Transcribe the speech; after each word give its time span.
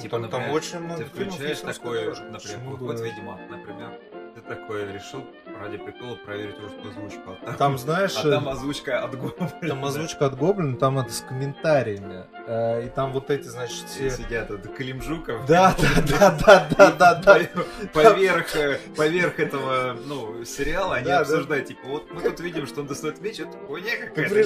Типа, 0.00 0.16
там, 0.16 0.22
например, 0.22 0.52
очень 0.52 0.78
много 0.80 1.04
Ты 1.04 1.10
фильмов 1.10 1.34
включаешь 1.34 1.60
такой, 1.60 2.00
дорожка. 2.00 2.24
например, 2.24 2.76
бы- 2.76 3.04
Ведьмак, 3.04 3.40
например, 3.50 4.00
такой 4.48 4.90
решил 4.92 5.24
ради 5.60 5.76
прикола 5.78 6.14
проверить 6.16 6.56
русскую 6.60 6.90
озвучку. 6.90 7.36
А 7.42 7.46
там, 7.46 7.56
Там, 7.56 7.78
знаешь, 7.78 8.16
а 8.16 8.30
там 8.30 8.48
э, 8.48 8.52
озвучка 8.52 9.02
от 9.04 9.14
Гоблина. 9.18 9.50
там 9.68 9.84
озвучка 9.84 10.26
от 10.26 10.36
Гоблина, 10.38 10.76
там 10.76 10.98
это 10.98 11.12
с 11.12 11.20
комментариями. 11.20 12.24
Э, 12.46 12.86
И 12.86 12.88
там 12.88 13.12
вот 13.12 13.30
эти, 13.30 13.44
значит, 13.48 13.88
все... 13.88 14.10
Сидят, 14.10 14.50
это 14.50 14.68
Климжуков. 14.68 15.44
Да, 15.46 15.74
да, 15.78 16.02
да, 16.18 16.38
да, 16.46 16.68
да, 16.76 16.90
да, 16.92 17.14
да. 17.14 17.40
Поверх, 17.92 18.56
э, 18.56 18.78
поверх 18.96 19.38
этого, 19.40 19.96
ну, 20.06 20.44
сериала 20.44 20.96
они 20.96 21.04
Да, 21.06 21.16
да. 21.16 21.20
обсуждают, 21.20 21.66
типа, 21.66 21.86
вот 21.86 22.10
мы 22.12 22.20
тут 22.22 22.40
видим, 22.40 22.66
что 22.66 22.80
он 22.80 22.86
достает 22.86 23.20
меч, 23.20 23.40
это 23.40 23.52
хуйня 23.66 23.96
Как 23.98 24.08
какая-то, 24.14 24.34
как 24.34 24.36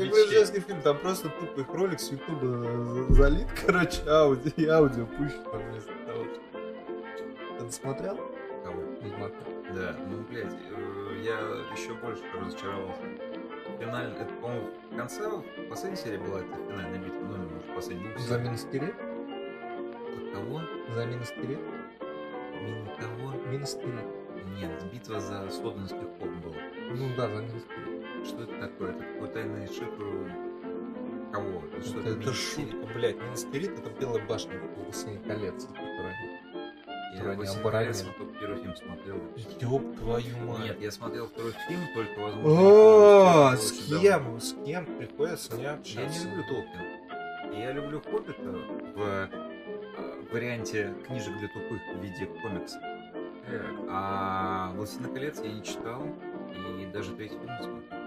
режиссерский 0.00 0.60
фильм, 0.60 0.82
там 0.82 0.98
просто 0.98 1.28
тупо 1.28 1.60
их 1.60 1.68
ролик 1.74 2.00
с 2.00 2.10
Ютуба 2.10 2.46
за- 2.46 3.14
залит, 3.14 3.46
короче, 3.66 4.00
аудио 4.08 4.74
аудио 4.74 5.06
пущено 5.06 5.52
вместо 5.52 5.92
того. 6.06 6.24
Ты 7.58 7.64
досмотрел? 7.64 8.18
Ведьмака? 9.02 9.34
Да, 9.74 9.96
ну, 10.08 10.22
блядь, 10.28 10.52
э, 10.52 11.20
я 11.22 11.38
еще 11.76 11.94
больше 11.94 12.22
разочаровался. 12.34 13.02
Финальный, 13.78 14.16
это, 14.16 14.32
по-моему, 14.40 14.70
в 14.90 14.96
конце, 14.96 15.28
в 15.28 15.68
последней 15.68 15.96
серии 15.98 16.16
была 16.18 16.40
эта 16.40 16.54
финальная 16.56 16.98
битва, 16.98 17.20
ну, 17.20 17.34
или, 17.36 17.52
может, 17.52 17.74
последняя. 17.74 18.12
Ну, 18.14 18.18
За 18.18 18.38
Минскирет? 18.38 18.94
От 18.94 20.32
кого? 20.34 20.60
За 20.94 21.06
Минскирет? 21.06 21.60
Мини 22.60 22.90
кого? 22.98 23.32
Минскирет. 23.52 24.06
Нет, 24.58 24.92
битва 24.92 25.20
за 25.20 25.48
Соденский 25.50 25.98
хоп 26.18 26.28
была. 26.42 26.56
Ну 26.90 27.14
да, 27.16 27.28
за 27.28 27.42
Минскирет. 27.42 28.26
Что 28.26 28.42
это 28.42 28.60
такое? 28.60 28.90
Это 28.90 29.04
какой 29.04 29.28
тайный 29.28 29.66
шифр 29.68 30.32
кого? 31.32 31.62
Что 31.84 32.00
Это, 32.00 32.08
это 32.08 32.18
Мини-серия? 32.18 32.32
шутка, 32.72 32.94
блядь. 32.94 33.16
Минскирет 33.22 33.78
это 33.78 33.90
белая 34.00 34.26
башня 34.26 34.58
в 34.58 34.84
«Властелине 34.84 35.20
колец», 35.20 35.66
которая... 35.66 36.16
Я 37.14 37.22
«Властелин 37.34 37.60
оборонил. 37.60 37.70
колец» 37.92 38.04
вот 38.04 38.16
только 38.18 38.38
первый 38.40 38.58
фильм 38.62 38.76
смотрел. 38.76 39.16
Ёб 39.60 39.96
твою 39.96 40.36
мать. 40.46 40.60
Нет, 40.64 40.80
я 40.80 40.90
смотрел 40.90 41.26
второй 41.28 41.52
фильм, 41.66 41.80
только, 41.94 42.20
возможно, 42.20 42.60
О, 42.60 43.52
это 43.54 43.62
с 43.62 43.72
кем? 43.72 44.40
С 44.40 44.54
кем 44.64 44.86
приходится 44.98 45.56
не 45.56 45.62
Я 45.62 45.72
общаться? 45.74 46.28
не 46.28 46.30
люблю 46.36 46.44
Толкина. 46.48 47.58
Я 47.58 47.72
люблю 47.72 48.00
Хоббита 48.02 48.42
в 48.94 49.00
э, 49.00 49.28
варианте 50.32 50.94
книжек 51.06 51.36
для 51.38 51.48
тупых 51.48 51.80
в 51.94 52.02
виде 52.02 52.26
комикса. 52.42 52.80
А 53.90 54.72
«Властелин 54.74 55.14
колец» 55.14 55.40
я 55.42 55.50
не 55.50 55.62
читал, 55.62 56.02
и 56.54 56.86
даже 56.92 57.12
третий 57.14 57.38
фильм 57.38 57.46
не 57.56 57.62
смотрел. 57.62 57.97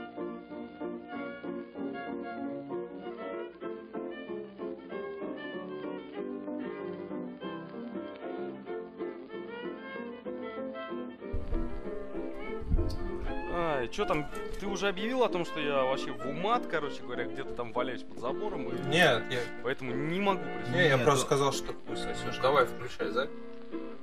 Что 13.91 14.05
там, 14.05 14.29
ты 14.59 14.67
уже 14.67 14.87
объявил 14.87 15.23
о 15.23 15.29
том, 15.29 15.45
что 15.45 15.59
я 15.59 15.83
вообще 15.83 16.11
в 16.11 16.25
умат, 16.27 16.63
короче 16.69 17.01
говоря, 17.01 17.25
где-то 17.25 17.53
там 17.53 17.73
валяюсь 17.73 18.03
под 18.03 18.19
забором, 18.19 18.69
и 18.69 18.73
Нет, 18.87 19.23
я, 19.29 19.39
поэтому 19.63 19.93
не 19.93 20.19
могу 20.19 20.41
прийти. 20.43 20.71
не, 20.71 20.87
я 20.87 20.95
Нет, 20.95 21.03
просто 21.03 21.21
ну- 21.23 21.25
сказал, 21.27 21.53
что 21.53 21.73
хуй 21.87 21.97
сосешь. 21.97 22.37
Давай, 22.41 22.65
включай 22.65 23.09
запись. 23.09 23.35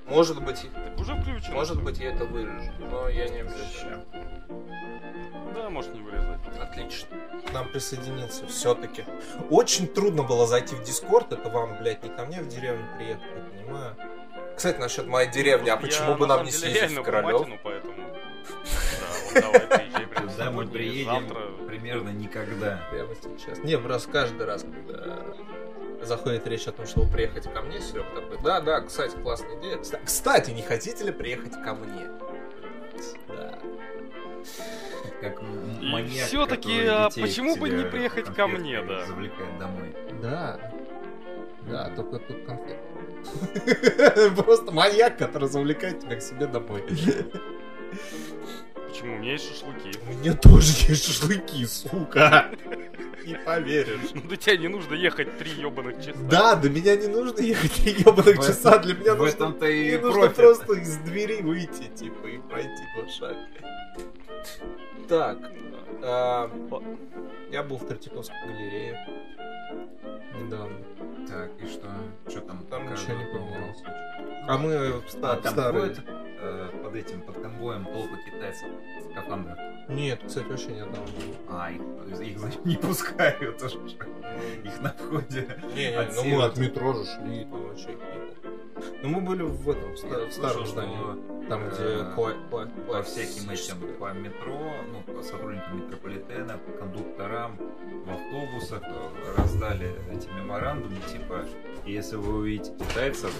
Может 0.06 0.42
быть, 0.42 0.66
Так 0.74 0.98
уже 0.98 1.14
включено. 1.14 1.54
может 1.54 1.82
быть, 1.82 1.98
я 1.98 2.12
это 2.14 2.24
вырежу, 2.24 2.72
но 2.90 3.08
я 3.08 3.28
не 3.28 3.40
обещаю. 3.40 4.02
Да, 5.54 5.68
может 5.70 5.92
не 5.94 6.00
вырезать. 6.00 6.38
Отлично. 6.60 7.08
К 7.46 7.52
нам 7.52 7.68
присоединиться 7.68 8.46
все-таки. 8.46 9.04
Очень 9.50 9.86
трудно 9.86 10.22
было 10.22 10.46
зайти 10.46 10.74
в 10.74 10.82
Дискорд. 10.82 11.32
Это 11.32 11.48
вам, 11.50 11.76
блядь, 11.78 12.02
не 12.02 12.08
ко 12.10 12.24
мне 12.24 12.40
в 12.40 12.48
деревню 12.48 12.86
приехать, 12.96 13.22
я 13.36 13.42
понимаю. 13.62 13.96
Кстати, 14.56 14.78
насчет 14.78 15.06
моей 15.06 15.30
деревни, 15.30 15.68
а 15.68 15.74
Я, 15.74 15.76
почему 15.76 16.14
бы 16.14 16.26
на 16.26 16.36
нам 16.36 16.46
не 16.46 16.52
съездить 16.52 16.98
в 16.98 17.02
Королев? 17.02 17.46
Поэтому... 17.62 17.94
Давай, 19.40 20.06
приезжай 20.06 20.06
прямо 20.36 20.66
приедем 20.66 21.28
завтра. 21.28 21.66
примерно 21.66 22.08
никогда. 22.10 22.80
Прямо 22.90 23.14
сейчас. 23.14 23.58
Не, 23.58 23.78
просто 23.78 24.10
каждый 24.10 24.46
раз, 24.46 24.62
когда 24.64 25.24
заходит 26.02 26.46
речь 26.46 26.66
о 26.66 26.72
том, 26.72 26.86
чтобы 26.86 27.10
приехать 27.10 27.52
ко 27.52 27.62
мне, 27.62 27.80
Серега 27.80 28.08
такой, 28.14 28.38
да, 28.42 28.60
да, 28.60 28.80
кстати, 28.80 29.16
классная 29.16 29.58
идея. 29.60 29.76
Кста- 29.78 30.00
Кстати, 30.04 30.50
не 30.50 30.62
хотите 30.62 31.04
ли 31.04 31.12
приехать 31.12 31.52
ко 31.62 31.74
мне? 31.74 32.08
Да. 33.28 33.58
Как 35.20 35.42
маньяк, 35.42 36.30
который 36.48 36.88
а 36.88 37.10
почему 37.10 37.56
бы 37.56 37.68
не 37.68 37.84
приехать 37.84 38.32
ко 38.34 38.46
мне, 38.46 38.82
да? 38.82 39.04
Завлекает 39.06 39.58
домой. 39.58 39.94
Да. 40.22 40.60
Да, 41.68 41.90
только 41.94 42.18
тут 42.18 42.44
конфет. 42.46 42.78
Просто 44.36 44.72
маньяк, 44.72 45.18
который 45.18 45.48
завлекает 45.48 46.00
тебя 46.00 46.16
к 46.16 46.22
себе 46.22 46.46
домой. 46.46 46.82
Почему? 48.88 49.14
У 49.16 49.18
меня 49.18 49.32
есть 49.32 49.48
шашлыки. 49.48 49.98
У 50.08 50.12
меня 50.14 50.34
тоже 50.34 50.72
есть 50.88 51.04
шашлыки, 51.06 51.66
сука. 51.66 52.50
Не 53.26 53.34
поверишь. 53.34 54.10
Ну 54.14 54.22
до 54.22 54.36
тебя 54.36 54.56
не 54.56 54.68
нужно 54.68 54.94
ехать 54.94 55.36
три 55.38 55.50
ебаных 55.52 55.98
часа. 56.02 56.18
Да, 56.30 56.54
до 56.56 56.70
меня 56.70 56.96
не 56.96 57.08
нужно 57.08 57.40
ехать 57.40 57.72
три 57.74 57.92
ебаных 57.92 58.36
часа. 58.38 58.78
Для 58.78 58.94
меня 58.94 59.14
В 59.14 59.18
нужно, 59.18 59.34
этом-то 59.34 59.66
и 59.66 59.88
мне 59.88 59.98
нужно 59.98 60.28
просто 60.30 60.72
из 60.74 60.96
двери 60.98 61.42
выйти, 61.42 61.88
типа, 61.94 62.26
и 62.26 62.38
пройти 62.38 62.82
два 62.96 63.08
шага. 63.10 63.38
Так, 65.08 65.38
а, 66.02 66.50
я 67.50 67.62
был 67.62 67.76
в 67.78 67.86
Третьяковской 67.86 68.36
галерее 68.46 69.06
недавно. 70.40 70.76
Так, 71.28 71.50
и 71.62 71.66
что? 71.66 71.88
Что 72.28 72.40
там? 72.42 72.64
Там 72.70 72.90
ничего 72.90 73.14
не 73.14 73.24
поменялось. 73.26 73.82
А 74.46 74.56
мы 74.58 74.92
в 75.00 75.04
А 75.06 75.08
ста- 75.10 75.36
там 75.36 75.52
старые. 75.52 75.82
ходят, 75.88 75.98
э, 76.06 76.17
этим, 76.98 77.22
под 77.22 77.40
конвоем 77.40 77.84
толпы 77.84 78.16
китайцев 78.26 78.68
в 78.98 79.10
скафандрах. 79.12 79.58
Нет, 79.88 80.20
кстати, 80.26 80.46
вообще 80.46 80.72
ни 80.72 80.80
одного. 80.80 81.06
А, 81.48 81.70
их, 81.70 81.80
их 82.20 82.38
значит, 82.38 82.64
не 82.64 82.76
пускают 82.76 83.62
уже. 83.62 83.78
Их 84.64 84.80
на 84.80 84.90
входе. 84.92 85.48
Не, 85.74 85.90
не, 85.90 86.14
ну 86.14 86.24
мы 86.24 86.44
от 86.44 86.58
метро 86.58 86.92
же 86.92 87.04
шли, 87.04 87.44
там 87.44 87.62
вообще. 87.68 87.96
Ну 89.02 89.08
мы 89.08 89.20
были 89.20 89.42
в 89.42 89.68
этом, 89.70 89.92
в, 89.92 89.98
ста- 89.98 90.26
в 90.26 90.32
старом 90.32 90.66
здании. 90.66 90.96
Там, 91.48 91.62
э, 91.64 91.70
где 91.70 91.82
кла- 92.14 92.36
кла- 92.50 92.86
по 92.86 93.02
всяким 93.02 93.46
классическое. 93.46 93.88
этим, 93.88 93.96
по 93.98 94.12
метро, 94.12 94.72
ну, 94.92 95.14
по 95.14 95.22
сотрудникам 95.22 95.78
метрополитена, 95.78 96.58
по 96.58 96.72
кондукторам, 96.72 97.56
в 98.04 98.10
автобусах 98.10 98.82
э, 98.82 99.34
раздали 99.40 99.92
эти 100.12 100.28
меморандумы, 100.28 100.96
типа, 101.10 101.46
если 101.86 102.16
вы 102.16 102.38
увидите 102.40 102.72
китайцев, 102.78 103.32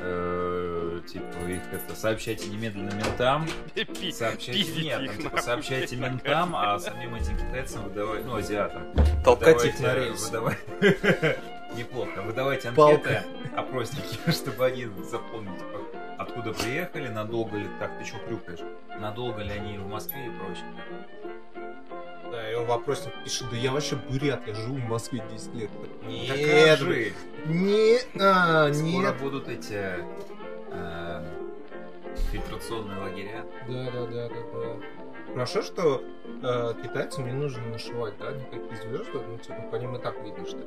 э, 0.00 1.00
типа, 1.06 1.36
их 1.48 1.62
это, 1.72 1.94
сообщайте 1.94 2.48
немедленно 2.48 2.90
ментам, 2.94 3.46
сообщайте, 4.12 4.82
нет, 4.82 5.06
там, 5.06 5.16
типа, 5.16 5.40
сообщайте 5.40 5.96
ментам, 5.96 6.56
а 6.56 6.78
самим 6.80 7.14
этим 7.14 7.36
китайцам 7.36 7.84
выдавать, 7.84 8.24
ну, 8.24 8.34
азиатам, 8.36 8.82
Толкать 9.24 9.64
их 9.64 9.78
на 9.80 9.94
рельс. 9.94 10.28
выдавай- 10.30 10.56
Неплохо. 11.76 12.22
Выдавайте 12.22 12.72
Палкой. 12.72 13.16
анкеты, 13.16 13.56
опросники, 13.56 14.18
чтобы 14.30 14.66
они 14.66 14.86
запомнить, 15.02 15.58
типа, 15.58 15.80
откуда 16.18 16.52
приехали, 16.52 17.08
надолго 17.08 17.56
ли... 17.56 17.68
Так, 17.78 17.98
ты 17.98 18.04
что 18.04 18.18
хрюкаешь? 18.18 18.60
Надолго 19.00 19.42
ли 19.42 19.50
они 19.50 19.78
в 19.78 19.86
Москве 19.86 20.26
и 20.26 20.30
прочее. 20.30 20.66
Да, 22.30 22.50
и 22.50 22.54
он 22.54 22.66
вопросник 22.66 23.12
пишет, 23.22 23.48
да 23.50 23.56
я 23.56 23.70
вообще 23.70 23.96
бурят, 23.96 24.46
я 24.46 24.54
живу 24.54 24.74
в 24.74 24.88
Москве 24.88 25.22
10 25.30 25.54
лет. 25.54 25.70
Нет, 26.02 26.78
скажи, 26.78 27.12
не, 27.46 27.98
а, 28.20 28.72
скоро 28.72 28.88
нет. 28.88 29.20
будут 29.20 29.48
эти 29.48 30.04
э, 30.72 31.24
фильтрационные 32.32 32.98
лагеря. 32.98 33.44
Да, 33.68 33.90
да, 33.92 34.06
да, 34.06 34.28
да, 34.28 34.34
да. 34.52 35.32
Хорошо, 35.32 35.62
что 35.62 36.02
э, 36.42 36.74
китайцам 36.82 37.26
не 37.26 37.32
нужно 37.32 37.66
нашивать, 37.66 38.14
да, 38.18 38.32
никакие 38.32 38.76
звезды, 38.76 39.18
ну, 39.28 39.38
типа, 39.38 39.62
по 39.70 39.76
ним 39.76 39.96
и 39.96 40.00
так 40.00 40.14
видно, 40.22 40.46
что 40.46 40.58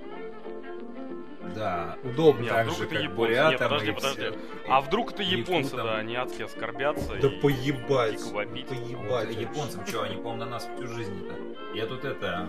Да. 1.55 1.95
удобно. 2.03 2.41
Не, 2.43 2.49
а 2.49 2.53
Так 2.65 2.69
же, 2.71 2.83
это 2.83 2.93
как 2.95 3.03
японцы? 3.03 3.15
бурятам 3.15 3.51
Нет, 3.51 3.59
подожди, 3.59 3.91
подожди. 3.91 4.39
А 4.67 4.81
вдруг 4.81 5.13
это 5.13 5.23
японцы, 5.23 5.69
Якутам. 5.75 5.87
да, 5.87 5.95
они 5.97 6.15
адски 6.15 6.41
оскорбятся 6.43 7.15
Да 7.21 7.27
и... 7.29 7.39
поебать. 7.39 8.21
вопить. 8.31 8.67
Поебать. 8.67 9.27
Вот 9.29 9.39
японцам 9.41 9.85
что, 9.87 10.03
они, 10.03 10.15
по-моему, 10.17 10.37
на 10.37 10.45
нас 10.45 10.69
всю 10.75 10.87
жизнь-то. 10.87 11.35
Я 11.75 11.85
тут 11.87 12.03
это 12.05 12.47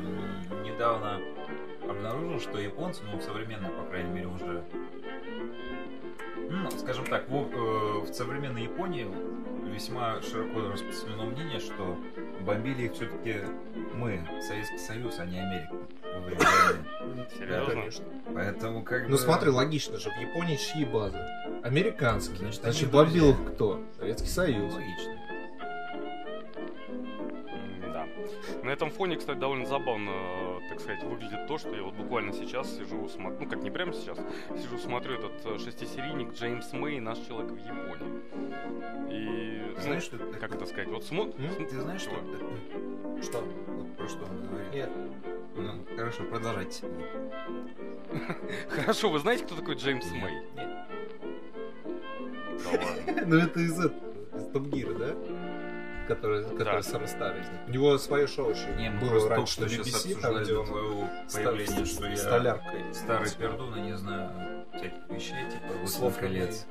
недавно 0.65 1.21
обнаружил, 1.89 2.41
что 2.41 2.59
японцы, 2.59 3.03
ну, 3.11 3.21
современные, 3.21 3.71
по 3.71 3.85
крайней 3.85 4.11
мере, 4.11 4.27
уже, 4.27 4.65
ну, 6.51 6.71
скажем 6.71 7.05
так, 7.07 7.29
в, 7.29 7.35
э, 7.35 8.01
в 8.01 8.13
современной 8.13 8.63
Японии 8.65 9.07
весьма 9.69 10.21
широко 10.23 10.61
распространено 10.73 11.25
мнение, 11.25 11.61
что 11.61 11.97
бомбили 12.41 12.85
их 12.87 12.93
все-таки 12.95 13.37
мы, 13.95 14.27
Советский 14.47 14.79
Союз, 14.79 15.19
а 15.19 15.27
не 15.27 15.39
Америка. 15.39 15.75
Да, 17.09 17.27
Серьезно? 17.39 18.05
Поэтому 18.35 18.83
как 18.83 19.05
Ну 19.05 19.13
бы... 19.13 19.19
смотри, 19.19 19.51
логично 19.51 19.99
же, 19.99 20.11
в 20.11 20.21
Японии 20.21 20.57
чьи 20.57 20.85
базы? 20.85 21.19
Американские. 21.63 22.39
Значит, 22.39 22.63
Значит, 22.63 22.91
бомбил 22.91 23.31
их 23.31 23.55
кто? 23.55 23.83
Советский 23.99 24.29
Союз. 24.29 24.75
Логично. 24.75 25.13
На 28.63 28.71
этом 28.71 28.91
фоне, 28.91 29.17
кстати, 29.17 29.39
довольно 29.39 29.67
забавно, 29.67 30.13
так 30.69 30.81
сказать, 30.81 31.03
выглядит 31.05 31.47
то, 31.47 31.59
что 31.59 31.75
я 31.75 31.83
вот 31.83 31.95
буквально 31.95 32.33
сейчас 32.33 32.77
сижу, 32.77 33.09
смотрю, 33.09 33.39
ну 33.41 33.49
как 33.49 33.63
не 33.63 33.71
прямо 33.71 33.93
сейчас, 33.93 34.19
сижу, 34.57 34.79
смотрю 34.79 35.15
этот 35.15 35.45
э, 35.45 35.59
шестисерийник 35.59 36.33
Джеймс 36.35 36.73
Мэй 36.73 37.01
«Наш 37.01 37.19
человек 37.19 37.53
в 37.53 37.59
Японии». 37.59 38.23
И, 39.11 39.75
Ты 39.77 39.83
знаешь, 39.83 40.03
что 40.03 40.17
это 40.17 40.39
как 40.39 40.55
это 40.55 40.67
сказать, 40.67 40.89
вот 40.89 41.05
смотрю... 41.05 41.35
М? 41.39 41.67
Ты 41.67 41.81
знаешь, 41.81 42.01
что 42.01 42.11
Чего? 42.11 43.23
Что? 43.23 43.45
Вот 43.69 43.97
про 43.97 44.09
что 44.09 44.25
он 44.25 44.47
говорит. 44.47 44.73
Нет. 44.73 44.91
Ну, 45.57 45.73
хорошо, 45.97 46.23
продолжайте. 46.25 46.85
Хорошо, 48.69 49.11
вы 49.11 49.19
знаете, 49.19 49.45
кто 49.45 49.57
такой 49.57 49.75
Джеймс 49.75 50.07
Мэй? 50.13 50.35
Нет. 50.57 50.69
Да 52.65 52.71
ладно. 52.71 53.23
Ну 53.27 53.37
это 53.37 53.61
из 53.61 53.79
этого, 53.79 54.37
из 54.37 54.47
Топ 54.53 54.63
Гира, 54.69 54.95
да? 54.95 55.15
Который, 56.09 56.45
который 56.57 56.83
самый 56.83 57.07
старый 57.09 57.43
из 57.43 57.49
них. 57.49 57.61
У 57.67 57.71
него 57.71 57.99
свое 57.99 58.27
шоу 58.27 58.51
еще 58.51 58.67
Не, 58.79 58.91
было 58.91 59.11
просто 59.11 59.29
только 59.29 59.35
раньше 59.37 59.53
что 59.53 59.63
на 59.63 59.69
сейчас 59.69 60.07
BBC, 60.07 60.21
там, 60.21 60.43
где 60.43 60.57
он 60.57 60.67
появления, 61.33 61.85
что 61.85 62.07
я 62.07 62.17
столяркой. 62.17 62.95
старый 62.95 63.31
пердун 63.31 63.77
и 63.77 63.81
не 63.83 63.97
знаю 63.97 64.31
всяких 64.75 65.09
вещей, 65.11 65.51
типа 65.51 65.73
«Властелин 65.81 66.13
колец». 66.13 66.67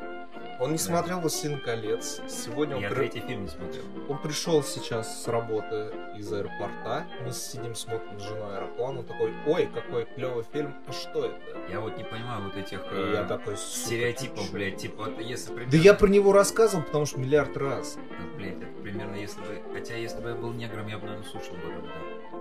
Он 0.60 0.72
не 0.72 0.78
Да. 0.78 0.84
смотрел 0.84 1.20
«Властелин 1.20 1.60
колец». 1.62 2.22
Сегодня 2.28 2.78
он, 2.78 2.82
Я 2.82 2.90
при- 2.90 2.96
третий 2.96 3.20
фильм 3.20 3.44
не 3.44 3.48
смотрел. 3.48 3.84
он 4.10 4.18
пришел 4.20 4.64
сейчас 4.64 5.24
с 5.24 5.28
работы 5.28 5.92
из 6.18 6.32
аэропорта. 6.34 7.06
Мы 7.24 7.32
сидим, 7.32 7.76
смотрим 7.76 8.20
с 8.20 8.24
женой 8.24 8.56
аэроплан. 8.56 8.98
Он 9.00 9.06
такой, 9.06 9.34
ой, 9.46 9.70
какой 9.72 10.06
клевый 10.16 10.44
фильм. 10.52 10.74
А 10.88 10.92
что 10.94 11.26
это? 11.26 11.36
Я 11.70 11.80
вот 11.80 11.96
не 11.98 12.04
понимаю 12.04 12.44
вот 12.44 12.56
этих 12.56 12.80
э, 12.92 13.12
я 13.16 13.24
такой, 13.26 13.56
«Сука, 13.58 13.78
ты 13.80 13.86
стереотипов, 13.86 14.46
чё?» 14.48 14.52
блядь, 14.54 14.78
типа, 14.78 15.04
вот 15.04 15.20
если 15.20 15.48
примерно... 15.50 15.72
Да 15.72 15.78
я 15.78 15.94
про 15.94 16.08
него 16.08 16.32
рассказывал, 16.32 16.84
потому 16.84 17.06
что 17.06 17.20
миллиард 17.20 17.56
раз. 17.58 17.98
Ну, 17.98 18.36
блядь, 18.38 18.58
это 18.58 18.82
примерно 18.82 19.16
если 19.28 19.42
бы... 19.42 19.62
Хотя 19.74 19.96
если 19.96 20.22
бы 20.22 20.30
я 20.30 20.36
был 20.36 20.54
негром, 20.54 20.88
я 20.88 20.98
бы, 20.98 21.06
наверное, 21.06 21.30
слушал 21.30 21.54
бы 21.56 21.70
рэп, 21.72 21.84
да. 21.84 22.40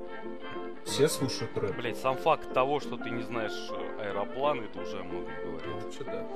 Все 0.85 1.09
слушают 1.09 1.57
рэп. 1.59 1.77
Блять, 1.77 1.99
сам 1.99 2.17
факт 2.17 2.53
того, 2.55 2.79
что 2.81 2.97
ты 2.97 3.11
не 3.11 3.23
знаешь 3.23 3.71
э, 3.71 4.03
аэроплан, 4.09 4.61
это 4.61 4.81
уже 4.81 5.03
много 5.03 5.27
Ну, 5.45 5.51
говорит. 5.59 5.85
вообще 5.85 6.05
да. 6.05 6.27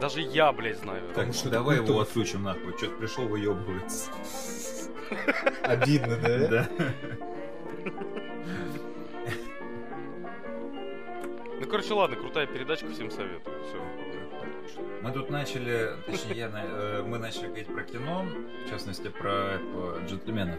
Даже 0.00 0.20
я, 0.22 0.50
блядь, 0.52 0.78
знаю. 0.78 1.06
Потому 1.08 1.26
Так, 1.26 1.34
что 1.34 1.50
давай 1.50 1.76
это 1.76 1.92
его 1.92 2.00
отключим 2.00 2.42
нахуй. 2.42 2.72
Что-то 2.78 2.96
пришел 2.96 3.28
выебывается. 3.28 4.10
Обидно, 5.62 6.16
да? 6.16 6.68
Да. 6.68 6.68
Ну, 11.60 11.66
короче, 11.66 11.92
ладно, 11.92 12.16
крутая 12.16 12.46
передачка, 12.46 12.88
всем 12.90 13.10
советую. 13.10 13.56
Все. 13.64 13.78
Мы 15.02 15.12
тут 15.12 15.30
начали, 15.30 15.90
точнее, 16.06 16.36
я 16.36 16.50
э, 16.54 17.02
мы 17.06 17.18
начали 17.18 17.46
говорить 17.46 17.68
про 17.68 17.82
кино, 17.82 18.24
в 18.66 18.70
частности, 18.70 19.08
про 19.08 19.54
этого 19.54 20.00
джентльмена. 20.06 20.58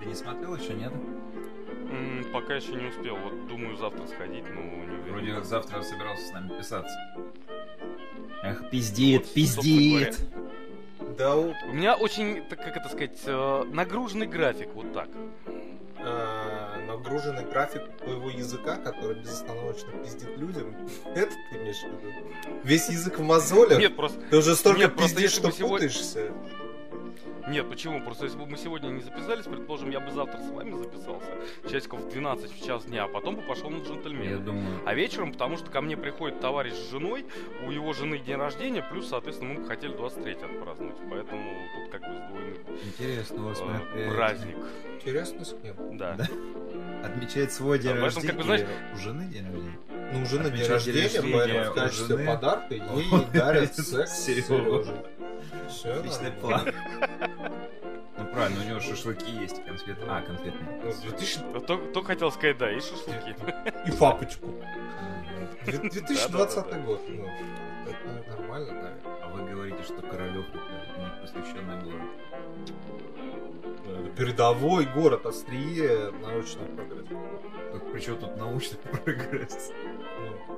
Ты 0.00 0.06
не 0.06 0.14
смотрел 0.14 0.54
еще, 0.56 0.74
нет? 0.74 0.92
пока 2.32 2.54
еще 2.54 2.72
не 2.74 2.88
успел. 2.88 3.16
Вот 3.16 3.48
думаю 3.48 3.76
завтра 3.76 4.06
сходить, 4.06 4.44
но 4.54 4.60
не 4.60 4.98
уверен. 4.98 5.12
Вроде 5.12 5.40
завтра 5.42 5.80
собирался 5.82 6.26
с 6.26 6.32
нами 6.32 6.56
писаться. 6.58 6.94
Эх, 8.42 8.68
пиздит, 8.70 9.22
Вот, 9.24 9.34
пиздит. 9.34 10.20
Да, 11.16 11.34
у- 11.36 11.52
У 11.70 11.72
меня 11.72 11.96
очень, 11.96 12.44
так 12.48 12.62
как 12.62 12.76
это 12.76 12.88
сказать, 12.88 13.18
э, 13.26 13.64
нагруженный 13.72 14.26
график, 14.26 14.68
вот 14.74 14.92
так. 14.92 15.08
э, 16.00 16.67
нагруженный 16.98 17.44
график 17.44 17.82
твоего 17.98 18.30
языка, 18.30 18.76
который 18.76 19.16
безостановочно 19.20 19.90
пиздит 20.02 20.36
людям. 20.36 20.76
Это 21.14 21.32
ты 21.50 21.56
имеешь 21.56 21.76
в 21.78 21.84
виду? 21.84 22.60
Весь 22.64 22.88
язык 22.88 23.18
в 23.18 23.22
мозолях? 23.22 23.78
Нет, 23.78 23.96
просто... 23.96 24.20
Ты 24.30 24.36
уже 24.36 24.54
столько 24.56 24.80
Нет, 24.80 24.94
просто 24.96 25.16
пиздишь, 25.16 25.30
если 25.36 25.48
что 25.48 25.56
сегодня- 25.56 25.88
путаешься. 25.88 26.32
Нет, 27.48 27.68
почему? 27.68 28.00
Просто 28.02 28.24
если 28.26 28.38
бы 28.38 28.46
мы 28.46 28.56
сегодня 28.56 28.88
не 28.88 29.00
записались, 29.00 29.44
предположим, 29.46 29.90
я 29.90 30.00
бы 30.00 30.10
завтра 30.10 30.38
с 30.38 30.50
вами 30.50 30.72
записался, 30.76 31.30
часиков 31.70 32.00
в 32.00 32.08
12 32.10 32.50
в 32.52 32.64
час 32.66 32.84
дня, 32.84 33.04
а 33.04 33.08
потом 33.08 33.36
бы 33.36 33.42
пошел 33.42 33.70
на 33.70 33.78
Я 33.78 33.84
джентльмена. 33.84 34.38
думаю, 34.38 34.80
А 34.84 34.94
вечером, 34.94 35.32
потому 35.32 35.56
что 35.56 35.70
ко 35.70 35.80
мне 35.80 35.96
приходит 35.96 36.40
товарищ 36.40 36.74
с 36.74 36.90
женой, 36.90 37.24
у 37.66 37.70
его 37.70 37.92
жены 37.92 38.18
день 38.18 38.36
рождения, 38.36 38.82
плюс, 38.82 39.08
соответственно, 39.08 39.54
мы 39.54 39.60
бы 39.60 39.66
хотели 39.68 39.92
23 39.94 40.32
отпраздновать. 40.32 40.96
Поэтому 41.10 41.52
тут 41.74 41.90
как 41.92 42.00
бы 42.02 42.16
сдвоенный 42.16 42.58
интересно 42.86 43.42
у 43.44 43.48
вас 43.48 43.62
э, 43.94 44.10
праздник. 44.14 44.56
Интересно 44.96 45.44
с 45.44 45.54
кем? 45.62 45.96
Да. 45.96 46.14
Да. 46.14 46.26
Отмечает 47.04 47.52
свой 47.52 47.78
день 47.78 47.94
Да, 47.94 48.00
поэтому, 48.00 48.26
рождения. 48.26 48.28
как 48.28 48.36
бы, 48.36 48.42
знаешь- 48.44 48.66
У 48.94 48.98
жены 48.98 49.24
день 49.26 49.44
рождения? 49.46 49.78
Ну, 50.12 50.22
уже 50.22 50.40
на 50.40 50.50
день 50.50 50.66
рождения, 50.66 51.32
поэтому 51.32 51.64
в 51.64 51.74
качестве 51.74 52.06
жены. 52.16 52.26
подарка 52.26 52.74
ей 52.74 52.82
дарят 53.32 53.74
секс 53.76 54.10
с 54.12 54.24
Серёга. 54.24 54.44
Серёжей. 54.64 54.94
Всё 55.68 55.98
Отличный 56.00 56.30
план. 56.32 56.62
Ну 58.18 58.24
правильно, 58.32 58.60
у 58.64 58.68
него 58.68 58.80
шашлыки 58.80 59.30
есть, 59.30 59.64
конфеты. 59.64 60.00
А, 60.08 60.20
конфетные. 60.22 60.80
Ну, 60.84 60.92
2000 61.10 61.40
Вот 61.52 61.66
Только, 61.66 62.04
хотел 62.08 62.30
сказать, 62.32 62.58
да, 62.58 62.70
и 62.70 62.80
шашлыки. 62.80 63.34
И 63.86 63.90
папочку. 63.92 64.46
Две- 65.64 65.78
Да-да-да-да. 65.78 65.88
2020 65.90 66.84
год. 66.84 67.00
Ну, 67.08 67.28
это 67.86 68.30
нормально, 68.30 68.72
наверное. 68.72 69.00
А 69.22 69.28
вы 69.34 69.50
говорите, 69.50 69.82
что 69.82 70.02
Королев 70.02 70.46
это 70.48 71.00
не 71.00 71.10
просвещенный 71.20 71.80
город. 71.82 72.02
Это 73.86 74.10
Передовой 74.16 74.84
город, 74.86 75.26
острие 75.26 76.10
научного 76.22 76.66
прогресса. 76.76 77.14
Так 77.72 77.92
при 77.92 78.00
чем 78.00 78.18
тут 78.18 78.36
научный 78.36 78.78
прогресс? 79.04 79.72
Ну, 80.20 80.56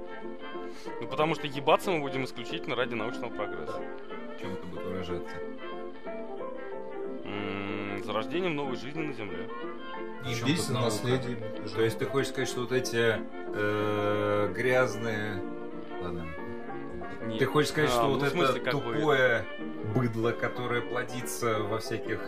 Ну, 1.02 1.06
потому 1.08 1.34
что 1.34 1.46
ебаться 1.46 1.90
мы 1.90 2.00
будем 2.00 2.24
исключительно 2.24 2.74
ради 2.76 2.94
научного 2.94 3.30
прогресса. 3.30 3.80
В 4.36 4.40
чем 4.40 4.52
это 4.54 4.66
будет 4.66 4.84
выражаться? 4.84 5.36
М, 7.24 8.02
Зарождением 8.04 8.56
новой 8.56 8.76
жизни 8.76 9.02
на 9.02 9.12
Земле. 9.12 9.48
Здесь 10.26 10.68
наследие. 10.68 11.36
То 11.74 11.82
есть 11.82 11.98
ты 11.98 12.06
хочешь 12.06 12.30
сказать, 12.30 12.48
что 12.48 12.60
вот 12.62 12.72
эти 12.72 13.16
э, 13.54 14.52
грязные... 14.54 15.42
Ладно. 16.02 16.26
Нет. 17.26 17.38
Ты 17.38 17.46
хочешь 17.46 17.70
сказать, 17.70 17.90
А, 17.90 17.92
что 17.92 18.02
ну, 18.04 18.14
вот 18.14 18.22
в 18.22 18.28
смысле, 18.30 18.60
это 18.60 18.70
как 18.70 18.74
бы- 18.82 18.94
тупое 18.94 19.44
быдло, 19.94 20.30
которое 20.32 20.80
плодится 20.80 21.60
во 21.60 21.78
всяких 21.78 22.20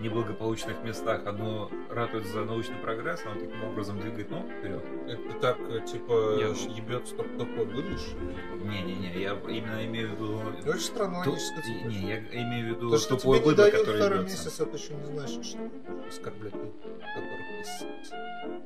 неблагополучных 0.00 0.82
местах, 0.82 1.26
оно 1.26 1.70
ратует 1.90 2.26
за 2.26 2.44
научный 2.44 2.76
прогресс, 2.76 3.22
оно 3.24 3.40
таким 3.40 3.64
образом 3.64 4.00
двигает 4.00 4.30
ногу 4.30 4.48
вперед? 4.48 4.82
Это 5.08 5.40
так, 5.40 5.58
э, 5.60 5.80
типа, 5.86 6.36
Нет, 6.38 6.56
ну- 6.66 6.74
ебется 6.74 7.14
только 7.14 7.38
такой 7.38 7.64
выдашь? 7.64 8.14
Не-не-не, 8.62 9.20
я 9.20 9.32
именно 9.48 9.84
имею 9.86 10.10
в 10.10 10.12
виду... 10.12 10.40
Очень 10.70 10.80
странно, 10.80 11.24
ту-. 11.24 11.36
Не, 11.66 12.08
я 12.08 12.18
имею 12.18 12.74
в 12.74 12.76
виду 12.76 12.90
То, 12.90 12.98
что 12.98 13.16
быдло, 13.16 13.54
дают 13.54 13.74
которое 13.74 13.96
второй 13.96 14.18
ебется. 14.20 14.44
месяц, 14.44 14.60
это 14.60 14.76
еще 14.76 14.94
не 14.94 15.04
значит, 15.06 15.44
что 15.44 15.58
оскорблять 16.08 16.52
которых. 16.52 16.74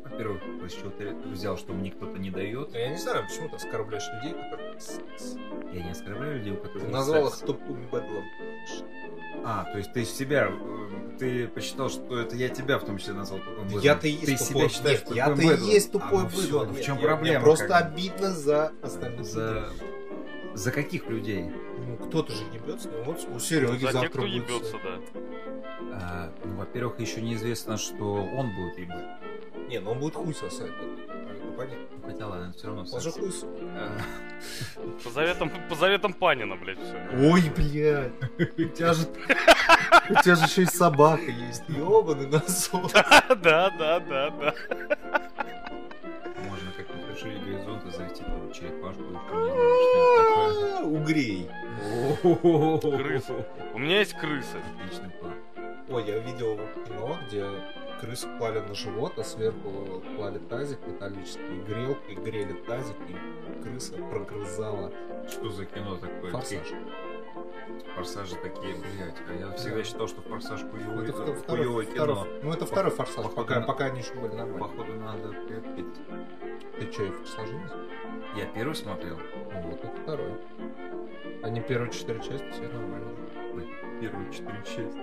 Во-первых, 0.04 0.42
с 0.68 0.72
чего 0.72 0.90
ты 0.90 1.14
взял, 1.30 1.56
что 1.56 1.72
мне 1.72 1.90
кто-то 1.90 2.18
не 2.18 2.30
дает? 2.30 2.75
Я 2.75 2.90
не 2.90 2.99
знаю, 2.99 3.25
почему 3.25 3.49
ты 3.49 3.56
оскорбляешь 3.56 4.04
людей, 4.14 4.34
секс. 4.78 5.37
Я 5.72 5.82
не 5.84 5.90
оскорбляю 5.90 6.38
людей, 6.38 6.52
у 6.52 6.56
которых 6.56 6.82
Ты 6.84 6.88
назвал 6.88 7.28
их 7.28 7.37
тупым 7.38 7.87
бэдлом. 7.90 8.25
А, 9.44 9.64
то 9.64 9.78
есть 9.78 9.92
ты 9.92 10.04
себя, 10.04 10.50
э, 10.50 11.16
ты 11.20 11.46
посчитал, 11.48 11.88
что 11.90 12.18
это 12.18 12.34
я 12.34 12.48
тебя 12.48 12.78
в 12.78 12.84
том 12.84 12.98
числе 12.98 13.12
назвал 13.14 13.38
тупым 13.40 13.64
быдлом. 13.64 13.82
Я-то 13.82 14.08
и 14.08 14.16
Ты 14.16 14.36
себя 14.36 14.46
тупой. 14.54 14.68
считаешь 14.70 14.98
Нет, 15.00 15.04
тупым 15.04 15.16
я-то 15.16 15.42
и 15.42 15.66
есть 15.70 15.88
А, 15.90 15.92
тупой 15.92 16.22
ну 16.24 16.28
всё, 16.30 16.40
быдло. 16.42 16.64
ну 16.64 16.72
в 16.72 16.76
Нет, 16.76 16.84
чем 16.86 16.94
я- 16.96 17.00
мне 17.00 17.08
проблема? 17.08 17.44
просто 17.44 17.68
как 17.68 17.82
обидно 17.86 18.30
за 18.32 18.72
остальных 18.82 19.18
людей. 19.20 19.32
За... 19.32 19.68
За 20.54 20.72
каких 20.72 21.06
людей? 21.08 21.44
Ну, 21.78 21.96
кто-то 21.96 22.32
же 22.32 22.42
ебется. 22.52 22.88
Ну, 22.90 23.04
вот 23.04 23.20
у 23.34 23.38
Сереги 23.38 23.84
За 23.84 23.92
завтра 23.92 24.00
тех, 24.00 24.10
кто 24.10 24.22
будет 24.22 24.50
ебется, 24.50 24.76
да. 24.82 24.98
А, 25.92 26.32
ну, 26.44 26.56
во-первых, 26.56 26.98
еще 26.98 27.20
неизвестно, 27.20 27.76
что 27.76 28.14
он 28.14 28.50
будет 28.56 28.78
ебать. 28.78 29.06
Не, 29.68 29.78
ну 29.78 29.92
он 29.92 30.00
будет 30.00 30.14
хуй 30.16 30.34
сосать. 30.34 30.72
Понятно. 31.56 31.86
Ну, 32.02 32.10
Хотя 32.10 32.26
ладно, 32.26 32.52
все 32.56 32.66
равно. 32.66 32.84
Он 32.90 33.00
же 33.00 33.12
хуй. 33.12 33.30
А, 33.76 33.98
По 35.04 35.10
заветам, 35.10 35.52
по 35.68 35.74
заветам 35.76 36.12
Панина, 36.14 36.56
блядь, 36.56 36.78
все. 36.78 36.96
Ой, 37.30 37.42
блядь. 37.56 38.12
У 38.58 38.64
тебя 38.74 38.92
же... 38.94 39.06
У 40.10 40.14
тебя 40.22 40.34
же 40.36 40.44
еще 40.44 40.62
и 40.62 40.66
собака 40.66 41.22
есть. 41.30 41.62
Ёбаный 41.68 42.26
насос. 42.28 42.92
Да, 42.92 43.70
да, 43.78 44.00
да, 44.00 44.30
да. 44.30 44.54
Можно 46.48 46.72
как-нибудь 46.76 47.10
расширить 47.10 47.42
горизонт 47.44 47.84
и 47.86 47.90
зайти 47.90 48.22
там 48.22 48.52
черепашку, 48.52 49.02
Угрей. 50.84 51.48
Крыса. 52.22 53.46
У 53.74 53.78
меня 53.78 53.98
есть 54.00 54.14
крысы. 54.14 54.56
Отличный 54.78 55.10
план. 55.10 55.34
Ой, 55.88 56.04
я 56.06 56.18
видел 56.18 56.58
кино, 56.86 57.18
где 57.26 57.44
крысу 58.00 58.28
клали 58.38 58.60
на 58.60 58.74
живот, 58.74 59.18
а 59.18 59.24
сверху 59.24 60.02
клали 60.16 60.38
тазик 60.38 60.78
металлический, 60.86 61.40
и 61.42 61.60
грелкой 61.66 62.14
грели 62.14 62.52
тазик, 62.66 62.96
и 63.08 63.62
крыса 63.62 63.94
прогрызала 64.10 64.92
Что 65.28 65.50
за 65.50 65.64
кино 65.66 65.96
такое? 65.96 66.30
форсаж. 66.30 66.66
Форсажи 67.94 68.37
такие, 68.37 68.75
блядь. 68.75 69.16
А 69.28 69.32
я 69.34 69.50
всегда 69.56 69.76
Да. 69.78 69.84
считал, 69.84 70.08
что 70.08 70.22
форсаж 70.22 70.62
Ну, 70.62 70.70
хуёвый, 70.70 71.08
это 71.08 71.12
втор- 71.18 71.34
второй, 71.37 71.64
хуёвое 71.66 71.87
второй- 71.87 72.14
кино. 72.16 72.26
ну, 72.42 72.52
это 72.52 72.66
второй 72.66 72.90
форсаж, 72.90 73.16
походу 73.16 73.37
пока, 73.37 73.60
на- 73.60 73.66
пока 73.66 73.84
они 73.87 74.00
еще 74.00 74.14
были 74.14 74.32
нормальные. 74.32 74.58
Походу 74.58 74.94
надо 74.94 75.28
приобретить. 75.46 76.00
Ты 76.78 76.92
что, 76.92 77.04
и 77.04 77.10
форсажи 77.10 77.52
не 77.54 77.66
смотрел? 77.68 77.88
Я 78.37 78.46
первый 78.46 78.75
смотрел. 78.75 79.16
Ну, 79.52 79.60
вот 79.70 79.84
это 79.84 79.96
второй. 80.02 80.32
Они 81.42 81.60
первые 81.60 81.90
четыре 81.92 82.18
части 82.20 82.49
все 82.50 82.62
нормально. 82.68 83.08
Первые 84.00 84.32
четыре 84.32 84.62
части. 84.64 85.00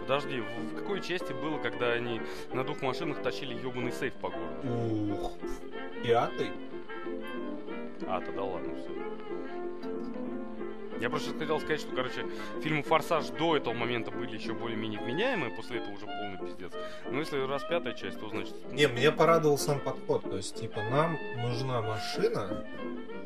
Подожди, 0.00 0.40
в, 0.40 0.72
в 0.72 0.76
какой 0.76 1.00
части 1.00 1.32
было, 1.32 1.58
когда 1.58 1.92
они 1.92 2.20
на 2.52 2.64
двух 2.64 2.82
машинах 2.82 3.22
тащили 3.22 3.54
ебаный 3.54 3.92
сейф 3.92 4.14
по 4.14 4.30
городу? 4.30 5.12
Ух. 5.12 5.32
Пятый? 6.02 6.50
А, 8.08 8.20
тогда 8.20 8.42
ладно, 8.42 8.74
все. 8.74 8.90
Я 11.02 11.10
просто 11.10 11.36
хотел 11.36 11.58
сказать, 11.58 11.80
что, 11.80 11.96
короче, 11.96 12.24
фильмы 12.62 12.84
«Форсаж» 12.84 13.26
до 13.30 13.56
этого 13.56 13.74
момента 13.74 14.12
были 14.12 14.36
еще 14.36 14.52
более-менее 14.52 15.00
вменяемые, 15.00 15.50
после 15.50 15.78
этого 15.78 15.94
уже 15.94 16.06
полный 16.06 16.38
пиздец. 16.38 16.70
Но 17.10 17.18
если 17.18 17.44
раз 17.44 17.64
пятая 17.64 17.92
часть, 17.94 18.20
то 18.20 18.28
значит... 18.28 18.54
Не, 18.70 18.86
мне 18.86 19.10
порадовал 19.10 19.58
сам 19.58 19.80
подход. 19.80 20.22
То 20.22 20.36
есть, 20.36 20.54
типа, 20.54 20.80
нам 20.92 21.18
нужна 21.38 21.82
машина, 21.82 22.64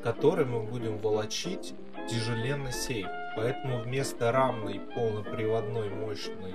которой 0.02 0.46
мы 0.46 0.62
будем 0.62 0.96
волочить 0.96 1.74
тяжеленный 2.08 2.72
сейф. 2.72 3.06
Поэтому 3.36 3.80
вместо 3.82 4.32
рамной 4.32 4.80
полноприводной 4.94 5.90
мощной, 5.90 6.54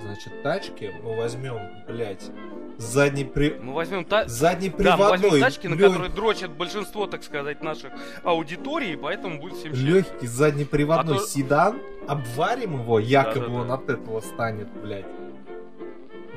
значит, 0.00 0.42
тачки 0.42 0.90
мы 1.02 1.14
возьмем, 1.16 1.58
блядь, 1.86 2.30
задний 2.78 3.24
при... 3.24 3.50
Мы 3.60 3.74
возьмем 3.74 4.04
та... 4.06 4.26
задний 4.26 4.70
Да, 4.70 4.96
мы 4.96 5.04
возьмем 5.10 5.20
приводной 5.20 5.40
тачки, 5.40 5.66
на 5.66 5.74
лё- 5.74 5.88
которые 5.88 6.10
дрочат 6.10 6.50
большинство, 6.52 7.06
так 7.06 7.22
сказать, 7.22 7.62
наших 7.62 7.92
аудиторий, 8.22 8.96
поэтому 8.96 9.40
будет 9.40 9.54
всем 9.58 9.72
счастье. 9.74 9.88
легкий 9.90 10.26
заднеприводной 10.26 11.16
А 11.16 11.18
то- 11.18 11.26
седан, 11.26 11.80
обварим 12.08 12.80
его, 12.80 12.98
якобы 12.98 13.40
Да-да-да. 13.46 13.60
он 13.60 13.70
от 13.72 13.90
этого 13.90 14.20
станет, 14.20 14.68
блядь. 14.82 15.04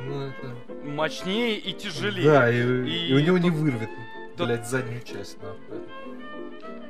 Ну 0.05 0.21
это... 0.23 0.55
Мощнее 0.85 1.57
и 1.57 1.71
тяжелее. 1.73 2.25
Да, 2.25 2.49
и, 2.51 2.55
И 2.57 3.07
и 3.09 3.13
у 3.13 3.19
него 3.19 3.37
не 3.37 3.49
тут- 3.49 3.59
вырвет, 3.59 3.89
тут- 4.35 4.47
блядь, 4.47 4.67
заднюю 4.67 5.01
часть, 5.03 5.37
нахуй. 5.41 5.83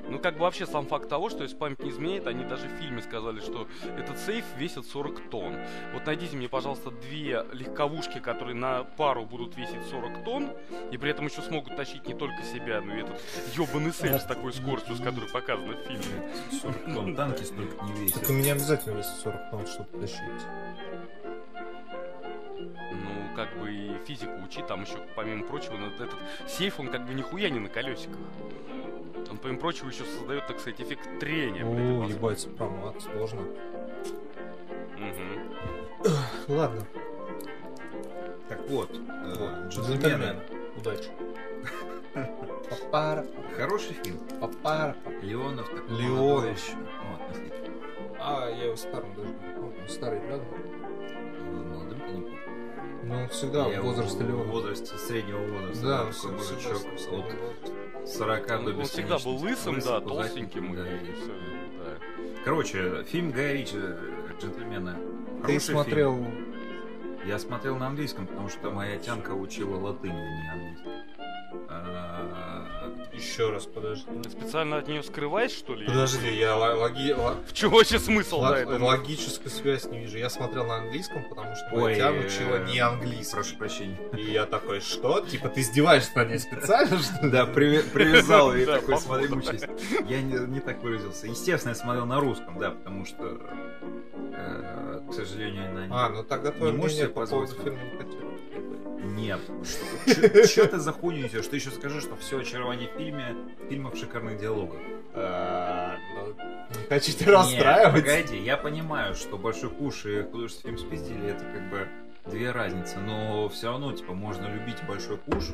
Ну, 0.09 0.19
как 0.19 0.35
бы 0.35 0.41
вообще 0.41 0.65
сам 0.65 0.87
факт 0.87 1.07
того, 1.07 1.29
что 1.29 1.43
если 1.43 1.55
память 1.55 1.83
не 1.83 1.91
изменяет, 1.91 2.27
они 2.27 2.43
даже 2.43 2.67
в 2.67 2.71
фильме 2.79 3.01
сказали, 3.01 3.39
что 3.39 3.67
этот 3.97 4.17
сейф 4.17 4.43
весит 4.57 4.85
40 4.85 5.29
тонн. 5.29 5.55
Вот 5.93 6.05
найдите 6.05 6.35
мне, 6.35 6.49
пожалуйста, 6.49 6.91
две 6.91 7.45
легковушки, 7.51 8.19
которые 8.19 8.55
на 8.55 8.83
пару 8.83 9.25
будут 9.25 9.55
весить 9.55 9.83
40 9.89 10.23
тонн, 10.23 10.51
и 10.91 10.97
при 10.97 11.11
этом 11.11 11.27
еще 11.27 11.41
смогут 11.41 11.75
тащить 11.75 12.07
не 12.07 12.13
только 12.13 12.41
себя, 12.43 12.81
но 12.81 12.95
и 12.95 13.01
этот 13.01 13.21
ебаный 13.53 13.93
сейф 13.93 14.21
с 14.21 14.25
такой 14.25 14.51
скоростью, 14.53 14.95
с 14.95 14.99
которой 14.99 15.29
показано 15.29 15.73
в 15.73 15.87
фильме. 15.87 16.31
40 16.61 16.93
тонн 16.95 17.15
танки 17.15 17.43
столько 17.43 17.85
не 17.85 18.05
весят. 18.05 18.21
Так 18.21 18.29
у 18.29 18.33
меня 18.33 18.53
обязательно 18.53 18.97
весит 18.97 19.15
40 19.23 19.51
тонн, 19.51 19.67
чтобы 19.67 19.99
тащить. 19.99 20.19
Ну, 22.91 23.35
как 23.35 23.57
бы 23.59 23.71
и 23.71 23.97
физику 24.05 24.33
учи, 24.43 24.63
там 24.67 24.81
еще, 24.81 24.97
помимо 25.15 25.45
прочего, 25.45 25.77
этот 25.85 26.15
сейф, 26.47 26.79
он 26.79 26.89
как 26.89 27.05
бы 27.05 27.13
нихуя 27.13 27.49
не 27.49 27.59
на 27.59 27.69
колесиках. 27.69 28.17
Он, 29.29 29.37
помимо 29.37 29.59
прочего, 29.59 29.87
еще 29.89 30.03
создает, 30.05 30.47
так 30.47 30.59
сказать, 30.59 30.79
эффект 30.81 31.07
трения. 31.19 31.65
О, 31.65 32.07
ебать, 32.07 32.39
сопромат, 32.39 33.01
сложно. 33.01 33.41
Мгм. 34.97 35.53
Ладно, 36.47 36.81
Так 38.47 38.67
вот, 38.69 38.89
э, 38.91 39.33
вот, 39.37 39.71
джентльмены. 39.71 40.01
джентльмен, 40.01 40.39
удачи. 40.77 41.09
Папара, 42.69 43.25
Хороший 43.55 43.93
фильм. 44.03 44.19
папара. 44.41 44.95
Леонов 45.21 45.69
такой 45.69 45.97
Леонов. 45.97 46.75
Ну, 46.75 47.15
относительно. 47.15 47.75
А, 48.19 48.49
я 48.49 48.65
его 48.65 48.75
старым 48.75 49.13
даже 49.15 49.29
не 49.29 49.53
помню. 49.55 49.87
Старый 49.87 50.19
глянул. 50.19 50.45
Молодым 51.73 51.99
ты 51.99 52.11
не 52.11 52.21
помнишь. 52.21 52.39
Ну, 53.03 53.21
он 53.21 53.27
всегда 53.29 53.67
Я 53.67 53.81
в 53.81 53.85
возрасте 53.85 54.23
в 54.23 54.47
возрасте 54.49 54.97
среднего 54.97 55.39
возраста. 55.39 55.83
Да, 55.85 55.97
такой 55.99 56.11
все, 56.13 56.27
мужичок. 56.29 56.81
40 58.05 58.47
до 58.47 58.55
Он, 58.57 58.79
он 58.79 58.85
всегда 58.85 59.19
был 59.19 59.37
лысым, 59.37 59.75
Лысый, 59.75 59.91
да, 59.91 60.01
толстеньким. 60.01 60.75
да, 60.75 60.87
и 60.87 61.13
всё, 61.13 61.33
да. 61.83 61.97
Короче, 62.43 63.03
фильм 63.03 63.31
Гая 63.31 63.53
Ричи, 63.53 63.77
джентльмены. 64.39 64.95
Ты 65.45 65.59
смотрел... 65.59 66.15
фильм. 66.15 66.49
Я 67.25 67.37
смотрел 67.37 67.77
на 67.77 67.87
английском, 67.87 68.27
потому 68.27 68.49
что 68.49 68.71
моя 68.71 68.97
тянка 68.97 69.31
учила 69.31 69.75
латынь, 69.77 70.11
а 70.11 70.13
не 70.13 70.49
английский. 70.51 70.89
Еще 73.19 73.49
раз, 73.49 73.65
подожди. 73.65 74.05
Специально 74.29 74.77
от 74.77 74.87
нее 74.87 75.03
скрываешь, 75.03 75.51
что 75.51 75.75
ли? 75.75 75.85
Подожди, 75.85 76.33
я 76.33 76.55
ло- 76.55 76.75
логи- 76.75 77.11
ло- 77.11 77.35
В 77.47 77.53
чем 77.53 77.71
вообще 77.71 77.99
смысл, 77.99 78.41
да, 78.41 78.65
логическую 78.67 79.49
связь 79.51 79.85
не 79.85 79.99
вижу. 79.99 80.17
Я 80.17 80.29
смотрел 80.29 80.65
на 80.65 80.77
английском, 80.77 81.25
потому 81.27 81.53
что 81.55 81.65
Ой, 81.73 81.93
учила 82.25 82.55
э, 82.55 82.65
не 82.71 82.79
английский. 82.79 83.33
Прошу 83.33 83.57
прощения. 83.57 83.97
И 84.17 84.31
я 84.31 84.45
такой, 84.45 84.79
что? 84.79 85.21
Типа, 85.21 85.49
ты 85.49 85.61
издеваешься 85.61 86.11
на 86.15 86.25
ней 86.25 86.39
специально, 86.39 86.97
что 86.97 87.25
ли? 87.25 87.31
Да, 87.31 87.45
привязал 87.45 88.53
и 88.55 88.65
такой, 88.65 88.97
смотри, 88.97 89.27
мучись. 89.27 89.63
Я 90.07 90.21
не, 90.21 90.59
так 90.61 90.81
выразился. 90.81 91.27
Естественно, 91.27 91.71
я 91.71 91.75
смотрел 91.75 92.05
на 92.05 92.19
русском, 92.19 92.57
да, 92.57 92.71
потому 92.71 93.05
что, 93.05 93.39
э, 94.33 95.01
к 95.09 95.13
сожалению, 95.13 95.73
на 95.73 96.05
А, 96.05 96.09
ну 96.09 96.23
тогда 96.23 96.51
твое 96.51 96.71
Не 96.71 96.77
можешь 96.77 96.93
мнение 96.97 97.13
по 97.13 97.25
поводу 97.25 97.53
фильма 97.53 97.79
не 97.83 97.97
хотел. 97.97 98.18
Нет. 99.15 99.39
Что 100.45 100.67
ты 100.67 100.77
за 100.79 100.91
хуйню 100.91 101.23
несешь? 101.25 101.47
Ты 101.47 101.55
еще 101.57 101.71
скажи, 101.71 102.01
что 102.01 102.15
все 102.15 102.39
очарование 102.39 102.89
в 102.89 102.97
фильме, 102.97 103.35
в 103.69 103.95
шикарных 103.97 104.39
диалогах. 104.39 104.79
А, 105.13 105.97
ну, 106.15 106.33
Не 106.81 106.87
хотите 106.87 107.25
Нет, 107.25 107.33
расстраивать? 107.33 108.05
погоди, 108.05 108.37
я 108.39 108.57
понимаю, 108.57 109.15
что 109.15 109.37
Большой 109.37 109.69
Куш 109.69 110.05
и 110.05 110.21
художественный 110.23 110.75
фильм 110.77 110.87
спиздили, 110.87 111.31
это 111.31 111.43
как 111.43 111.69
бы 111.69 111.87
две 112.25 112.51
разницы, 112.51 112.97
но 112.99 113.49
все 113.49 113.67
равно, 113.71 113.91
типа, 113.93 114.13
можно 114.13 114.45
любить 114.47 114.77
Большой 114.87 115.17
Куш. 115.17 115.45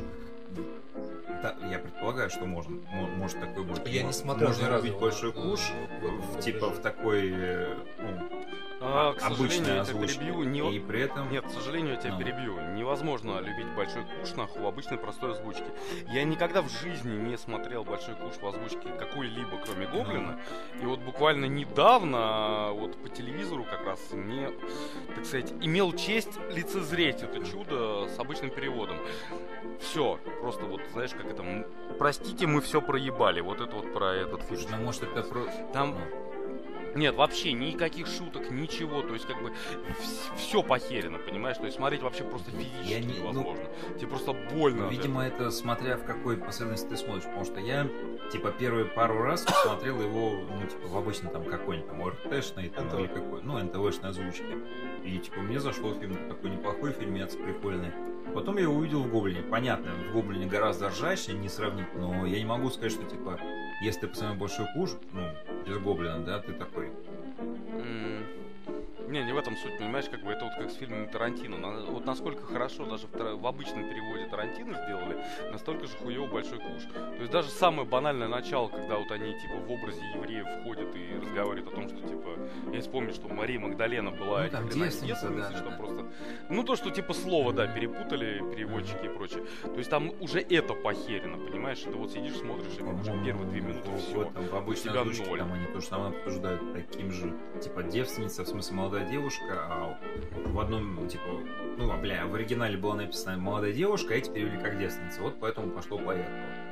Да, 1.41 1.55
я 1.69 1.79
предполагаю, 1.79 2.29
что 2.29 2.45
можно, 2.45 2.75
мо- 2.91 3.07
может 3.07 3.39
такое 3.39 3.63
быть. 3.63 3.81
Я 3.85 4.01
не 4.01 4.07
Мо- 4.07 4.13
смотрел 4.13 4.49
Можно 4.49 4.63
ни 4.63 4.69
разу 4.69 4.85
любить 4.85 4.99
Большой 4.99 5.31
Куш, 5.31 5.59
в- 6.01 6.35
да, 6.35 6.41
типа 6.41 6.69
в 6.69 6.79
такой, 6.79 7.31
э, 7.33 7.75
ну, 7.99 8.29
А, 8.81 9.13
к 9.13 9.23
обычной 9.23 9.47
сожалению, 9.47 9.75
я 9.75 9.83
тебя 9.83 9.95
озвучке. 9.95 10.19
перебью. 10.19 10.43
Не... 10.43 10.75
И 10.75 10.79
при 10.79 11.01
этом... 11.01 11.31
Нет, 11.31 11.45
к 11.45 11.49
сожалению, 11.49 11.93
я 11.93 11.99
тебя 11.99 12.11
Ну. 12.13 12.19
перебью. 12.19 12.61
Невозможно 12.73 13.39
любить 13.39 13.67
большой 13.75 14.03
куш 14.03 14.35
нахуй 14.35 14.61
в 14.61 14.67
обычной 14.67 14.97
простой 14.97 15.31
озвучке. 15.31 15.65
Я 16.09 16.23
никогда 16.23 16.61
в 16.61 16.69
жизни 16.69 17.15
не 17.15 17.37
смотрел 17.37 17.83
большой 17.83 18.15
куш 18.15 18.33
в 18.41 18.45
озвучке 18.45 18.89
какой-либо, 18.99 19.59
кроме 19.65 19.87
Гоблина. 19.87 20.39
И 20.81 20.85
вот 20.85 20.99
буквально 20.99 21.45
недавно, 21.45 22.71
вот 22.73 23.01
по 23.01 23.09
телевизору 23.09 23.63
как 23.63 23.85
раз 23.85 23.99
мне, 24.11 24.51
так 25.15 25.25
сказать, 25.25 25.53
имел 25.61 25.93
честь 25.93 26.37
лицезреть 26.49 27.23
это 27.23 27.45
чудо 27.45 28.07
с 28.09 28.19
обычным 28.19 28.49
переводом. 28.49 28.97
Все, 29.79 30.19
просто 30.41 30.65
вот, 30.65 30.81
знаешь, 30.93 31.11
как 31.11 31.25
это, 31.25 31.65
простите, 31.97 32.47
мы 32.47 32.61
все 32.61 32.81
проебали. 32.81 33.41
Вот 33.41 33.61
это 33.61 33.75
вот 33.75 33.93
про 33.93 34.13
этот 34.13 34.43
фильм. 34.43 34.69
Ну 34.71 34.77
может 34.77 35.03
это 35.03 35.23
про... 35.23 35.45
Там 35.73 35.91
ну, 35.91 36.24
нет, 36.95 37.15
вообще 37.15 37.53
никаких 37.53 38.07
шуток, 38.07 38.49
ничего. 38.51 39.01
То 39.01 39.13
есть, 39.13 39.25
как 39.25 39.41
бы, 39.41 39.51
все 40.37 40.63
похерено, 40.63 41.17
понимаешь? 41.19 41.57
То 41.57 41.65
есть, 41.65 41.77
смотреть 41.77 42.01
вообще 42.01 42.23
просто 42.23 42.51
физически 42.51 42.91
Я 42.91 42.99
не- 42.99 43.07
ну, 43.13 43.19
невозможно. 43.31 43.63
Тебе 43.97 44.07
просто 44.07 44.33
больно. 44.53 44.83
Ну, 44.83 44.89
видимо, 44.89 45.25
это 45.25 45.51
смотря 45.51 45.97
в 45.97 46.03
какой 46.05 46.37
последовательности 46.37 46.87
ты 46.89 46.97
смотришь, 46.97 47.23
потому 47.25 47.45
что 47.45 47.59
я, 47.59 47.87
типа, 48.31 48.51
первые 48.51 48.85
пару 48.85 49.21
раз 49.21 49.43
смотрел 49.43 50.01
его, 50.01 50.31
ну, 50.49 50.67
типа, 50.67 50.87
в 50.87 50.97
обычном 50.97 51.31
там 51.31 51.43
какой-нибудь 51.45 51.89
там 51.89 52.07
РТшной, 52.07 52.69
там, 52.69 52.87
или 52.99 53.07
какой, 53.07 53.41
ну, 53.43 53.59
НТВшной 53.59 54.09
озвучке. 54.09 54.45
И, 55.03 55.17
типа, 55.19 55.39
мне 55.39 55.59
зашло 55.59 55.93
фильм, 55.93 56.15
такой 56.29 56.49
неплохой 56.49 56.93
фильмец, 56.93 57.35
прикольный. 57.35 57.91
Потом 58.33 58.55
я 58.57 58.63
его 58.63 58.73
увидел 58.75 59.03
в 59.03 59.11
Гоблине. 59.11 59.43
Понятно, 59.43 59.91
в 60.09 60.13
Гоблине 60.13 60.45
гораздо 60.47 60.89
ржаще, 60.89 61.33
не 61.33 61.47
сравнить, 61.47 61.93
но 61.95 62.25
я 62.25 62.39
не 62.39 62.45
могу 62.45 62.69
сказать, 62.69 62.91
что, 62.91 63.03
типа, 63.03 63.39
если 63.83 64.01
ты 64.01 64.07
посмотрел 64.07 64.39
большой 64.39 64.65
куш, 64.73 64.91
ну, 65.13 65.29
без 65.65 65.77
Гоблина, 65.77 66.19
да, 66.19 66.39
ты 66.39 66.53
такой, 66.53 66.84
М, 67.79 68.29
Не, 69.07 69.23
не 69.23 69.33
в 69.33 69.37
этом 69.37 69.55
суть, 69.57 69.77
понимаешь, 69.77 70.05
как 70.09 70.23
бы 70.23 70.31
это 70.31 70.45
вот 70.45 70.53
как 70.55 70.71
с 70.71 70.75
фильмами 70.75 71.05
Тарантино. 71.05 71.57
На- 71.57 71.85
Вот 71.85 72.05
насколько 72.05 72.43
хорошо 72.43 72.85
даже 72.85 73.07
в, 73.07 73.41
в 73.41 73.47
обычном 73.47 73.87
переводе 73.87 74.25
Тарантино 74.29 74.73
сделали, 74.85 75.17
настолько 75.51 75.85
же 75.87 75.95
хуево 75.97 76.25
большой 76.27 76.57
куш. 76.59 76.83
То 76.93 77.19
есть 77.19 77.31
даже 77.31 77.49
самое 77.49 77.87
банальное 77.87 78.27
начало, 78.27 78.67
когда 78.67 78.97
вот 78.97 79.11
они 79.11 79.33
типа 79.39 79.55
в 79.57 79.71
образе 79.71 80.01
евреев 80.15 80.47
входят 80.61 80.95
и 80.95 81.19
разговаривают 81.21 81.67
о 81.67 81.75
том, 81.75 81.87
что 81.89 81.97
типа, 81.97 82.29
я 82.73 82.81
вспомню, 82.81 83.13
что 83.13 83.27
Мария 83.27 83.59
Магдалена 83.59 84.11
была 84.11 84.43
Ну, 84.43 84.49
там 84.49 84.63
девственница, 84.69 85.05
девственницей, 85.05 85.51
да, 85.53 85.57
что 85.57 85.69
да. 85.69 85.75
просто... 85.77 86.05
Ну 86.49 86.63
то, 86.63 86.75
что 86.75 86.89
типа 86.89 87.13
слово, 87.13 87.53
да, 87.53 87.67
перепутали 87.67 88.39
переводчики 88.55 89.05
и 89.05 89.09
прочее. 89.09 89.43
То 89.63 89.77
есть 89.77 89.89
там 89.89 90.11
уже 90.19 90.39
это 90.39 90.73
похерено, 90.73 91.37
понимаешь? 91.37 91.79
Ты 91.79 91.91
вот 91.91 92.11
сидишь, 92.11 92.37
смотришь, 92.37 92.73
и 92.79 92.81
короче, 92.81 93.11
первые 93.23 93.47
две 93.49 93.61
минуты 93.61 93.89
в- 93.89 93.97
все. 93.99 94.23
этом, 94.23 94.47
в 94.47 94.55
обычной 94.55 94.91
тебя 94.91 95.01
озвучке 95.01 95.25
ноль. 95.29 95.39
там 95.39 95.53
они 95.53 95.65
то 95.67 95.79
же 95.79 95.85
самое 95.85 96.09
обсуждают 96.17 96.73
таким 96.73 97.11
же. 97.11 97.33
Типа 97.61 97.83
девственница, 97.83 98.43
в 98.43 98.47
смысле 98.47 98.75
молодая 98.95 99.11
девушка, 99.11 99.67
а 99.69 99.97
в 100.45 100.59
одном, 100.59 101.07
типа, 101.09 101.23
ну, 101.77 101.91
а, 101.91 101.97
бля, 101.97 102.25
в 102.25 102.35
оригинале 102.35 102.77
было 102.77 102.93
написано 102.93 103.37
молодая 103.37 103.73
девушка, 103.73 104.13
а 104.13 104.17
эти 104.17 104.29
перевели 104.29 104.57
как 104.57 104.79
девственница. 104.79 105.21
Вот 105.21 105.35
поэтому 105.39 105.71
пошло 105.71 105.97
поехало. 105.97 106.64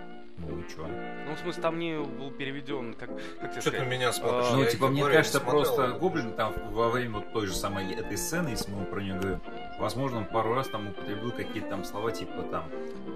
Ну 0.48 0.64
чё? 0.64 0.88
Ну, 1.28 1.36
в 1.36 1.40
смысле, 1.40 1.62
там 1.62 1.80
не 1.80 1.98
был 2.00 2.32
переведен, 2.32 2.94
как, 2.94 3.10
как 3.40 3.52
тебе 3.52 3.62
Что 3.62 3.72
ты 3.72 3.80
на 3.80 3.86
меня 3.86 4.12
смотришь? 4.14 4.46
А, 4.52 4.56
Ну, 4.58 4.66
типа, 4.66 4.88
мне 4.88 5.00
говорю, 5.02 5.18
кажется, 5.18 5.40
просто 5.40 5.88
Гоблин 5.94 6.34
там 6.34 6.54
во 6.72 6.90
время 6.90 7.16
вот 7.20 7.32
той 7.34 7.48
же 7.48 7.54
самой 7.56 7.94
этой 7.94 8.18
сцены, 8.18 8.50
если 8.50 8.72
мы 8.72 8.86
про 8.86 9.02
нее 9.02 9.14
говорим, 9.16 9.42
Возможно, 9.80 10.20
он 10.20 10.26
пару 10.26 10.54
раз 10.54 10.68
там 10.68 10.90
употребил 10.90 11.32
какие-то 11.32 11.70
там 11.70 11.84
слова, 11.84 12.12
типа 12.12 12.44
там 12.44 12.66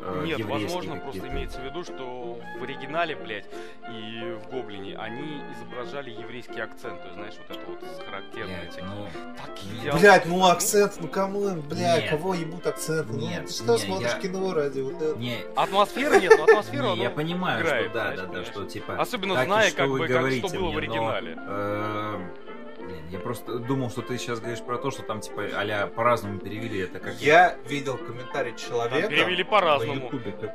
э, 0.03 0.24
Нет, 0.25 0.41
возможно, 0.46 0.98
просто 0.98 1.27
имеется 1.27 1.60
в 1.60 1.63
виду, 1.65 1.84
что 1.84 2.39
в 2.60 2.63
оригинале, 2.63 3.15
блядь, 3.15 3.46
и 3.89 4.36
в 4.43 4.50
Гоблине 4.51 4.98
они 4.98 5.41
изображали 5.55 6.10
еврейский 6.10 6.60
акцент, 6.60 7.00
то 7.01 7.05
есть, 7.07 7.15
знаешь, 7.15 7.34
вот 7.48 7.57
это 7.57 7.69
вот 7.69 8.05
характерные 8.05 8.57
Блядь, 8.62 8.69
такие. 8.75 8.86
ну, 8.86 9.07
Такие 9.46 9.93
Блять, 9.93 10.25
ну 10.25 10.46
акцент, 10.48 10.93
ну 11.00 11.07
кому, 11.07 11.50
блядь, 11.62 12.01
Нет. 12.03 12.10
кого 12.10 12.34
ебут 12.34 12.65
акцент? 12.65 13.07
Ну, 13.12 13.19
Нет, 13.19 13.46
ты 13.48 13.53
что 13.53 13.77
смотришь 13.77 14.12
я- 14.13 14.19
кино 14.19 14.53
ради 14.53 14.79
вот 14.81 14.96
этого? 15.01 15.17
не, 15.17 15.38
Атмосфера 15.55 16.19
нет, 16.19 16.34
но 16.38 16.43
атмосфера, 16.46 16.84
не, 16.84 16.96
ну, 16.96 17.01
я 17.03 17.10
понимаю, 17.17 17.62
играет, 17.62 17.86
что 17.86 17.93
да, 17.93 18.15
да, 18.15 18.25
да, 18.25 18.45
что 18.45 18.65
типа. 18.65 18.95
Особенно 18.95 19.36
так 19.36 19.45
зная, 19.45 19.69
что 19.69 19.77
как 19.77 19.88
вы 19.89 20.00
бы, 20.00 20.07
как 20.07 20.12
что 20.12 20.19
говорите 20.19 20.59
было 20.59 20.69
в 20.69 20.74
мне, 20.74 20.74
но, 20.74 20.77
оригинале. 20.77 21.38
э, 21.38 22.17
блин, 22.77 23.07
я 23.09 23.19
просто 23.19 23.59
думал, 23.59 23.89
что 23.89 24.01
ты 24.03 24.17
сейчас 24.17 24.39
говоришь 24.39 24.62
про 24.62 24.77
то, 24.77 24.91
что 24.91 25.01
там 25.01 25.19
типа 25.21 25.45
а 25.53 25.88
по-разному 25.88 26.39
перевели 26.39 26.79
это 26.79 27.00
как 27.00 27.15
Я 27.15 27.57
видел 27.67 27.97
комментарий 27.97 28.51
Там 28.51 28.59
человека 28.59 29.07
перевели 29.09 29.43
на 29.43 29.50
по-разному. 29.50 30.12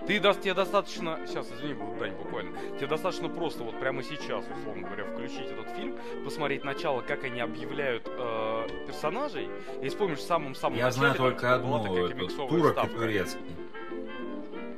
Ты 0.07 0.21
даст, 0.21 0.41
тебе 0.41 0.55
достаточно, 0.55 1.19
сейчас, 1.27 1.51
извини, 1.51 1.75
Дань, 1.99 2.13
буквально, 2.13 2.57
тебе 2.77 2.87
достаточно 2.87 3.29
просто 3.29 3.65
вот 3.65 3.79
прямо 3.81 4.03
сейчас, 4.05 4.45
условно 4.57 4.87
говоря, 4.87 5.05
включить 5.05 5.51
этот 5.51 5.69
фильм, 5.77 5.99
посмотреть 6.25 6.63
начало, 6.63 7.01
как 7.01 7.25
они 7.25 7.41
объявляют 7.41 8.07
э, 8.07 8.69
персонажей, 8.87 9.49
и 9.83 9.89
вспомнишь 9.89 10.19
в 10.19 10.27
самом-самом 10.27 10.79
Я 10.79 10.91
знаю 10.93 11.13
начале, 11.13 11.31
только 11.31 11.43
там, 11.43 11.55
одно, 11.55 11.83
такая 11.83 12.05
это 12.05 12.15
комиксовая 12.15 12.49
турок 12.49 12.85
и 12.85 12.89
турецкий. 12.89 13.57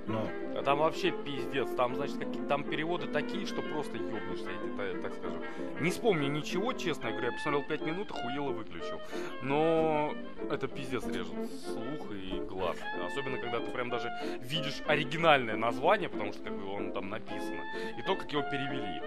Ну, 0.07 0.31
Там 0.65 0.79
вообще 0.79 1.11
пиздец, 1.11 1.69
там, 1.77 1.95
значит, 1.95 2.17
какие 2.17 2.43
там 2.45 2.65
переводы 2.65 3.07
такие, 3.07 3.45
что 3.47 3.61
просто 3.61 3.97
ёбнешься, 3.99 4.49
я 4.51 5.01
так, 5.03 5.13
скажу. 5.15 5.37
Не 5.81 5.91
вспомню 5.91 6.29
ничего, 6.29 6.73
честно 6.73 7.11
говоря, 7.11 7.27
я 7.29 7.33
посмотрел 7.33 7.63
5 7.65 7.81
минут, 7.83 8.11
охуел 8.11 8.51
и 8.51 8.55
выключил. 8.55 9.01
Но 9.43 10.15
это 10.51 10.67
пиздец 10.67 11.07
режет 11.07 11.35
слух 11.67 12.11
и 12.13 12.41
глаз. 12.49 12.77
Особенно, 13.07 13.39
когда 13.39 13.61
ты 13.61 13.71
прям 13.73 13.91
даже 13.91 14.09
видишь 14.41 14.83
оригинальное 14.87 15.57
название, 15.57 16.09
потому 16.09 16.33
что 16.33 16.43
как 16.43 16.55
бы 16.55 16.67
он 16.67 16.93
там 16.93 17.11
написано, 17.11 17.63
и 17.99 18.03
то, 18.03 18.17
как 18.17 18.33
его 18.33 18.43
перевели. 18.43 19.03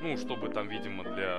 Ну, 0.00 0.16
чтобы 0.16 0.48
там, 0.48 0.68
видимо, 0.68 1.02
для, 1.04 1.38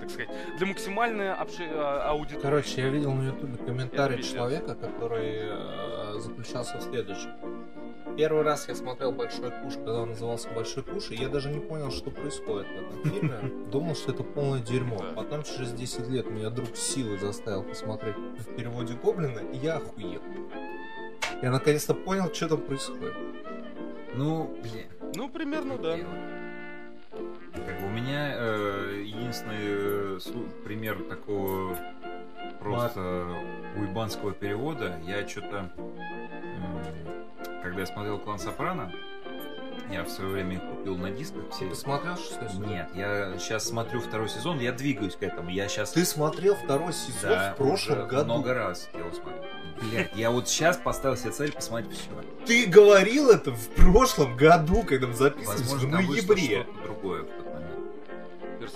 так 0.00 0.10
сказать, 0.10 0.30
для 0.56 0.66
максимальной 0.66 1.28
обши- 1.28 1.70
а, 1.72 2.10
аудитории. 2.10 2.42
Короче, 2.42 2.80
я 2.82 2.88
видел 2.88 3.12
на 3.12 3.26
ютубе 3.28 3.56
комментарий 3.58 4.22
человека, 4.22 4.74
который 4.74 5.40
э, 5.42 6.18
заключался 6.18 6.78
в 6.78 6.82
следующем. 6.82 7.30
Первый 8.16 8.42
раз 8.42 8.66
я 8.68 8.74
смотрел 8.74 9.12
«Большой 9.12 9.50
куш», 9.50 9.74
когда 9.74 10.02
он 10.02 10.10
назывался 10.10 10.48
«Большой 10.50 10.82
куш», 10.82 11.10
и 11.10 11.16
я 11.16 11.28
даже 11.28 11.50
не 11.50 11.60
понял, 11.60 11.90
что 11.90 12.10
происходит 12.10 12.66
в 12.66 12.70
этом 12.70 13.12
фильме. 13.12 13.66
Думал, 13.70 13.94
что 13.94 14.12
это 14.12 14.22
полное 14.22 14.60
дерьмо. 14.60 15.04
Потом 15.14 15.42
через 15.42 15.72
10 15.72 16.08
лет 16.08 16.30
меня 16.30 16.48
друг 16.48 16.76
силой 16.76 17.18
заставил 17.18 17.62
посмотреть 17.62 18.16
в 18.16 18.56
переводе 18.56 18.94
Гоблина, 18.94 19.40
и 19.40 19.58
я 19.58 19.76
охуел. 19.76 20.22
Я 21.42 21.50
наконец-то 21.50 21.94
понял, 21.94 22.32
что 22.32 22.48
там 22.48 22.62
происходит. 22.62 23.14
ну, 24.14 24.56
блин. 24.62 24.86
Ну, 25.14 25.28
примерно, 25.28 25.76
да. 25.76 25.96
У 27.82 27.88
меня 27.88 28.32
э, 28.34 29.02
единственный 29.04 29.56
э, 29.58 30.18
пример 30.64 31.02
такого 31.08 31.76
просто 32.60 33.26
уебанского 33.76 34.32
перевода. 34.32 34.98
Я 35.06 35.26
что-то, 35.26 35.70
когда 37.62 37.80
я 37.80 37.86
смотрел 37.86 38.18
«Клан 38.18 38.38
Сопрано», 38.38 38.92
я 39.90 40.04
в 40.04 40.08
свое 40.08 40.30
время 40.30 40.60
купил 40.60 40.96
на 40.96 41.10
дисках 41.10 41.42
все. 41.50 41.68
Ты 41.68 41.74
смотрел 41.74 42.16
шестой 42.16 42.48
сезон? 42.48 42.68
Нет, 42.68 42.88
я 42.94 43.38
сейчас 43.38 43.66
смотрю 43.68 44.00
второй 44.00 44.28
сезон, 44.28 44.58
я 44.60 44.72
двигаюсь 44.72 45.16
к 45.16 45.22
этому. 45.22 45.50
Я 45.50 45.68
сейчас 45.68 45.92
Ты 45.92 46.04
смотрел 46.04 46.54
второй 46.56 46.92
сезон 46.92 47.30
да, 47.30 47.52
в 47.52 47.56
прошлом 47.56 48.08
году. 48.08 48.24
много 48.24 48.54
раз 48.54 48.88
я 48.92 49.00
его 49.00 49.12
смотрю. 49.12 49.42
Блять, 49.82 50.10
я 50.14 50.30
вот 50.30 50.48
сейчас 50.48 50.78
поставил 50.78 51.16
себе 51.18 51.32
цель 51.32 51.52
посмотреть 51.52 51.92
все. 51.98 52.10
Ты 52.46 52.66
говорил 52.66 53.30
это 53.30 53.50
в 53.52 53.68
прошлом 53.70 54.34
году, 54.36 54.82
когда 54.82 55.06
мы 55.06 55.12
записывались 55.14 55.70
в 55.70 55.86
ноябре. 55.88 56.66
другое. 56.82 57.26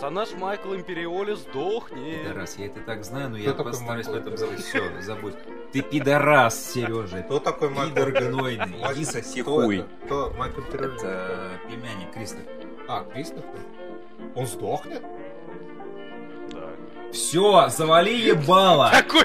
Персонаж 0.00 0.32
Майкл 0.32 0.74
Империоли 0.74 1.34
сдохнет. 1.34 2.22
Пидорас, 2.22 2.56
я 2.56 2.66
это 2.68 2.80
так 2.80 3.04
знаю, 3.04 3.28
но 3.28 3.36
Кто 3.36 3.50
я 3.50 3.52
постараюсь 3.52 4.06
в 4.06 4.14
этом 4.14 4.34
забыть. 4.34 4.64
Все, 4.64 4.82
забудь. 5.02 5.34
Ты 5.72 5.82
пидорас, 5.82 6.72
Сережа. 6.72 7.20
Кто 7.20 7.38
такой 7.38 7.68
Майкл? 7.68 7.96
Пидор 7.96 8.10
гнойный. 8.12 8.80
Иди 8.94 9.04
соси 9.04 9.42
кто 9.42 9.60
хуй. 9.60 9.84
Кто 10.06 10.32
Майкл 10.38 10.62
Пирелли? 10.62 10.94
Это 10.96 11.50
племянник 11.68 12.14
Кристоф. 12.14 12.40
А, 12.88 13.04
Кристофер? 13.12 13.60
Он 14.34 14.46
сдохнет? 14.46 15.02
Все, 17.12 17.68
завали 17.68 18.16
ебало. 18.16 18.90
Такой, 18.92 19.24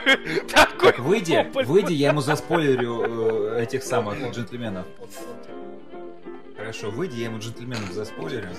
такой. 0.50 0.91
Так, 0.91 1.00
выйди, 1.00 1.52
выйди, 1.54 1.93
я 1.93 2.10
ему 2.10 2.19
заспойлерю 2.19 3.54
э, 3.54 3.63
этих 3.63 3.82
самых 3.82 4.17
джентльменов. 4.32 4.86
Хорошо, 6.58 6.91
выйди, 6.91 7.15
я 7.19 7.28
ему 7.28 7.39
джентльменов 7.39 7.93
заспойлерю. 7.93 8.50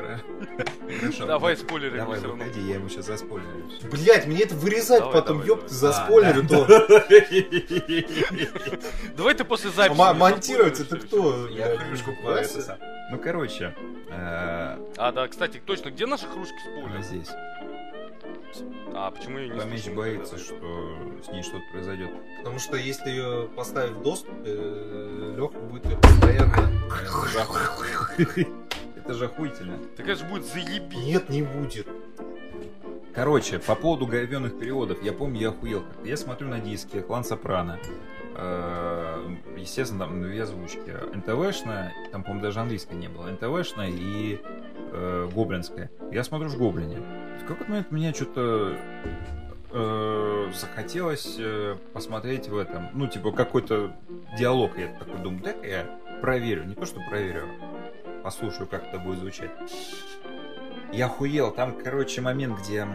Хра- 0.00 1.00
Хорошо. 1.00 1.26
Давай 1.26 1.56
спойлеры 1.56 1.96
Давай, 1.98 2.18
все 2.18 2.28
равно. 2.28 2.44
выходи, 2.44 2.60
я 2.68 2.74
ему 2.76 2.88
сейчас 2.88 3.06
заспойлерю. 3.06 3.64
Блять, 3.90 4.26
мне 4.26 4.42
это 4.42 4.54
вырезать 4.56 5.00
Давай, 5.00 5.14
потом, 5.14 5.36
давай, 5.38 5.48
ёб 5.48 5.58
давай. 5.58 5.68
ты, 5.68 5.74
за 5.74 5.90
А, 5.90 5.92
спойлеры, 5.92 6.46
то 6.46 6.66
Давай 9.16 9.34
ты 9.34 9.44
после 9.44 9.70
записи. 9.70 9.96
Монтировать 9.98 10.80
это 10.80 10.96
кто? 10.98 11.48
Я 11.48 11.76
крышку 11.76 12.10
сам. 12.44 12.78
Ну, 13.10 13.18
короче, 13.18 13.74
э. 14.08 14.78
А, 14.96 15.12
да, 15.12 15.26
кстати, 15.28 15.60
точно, 15.64 15.90
где 15.90 16.06
наши 16.06 16.26
кружки 16.28 16.54
с 16.54 16.66
она 16.78 16.88
полем? 16.88 17.02
здесь. 17.02 17.28
А, 18.94 19.10
почему 19.10 19.38
я 19.38 19.48
не 19.48 19.60
слышал 19.78 19.94
боится, 19.94 20.38
что 20.38 20.96
с 21.24 21.28
ней 21.28 21.42
что-то 21.42 21.62
произойдет. 21.72 22.10
Потому 22.38 22.58
что 22.58 22.76
если 22.76 23.10
ее 23.10 23.48
поставить 23.56 23.92
в 23.92 24.02
доступ, 24.02 24.30
Леха 24.44 25.58
будет 25.58 25.84
ее 25.86 25.96
постоянно... 25.98 26.70
Это 29.10 29.18
же 29.18 29.24
охуительно. 29.24 29.76
Так 29.96 30.06
это 30.06 30.20
же 30.20 30.24
будет 30.24 30.44
заебись. 30.46 31.04
Нет, 31.04 31.28
не 31.30 31.42
будет. 31.42 31.88
Короче, 33.12 33.58
по 33.58 33.74
поводу 33.74 34.06
говенных 34.06 34.56
переводов, 34.56 35.02
я 35.02 35.12
помню, 35.12 35.40
я 35.40 35.48
охуел. 35.48 35.80
как-то. 35.82 36.06
Я 36.06 36.16
смотрю 36.16 36.46
на 36.46 36.60
диске 36.60 37.00
Клан 37.00 37.24
Сопрано. 37.24 37.80
Э, 38.36 39.18
Естественно, 39.56 40.04
там 40.04 40.22
две 40.22 40.44
озвучки. 40.44 40.94
НТВшная, 41.12 41.92
там, 42.12 42.22
по-моему, 42.22 42.44
даже 42.44 42.60
английской 42.60 42.94
не 42.94 43.08
было. 43.08 43.28
НТВшная 43.32 43.90
и 43.90 44.38
э, 44.92 45.28
гоблинская. 45.34 45.90
Я 46.12 46.22
смотрю 46.22 46.48
в 46.48 46.56
Гоблине. 46.56 46.98
В 47.42 47.46
какой-то 47.48 47.68
момент 47.68 47.90
мне 47.90 48.14
что-то 48.14 48.76
э, 49.72 50.50
захотелось 50.54 51.34
э, 51.36 51.78
посмотреть 51.92 52.48
в 52.48 52.56
этом. 52.56 52.90
Ну, 52.94 53.08
типа, 53.08 53.32
какой-то 53.32 53.92
диалог. 54.38 54.78
Я 54.78 54.86
такой 55.00 55.18
думаю, 55.18 55.42
дай-ка 55.42 55.66
я 55.66 56.00
проверю. 56.20 56.64
Не 56.64 56.74
то, 56.74 56.86
что 56.86 57.00
проверю, 57.08 57.48
послушаю, 58.22 58.66
как 58.66 58.84
это 58.84 58.98
будет 58.98 59.18
звучать. 59.18 59.50
Я 60.92 61.06
охуел. 61.06 61.50
Там, 61.52 61.76
короче, 61.82 62.20
момент, 62.20 62.58
где 62.60 62.86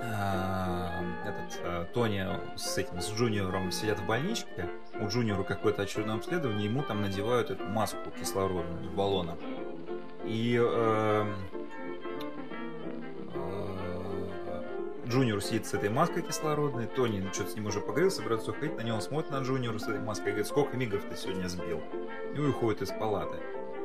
а, 0.00 1.02
этот 1.24 1.60
а, 1.64 1.84
Тони 1.92 2.26
с 2.56 2.76
этим, 2.76 3.00
с 3.00 3.10
Джуниором 3.12 3.70
сидят 3.70 4.00
в 4.00 4.06
больничке. 4.06 4.68
У 5.00 5.06
Джуниора 5.06 5.42
какое-то 5.42 5.82
очередное 5.82 6.16
обследование, 6.16 6.66
ему 6.66 6.82
там 6.82 7.02
надевают 7.02 7.50
эту 7.50 7.64
маску 7.64 8.10
кислородную 8.18 8.84
с 8.84 8.88
баллоном. 8.88 9.38
И 10.24 10.56
эм, 10.56 11.34
э, 13.34 14.62
Джуниор 15.06 15.42
сидит 15.42 15.66
с 15.66 15.74
этой 15.74 15.90
маской 15.90 16.22
кислородной, 16.22 16.86
Тони 16.86 17.20
ну, 17.20 17.32
что-то 17.32 17.50
с 17.50 17.54
ним 17.54 17.66
уже 17.66 17.80
поговорил, 17.80 18.10
собирается 18.10 18.50
уходить, 18.52 18.76
на 18.76 18.82
него 18.82 19.00
смотрит 19.00 19.32
на 19.32 19.42
Джуниора 19.42 19.78
с 19.78 19.84
этой 19.84 20.00
маской 20.00 20.28
и 20.28 20.30
говорит, 20.30 20.46
сколько 20.46 20.76
мигов 20.76 21.02
ты 21.08 21.16
сегодня 21.16 21.48
сбил? 21.48 21.80
И 22.36 22.38
уходит 22.38 22.82
из 22.82 22.90
палаты. 22.90 23.38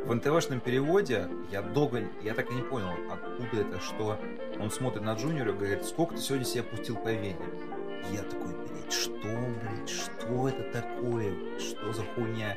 В 0.08 0.15
НТВшном 0.15 0.62
переводе 0.62 1.28
я 1.52 1.62
долго, 1.62 2.02
я 2.22 2.34
так 2.34 2.50
и 2.50 2.54
не 2.54 2.62
понял, 2.62 2.91
откуда 3.12 3.62
это, 3.62 3.82
что 3.82 4.17
он 4.58 4.72
смотрит 4.72 5.04
на 5.04 5.15
Джуниора 5.15 5.52
и 5.52 5.54
говорит, 5.54 5.84
сколько 5.84 6.15
ты 6.15 6.22
сегодня 6.22 6.46
себя 6.46 6.63
пустил 6.63 6.96
по 6.96 7.10
вене? 7.10 7.36
Я 8.13 8.22
такой, 8.22 8.54
блядь, 8.54 8.93
что, 8.93 9.12
блядь, 9.12 9.89
что 9.89 10.48
это 10.48 10.63
такое? 10.72 11.34
Что 11.60 11.91
за 11.91 12.04
хуйня? 12.15 12.56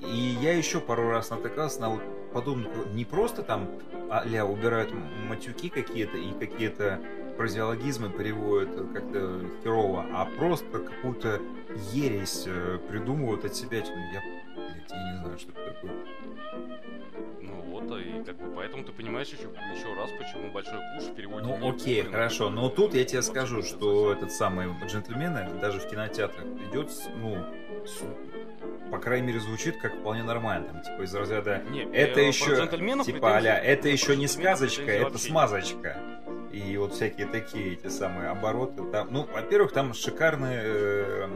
И 0.00 0.36
я 0.42 0.52
еще 0.52 0.80
пару 0.80 1.10
раз 1.10 1.30
натыкался 1.30 1.80
на 1.80 1.90
вот 1.90 2.02
подобных, 2.32 2.72
не 2.92 3.04
просто 3.04 3.44
там 3.44 3.68
а 4.10 4.44
убирают 4.44 4.92
матюки 5.28 5.68
какие-то 5.68 6.16
и 6.16 6.32
какие-то 6.32 7.00
фразеологизмы 7.36 8.10
переводят 8.10 8.70
как-то 8.92 9.42
херово, 9.62 10.06
а 10.12 10.24
просто 10.24 10.66
какую-то 10.66 11.40
ересь 11.92 12.44
э, 12.46 12.78
придумывают 12.88 13.44
от 13.44 13.54
себя. 13.54 13.78
Я, 13.78 14.22
блядь, 14.72 14.90
я 14.90 15.12
не 15.12 15.18
знаю, 15.18 15.38
что 15.38 15.52
это 15.52 15.72
такое. 15.72 15.92
Ну 17.40 17.62
вот, 17.62 17.98
и 17.98 18.24
как 18.24 18.36
бы 18.36 18.54
поэтому 18.54 18.84
ты 18.84 18.92
понимаешь 18.92 19.28
еще, 19.28 19.48
еще 19.74 19.94
раз, 19.94 20.10
почему 20.18 20.52
большой 20.52 20.78
куш 20.94 21.04
в 21.04 21.14
переводе 21.14 21.46
Ну 21.46 21.70
окей, 21.70 22.02
Гоблин, 22.02 22.12
хорошо, 22.12 22.46
а 22.48 22.50
но 22.50 22.68
тут 22.68 22.94
я 22.94 23.04
тебе 23.04 23.22
скажу, 23.22 23.62
что 23.62 24.12
этот 24.12 24.32
самый 24.32 24.68
джентльмены 24.86 25.60
даже 25.60 25.80
в 25.80 25.88
кинотеатрах 25.88 26.44
идет, 26.70 26.90
ну, 27.16 27.44
по 28.90 28.98
крайней 28.98 29.28
мере, 29.28 29.40
звучит 29.40 29.76
как 29.80 29.94
вполне 29.94 30.22
нормально, 30.22 30.68
там, 30.68 30.82
типа 30.82 31.02
из 31.02 31.14
разряда 31.14 31.62
Не, 31.70 31.84
это 31.84 32.20
э, 32.20 32.28
еще, 32.28 32.66
типа, 33.04 33.34
аля, 33.34 33.54
это 33.54 33.88
еще 33.88 34.16
не 34.16 34.26
сказочка, 34.26 34.90
это 34.90 35.12
нет. 35.12 35.20
смазочка. 35.20 35.96
И 36.52 36.76
вот 36.76 36.94
всякие 36.94 37.26
такие 37.28 37.74
эти 37.74 37.86
самые 37.86 38.30
обороты. 38.30 38.82
Там, 38.90 39.08
ну, 39.12 39.26
во-первых, 39.32 39.72
там 39.72 39.94
шикарные 39.94 40.60
э, 40.64 41.28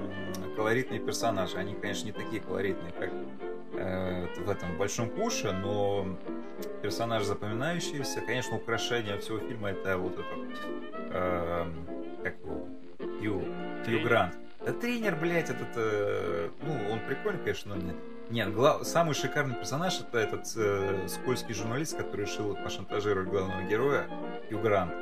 колоритные 0.57 0.99
персонажи. 0.99 1.57
Они, 1.57 1.75
конечно, 1.75 2.07
не 2.07 2.13
такие 2.13 2.43
колоритные, 2.43 2.93
как 2.93 3.11
э, 3.75 4.27
в 4.45 4.51
этом 4.51 4.77
большом 4.77 5.11
куше, 5.11 5.53
но 5.53 6.19
персонажи 6.83 7.27
запоминающиеся. 7.27 8.23
Конечно, 8.23 8.57
украшение 8.57 9.19
всего 9.19 9.39
фильма 9.39 9.71
это 9.71 9.99
вот 9.99 10.15
этот 10.15 10.59
э, 11.13 11.67
как 12.25 12.35
его 12.41 12.69
Ю, 13.21 13.43
Ю 13.87 14.03
Грант. 14.03 14.35
Да 14.65 14.73
тренер, 14.73 15.17
блядь, 15.17 15.51
этот, 15.51 15.69
э, 15.77 16.49
ну, 16.63 16.93
он 16.93 17.01
прикольный, 17.01 17.41
конечно, 17.41 17.75
но 17.75 17.83
нет. 17.83 17.97
Нет, 18.31 18.55
глав... 18.55 18.87
самый 18.87 19.15
шикарный 19.15 19.55
персонаж 19.55 20.01
это 20.01 20.19
этот 20.19 20.47
э, 20.57 21.07
скользкий 21.09 21.55
журналист, 21.55 21.97
который 21.99 22.23
решил 22.23 22.55
пошантажировать 22.57 23.29
главного 23.29 23.63
героя, 23.65 24.07
Ю 24.51 24.59
Грант. 24.61 24.93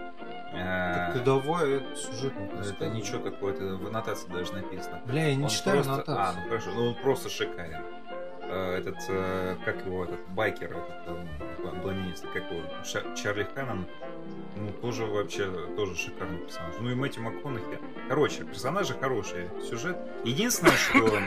Так 0.53 1.15
ты 1.15 1.21
давай 1.21 1.75
это 1.77 1.97
сюжет 1.97 2.35
не 2.37 2.45
Это 2.47 2.57
рассказывай. 2.59 2.97
ничего 2.97 3.19
такое, 3.31 3.55
это 3.55 3.65
в 3.77 3.87
аннотации 3.87 4.29
даже 4.31 4.53
написано. 4.53 5.01
Бля, 5.07 5.29
я 5.29 5.35
не 5.37 5.45
Он 5.45 5.49
читаю 5.49 5.77
просто- 5.77 5.93
аннотацию. 5.93 6.19
А, 6.19 6.33
ну 6.43 6.49
хорошо, 6.49 6.71
ну 6.75 6.89
он 6.89 6.95
просто 6.97 7.29
шикарен. 7.31 7.81
Э, 8.53 8.79
Этот, 8.79 8.97
э, 9.09 9.57
как 9.65 9.87
его, 9.87 10.05
этот 10.05 10.21
байкер, 10.29 10.73
этот 10.73 10.91
э, 11.07 11.81
блондинист, 11.83 12.27
как 12.35 12.51
его, 12.51 12.61
Чарли 13.17 13.47
Ханнон, 13.55 13.87
ну, 14.57 14.71
тоже 14.83 15.07
вообще, 15.07 15.51
тоже 15.75 15.97
шикарный 15.97 16.39
персонаж. 16.39 16.75
Ну 16.79 16.91
и 16.91 16.95
Мэтью 16.95 17.23
МакКонахи. 17.23 17.79
Короче, 18.09 18.45
персонажи 18.45 18.93
хорошие, 18.95 19.49
сюжет. 19.63 19.97
Единственное, 20.25 20.73
что 20.77 21.19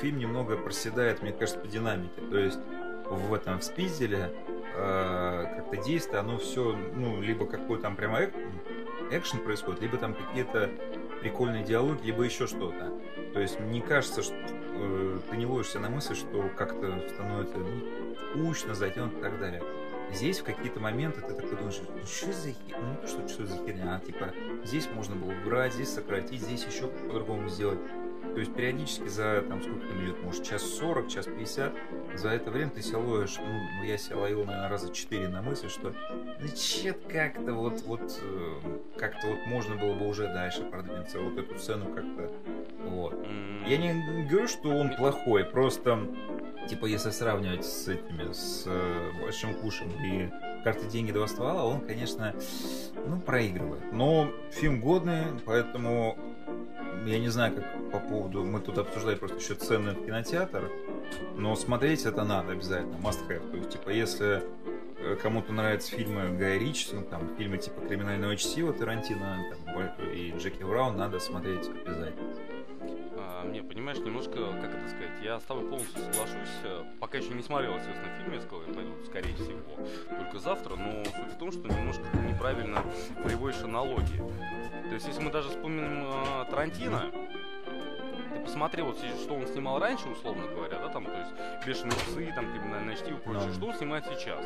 фильм 0.00 0.18
немного 0.18 0.56
проседает, 0.56 1.22
мне 1.22 1.32
кажется, 1.32 1.60
по 1.60 1.68
динамике. 1.68 2.20
То 2.30 2.38
есть 2.38 2.58
в 3.08 3.32
этом, 3.32 3.60
в 3.60 3.62
Спизеле, 3.64 4.32
э, 4.74 5.44
как-то 5.56 5.76
действие, 5.76 6.18
оно 6.20 6.38
все, 6.38 6.74
ну, 6.96 7.20
либо 7.20 7.46
какой 7.46 7.78
там 7.78 7.94
прямо 7.94 8.22
эк- 8.22 8.34
экшен 9.12 9.38
происходит, 9.40 9.80
либо 9.82 9.96
там 9.96 10.14
какие-то 10.14 10.70
прикольные 11.22 11.62
диалоги, 11.62 12.04
либо 12.06 12.24
еще 12.24 12.46
что-то. 12.46 12.92
То 13.32 13.40
есть 13.40 13.60
мне 13.60 13.80
кажется, 13.80 14.22
что 14.22 14.34
э, 14.34 15.20
ты 15.30 15.36
не 15.36 15.46
ловишься 15.46 15.78
на 15.78 15.88
мысль, 15.88 16.16
что 16.16 16.50
как-то 16.56 17.08
становится 17.08 17.58
ну, 17.58 18.16
скучно, 18.30 18.74
затянуто 18.74 19.18
и 19.18 19.22
так 19.22 19.38
далее. 19.38 19.62
Здесь 20.12 20.40
в 20.40 20.44
какие-то 20.44 20.80
моменты 20.80 21.20
ты 21.20 21.32
такой 21.32 21.56
думаешь, 21.56 21.80
ну 21.80 22.04
что 22.04 22.32
за 22.32 22.48
херня? 22.48 22.78
Ну 22.80 22.90
не 22.90 22.96
то, 22.96 23.06
что 23.06 23.28
что 23.28 23.46
за 23.46 23.56
херня, 23.64 23.96
а 23.96 24.04
типа 24.04 24.32
здесь 24.64 24.88
можно 24.92 25.14
было 25.14 25.32
убрать, 25.32 25.72
здесь 25.72 25.90
сократить, 25.90 26.42
здесь 26.42 26.66
еще 26.66 26.88
по-другому 26.88 27.48
сделать. 27.48 27.78
То 28.34 28.40
есть 28.40 28.54
периодически 28.54 29.08
за 29.08 29.42
там 29.48 29.62
сколько 29.62 29.86
идет, 30.02 30.22
может 30.22 30.44
час 30.44 30.62
40, 30.62 31.08
час 31.08 31.26
50, 31.26 31.72
за 32.16 32.30
это 32.30 32.50
время 32.50 32.70
ты 32.70 32.82
себя 32.82 32.98
ловишь, 32.98 33.36
ну, 33.38 33.68
ну, 33.78 33.84
я 33.84 33.96
себя 33.98 34.18
ловил, 34.18 34.44
наверное, 34.44 34.68
раза 34.68 34.92
4 34.92 35.28
на 35.28 35.42
мысль, 35.42 35.68
что 35.68 35.92
ну 36.40 36.48
чё 36.48 36.94
как-то 37.08 37.52
вот, 37.54 37.82
вот, 37.82 38.20
э, 38.22 38.60
как-то 38.96 39.28
вот 39.28 39.38
можно 39.46 39.76
было 39.76 39.94
бы 39.94 40.08
уже 40.08 40.24
дальше 40.24 40.62
продвинуться, 40.62 41.20
вот 41.20 41.38
эту 41.38 41.58
сцену 41.58 41.86
как-то, 41.86 42.30
вот. 42.84 43.14
Я 43.66 43.76
не 43.76 44.26
говорю, 44.28 44.48
что 44.48 44.68
он 44.68 44.94
плохой, 44.96 45.44
просто, 45.44 46.06
типа, 46.68 46.86
если 46.86 47.10
сравнивать 47.10 47.64
с 47.64 47.88
этими, 47.88 48.32
с 48.32 48.64
э, 48.66 49.10
Большим 49.20 49.54
Кушем 49.54 49.88
и 50.04 50.30
карты 50.62 50.86
деньги 50.86 51.12
два 51.12 51.26
ствола, 51.26 51.64
он, 51.64 51.80
конечно, 51.80 52.34
ну, 53.06 53.20
проигрывает. 53.20 53.92
Но 53.92 54.30
фильм 54.52 54.80
годный, 54.80 55.24
поэтому 55.44 56.16
я 57.06 57.18
не 57.18 57.28
знаю, 57.28 57.54
как 57.54 57.90
по 57.90 57.98
поводу... 57.98 58.44
Мы 58.44 58.60
тут 58.60 58.78
обсуждали 58.78 59.16
просто 59.16 59.38
еще 59.38 59.54
цены 59.54 59.92
в 59.92 60.04
кинотеатр, 60.04 60.70
но 61.36 61.54
смотреть 61.56 62.04
это 62.04 62.24
надо 62.24 62.52
обязательно, 62.52 62.96
must 62.96 63.26
have. 63.28 63.50
То 63.50 63.56
есть, 63.56 63.70
типа, 63.70 63.90
если 63.90 64.42
э, 64.98 65.16
кому-то 65.22 65.52
нравятся 65.52 65.94
фильмы 65.94 66.36
Гая 66.36 66.58
Ричи, 66.58 66.88
ну, 66.92 67.02
там, 67.02 67.34
фильмы 67.36 67.58
типа 67.58 67.80
«Криминального 67.82 68.36
чтива» 68.36 68.72
Тарантино 68.72 69.44
там, 69.50 70.10
и 70.12 70.32
Джеки 70.38 70.62
Браун, 70.62 70.96
надо 70.96 71.18
смотреть 71.20 71.68
обязательно. 71.68 72.34
а, 73.16 73.44
Мне, 73.44 73.62
понимаешь, 73.62 73.98
немножко, 73.98 74.32
как 74.60 74.74
это 74.74 74.88
сказать, 74.88 75.22
я 75.22 75.40
с 75.40 75.42
тобой 75.44 75.64
полностью 75.68 76.00
соглашусь. 76.02 76.56
э, 76.64 76.82
Пока 77.00 77.18
еще 77.18 77.30
не 77.34 77.42
смотрел, 77.42 77.74
естественно, 77.74 78.08
фильм, 78.18 78.32
я 78.34 78.40
сказал, 78.40 78.62
я 78.66 78.72
пойду, 78.74 78.90
скорее 79.06 79.34
всего, 79.34 79.58
только 80.16 80.38
завтра, 80.38 80.76
но 80.76 81.04
суть 81.04 81.34
в 81.34 81.38
том, 81.38 81.52
что 81.52 81.68
немножко 81.68 82.04
неправильно 82.16 82.82
приводишь 83.24 83.62
аналогии. 83.62 84.18
То 84.88 84.94
есть, 84.94 85.06
если 85.08 85.22
мы 85.22 85.30
даже 85.30 85.48
вспомним 85.48 86.04
э, 86.04 86.44
Тарантино, 86.50 87.10
ты 88.42 88.46
посмотри, 88.46 88.82
вот 88.82 88.98
что 88.98 89.34
он 89.34 89.46
снимал 89.46 89.78
раньше, 89.78 90.08
условно 90.08 90.46
говоря, 90.46 90.78
да, 90.78 90.88
там, 90.88 91.04
то 91.04 91.12
есть 91.16 91.66
бешеные 91.66 91.92
псы, 91.92 92.32
там, 92.34 92.50
криминальное 92.52 92.96
чтиво 92.96 93.16
и 93.16 93.20
прочее, 93.20 93.46
Да. 93.48 93.54
что 93.54 93.66
он 93.66 93.74
снимает 93.74 94.04
сейчас. 94.06 94.44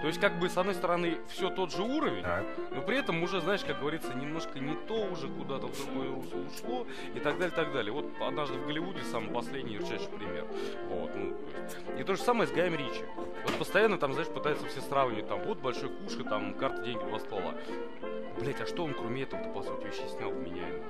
То 0.00 0.06
есть, 0.06 0.20
как 0.20 0.38
бы, 0.38 0.48
с 0.48 0.56
одной 0.56 0.74
стороны, 0.74 1.18
все 1.28 1.50
тот 1.50 1.72
же 1.72 1.82
уровень, 1.82 2.22
Так. 2.22 2.44
но 2.74 2.82
при 2.82 2.98
этом 2.98 3.22
уже, 3.22 3.40
знаешь, 3.40 3.64
как 3.64 3.78
говорится, 3.80 4.12
немножко 4.14 4.58
не 4.58 4.74
то 4.86 4.94
уже 4.94 5.28
куда-то 5.28 5.66
в 5.68 5.76
другое 5.84 6.14
русло 6.14 6.38
ушло 6.40 6.86
и 7.14 7.20
так 7.20 7.38
далее, 7.38 7.54
так 7.54 7.72
далее. 7.72 7.92
Вот 7.92 8.06
однажды 8.20 8.58
в 8.58 8.66
Голливуде 8.66 9.02
самый 9.02 9.32
последний 9.32 9.74
ярчайший 9.74 10.08
пример. 10.08 10.46
Вот, 10.88 11.10
ну, 11.14 11.30
то 11.32 11.62
есть. 11.62 12.00
И 12.00 12.04
то 12.04 12.14
же 12.14 12.22
самое 12.22 12.48
с 12.48 12.52
Гаем 12.52 12.74
Ричи. 12.74 13.04
Вот 13.44 13.54
постоянно 13.58 13.98
там, 13.98 14.12
знаешь, 14.12 14.28
пытаются 14.28 14.66
все 14.66 14.80
сравнивать, 14.80 15.28
там, 15.28 15.40
вот 15.42 15.58
большой 15.58 15.88
куш 15.88 16.14
и 16.18 16.24
там 16.24 16.54
карта 16.54 16.82
деньги 16.82 17.02
два 17.04 17.18
ствола. 17.18 17.54
Блять, 18.40 18.60
а 18.60 18.66
что 18.66 18.84
он 18.84 18.92
кроме 18.92 19.22
этого-то, 19.22 19.48
по 19.50 19.62
сути, 19.62 19.84
вообще 19.84 20.08
снял 20.08 20.30
вменяемый? 20.30 20.82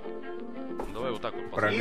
Ну, 0.79 0.85
давай 0.93 1.13
вот 1.13 1.21
так 1.21 1.35
вот 1.35 1.51
Про 1.51 1.69
посмотрим. 1.69 1.81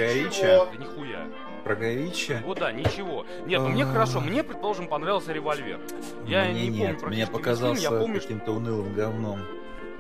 Ричи? 0.72 0.78
Да 0.78 0.84
нихуя. 0.86 1.28
Про 1.64 1.76
Гая 1.76 1.96
Ричи? 1.96 2.38
Вот 2.46 2.60
да, 2.60 2.72
ничего. 2.72 3.26
Нет, 3.46 3.60
ну 3.62 3.70
мне 3.70 3.84
А. 3.84 3.88
хорошо, 3.88 4.20
мне, 4.22 4.44
предположим, 4.44 4.88
понравился 4.88 5.34
револьвер. 5.34 5.80
Я 6.28 6.46
Мне 6.46 6.68
не 6.68 6.80
нет, 6.80 7.00
помню 7.02 7.16
мне 7.16 7.28
показался 7.28 7.82
фильм, 7.82 7.94
я 7.94 8.00
помню, 8.00 8.20
что 8.20 8.28
каким-то 8.30 8.52
унылым 8.52 8.94
говном. 8.94 9.40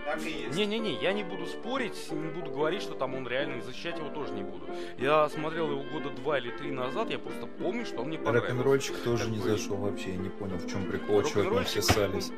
Так 0.06 0.21
и 0.23 0.30
есть. 0.30 0.56
Не-не-не, 0.56 0.93
я 1.01 1.13
не 1.13 1.23
буду 1.23 1.47
спорить, 1.47 2.12
не 2.12 2.30
буду 2.30 2.51
говорить, 2.51 2.84
что 2.84 2.93
там 2.93 3.15
он 3.15 3.28
реальный, 3.28 3.60
защищать 3.62 3.97
его 3.97 4.10
тоже 4.10 4.34
не 4.34 4.43
буду. 4.43 4.67
Я 4.99 5.28
смотрел 5.30 5.71
его 5.71 5.82
года 5.82 6.12
два 6.12 6.38
или 6.38 6.51
три 6.51 6.69
назад, 6.69 7.10
я 7.10 7.17
просто 7.17 7.47
помню, 7.47 7.86
что 7.88 8.01
он 8.04 8.10
мне 8.10 8.19
понравился. 8.19 8.51
Рок-н-ролльчик 8.54 8.97
тоже 8.99 9.23
Как 9.23 9.32
не 9.34 9.39
бы- 9.39 9.49
зашел 9.49 9.78
вообще, 9.78 10.12
я 10.12 10.17
не 10.17 10.30
понял, 10.30 10.58
в 10.58 10.69
чем 10.69 10.86
прикол, 10.86 11.23
чего 11.23 11.41
там 11.41 11.43
Рок-н-ролльщик, 11.54 11.71
все 11.71 11.82
ссались. 11.82 12.32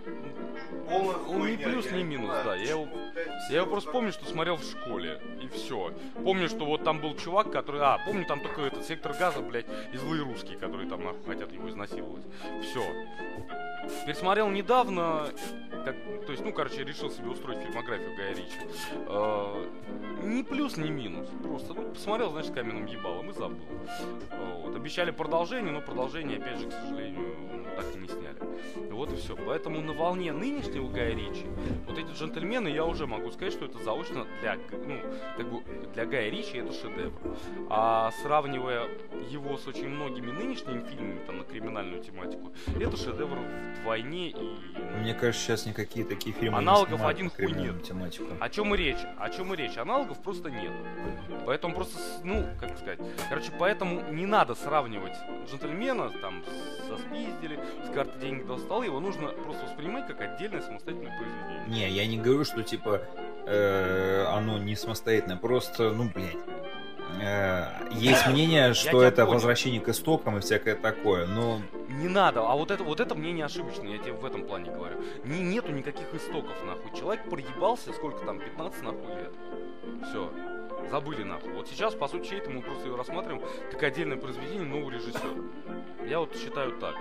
Полная 0.89 1.15
Он 1.15 1.25
хуйня, 1.25 1.67
плюс, 1.67 1.91
не 1.91 2.03
минус, 2.03 2.31
да. 2.43 2.55
Я 2.55 2.71
его, 2.71 2.87
я 3.49 3.57
его 3.57 3.67
просто 3.67 3.91
помню, 3.91 4.11
что 4.11 4.25
смотрел 4.25 4.57
в 4.57 4.63
школе, 4.63 5.19
и 5.41 5.47
все. 5.47 5.93
Помню, 6.23 6.49
что 6.49 6.65
вот 6.65 6.83
там 6.83 6.99
был 6.99 7.15
чувак, 7.15 7.51
который... 7.51 7.81
А, 7.81 7.99
помню, 8.05 8.25
там 8.25 8.41
только 8.41 8.61
этот 8.61 8.85
сектор 8.85 9.13
газа, 9.13 9.41
блядь, 9.41 9.67
и 9.93 9.97
злые 9.97 10.23
русские, 10.23 10.57
которые 10.57 10.89
там 10.89 11.03
нахуй 11.03 11.23
хотят 11.25 11.51
его 11.51 11.69
изнасиловать. 11.69 12.23
Все. 12.61 12.83
Пересмотрел 14.05 14.49
недавно, 14.49 15.29
как, 15.85 15.95
то 16.25 16.31
есть, 16.31 16.43
ну, 16.43 16.51
короче, 16.51 16.83
решил 16.83 17.09
себе 17.09 17.29
устроить 17.29 17.59
фильмографию 17.59 18.15
Гая 18.15 18.31
Ричи. 18.31 18.59
Э, 19.07 19.65
ни 20.23 20.41
плюс, 20.41 20.77
ни 20.77 20.89
минус. 20.89 21.27
Просто, 21.41 21.73
ну, 21.73 21.83
посмотрел, 21.93 22.31
знаешь, 22.31 22.47
с 22.47 22.51
каменным 22.51 22.85
ебалом 22.85 23.29
и 23.29 23.33
забыл. 23.33 23.65
Вот. 24.63 24.75
Обещали 24.75 25.11
продолжение, 25.11 25.71
но 25.71 25.81
продолжение, 25.81 26.37
опять 26.37 26.59
же, 26.59 26.67
к 26.67 26.71
сожалению, 26.71 27.35
ну, 27.51 27.63
так 27.75 27.85
и 27.95 27.97
не 27.97 28.07
сняли. 28.07 28.37
Вот 28.91 29.13
и 29.13 29.15
все. 29.15 29.35
Поэтому 29.35 29.81
на 29.81 29.93
волне 29.93 30.33
нынешнего 30.77 30.87
Гая 30.89 31.15
Ричи, 31.15 31.45
вот 31.87 31.97
эти 31.97 32.11
джентльмены, 32.11 32.67
я 32.67 32.85
уже 32.85 33.07
могу 33.07 33.31
сказать, 33.31 33.53
что 33.53 33.65
это 33.65 33.77
заочно 33.83 34.25
для, 34.41 34.55
ну, 34.55 34.99
как 35.35 35.47
бы 35.49 35.61
для 35.93 36.05
Гая 36.05 36.29
Ричи 36.29 36.57
это 36.57 36.73
шедевр. 36.73 37.13
А 37.69 38.11
сравнивая 38.21 38.87
его 39.29 39.57
с 39.57 39.67
очень 39.67 39.89
многими 39.89 40.31
нынешними 40.31 40.83
фильмами 40.87 41.19
там, 41.25 41.39
на 41.39 41.43
криминальную 41.43 42.03
тематику, 42.03 42.51
это 42.79 42.97
шедевр 42.97 43.37
вдвойне 43.79 44.29
и... 44.29 44.35
ну, 44.35 44.99
Мне 44.99 45.13
кажется, 45.13 45.45
сейчас 45.45 45.65
никакие 45.65 46.05
такие 46.05 46.35
фильмы 46.35 46.57
Аналогов 46.59 46.91
не 46.91 46.97
снимают 46.97 47.17
один 47.17 47.29
хуй 47.29 47.51
нет. 47.51 47.83
тематику. 47.83 48.25
О 48.39 48.49
чем 48.49 48.73
и 48.75 48.77
речь? 48.77 49.05
О 49.17 49.29
чем 49.29 49.53
и 49.53 49.57
речь? 49.57 49.77
Аналогов 49.77 50.21
просто 50.21 50.49
нет. 50.49 50.71
Поэтому 51.45 51.73
просто, 51.73 51.97
ну, 52.23 52.45
как 52.59 52.77
сказать, 52.77 52.99
короче, 53.29 53.51
поэтому 53.57 54.01
не 54.11 54.25
надо 54.25 54.55
сравнивать 54.55 55.15
джентльмена 55.47 56.09
там 56.21 56.43
со 56.87 56.97
спиздили, 56.97 57.59
с 57.85 57.93
карты 57.93 58.19
денег 58.19 58.45
достал, 58.47 58.83
его 58.83 58.99
нужно 58.99 59.29
просто 59.29 59.65
воспринимать 59.65 60.07
как 60.07 60.21
отдельное 60.21 60.61
самостоятельное 60.67 61.17
произведение. 61.17 61.67
Не, 61.67 61.89
я 61.89 62.05
не 62.07 62.17
говорю, 62.17 62.45
что 62.45 62.63
типа 62.63 63.01
э, 63.45 64.25
оно 64.29 64.57
не 64.59 64.75
самостоятельное, 64.75 65.37
просто, 65.37 65.91
ну, 65.91 66.09
блядь. 66.13 66.37
э, 67.21 67.65
есть 67.91 68.27
мнение, 68.31 68.73
что 68.73 69.01
это 69.01 69.23
понял. 69.23 69.33
возвращение 69.33 69.81
к 69.81 69.89
истокам 69.89 70.37
и 70.37 70.41
всякое 70.41 70.75
такое, 70.75 71.25
но 71.25 71.61
Не 71.89 72.07
надо, 72.09 72.41
а 72.41 72.55
вот 72.55 72.71
это, 72.71 72.83
вот 72.83 72.99
это 72.99 73.15
мнение 73.15 73.45
ошибочное, 73.45 73.93
я 73.93 73.97
тебе 73.97 74.13
в 74.13 74.25
этом 74.25 74.43
плане 74.45 74.71
говорю. 74.71 75.01
Не, 75.23 75.39
нету 75.41 75.71
никаких 75.71 76.13
истоков, 76.13 76.53
нахуй. 76.65 76.91
Человек 76.97 77.29
проебался, 77.29 77.91
сколько 77.93 78.23
там, 78.25 78.39
15 78.39 78.83
нахуй 78.83 79.15
лет. 79.15 79.33
Все. 80.09 80.31
Забыли 80.91 81.23
нахуй. 81.23 81.51
Вот 81.53 81.67
сейчас, 81.67 81.95
по 81.95 82.07
сути, 82.07 82.29
чей-то 82.29 82.49
мы 82.49 82.61
просто 82.61 82.85
его 82.87 82.97
рассматриваем 82.97 83.41
как 83.71 83.83
отдельное 83.83 84.17
произведение 84.17 84.63
нового 84.67 84.91
режиссера. 84.91 85.31
Я 86.07 86.19
вот 86.19 86.35
считаю 86.37 86.73
так. 86.73 86.95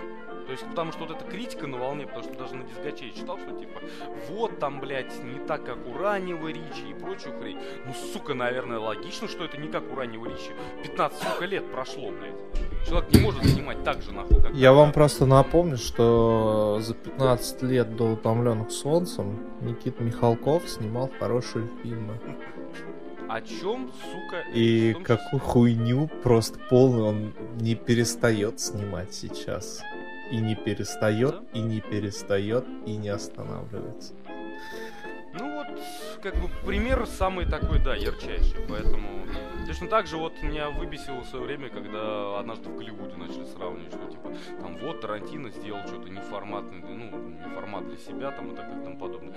То 0.47 0.53
есть, 0.53 0.63
потому 0.65 0.93
что 0.93 1.05
вот 1.05 1.11
эта 1.11 1.25
критика 1.25 1.67
на 1.67 1.77
волне, 1.77 2.07
потому 2.07 2.23
что 2.23 2.33
даже 2.33 2.55
на 2.55 2.63
дисгаче 2.63 3.07
я 3.07 3.11
читал, 3.11 3.37
что 3.37 3.51
типа, 3.51 3.81
вот 4.29 4.59
там, 4.59 4.79
блядь, 4.79 5.21
не 5.21 5.45
так, 5.45 5.65
как 5.65 5.77
у 5.85 5.97
раннего 5.97 6.47
Ричи 6.47 6.89
и 6.89 6.93
прочую 6.93 7.37
хрень. 7.37 7.59
Ну, 7.85 7.93
сука, 8.13 8.33
наверное, 8.33 8.79
логично, 8.79 9.27
что 9.27 9.43
это 9.43 9.57
не 9.57 9.67
как 9.67 9.83
у 9.91 9.95
раннего 9.95 10.25
Ричи. 10.25 10.51
15, 10.83 11.19
сука, 11.21 11.45
лет 11.45 11.69
прошло, 11.69 12.11
блядь. 12.11 12.87
Человек 12.87 13.11
не 13.11 13.19
может 13.19 13.43
снимать 13.43 13.83
так 13.83 14.01
же 14.01 14.13
нахуй, 14.13 14.41
как 14.41 14.53
Я 14.53 14.71
вам 14.71 14.93
просто 14.93 15.25
напомню, 15.25 15.75
что 15.75 16.79
за 16.79 16.93
15 16.93 17.63
лет 17.63 17.97
до 17.97 18.13
«Утомленных 18.13 18.71
солнцем» 18.71 19.39
Никита 19.59 20.01
Михалков 20.01 20.69
снимал 20.69 21.11
хорошие 21.19 21.67
фильмы. 21.83 22.17
О 23.27 23.41
чем, 23.41 23.91
сука? 23.91 24.45
И 24.53 24.93
том 24.93 25.03
какую 25.03 25.41
хуйню 25.41 26.09
просто 26.23 26.57
полную 26.69 27.05
он 27.05 27.33
не 27.59 27.75
перестает 27.75 28.61
снимать 28.61 29.13
сейчас. 29.13 29.81
И 30.31 30.37
не 30.37 30.55
перестает, 30.55 31.31
Да? 31.31 31.43
и 31.53 31.59
не 31.61 31.81
перестает, 31.81 32.65
и 32.85 32.95
не 32.97 33.09
останавливается. 33.09 34.13
Ну 35.39 35.53
вот, 35.55 35.67
как 36.23 36.35
бы 36.35 36.49
пример 36.65 37.05
самый 37.05 37.45
такой, 37.45 37.79
да, 37.79 37.95
ярчайший. 37.95 38.59
Поэтому 38.67 39.27
точно 39.67 39.87
так 39.87 40.07
же 40.07 40.17
вот 40.17 40.33
меня 40.41 40.71
выбесило 40.71 41.19
в 41.21 41.27
свое 41.27 41.45
время, 41.45 41.69
когда 41.69 42.39
однажды 42.39 42.69
в 42.69 42.75
Голливуде 42.75 43.15
начали 43.17 43.45
сравнивать, 43.45 43.93
что 43.93 44.09
типа 44.09 44.31
там 44.59 44.77
вот 44.77 45.01
Тарантино 45.01 45.51
сделал 45.51 45.85
что-то 45.85 46.09
неформатное, 46.09 46.79
ну, 46.79 47.19
не 47.29 47.53
формат 47.53 47.87
для 47.87 47.97
себя 47.97 48.31
там 48.31 48.51
и 48.51 48.55
так 48.55 48.65
далее 48.67 48.81
и 48.81 48.85
тому 48.85 48.97
подобное. 48.97 49.35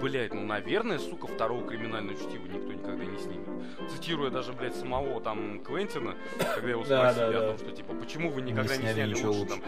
Блять, 0.00 0.32
ну 0.32 0.42
наверное, 0.42 0.98
сука, 0.98 1.26
второго 1.26 1.66
криминального 1.66 2.16
чтива 2.16 2.46
никто 2.46 2.72
никогда 2.72 3.04
не 3.04 3.18
снимет. 3.18 3.48
Цитируя 3.90 4.30
даже, 4.30 4.52
блядь, 4.52 4.76
самого 4.76 5.20
там 5.20 5.60
Квентина, 5.64 6.14
когда 6.54 6.70
его 6.70 6.84
спросили 6.84 7.34
о 7.34 7.40
том, 7.48 7.58
что 7.58 7.72
типа, 7.72 7.94
почему 7.94 8.30
вы 8.30 8.42
никогда 8.42 8.76
не, 8.76 8.82
сняли 8.92 9.14
лучше. 9.24 9.46
там, 9.48 9.60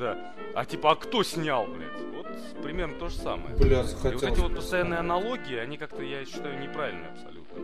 да. 0.00 0.18
А 0.54 0.64
типа, 0.64 0.92
а 0.92 0.96
кто 0.96 1.22
снял, 1.22 1.66
блядь? 1.66 1.92
Вот 2.16 2.62
примерно 2.62 2.98
то 2.98 3.08
же 3.08 3.16
самое. 3.16 3.54
Бля, 3.56 3.82
И 3.82 4.14
вот 4.14 4.22
эти 4.22 4.40
вот 4.40 4.56
постоянные 4.56 4.98
аналогии, 4.98 5.56
они 5.56 5.76
как-то, 5.76 6.02
я 6.02 6.24
считаю, 6.24 6.58
неправильные 6.58 7.10
абсолютно. 7.10 7.62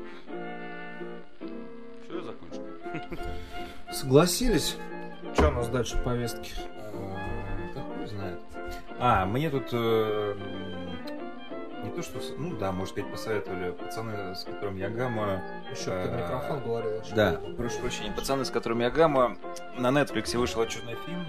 Все, 2.05 2.17
я 2.17 2.23
закончил. 2.23 2.63
Согласились? 3.91 4.77
Что 5.35 5.49
у 5.49 5.53
нас 5.53 5.69
дальше 5.69 5.97
в 5.97 6.05
повестке? 6.05 6.53
А, 6.95 7.17
Да 7.75 7.81
хуй 7.81 8.07
знает. 8.07 8.39
А, 8.99 9.27
мне 9.27 9.51
тут 9.51 9.69
э, 9.73 10.35
не 11.85 11.91
то 11.91 12.03
что, 12.03 12.21
ну 12.39 12.57
да, 12.57 12.73
может 12.73 12.93
сказать, 12.95 13.11
посоветовали 13.11 13.73
пацаны, 13.73 14.35
с 14.35 14.45
которыми 14.45 14.81
я 14.81 14.89
гамма. 14.89 15.43
Еще 15.71 15.91
А, 15.91 16.07
ты 16.07 16.17
микрофон 16.17 16.63
говорил. 16.63 17.03
Да, 17.15 17.41
прошу 17.57 17.81
прощения, 17.81 18.13
пацаны, 18.13 18.45
с 18.45 18.51
которыми 18.51 18.85
я 18.85 18.91
гамма. 18.91 19.37
На 19.77 19.89
Netflix 19.89 20.37
вышел 20.39 20.63
очередной 20.63 20.97
фильм, 21.07 21.27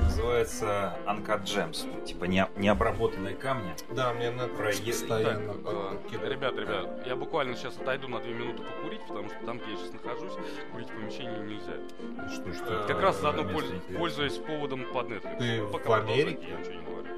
называется 0.00 0.96
Uncut 1.06 1.42
Gems, 1.44 2.04
типа 2.04 2.24
не, 2.24 2.46
необработанные 2.56 3.34
камни. 3.34 3.74
Да, 3.90 4.12
мне 4.12 4.30
на 4.30 4.48
Про 4.48 4.70
е- 4.70 4.92
постоянно 4.92 5.54
Так, 5.54 6.22
э, 6.22 6.28
ребят, 6.28 6.56
ребят, 6.58 7.06
я 7.06 7.16
буквально 7.16 7.54
сейчас 7.56 7.76
отойду 7.78 8.08
на 8.08 8.20
две 8.20 8.34
минуты 8.34 8.62
покурить, 8.62 9.00
потому 9.06 9.28
что 9.28 9.38
там, 9.46 9.58
где 9.58 9.70
я 9.72 9.76
сейчас 9.76 9.92
нахожусь, 9.92 10.32
курить 10.72 10.88
в 10.90 10.94
помещении 10.94 11.38
нельзя. 11.38 11.72
Что, 12.32 12.52
что 12.54 12.84
Э, 12.84 12.86
Как 12.86 13.00
раз 13.00 13.16
за 13.16 13.22
заодно 13.22 13.42
польз- 13.44 13.96
пользуясь 13.98 14.36
поводом 14.38 14.84
под 14.92 15.08
Netflix. 15.08 15.38
Ты 15.38 15.60
Ну, 15.60 15.66
в 15.66 15.72
пока 15.72 15.84
продолжайте, 15.84 16.22
Америке? 16.22 16.48
Я 16.50 16.58
ничего 16.58 16.74
не 16.74 16.86
говорю. 16.86 17.08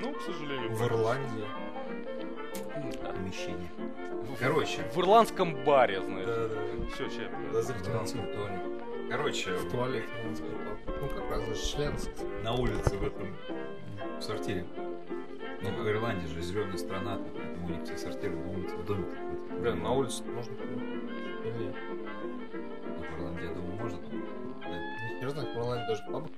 Ну, 0.00 0.12
к 0.14 0.22
сожалению. 0.22 0.70
В 0.74 0.82
Ирландии. 0.86 1.44
Да. 3.02 3.08
помещение. 3.12 3.70
В- 3.78 4.38
Короче. 4.38 4.82
В 4.94 4.98
ирландском 5.00 5.64
баре, 5.64 6.00
знаешь. 6.02 6.26
Да, 6.26 6.48
да. 6.48 6.86
Все, 6.94 7.08
че. 7.08 7.30
Лазертинский 7.52 8.20
туалет. 8.20 8.60
Короче, 9.10 9.52
в 9.54 9.70
туалете. 9.70 10.08
Ну 11.00 11.08
как 11.08 11.30
раз 11.30 11.44
за 11.46 11.54
член. 11.54 11.94
на 12.42 12.52
улице 12.54 12.96
в 12.96 13.04
этом 13.06 13.34
в 14.18 14.22
сортире. 14.22 14.64
Ну, 15.62 15.70
в 15.70 15.88
Ирландии 15.88 16.26
же 16.26 16.40
зеленая 16.42 16.76
страна, 16.76 17.18
поэтому 17.34 17.66
у 17.66 17.70
них 17.70 17.84
все 17.84 17.96
сортиры 17.96 18.36
на 18.36 18.50
улице, 18.50 18.76
в 18.76 18.84
доме. 18.84 19.04
Блин, 19.60 19.82
на 19.82 19.92
улице 19.92 20.22
можно. 20.24 20.52
Или 20.52 21.64
нет? 21.64 21.74
Ну, 22.84 23.02
в 23.02 23.18
Ирландии, 23.18 23.44
я 23.46 23.54
думаю, 23.54 23.72
можно. 23.80 23.98
Да. 24.60 25.24
Не 25.24 25.30
знаю, 25.30 25.48
в 25.48 25.56
Ирландии 25.58 25.86
даже 25.88 26.02
нельзя. 26.04 26.28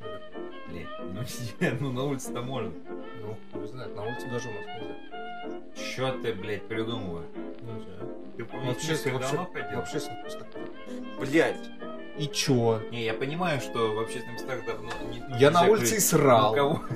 Блин, 0.68 0.88
ну, 1.12 1.20
не- 1.60 1.70
ну 1.80 1.92
на 1.92 2.04
улице-то 2.04 2.42
можно. 2.42 2.72
Ну, 3.20 3.36
хуй 3.52 3.66
знает, 3.66 3.96
на 3.96 4.02
улице 4.04 4.28
даже 4.28 4.48
у 4.48 4.52
нас 4.52 4.64
нельзя. 4.66 5.60
Чё 5.74 6.12
ты, 6.22 6.32
блядь, 6.32 6.66
придумываешь? 6.68 7.26
Нельзя. 7.62 8.06
Ты 8.36 8.44
по 8.44 8.56
Вообще, 8.58 8.70
Митинской 8.92 9.12
вообще, 9.12 9.36
давно 9.36 9.52
ходил? 9.52 9.78
И 12.18 12.26
чё? 12.28 12.80
Не, 12.90 13.04
я 13.04 13.14
понимаю, 13.14 13.60
что 13.60 13.94
в 13.94 13.98
общественных 14.00 14.40
местах 14.40 14.64
давно 14.66 14.90
не 15.10 15.38
Я 15.38 15.50
на 15.50 15.62
улице 15.64 15.84
и 15.84 15.88
курить. 15.90 16.04
срал. 16.06 16.50
Ну, 16.50 16.56
кого? 16.56 16.82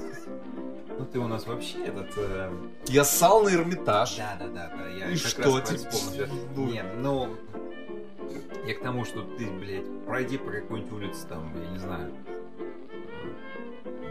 Ну 0.98 1.06
ты 1.06 1.18
у 1.18 1.26
нас 1.26 1.46
вообще 1.46 1.78
этот... 1.86 2.10
э, 2.18 2.50
Я 2.86 3.04
ссал 3.04 3.42
на 3.42 3.48
Эрмитаж. 3.54 4.16
Да, 4.18 4.36
да, 4.38 4.46
да, 4.48 4.70
да. 4.76 4.88
Я 4.88 5.08
И 5.10 5.16
что 5.16 5.50
про 5.52 5.60
теперь? 5.62 5.78
вспомнил. 5.88 6.26
Ну. 6.54 6.66
Нет, 6.70 6.86
ну... 6.98 7.36
Я 8.66 8.74
к 8.74 8.82
тому, 8.82 9.06
что 9.06 9.22
ты, 9.22 9.46
блядь, 9.50 10.04
пройди 10.06 10.36
по 10.36 10.50
какой-нибудь 10.50 10.92
улице, 10.92 11.26
там, 11.26 11.50
я 11.58 11.70
не 11.70 11.78
знаю, 11.78 12.12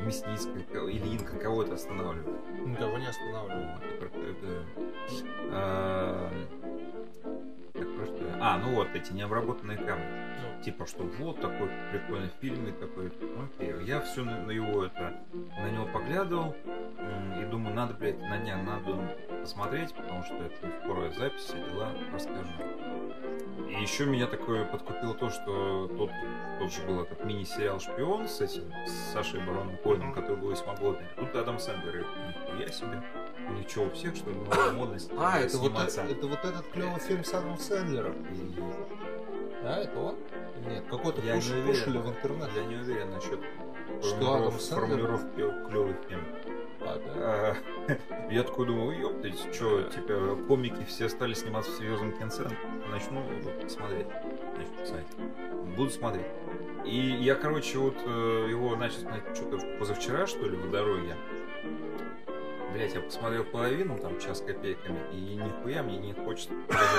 Мясницкая, 0.04 0.64
кого- 0.74 0.90
Ильинка, 0.90 1.38
кого-то 1.38 1.76
останавливает. 1.76 2.26
Никого 2.66 2.98
не 2.98 3.06
останавливал. 3.08 3.78
А, 8.42 8.58
ну 8.58 8.76
вот, 8.76 8.88
эти 8.96 9.12
необработанные 9.12 9.78
камни. 9.78 10.06
Ну, 10.42 10.64
Типа, 10.64 10.86
что 10.86 11.04
вот 11.04 11.42
такой 11.42 11.70
прикольный 11.92 12.32
фильм 12.40 12.68
и 12.68 12.72
такой, 12.72 13.12
окей. 13.58 13.86
Я 13.86 14.02
все 14.02 14.24
на, 14.24 14.42
на 14.44 14.52
его 14.52 14.86
это, 14.86 15.14
на 15.34 15.70
него 15.70 15.86
поглядывал 15.88 16.56
и 17.42 17.46
думаю, 17.46 17.76
надо, 17.76 17.94
блядь, 17.94 18.20
на 18.20 18.38
днях 18.38 18.64
надо 18.66 18.96
посмотреть, 19.54 19.94
потому 19.96 20.24
что 20.24 20.36
это 20.36 20.72
скоро 20.84 21.10
запись, 21.12 21.42
все 21.42 21.56
дела, 21.56 21.90
расскажу. 22.14 22.50
И 23.68 23.82
еще 23.82 24.06
меня 24.06 24.28
такое 24.28 24.64
подкупило 24.66 25.16
то, 25.16 25.30
что 25.32 25.88
тот, 25.98 26.12
тот 26.60 26.72
же 26.72 26.82
был 26.84 27.02
этот 27.02 27.24
мини-сериал 27.26 27.80
«Шпион» 27.80 28.28
с 28.28 28.42
этим, 28.42 28.72
с 28.86 28.92
Сашей 29.14 29.40
Бароном 29.40 29.76
Мгм. 29.84 30.14
который 30.14 30.38
был 30.38 30.52
весьма 30.52 30.76
годный. 30.76 31.08
Тут 31.18 31.36
Адам 31.36 31.58
Сэндлер, 31.60 32.06
нихуя 32.28 32.68
себе. 32.70 33.02
Что, 33.68 33.82
у 33.86 33.90
всех, 33.92 34.16
что 34.16 34.30
ли, 34.30 34.36
новая 34.36 34.72
модность 34.72 35.12
А, 35.18 35.40
это 35.40 35.58
вот, 35.58 35.72
это, 35.72 36.02
это 36.02 36.28
вот 36.28 36.40
этот 36.46 36.68
клевый 36.68 37.00
фильм 37.00 37.24
с 37.24 37.34
Адамом 37.34 37.58
Сэндлером. 37.58 38.14
И 38.32 38.60
Да, 39.64 39.78
это 39.80 40.00
он? 40.00 40.16
Нет, 40.68 40.84
какой-то 40.90 41.22
Я 41.22 41.36
пуш- 41.38 41.66
пушили 41.66 41.98
в 41.98 42.08
интернет. 42.10 42.50
Я 42.56 42.66
не 42.66 42.76
уверен 42.76 43.12
насчет 43.12 43.40
Что 44.04 44.36
Адам 44.36 44.60
Сэндлер? 44.60 44.80
формулировки 44.88 45.70
клевый 45.70 45.96
фильм. 46.08 46.26
А, 46.82 47.56
Я 48.30 48.44
такой 48.44 48.68
думаю, 48.68 49.00
ёптать, 49.00 49.38
что, 49.54 49.84
типа, 49.84 50.38
комики 50.48 50.84
все 50.88 51.10
стали 51.10 51.34
сниматься 51.34 51.72
в 51.72 51.76
серьезном 51.76 52.12
конце, 52.14 52.48
начну 52.92 53.24
смотреть. 53.68 54.08
Начну 54.58 54.84
писать. 54.84 55.06
Буду 55.76 55.90
смотреть. 55.90 56.28
И 56.86 56.98
я, 56.98 57.36
короче, 57.36 57.78
вот 57.78 57.98
э, 58.06 58.48
его 58.50 58.76
начал 58.76 59.00
смотреть 59.00 59.36
что-то 59.36 59.58
позавчера, 59.80 60.28
что 60.28 60.46
ли, 60.46 60.56
в 60.56 60.72
дороге. 60.72 61.16
Блять, 62.74 62.94
я 62.94 63.02
посмотрел 63.02 63.44
половину, 63.46 63.98
там, 63.98 64.20
час 64.20 64.42
копейками, 64.42 65.00
и 65.12 65.36
нихуя 65.36 65.82
мне 65.82 65.98
не 65.98 66.14
хочется 66.14 66.54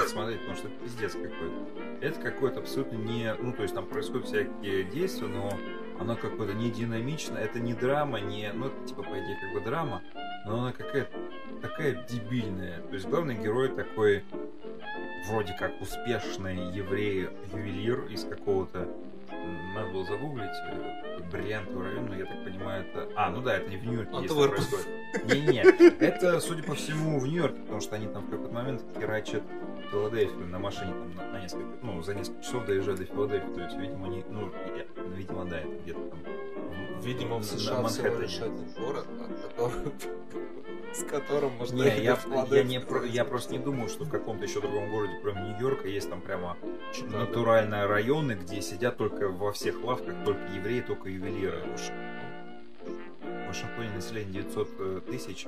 смотреть, 0.08 0.40
потому 0.40 0.56
что 0.56 0.68
это 0.68 0.76
пиздец 0.82 1.12
какой-то. 1.12 1.66
Это 2.00 2.20
какой-то 2.20 2.60
абсолютно 2.60 2.96
не... 2.96 3.32
Ну, 3.34 3.52
то 3.52 3.62
есть 3.62 3.74
там 3.74 3.86
происходят 3.86 4.26
всякие 4.26 4.84
действия, 4.84 5.28
но 5.28 5.52
оно 6.00 6.16
какое-то 6.16 6.54
не 6.54 6.70
динамично, 6.70 7.36
это 7.36 7.60
не 7.60 7.74
драма, 7.74 8.20
не... 8.20 8.50
Ну, 8.52 8.66
это 8.66 8.86
типа, 8.86 9.02
по 9.02 9.12
идее, 9.12 9.36
как 9.40 9.52
бы 9.52 9.60
драма, 9.60 10.02
но 10.46 10.62
она 10.62 10.72
какая-то 10.72 11.16
такая 11.60 12.04
дебильная. 12.08 12.80
То 12.80 12.94
есть 12.94 13.06
главный 13.06 13.34
герой 13.34 13.68
такой 13.68 14.24
вроде 15.28 15.52
как 15.58 15.80
успешный 15.80 16.72
еврей-ювелир 16.72 18.06
из 18.06 18.24
какого-то... 18.24 18.88
Надо 19.74 19.90
было 19.90 20.04
загуглить. 20.04 20.50
э, 20.66 21.20
Бриллиантовый 21.30 21.88
район, 21.88 22.06
но 22.06 22.16
я 22.16 22.24
так 22.24 22.44
понимаю, 22.44 22.84
это... 22.84 23.08
А, 23.14 23.30
ну 23.30 23.40
да, 23.42 23.56
это 23.58 23.70
не 23.70 23.76
в 23.76 23.86
Нью-Йорке, 23.86 24.16
если 24.22 24.48
происходит. 24.48 24.88
Не-не, 25.24 25.62
это, 26.04 26.40
судя 26.40 26.62
по 26.62 26.74
всему, 26.74 27.20
в 27.20 27.26
Нью-Йорке, 27.26 27.60
потому 27.60 27.80
что 27.80 27.96
они 27.96 28.06
там 28.08 28.24
в 28.24 28.30
какой-то 28.30 28.52
момент 28.52 28.82
херачат 28.98 29.42
Филадельфию 29.90 30.46
на 30.46 30.59
машине 30.59 30.92
там 30.92 31.14
на, 31.14 31.33
на 31.33 31.42
несколько, 31.42 31.66
ну, 31.83 32.03
за 32.03 32.14
несколько 32.14 32.42
часов 32.42 32.64
доезжают 32.66 33.00
до 33.00 33.07
Филадельфии. 33.07 33.53
То 33.55 33.61
есть, 33.62 33.76
видимо, 33.76 34.07
они, 34.07 34.24
ну, 34.29 34.53
я- 34.76 35.03
видимо, 35.16 35.44
да, 35.44 35.59
это 35.59 35.68
где-то 35.83 36.00
там. 36.00 36.18
Видимо, 37.03 37.38
в 37.38 37.44
США 37.44 37.83
всего 37.88 38.18
лишь 38.18 38.40
один 38.40 38.68
город, 38.79 39.07
которого- 39.42 39.72
с 40.92 41.05
которым 41.05 41.53
можно 41.57 41.76
Не, 41.76 42.03
я, 42.03 42.18
я, 42.50 42.62
не, 42.64 43.09
я 43.09 43.24
просто 43.24 43.53
не 43.53 43.59
думаю, 43.59 43.88
что 43.88 44.05
в 44.05 44.11
каком-то 44.11 44.44
еще 44.44 44.61
другом 44.61 44.90
городе, 44.90 45.14
кроме 45.22 45.40
Нью-Йорка, 45.42 45.88
есть 45.88 46.11
там 46.11 46.20
прямо 46.20 46.57
Да, 47.11 47.18
натуральные 47.20 47.87
районы, 47.87 48.33
где 48.33 48.61
сидят 48.61 48.96
только 48.96 49.29
во 49.29 49.53
всех 49.53 49.83
лавках 49.83 50.14
только 50.24 50.42
евреи, 50.53 50.81
только 50.81 51.09
ювелиры. 51.09 51.62
В 53.20 53.46
Вашингтоне 53.48 53.90
население 53.90 54.42
900 54.42 54.68
э, 54.78 55.00
тысяч, 55.11 55.46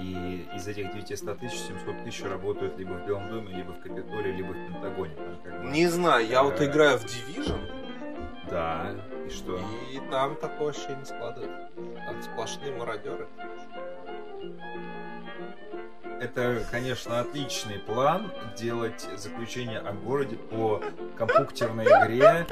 и 0.00 0.46
из 0.56 0.66
этих 0.66 0.92
900 0.92 1.38
тысяч 1.38 1.58
700 1.58 2.04
тысяч 2.04 2.22
работают 2.24 2.78
либо 2.78 2.92
в 2.94 3.06
Белом 3.06 3.28
доме, 3.30 3.54
либо 3.54 3.72
в 3.72 3.80
Капитолии, 3.80 4.32
либо 4.32 4.48
в 4.52 4.66
Пентагоне. 4.66 5.14
Там 5.14 5.36
как 5.44 5.62
бы- 5.62 5.70
Не 5.70 5.86
знаю, 5.88 6.26
я 6.26 6.42
вот 6.42 6.60
Э, 6.60 6.66
играю 6.66 6.98
в 6.98 7.04
Division, 7.04 7.60
Да, 8.50 8.90
и 9.26 9.30
что? 9.30 9.60
и 9.92 9.98
там 10.10 10.36
такое 10.36 10.70
ощущение 10.70 11.04
складывается. 11.04 11.68
Там 12.06 12.22
сплошные 12.22 12.72
мародеры. 12.76 13.28
Это, 16.22 16.64
конечно, 16.70 17.20
отличный 17.20 17.78
план 17.78 18.30
делать 18.56 19.06
заключение 19.16 19.78
о 19.78 19.92
городе 19.92 20.36
по 20.36 20.80
компьютерной 21.18 21.84
игре, 21.84 22.46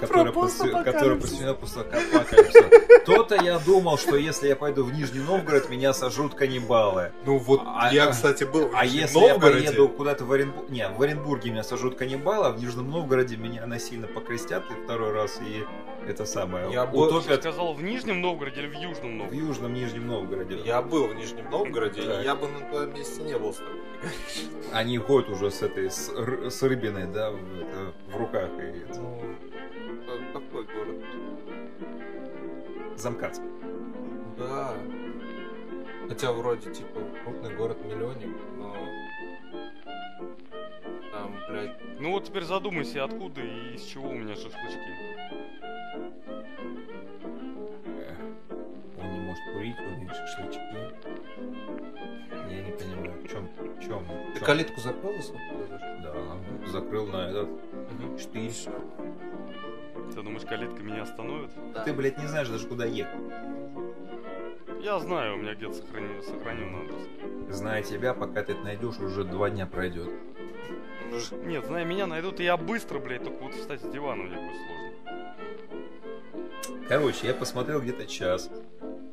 которая 0.00 0.32
посвя- 0.32 0.82
которая 0.82 1.16
посвящена 1.16 1.54
постапокалипсису. 1.54 2.64
То-то 3.04 3.36
я 3.36 3.58
думал, 3.60 3.96
что 3.98 4.16
если 4.16 4.48
я 4.48 4.56
пойду 4.56 4.82
в 4.84 4.92
Нижний 4.92 5.20
Новгород, 5.20 5.70
меня 5.70 5.92
сожрут 5.92 6.34
каннибалы. 6.34 7.12
Ну 7.24 7.38
вот, 7.38 7.62
А- 7.64 7.92
я, 7.92 8.08
кстати, 8.08 8.42
был 8.44 8.68
в 8.68 8.74
А 8.76 8.84
если 8.84 9.20
я 9.20 9.34
Новгороде. 9.34 9.66
поеду 9.68 9.88
куда-то 9.88 10.24
в 10.24 10.32
Оренбург... 10.32 10.68
Не, 10.68 10.88
в 10.88 11.00
Оренбурге 11.00 11.50
меня 11.50 11.62
сожрут 11.62 11.96
каннибалы, 11.96 12.46
а 12.46 12.50
в 12.50 12.58
Нижнем 12.60 12.90
Новгороде 12.90 13.36
меня 13.36 13.64
насильно 13.66 14.08
покрестят 14.08 14.64
и 14.70 14.84
второй 14.84 15.12
раз, 15.12 15.40
и 15.40 15.64
это 16.08 16.24
самое, 16.24 16.70
Я 16.72 16.86
был- 16.86 17.08
Ты 17.08 17.14
утопят 17.16 17.40
сказал 17.40 17.74
в 17.74 17.82
Нижнем 17.82 18.20
Новгороде 18.20 18.60
или 18.62 18.68
в 18.68 18.74
Южном 18.74 19.12
в 19.12 19.14
Новгороде? 19.18 19.38
Южном 19.46 19.74
Нижнем 19.74 20.06
Новгороде. 20.08 20.58
Я 20.64 20.82
был 20.82 21.06
в 21.08 21.14
Нижнем 21.14 21.48
Новгороде, 21.50 22.00
и 22.00 22.24
я 22.24 22.34
бы 22.34 22.48
на 22.48 22.60
твоем 22.68 22.92
месте 22.96 23.22
не 23.22 23.38
был. 23.38 23.54
Они 24.72 24.98
ходят 24.98 25.28
уже 25.30 25.50
с 25.50 25.62
этой, 25.62 25.90
с, 25.90 26.08
р- 26.10 26.50
с 26.50 26.62
рыбиной, 26.62 27.06
да, 27.06 27.30
в, 27.30 27.36
это, 27.60 27.92
в 28.08 28.16
руках. 28.16 28.50
И 28.58 28.78
это, 28.90 29.00
Ну, 29.00 29.20
э, 30.08 30.32
такой 30.32 30.64
город. 30.64 31.04
замкаться. 32.96 33.42
Да. 34.38 34.74
Хотя 36.08 36.32
вроде, 36.32 36.72
типа, 36.72 37.00
крупный 37.24 37.54
город-миллионник, 37.56 38.36
но... 38.58 38.76
Там, 41.12 41.34
блядь, 41.48 41.76
Ну 41.98 42.12
вот 42.12 42.24
теперь 42.24 42.44
задумайся, 42.44 43.04
откуда 43.04 43.40
и 43.40 43.74
из 43.74 43.82
чего 43.84 44.08
у 44.10 44.12
меня 44.14 44.34
шашлычки. 44.36 44.78
Может 49.36 49.54
курить, 49.54 49.76
у 49.78 50.00
него 50.00 50.14
шашлычки. 50.14 50.60
Я 52.50 52.62
не 52.62 52.72
понимаю, 52.72 53.12
в 53.22 53.28
чем, 53.28 53.48
в 53.76 53.80
чем, 53.80 54.06
ты 54.34 54.40
калитку 54.40 54.80
закрыл? 54.80 55.12
Да, 56.02 56.14
закрыл 56.66 57.06
на 57.06 57.30
этот 57.30 57.48
штырь. 58.20 58.52
Ты 60.14 60.22
думаешь, 60.22 60.42
калитка 60.42 60.82
меня 60.82 61.02
остановит? 61.02 61.50
Ты, 61.84 61.92
блядь, 61.92 62.18
не 62.18 62.26
знаешь 62.26 62.48
даже, 62.48 62.66
куда 62.66 62.86
ехать. 62.86 63.20
Я 64.80 64.98
знаю, 65.00 65.34
у 65.34 65.38
меня 65.38 65.54
где-то 65.54 65.74
сохранен, 65.74 66.22
сохранен 66.22 66.76
адрес. 66.76 67.56
Зная 67.56 67.82
тебя, 67.82 68.14
пока 68.14 68.42
ты 68.42 68.52
это 68.52 68.62
найдешь, 68.62 68.98
уже 68.98 69.24
два 69.24 69.50
дня 69.50 69.66
пройдет. 69.66 70.08
Ну, 71.10 71.18
Нет, 71.44 71.64
зная 71.66 71.84
меня 71.84 72.06
найдут, 72.06 72.40
и 72.40 72.44
я 72.44 72.56
быстро, 72.56 72.98
блядь, 72.98 73.24
только 73.24 73.42
вот 73.42 73.54
встать 73.54 73.80
с 73.80 73.88
дивана 73.88 74.22
мне 74.22 74.36
будет 74.36 74.56
сложно. 74.56 74.76
Короче, 76.88 77.26
я 77.26 77.34
посмотрел 77.34 77.80
где-то 77.80 78.06
час. 78.06 78.50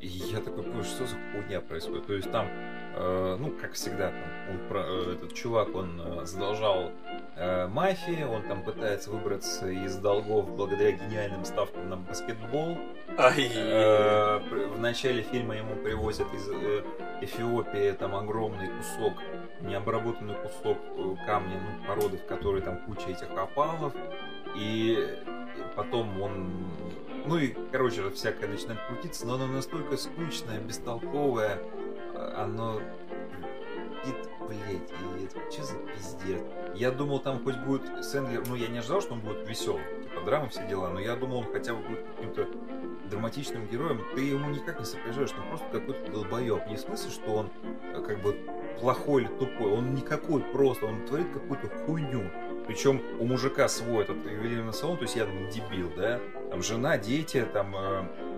И 0.04 0.06
я 0.06 0.40
такой, 0.40 0.64
«Боже, 0.64 0.88
что 0.88 1.06
за 1.06 1.16
хуйня 1.32 1.62
происходит? 1.62 2.06
То 2.06 2.12
есть 2.12 2.30
там, 2.30 2.46
э, 2.94 3.36
ну, 3.40 3.50
как 3.58 3.72
всегда, 3.72 4.10
там, 4.10 4.22
он 4.50 4.68
про- 4.68 4.84
э, 4.86 5.12
этот 5.14 5.32
чувак, 5.32 5.74
он 5.74 5.98
э, 5.98 6.24
задолжал 6.26 6.90
э, 7.36 7.66
мафии, 7.68 8.22
он 8.22 8.42
там 8.42 8.62
пытается 8.62 9.10
выбраться 9.10 9.66
из 9.70 9.96
долгов 9.96 10.50
благодаря 10.56 10.92
гениальным 10.92 11.46
ставкам 11.46 11.88
на 11.88 11.96
баскетбол. 11.96 12.76
Ай, 13.16 13.50
Э, 13.54 14.40
в 14.74 14.78
начале 14.78 15.22
фильма 15.22 15.56
ему 15.56 15.74
привозят 15.76 16.26
из 16.34 16.50
э, 16.50 16.82
Эфиопии 17.22 17.92
там 17.92 18.14
огромный 18.14 18.68
кусок, 18.76 19.14
необработанный 19.62 20.34
кусок 20.34 20.76
э, 20.98 21.14
камня, 21.26 21.58
ну, 21.62 21.86
породы, 21.88 22.18
в 22.18 22.26
которой 22.26 22.60
там 22.60 22.76
куча 22.84 23.08
этих 23.08 23.30
опалов. 23.30 23.94
И 24.54 24.98
потом 25.74 26.20
он... 26.20 26.50
Ну 27.26 27.38
и, 27.38 27.54
короче, 27.72 28.10
всякое 28.10 28.48
начинает 28.48 28.80
крутиться, 28.86 29.26
но 29.26 29.34
оно 29.34 29.46
настолько 29.46 29.96
скучное, 29.96 30.60
бестолковое, 30.60 31.58
э, 32.14 32.34
оно... 32.36 32.80
И, 34.06 34.46
блять, 34.46 34.90
и 34.90 35.24
это 35.24 35.52
что 35.52 35.64
за 35.64 35.74
пиздец? 35.76 36.42
Я 36.74 36.90
думал, 36.90 37.20
там 37.20 37.42
хоть 37.42 37.56
будет 37.58 38.04
Сэндлер, 38.04 38.46
ну 38.46 38.54
я 38.54 38.68
не 38.68 38.78
ожидал, 38.78 39.00
что 39.00 39.14
он 39.14 39.20
будет 39.20 39.48
веселым, 39.48 39.82
типа 40.02 40.20
драма, 40.24 40.48
все 40.48 40.66
дела, 40.68 40.90
но 40.90 41.00
я 41.00 41.16
думал, 41.16 41.38
он 41.38 41.52
хотя 41.52 41.74
бы 41.74 41.82
будет 41.82 42.04
каким-то 42.16 42.48
драматичным 43.10 43.66
героем, 43.66 44.00
ты 44.14 44.22
ему 44.22 44.50
никак 44.50 44.78
не 44.78 44.84
сопереживаешь, 44.84 45.32
он 45.38 45.48
просто 45.48 45.66
какой-то 45.70 46.10
долбоеб. 46.10 46.66
Не 46.66 46.76
в 46.76 46.80
смысле, 46.80 47.10
что 47.10 47.34
он 47.34 47.50
э, 47.62 48.02
как 48.02 48.20
бы 48.20 48.36
плохой 48.80 49.22
или 49.22 49.28
тупой, 49.38 49.72
он 49.72 49.94
никакой 49.94 50.40
просто, 50.42 50.86
он 50.86 51.06
творит 51.06 51.32
какую-то 51.32 51.68
хуйню. 51.68 52.30
Причем 52.66 53.02
у 53.20 53.26
мужика 53.26 53.68
свой 53.68 54.04
этот 54.04 54.24
ювелирный 54.24 54.72
салон, 54.72 54.96
то 54.96 55.02
есть 55.02 55.16
я 55.16 55.26
не 55.26 55.50
дебил, 55.50 55.90
да, 55.96 56.20
там 56.50 56.62
жена, 56.62 56.96
дети, 56.96 57.46
там 57.52 57.74
э, 57.76 58.33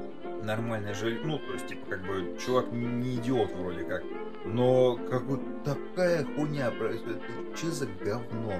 нормальное 0.47 0.95
жилье, 0.95 1.21
ну, 1.25 1.39
то 1.39 1.53
есть, 1.53 1.67
типа, 1.67 1.87
как 1.91 2.07
бы, 2.07 2.39
чувак 2.39 2.71
не, 2.73 3.17
идиот 3.17 3.53
вроде 3.53 3.85
как, 3.85 4.03
но 4.45 4.97
как 4.97 5.27
бы 5.27 5.41
такая 5.65 6.25
хуйня 6.25 6.71
происходит, 6.71 7.21
что 7.55 7.67
за 7.71 7.87
говно 7.87 8.55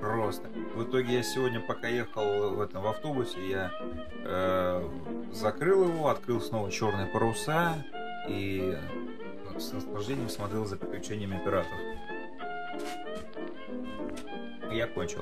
просто. 0.00 0.48
В 0.74 0.84
итоге 0.84 1.16
я 1.16 1.22
сегодня, 1.22 1.60
пока 1.60 1.88
ехал 1.88 2.54
в 2.54 2.60
этом 2.60 2.82
в 2.82 2.86
автобусе, 2.86 3.38
я 3.48 3.70
э, 4.24 4.88
закрыл 5.32 5.88
его, 5.88 6.08
открыл 6.08 6.40
снова 6.40 6.70
черные 6.70 7.06
паруса 7.06 7.84
и 8.28 8.76
с 9.58 9.72
наслаждением 9.72 10.28
смотрел 10.28 10.64
за 10.64 10.76
приключениями 10.76 11.40
пиратов. 11.44 11.72
Я 14.72 14.86
кончил. 14.86 15.20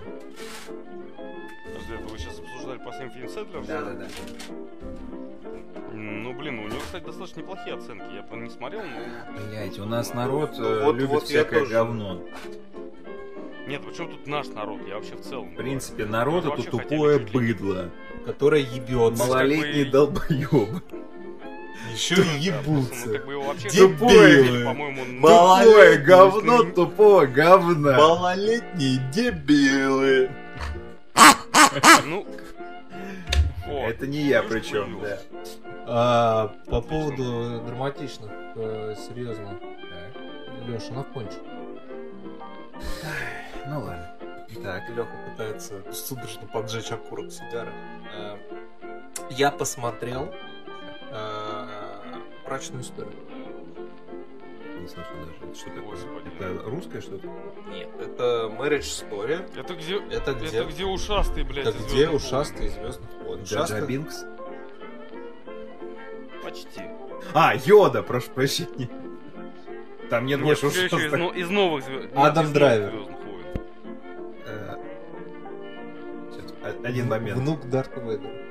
Подожди, 1.66 1.94
это 1.94 2.04
вы 2.12 2.18
сейчас 2.18 2.38
обсуждали 2.38 2.78
последний 2.78 3.14
фильм 3.14 3.28
Сэдлера? 3.28 3.62
Да-да-да. 3.62 4.06
М, 5.92 6.22
Ну, 6.22 6.32
блин, 6.34 6.58
у 6.60 6.68
него, 6.68 6.78
кстати, 6.80 7.04
достаточно 7.04 7.40
неплохие 7.40 7.74
оценки. 7.74 8.14
Я 8.14 8.22
правда, 8.22 8.44
не 8.44 8.50
смотрел, 8.50 8.82
но... 8.82 9.48
Блять, 9.48 9.78
у 9.78 9.84
нас 9.86 10.14
народ 10.14 10.52
э, 10.58 10.84
Вот- 10.84 10.94
любит 10.94 11.08
вот 11.10 11.22
всякое 11.24 11.66
говно. 11.66 12.22
Нет, 13.66 13.82
почему 13.84 14.08
тут 14.08 14.26
наш 14.26 14.48
народ? 14.48 14.80
Я 14.88 14.94
вообще 14.96 15.14
в 15.16 15.20
целом. 15.22 15.50
В 15.52 15.56
принципе, 15.56 16.04
народ 16.06 16.44
Мы 16.44 16.54
это 16.54 16.70
тупое 16.70 17.18
быдло. 17.18 17.90
которая 18.26 18.60
ебется. 18.60 19.18
Мало- 19.22 19.28
Малолетние 19.34 19.84
бы- 19.84 19.90
долбоебы. 19.90 20.82
Еще 21.92 22.14
ебутся. 22.38 23.12
как 23.12 23.26
бы 23.26 23.32
его 23.32 23.42
вообще... 23.44 23.68
Дебилы. 23.70 24.64
По-моему, 24.64 25.04
Мало- 25.20 25.62
Тупое 25.64 25.98
говно 25.98 26.62
тупого 26.64 27.26
говна. 27.26 27.96
Малолетние 27.96 28.98
дебилы. 29.12 30.30
Ну... 32.04 32.26
Это 33.66 34.06
не 34.06 34.22
я 34.22 34.42
Слышь, 34.42 34.50
причем, 34.50 35.00
да. 35.00 35.18
А, 35.86 36.48
по 36.66 36.80
поводу 36.80 37.60
драматичных, 37.66 38.30
э, 38.56 38.94
серьезно. 39.08 39.58
Леша, 40.66 40.92
на 40.92 41.04
кончик. 41.04 41.38
Ну 43.66 43.80
ладно. 43.80 44.10
Так. 44.62 44.88
Леха 44.90 45.16
пытается 45.30 45.82
судорожно 45.92 46.46
поджечь 46.48 46.90
окурок 46.90 47.30
сигары. 47.30 47.72
Э, 48.12 48.36
Я 49.30 49.50
посмотрел 49.52 50.32
э, 51.12 51.49
брачную 52.50 52.82
историю. 52.82 53.12
Не 54.80 54.88
слышал 54.88 55.12
даже. 55.20 55.32
Это 55.50 55.54
Что 55.54 55.70
такое? 55.70 55.82
Господи. 55.90 56.30
Это 56.40 56.62
русское 56.70 57.00
что-то? 57.00 57.28
Нет, 57.70 57.88
это 58.00 58.52
Marriage 58.58 58.80
Story. 59.08 59.48
Это 59.56 59.74
где... 59.74 59.98
Это 60.10 60.34
где? 60.34 60.46
Это 60.58 60.64
где 60.68 60.84
ушастый, 60.84 61.44
блядь, 61.44 61.66
Это 61.68 61.78
из 61.78 61.84
где 61.84 62.06
«Звездных 62.08 62.14
ушастый 62.22 62.66
из 62.66 62.72
Звездных 62.74 63.10
войн? 63.24 63.42
Джаджа 63.44 63.80
Бинкс? 63.82 64.22
войн»? 64.22 64.36
Почти. 66.42 66.80
А, 67.34 67.54
Йода, 67.54 68.02
прошу 68.02 68.30
прощения. 68.32 68.88
Там 70.08 70.26
нет 70.26 70.38
Нет, 70.40 70.46
больше 70.46 70.66
из, 70.66 70.92
ушастых. 70.92 71.12
но- 71.18 71.32
из 71.32 71.48
новых 71.50 71.84
звезд. 71.84 72.08
Адам 72.16 72.52
Драйвер. 72.52 72.92
Э, 74.46 74.76
Один 76.84 77.08
момент. 77.08 77.38
Внук 77.38 77.68
Дарта 77.70 78.00
Вейдера. 78.00 78.49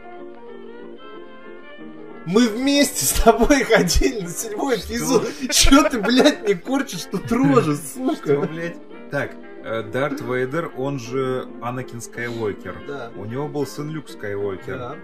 Мы 2.32 2.48
вместе 2.48 3.06
с 3.06 3.22
тобой 3.22 3.64
ходили 3.64 4.22
на 4.22 4.30
седьмой 4.30 4.76
эпизод. 4.78 5.28
Че 5.52 5.90
ты, 5.90 6.00
блядь, 6.00 6.48
не 6.48 6.54
корчишь 6.54 7.06
тут 7.12 7.32
рожи, 7.32 7.76
Что, 7.76 8.16
сука? 8.16 8.40
блядь? 8.42 8.78
Так, 9.10 9.32
э, 9.64 9.82
Дарт 9.84 10.22
Вейдер, 10.22 10.72
он 10.78 11.00
же 11.00 11.48
Анакин 11.62 12.02
Скайуокер. 12.02 12.76
Да. 12.88 13.10
У 13.16 13.26
него 13.26 13.48
был 13.48 13.66
сын 13.66 13.90
Люк 13.90 14.10
Скайуокер. 14.10 14.78
Да. 14.78 14.96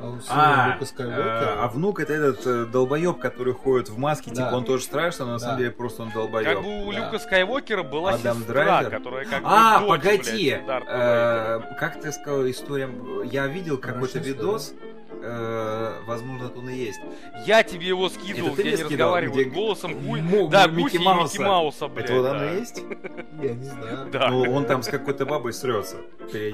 А 0.00 0.76
А, 0.78 0.84
Скайуокера- 0.84 1.56
а 1.58 1.68
внук 1.68 1.98
это 1.98 2.12
этот 2.12 2.46
э, 2.46 2.64
долбоеб, 2.66 3.18
который 3.18 3.52
ходит 3.52 3.88
в 3.88 3.98
маске, 3.98 4.30
Да. 4.32 4.44
типа 4.46 4.56
он 4.56 4.64
тоже 4.64 4.84
страшный, 4.84 5.26
но 5.26 5.32
на 5.32 5.38
Да. 5.38 5.44
самом 5.44 5.58
деле 5.58 5.70
просто 5.72 6.02
он 6.02 6.10
долбоеб. 6.10 6.46
Как 6.46 6.62
бы 6.62 6.86
у 6.86 6.92
Да. 6.92 6.98
Люка 7.06 7.18
Скайуокера 7.18 7.82
была 7.82 8.10
Адам 8.12 8.38
сестра, 8.38 8.52
Драйвер. 8.64 8.90
которая 8.90 9.24
как 9.24 9.42
бы 9.42 9.48
А, 9.50 9.80
дочь, 9.80 9.88
погоди! 9.88 10.56
блядь. 10.64 10.82
Э, 10.86 11.60
Как 11.80 12.00
ты 12.00 12.12
сказал, 12.12 12.48
история... 12.48 12.88
Я 13.24 13.48
видел 13.48 13.76
какой-то 13.78 14.20
видос, 14.20 14.72
э, 15.10 16.00
возможно, 16.06 16.50
он 16.56 16.68
и 16.68 16.74
есть. 16.74 17.00
Я 17.46 17.62
тебе 17.62 17.88
его 17.88 18.08
скидывал, 18.08 18.52
где 18.54 18.62
они 18.62 18.76
скидал, 18.76 19.14
разговаривают 19.14 19.46
где- 19.48 19.54
голосом 19.54 19.94
Гуль. 20.06 20.20
Да, 20.50 20.66
Микки 20.66 20.96
Гуси 20.96 20.98
Мауса. 20.98 21.38
Микки 21.38 21.48
Мауса, 21.48 21.88
блядь. 21.88 22.04
Это 22.06 22.14
вот 22.14 22.26
оно 22.26 22.38
да. 22.38 22.54
и 22.54 22.58
есть? 22.60 22.82
Я 23.42 23.54
не 23.54 23.64
знаю. 23.64 24.08
Да. 24.12 24.28
Ну, 24.30 24.52
он 24.52 24.66
там 24.66 24.82
с 24.82 24.88
какой-то 24.88 25.26
бабой 25.26 25.52
срется. 25.52 25.96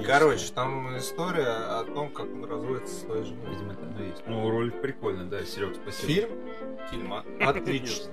Короче, 0.07 0.53
там 0.55 0.97
история 0.97 1.47
о 1.79 1.85
том, 1.85 2.11
как 2.11 2.27
он 2.27 2.45
разводится 2.45 2.95
со 2.95 3.01
своей 3.07 3.25
женой. 3.25 3.47
Видимо, 3.51 3.73
это 3.73 3.83
оно 3.87 4.05
есть. 4.05 4.23
Ну, 4.27 4.51
ролик 4.51 4.81
прикольный, 4.81 5.25
да, 5.27 5.45
Серег, 5.45 5.75
спасибо. 5.75 6.13
Фильм? 6.13 6.31
Фильма. 6.91 7.25
Отлично. 7.41 8.13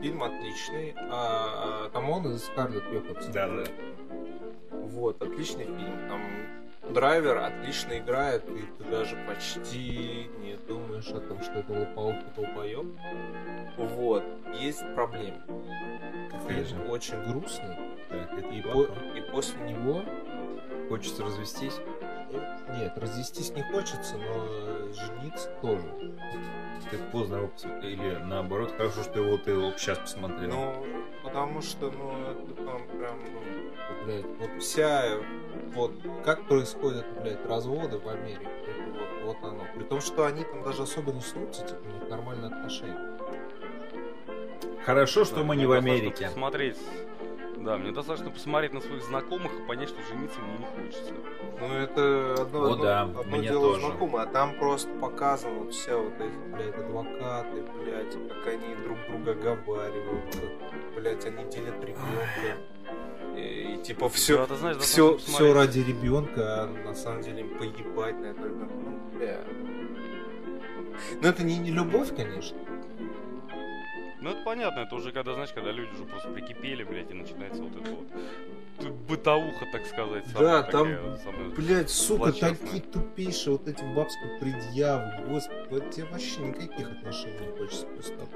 фильм 0.00 0.22
отличный. 0.22 0.94
А, 1.10 1.88
там 1.92 2.10
он 2.10 2.32
и 2.34 2.38
Скарлетт 2.38 2.84
Йоханссон. 2.92 3.32
Да, 3.32 3.48
да. 3.48 3.64
Вот, 4.70 5.22
отличный 5.22 5.64
фильм. 5.64 6.08
Там 6.08 6.20
драйвер 6.92 7.38
отлично 7.38 7.98
играет, 7.98 8.48
и 8.48 8.62
ты 8.78 8.84
даже 8.90 9.16
почти 9.26 10.28
не 10.40 10.56
думаешь 10.68 11.08
о 11.08 11.20
том, 11.20 11.42
что 11.42 11.52
это 11.60 11.72
лопаук 11.72 12.14
и 12.14 12.40
долбоеб. 12.40 12.86
Вот. 13.78 14.24
Есть 14.58 14.82
проблемы. 14.94 15.40
Фильм 16.48 16.90
очень 16.90 17.22
грустный. 17.24 17.76
Так, 18.08 18.32
это 18.38 18.48
И, 18.48 18.62
по- 18.62 18.84
и 19.16 19.20
после 19.32 19.58
него 19.60 20.02
Хочется 20.88 21.24
развестись. 21.24 21.80
нет, 22.78 22.96
развестись 22.96 23.50
не 23.50 23.62
хочется, 23.64 24.16
но 24.16 24.92
жениться 24.92 25.50
тоже. 25.60 26.14
Ты 26.90 26.98
поздно 27.10 27.36
его 27.38 27.48
посмотрел. 27.48 27.90
Или 27.90 28.14
наоборот, 28.24 28.72
хорошо, 28.76 29.02
что 29.02 29.20
его 29.20 29.36
ты 29.38 29.50
его 29.50 29.72
сейчас 29.76 29.98
посмотрел. 29.98 30.48
Ну, 30.50 30.86
потому 31.24 31.60
что, 31.60 31.90
ну, 31.90 32.12
это 32.30 32.54
там 32.62 32.86
прям, 32.96 33.18
ну, 33.18 34.04
блядь, 34.04 34.26
вот 34.38 34.62
вся, 34.62 35.16
вот, 35.74 35.92
как 36.24 36.46
происходят, 36.76 37.06
блядь, 37.22 37.44
разводы 37.46 37.98
в 37.98 38.08
Америке, 38.08 38.48
вот, 39.24 39.36
вот 39.42 39.48
оно. 39.48 39.64
При 39.74 39.84
том, 39.84 40.00
что 40.00 40.26
они 40.26 40.44
там 40.44 40.62
даже 40.62 40.82
особо 40.82 41.12
не 41.12 41.20
снутся, 41.20 41.66
типа, 41.66 41.80
у 41.84 42.00
них 42.00 42.08
нормальные 42.08 42.48
отношения. 42.48 43.18
Хорошо, 44.84 45.24
что 45.24 45.36
Да, 45.36 45.42
мы 45.42 45.56
не 45.56 45.66
в 45.66 45.72
Америке. 45.72 46.26
Посмотреть. 46.26 46.78
Да, 47.56 47.76
мне 47.78 47.90
достаточно 47.90 48.30
посмотреть 48.30 48.72
на 48.74 48.80
своих 48.80 49.02
знакомых 49.02 49.52
и 49.52 49.66
понять, 49.66 49.88
что 49.88 50.00
жениться 50.02 50.38
мне 50.40 50.58
не 50.58 50.66
хочется. 50.66 51.12
Ну, 51.58 51.72
это 51.74 52.42
одно, 52.42 52.60
О, 52.60 52.72
одно, 52.72 52.84
да, 52.84 53.02
одно 53.02 53.22
мне 53.24 53.48
дело 53.48 53.74
тоже. 53.74 53.86
знакомые, 53.86 54.22
а 54.22 54.26
там 54.26 54.54
просто 54.56 54.88
показано 55.00 55.54
вот 55.60 55.72
все 55.72 55.96
вот 56.00 56.14
эти, 56.20 56.54
блядь, 56.54 56.76
адвокаты, 56.76 57.64
блядь, 57.82 58.12
как 58.28 58.46
они 58.46 58.74
друг 58.84 58.98
друга 59.08 59.32
оговаривают, 59.32 60.36
как, 60.36 60.94
блядь, 60.94 61.26
они 61.26 61.50
делят 61.50 61.82
ребенка. 61.82 62.56
И, 63.36 63.78
типа 63.84 64.08
все, 64.08 64.46
Да, 64.46 64.56
знаешь, 64.56 64.78
все, 64.78 65.16
все 65.18 65.52
ради 65.52 65.80
ребенка, 65.80 66.62
а 66.62 66.66
на 66.66 66.94
самом 66.94 67.22
деле 67.22 67.40
им 67.40 67.58
поебать 67.58 68.18
на 68.18 68.26
это. 68.26 68.40
Ну, 68.40 68.98
бля. 69.18 69.40
Ну 71.20 71.28
это 71.28 71.42
не, 71.44 71.58
не 71.58 71.70
любовь, 71.70 72.14
конечно. 72.16 72.56
Ну 74.20 74.30
это 74.30 74.42
понятно, 74.44 74.80
это 74.80 74.94
уже 74.96 75.12
когда, 75.12 75.34
знаешь, 75.34 75.52
когда 75.52 75.70
люди 75.70 75.92
уже 75.94 76.04
просто 76.04 76.30
прикипели, 76.30 76.82
блядь, 76.82 77.10
и 77.10 77.14
начинается 77.14 77.62
вот 77.62 77.72
это 77.80 77.90
вот 77.90 78.92
бытовуха, 79.08 79.66
так 79.70 79.86
сказать. 79.86 80.24
Да, 80.32 80.62
там, 80.64 80.88
такая, 80.88 81.16
самая- 81.18 81.48
Блять, 81.50 81.90
сука, 81.90 82.32
такие 82.32 82.82
тупейшие 82.82 83.52
вот 83.52 83.68
эти 83.68 83.84
бабские 83.94 84.38
предъявы. 84.40 85.28
Господи, 85.28 85.58
вот 85.70 85.90
тебе 85.90 86.06
вообще 86.06 86.40
никаких 86.40 86.90
отношений 86.90 87.38
не 87.46 87.58
хочется 87.58 87.86
после 87.86 88.16
того. 88.16 88.28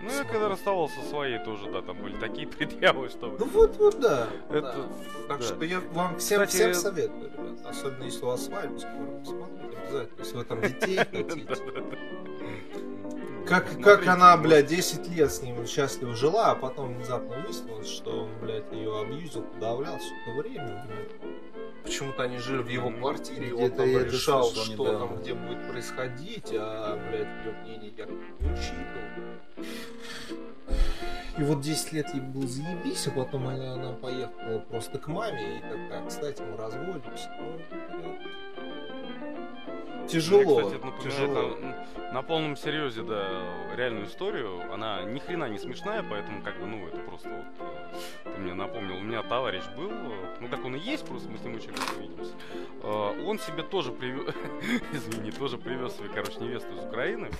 Я 0.00 0.08
Ну, 0.08 0.10
я 0.14 0.24
когда 0.24 0.48
расставался 0.48 1.00
со 1.00 1.08
своей 1.08 1.38
тоже, 1.38 1.70
да, 1.70 1.82
там 1.82 1.96
были 1.98 2.16
такие 2.16 2.46
предъявы, 2.48 3.08
что... 3.08 3.34
Ну 3.38 3.44
вот, 3.46 3.76
вот, 3.78 4.00
да. 4.00 4.28
Это- 4.48 4.60
да. 4.60 4.74
Так 5.28 5.38
да. 5.40 5.44
что 5.44 5.64
я 5.64 5.80
вам 5.92 6.18
всем, 6.18 6.44
Кстати, 6.46 6.50
всем 6.50 6.74
советую, 6.74 7.30
ребят. 7.32 7.66
Особенно 7.66 8.04
если 8.04 8.22
у 8.22 8.26
вас 8.26 8.44
свадьба 8.44 8.78
скоро. 8.78 8.92
Посмотрите 9.20 9.78
обязательно. 9.78 10.18
Если 10.18 10.36
вы 10.36 10.44
там 10.44 10.60
детей 10.60 10.96
хотите. 11.12 11.46
Как, 13.46 13.64
как 13.66 13.82
Смотрите, 13.82 14.10
она, 14.10 14.36
блядь, 14.36 14.66
10 14.66 15.08
лет 15.08 15.32
с 15.32 15.42
ним 15.42 15.66
счастливо 15.66 16.14
жила, 16.14 16.52
а 16.52 16.54
потом 16.54 16.94
внезапно 16.94 17.36
выяснилось, 17.40 17.88
что 17.88 18.22
он, 18.24 18.30
блядь, 18.40 18.72
ее 18.72 19.00
абьюзил, 19.00 19.42
подавлял, 19.42 19.98
сука, 19.98 20.38
время, 20.38 20.86
блядь. 20.86 21.41
Почему-то 21.82 22.22
они 22.22 22.38
жили 22.38 22.62
в 22.62 22.68
его 22.68 22.90
квартире, 22.90 23.48
и 23.48 23.52
он 23.52 23.70
там 23.72 23.86
решал, 23.86 24.44
слышал 24.44 24.64
что 24.64 24.84
недавно. 24.84 25.08
там, 25.08 25.16
где 25.18 25.34
будет 25.34 25.68
происходить, 25.68 26.52
а, 26.54 26.96
блядь, 27.08 27.44
ее 27.44 27.52
мнение 27.62 27.92
я 27.96 28.06
не 28.06 28.52
учитывал. 28.52 29.02
И 31.38 31.42
вот 31.42 31.60
10 31.60 31.92
лет 31.92 32.14
ей 32.14 32.20
был 32.20 32.46
заебись, 32.46 33.06
а 33.06 33.10
потом 33.10 33.48
она, 33.48 33.72
она 33.72 33.92
поехала 33.94 34.58
просто 34.58 34.98
к 34.98 35.08
маме 35.08 35.58
и 35.58 35.60
такая, 35.62 36.06
кстати, 36.06 36.42
мы 36.42 36.56
разводимся. 36.56 37.30
Ну. 37.40 38.18
Тяжело, 40.08 40.60
Мне, 40.60 40.78
кстати, 40.78 40.94
это 40.94 41.02
тяжело. 41.02 41.56
на, 41.56 42.12
на 42.12 42.22
полном 42.22 42.56
серьезе, 42.56 43.02
да, 43.02 43.26
реальную 43.76 44.06
историю. 44.06 44.72
Она 44.72 45.02
ни 45.04 45.18
хрена 45.18 45.48
не 45.48 45.58
смешная, 45.58 46.02
поэтому 46.08 46.42
как 46.42 46.58
бы, 46.58 46.66
ну, 46.66 46.86
это 46.86 46.98
просто 46.98 47.28
вот 47.28 47.66
э, 48.24 48.30
ты 48.34 48.40
мне 48.40 48.54
напомнил. 48.54 48.96
У 48.96 49.00
меня 49.02 49.22
товарищ 49.22 49.62
был, 49.76 49.90
э, 49.90 50.36
ну 50.40 50.48
так 50.48 50.64
он 50.64 50.76
и 50.76 50.78
есть, 50.78 51.06
просто 51.06 51.28
мы 51.28 51.38
с 51.38 51.42
ним 51.42 51.54
очень 51.56 51.70
редко 51.70 51.94
видимся. 52.00 52.32
Э, 52.82 53.24
Он 53.26 53.38
себе 53.38 53.62
тоже 53.62 53.92
привез, 53.92 54.34
извини, 54.92 55.30
тоже 55.30 55.56
привез 55.58 55.96
себе, 55.96 56.08
короче, 56.14 56.38
невесту 56.40 56.72
из 56.74 56.84
Украины. 56.84 57.30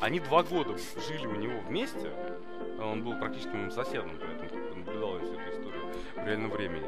Они 0.00 0.20
два 0.20 0.42
года 0.42 0.76
жили 1.08 1.26
у 1.26 1.34
него 1.34 1.60
вместе. 1.68 2.12
Он 2.80 3.02
был 3.02 3.14
практически 3.18 3.54
моим 3.54 3.70
соседом, 3.70 4.10
поэтому 4.20 4.76
наблюдал 4.76 5.18
всю 5.18 5.34
эту 5.34 5.50
историю 5.50 5.69
в 6.22 6.26
реальном 6.26 6.50
времени. 6.50 6.86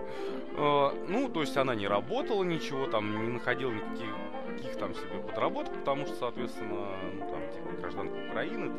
Э, 0.56 0.90
Ну, 1.08 1.28
то 1.28 1.40
есть 1.40 1.56
она 1.56 1.74
не 1.74 1.86
работала 1.86 2.44
ничего, 2.44 2.86
там 2.86 3.24
не 3.24 3.32
находила 3.32 3.70
никаких 3.70 4.08
каких 4.52 4.76
там 4.76 4.94
себе 4.94 5.18
подработок, 5.26 5.74
потому 5.74 6.06
что, 6.06 6.14
соответственно, 6.16 6.86
ну, 7.14 7.20
там, 7.20 7.40
типа, 7.52 7.80
гражданка 7.80 8.14
Украины, 8.30 8.70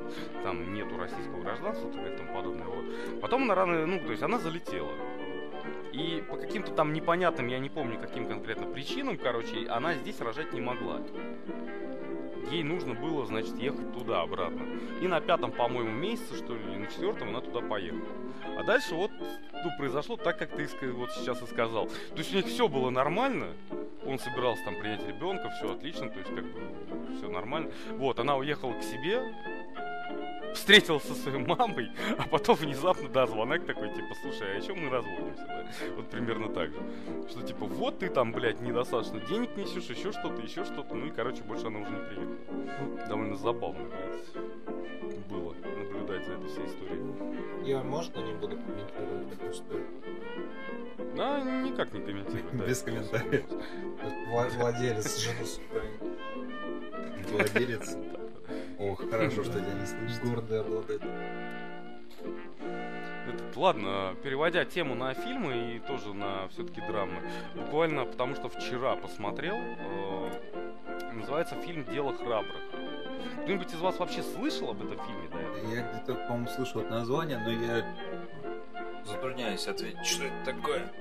там 0.44 0.74
нету 0.74 0.98
российского 0.98 1.42
гражданства 1.42 1.90
и 1.90 2.18
тому 2.18 2.34
подобное. 2.34 2.68
Вот. 2.68 3.22
Потом 3.22 3.44
она 3.44 3.56
рано, 3.56 3.86
ну, 3.86 4.00
то 4.00 4.12
есть 4.12 4.24
она 4.24 4.38
залетела. 4.38 4.92
И 5.92 6.24
по 6.30 6.38
каким-то 6.38 6.72
там 6.72 6.92
непонятным, 6.94 7.48
я 7.48 7.60
не 7.60 7.70
помню, 7.70 8.00
каким 8.00 8.28
конкретно 8.28 8.68
причинам, 8.68 9.18
короче, 9.18 9.68
она 9.68 9.94
здесь 9.94 10.20
рожать 10.22 10.54
не 10.54 10.62
могла. 10.62 11.02
Ей 12.52 12.64
нужно 12.64 12.94
было, 12.94 13.26
значит, 13.26 13.58
ехать 13.58 13.94
туда 13.94 14.22
обратно. 14.22 14.66
И 15.02 15.08
на 15.08 15.22
пятом, 15.22 15.52
по-моему, 15.52 15.92
месяце, 15.92 16.36
что 16.36 16.56
ли, 16.56 16.62
или 16.64 16.78
на 16.78 16.88
четвертом 16.88 17.30
она 17.30 17.42
туда 17.42 17.62
поехала. 17.62 18.08
А 18.58 18.64
дальше 18.64 18.96
вот 18.96 19.12
ну, 19.52 19.70
произошло 19.78 20.18
так, 20.18 20.38
как 20.38 20.52
ты 20.52 20.92
вот 20.92 21.12
сейчас 21.14 21.42
и 21.42 21.46
сказал. 21.46 21.88
То 21.88 22.18
есть 22.18 22.34
у 22.34 22.38
них 22.38 22.46
все 22.46 22.68
было 22.68 22.90
нормально. 22.90 23.48
Он 24.06 24.20
собирался 24.20 24.64
там 24.66 24.76
принять 24.80 25.08
ребенка, 25.08 25.50
все 25.58 25.74
отлично, 25.74 26.10
то 26.10 26.20
есть 26.20 26.34
как 26.34 26.44
бы 26.44 26.60
все 27.18 27.30
нормально. 27.30 27.72
Вот, 27.92 28.20
она 28.20 28.36
уехала 28.36 28.74
к 28.74 28.84
себе, 28.84 29.22
встретилась 30.54 31.04
со 31.04 31.14
своей 31.14 31.40
мамой, 31.40 31.92
а 32.18 32.24
потом 32.24 32.56
внезапно, 32.56 33.10
да, 33.10 33.26
звонок 33.26 33.66
такой, 33.66 33.90
типа, 33.94 34.16
слушай, 34.22 34.56
а 34.56 34.58
еще 34.58 34.74
мы 34.74 34.90
разводимся, 34.90 35.46
да? 35.48 35.66
Вот 35.96 36.10
примерно 36.10 36.50
так 36.50 36.70
же. 36.70 36.80
Что 37.30 37.42
типа, 37.42 37.66
вот 37.66 38.00
ты 38.00 38.10
там, 38.10 38.32
блядь, 38.32 38.62
недостаточно 38.62 39.20
денег 39.22 39.56
несешь, 39.56 39.86
еще 39.86 40.12
что-то, 40.12 40.42
еще 40.42 40.66
что-то, 40.66 40.94
ну 40.96 41.08
и, 41.08 41.12
короче, 41.12 41.44
больше 41.44 41.68
она 41.68 41.80
уже 41.80 41.92
не 41.92 42.06
приехала. 42.06 42.33
Довольно 43.08 43.36
забавно, 43.36 43.86
блядь, 43.86 45.28
было 45.30 45.54
наблюдать 45.54 46.26
за 46.26 46.34
этой 46.34 46.48
всей 46.48 46.66
историей. 46.66 47.64
Я, 47.64 47.84
можно, 47.84 48.20
не 48.20 48.34
буду 48.34 48.58
комментировать 48.58 49.32
эту 49.34 49.52
историю? 49.52 49.88
Да, 51.16 51.42
никак 51.42 51.94
не 51.94 52.02
комментирую. 52.02 52.46
да. 52.54 52.66
Без 52.66 52.82
комментариев. 52.82 53.46
Владелец 54.58 55.06
с 55.06 55.60
Украины. 55.70 56.18
Владелец. 57.30 57.98
Ох, 58.80 59.10
хорошо, 59.10 59.44
что 59.44 59.60
тебя 59.60 59.74
не 59.74 59.86
слышно. 59.86 60.30
Гордый 60.30 60.62
обладатель. 60.62 61.10
Этот, 63.28 63.56
ладно, 63.56 64.16
переводя 64.24 64.66
тему 64.66 64.96
на 64.96 65.14
фильмы 65.14 65.76
и 65.76 65.80
тоже 65.80 66.14
на 66.14 66.48
все-таки 66.50 66.82
драмы, 66.82 67.22
буквально 67.56 68.06
потому 68.06 68.36
что 68.36 68.50
вчера 68.50 68.96
посмотрел, 68.96 69.56
э, 69.56 70.32
называется 71.14 71.56
фильм 71.56 71.86
«Дело 71.86 72.14
храбрых». 72.14 72.62
Кто-нибудь 73.44 73.74
из 73.74 73.80
вас 73.80 73.98
вообще 74.00 74.22
слышал 74.24 74.72
об 74.72 74.84
этом 74.84 74.98
фильме 75.06 75.30
до 75.30 75.38
этого? 75.38 75.74
Я 75.74 75.82
где-то, 75.90 76.16
по-моему, 76.16 76.48
слышал 76.48 76.82
это 76.82 76.92
название, 76.92 77.38
но 77.38 77.50
я 77.52 77.86
затрудняюсь 79.06 79.68
ответить, 79.68 80.06
что 80.06 80.26
это 80.26 80.46
такое. 80.46 80.92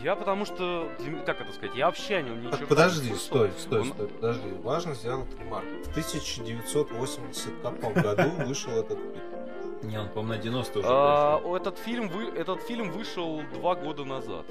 Я 0.00 0.16
потому 0.16 0.44
что, 0.44 0.90
как 1.26 1.40
это 1.40 1.52
сказать, 1.52 1.76
я 1.76 1.86
вообще 1.86 2.16
о 2.16 2.22
нем 2.22 2.40
ничего 2.40 2.56
Так, 2.56 2.68
подожди, 2.68 3.10
не 3.10 3.16
стой, 3.16 3.50
стой, 3.58 3.80
Он- 3.82 3.86
стой, 3.88 4.08
подожди. 4.08 4.48
Важно 4.62 4.94
сделать 4.94 5.28
ремарку. 5.38 5.68
В 5.84 5.88
1980 5.90 7.52
каком 7.62 7.92
году 7.92 8.30
вышел 8.46 8.72
этот 8.72 8.98
фильм? 8.98 9.41
Не, 9.82 9.98
он, 9.98 10.08
по-моему, 10.08 10.32
на 10.34 10.38
90 10.38 10.78
уже 10.78 10.88
А, 10.90 11.36
вышел. 11.38 11.56
этот 11.56 11.78
фильм, 11.78 12.08
вы, 12.08 12.24
этот 12.28 12.62
фильм 12.62 12.90
вышел 12.90 13.42
два 13.54 13.74
года 13.74 14.04
назад. 14.04 14.46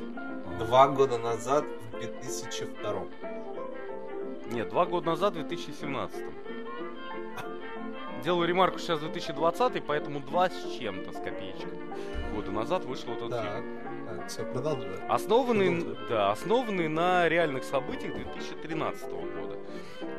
Два 0.59 0.87
года 0.89 1.17
назад, 1.17 1.63
в 1.93 1.99
2002. 1.99 3.03
Нет, 4.51 4.69
два 4.69 4.85
года 4.85 5.07
назад, 5.11 5.33
в 5.33 5.35
2017. 5.37 6.21
Делаю 8.23 8.47
ремарку 8.47 8.77
сейчас 8.77 8.99
2020, 8.99 9.83
поэтому 9.85 10.19
два 10.19 10.49
с 10.49 10.77
чем-то, 10.77 11.11
с 11.11 11.15
копеечкой. 11.15 11.79
Года 12.35 12.51
назад 12.51 12.85
вышел 12.85 13.13
этот 13.13 13.29
Так, 13.31 13.55
фильм. 13.55 13.79
так, 14.07 14.27
все, 14.27 14.43
продолжай. 14.43 14.89
Основанный, 15.09 15.81
Продолжай. 15.81 16.07
да, 16.09 16.31
основанный 16.31 16.87
на 16.87 17.27
реальных 17.29 17.63
событиях 17.63 18.13
2013 18.13 19.09
года. 19.09 19.57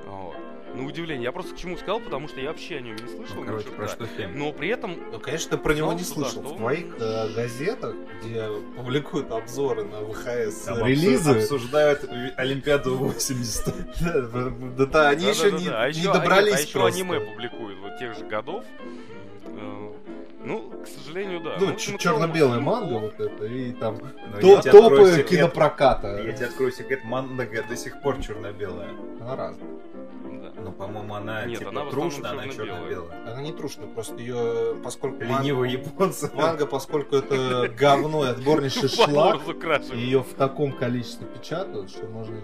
Вот. 0.07 0.37
На 0.75 0.87
удивление. 0.87 1.25
Я 1.25 1.33
просто 1.33 1.55
к 1.55 1.59
чему 1.59 1.77
сказал, 1.77 2.01
потому 2.01 2.29
что 2.29 2.41
я 2.41 2.49
вообще 2.49 2.77
о 2.77 2.81
нем 2.81 2.97
не 2.97 3.07
слышал. 3.07 3.37
Ну, 3.37 3.45
короче, 3.45 3.69
про 3.69 3.89
что 3.89 4.07
фильм? 4.07 4.39
Но 4.39 4.53
при 4.53 4.69
этом 4.69 4.97
Ну, 5.13 5.21
конечно, 5.21 5.51
ты 5.51 5.63
про 5.63 5.75
него 5.75 5.93
не 5.93 6.03
слышал. 6.03 6.43
В 6.43 6.57
твоих 6.57 6.87
э, 6.99 7.35
газетах, 7.35 7.95
где 8.21 8.47
публикуют 8.77 9.31
обзоры 9.31 9.85
на 9.85 10.01
ВХС 10.01 10.63
Там 10.65 10.87
релизы, 10.87 11.31
обсу- 11.33 11.43
обсуждают 11.43 12.05
Олимпиаду 12.37 12.97
80. 12.97 13.67
да, 14.01 14.21
да, 14.21 14.87
да, 14.87 15.09
они 15.11 15.27
еще 15.27 15.53
не, 15.53 15.69
а 15.69 15.89
еще, 15.89 16.13
добрались 16.13 16.55
а 16.55 16.61
еще 16.61 16.73
просто. 16.73 17.01
аниме 17.01 17.21
публикуют 17.21 17.79
вот 17.81 17.99
тех 17.99 18.17
же 18.17 18.25
годов. 18.25 18.65
Э, 20.45 20.83
к 20.85 20.87
сожалению, 20.89 21.41
да. 21.41 21.57
Ну, 21.61 21.67
Ну, 21.69 21.77
ч- 21.77 21.93
ну, 21.93 21.99
черно-белая 21.99 22.59
ну, 22.59 22.65
манга 22.65 22.99
вот 22.99 23.21
это, 23.21 23.45
и 23.45 23.73
там 23.73 23.99
Но 24.01 24.41
то- 24.41 24.61
тебе 24.61 24.71
открою 24.71 24.89
топы 24.91 25.11
секрет. 25.11 25.29
кинопроката. 25.29 26.23
Я 26.23 26.33
тебе 26.33 26.47
открою 26.47 26.73
секрет, 26.73 27.05
манга 27.05 27.63
до 27.69 27.77
сих 27.77 28.01
пор 28.03 28.21
черно-белая. 28.21 28.91
Она 29.21 29.37
разная. 29.37 29.71
Да. 30.25 30.53
Но, 30.61 30.73
по-моему, 30.73 31.15
она 31.15 31.45
Нет, 31.45 31.59
типа 31.61 31.71
она 31.71 31.91
трушная, 31.91 32.31
она 32.33 32.49
черно-белая. 32.49 33.33
Она 33.33 33.43
не 33.43 33.53
трушная, 33.53 33.87
просто 33.87 34.17
ее, 34.17 34.77
поскольку 34.83 35.23
Ленивые 35.23 35.77
манга, 35.79 35.89
японцы. 35.91 36.31
манга, 36.35 36.67
поскольку 36.67 37.17
это 37.17 37.69
говно 37.69 38.25
и 38.27 38.29
отборнейший 38.31 38.89
шлак, 38.89 39.41
ее 39.93 40.23
в 40.23 40.35
таком 40.35 40.73
количестве 40.73 41.27
печатают, 41.27 41.91
что 41.91 42.07
можно 42.07 42.37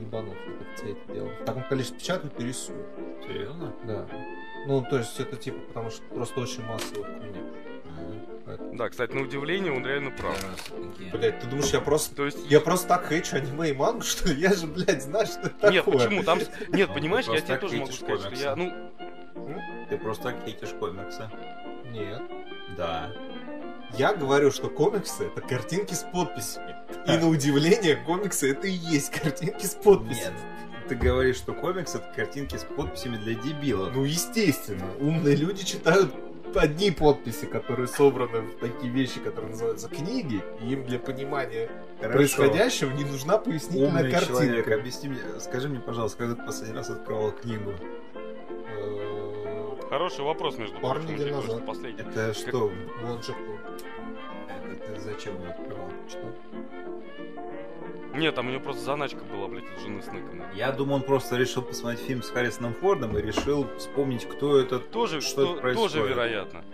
все 0.77 0.93
это 0.93 1.13
делают. 1.13 1.41
В 1.41 1.45
таком 1.45 1.65
количестве 1.65 1.99
печатают 1.99 2.41
и 2.41 2.45
рисуют. 2.45 2.87
Серьезно? 3.27 3.73
Да. 3.85 4.07
Ну, 4.67 4.83
то 4.89 4.99
есть 4.99 5.19
это 5.19 5.37
типа, 5.37 5.59
потому 5.69 5.91
что 5.91 6.03
просто 6.15 6.41
очень 6.41 6.63
массовая 6.65 7.05
хуйня. 7.05 7.41
Да, 8.73 8.89
кстати, 8.89 9.13
на 9.13 9.23
удивление 9.23 9.73
он 9.73 9.85
реально 9.85 10.11
прав. 10.11 10.37
Блять, 11.13 11.41
ты 11.41 11.47
думаешь, 11.47 11.71
я 11.73 11.81
просто... 11.81 12.15
То 12.15 12.27
есть... 12.27 12.39
Я 12.49 12.61
просто 12.61 12.89
так 12.89 13.09
хейчу 13.09 13.37
аниме 13.37 13.71
и 13.71 13.73
мангу, 13.73 14.03
что 14.03 14.29
ли? 14.29 14.41
Я 14.41 14.55
же, 14.55 14.67
блядь, 14.67 15.03
знаю, 15.03 15.27
что 15.27 15.41
это 15.41 15.51
такое. 15.51 15.73
Нет, 15.73 15.85
почему? 15.85 16.23
Там... 16.23 16.39
Нет, 16.69 16.93
понимаешь, 16.93 17.27
я 17.27 17.41
тебе 17.41 17.57
тоже 17.59 17.77
могу 17.77 17.93
сказать, 17.93 18.21
что 18.21 18.35
я... 18.35 18.57
Ну, 18.57 18.73
Ты 19.91 19.99
просто 19.99 20.25
так 20.25 20.45
хейтишь 20.45 20.71
комиксы. 20.79 21.31
Нет. 21.91 22.23
Да. 22.77 23.13
Я 23.97 24.15
говорю, 24.15 24.51
что 24.51 24.69
комиксы 24.69 25.27
это 25.27 25.41
картинки 25.41 25.95
с 25.95 26.05
подписями. 26.05 26.77
И 27.07 27.17
на 27.17 27.29
удивление, 27.29 27.97
комиксы 27.97 28.51
это 28.51 28.67
и 28.67 28.73
есть 28.73 29.11
картинки 29.11 29.65
с 29.65 29.75
подписями. 29.75 30.35
Нет. 30.35 30.89
Ты 30.89 30.95
говоришь, 30.95 31.37
что 31.37 31.53
комикс 31.53 31.95
это 31.95 32.11
картинки 32.15 32.57
с 32.57 32.65
подписями 32.65 33.17
для 33.17 33.35
дебилов. 33.35 33.95
Ну, 33.95 34.05
естественно. 34.05 34.87
Умные 35.01 35.37
люди 35.37 35.65
читают 35.65 36.15
одни 36.57 36.91
подписи, 36.91 37.47
которые 37.47 37.87
собраны 37.89 38.41
в 38.41 38.57
такие 38.57 38.93
вещи, 38.93 39.21
которые 39.21 39.51
называются 39.51 39.89
книги, 39.89 40.43
и 40.61 40.73
им 40.73 40.85
для 40.85 40.99
понимания 40.99 41.69
Хорошо. 42.01 42.17
происходящего 42.17 42.91
не 42.93 43.05
нужна 43.05 43.39
пояснительная 43.39 44.05
Умный 44.05 44.11
человек, 44.27 44.65
картинка. 44.65 44.75
объясни 44.75 45.09
мне, 45.11 45.21
скажи 45.41 45.69
мне, 45.69 45.81
пожалуйста, 45.81 46.19
когда 46.19 46.35
ты 46.37 46.43
последний 46.45 46.77
раз 46.77 46.91
открывал 46.91 47.33
книгу? 47.33 47.73
Э, 48.71 49.77
хороший 49.91 50.25
вопрос, 50.25 50.59
между 50.59 50.79
Пару 50.81 51.01
прочим, 51.01 51.15
недель 51.17 51.33
назад. 51.33 51.67
последний. 51.67 52.01
Это 52.03 52.35
что? 52.35 52.71
Вон 53.03 53.23
же. 53.23 53.35
Это 54.49 54.95
ты 54.95 55.01
зачем 55.01 55.35
его 55.35 55.51
открывал? 55.51 55.89
Что? 56.09 56.35
Нет, 58.19 58.35
там 58.35 58.49
у 58.49 58.51
него 58.51 58.61
просто 58.61 58.83
заначка 58.83 59.21
была, 59.33 59.47
блядь, 59.49 59.65
от 59.77 59.81
жены 59.81 60.03
Снэка. 60.03 60.27
Я 60.55 60.73
думаю, 60.73 60.97
он 60.97 61.03
просто 61.03 61.37
решил 61.37 61.63
посмотреть 61.63 62.05
фильм 62.05 62.23
с 62.23 62.31
Харрисоном 62.31 62.75
Фордом 62.75 63.17
и 63.17 63.23
решил 63.23 63.67
вспомнить, 63.79 64.29
кто 64.29 64.59
этот. 64.59 64.91
Тоже, 64.91 65.21
Что 65.21 65.31
что, 65.31 65.53
это 65.53 65.61
происходит? 65.63 65.93
тоже 65.93 66.09
вероятно. 66.09 66.65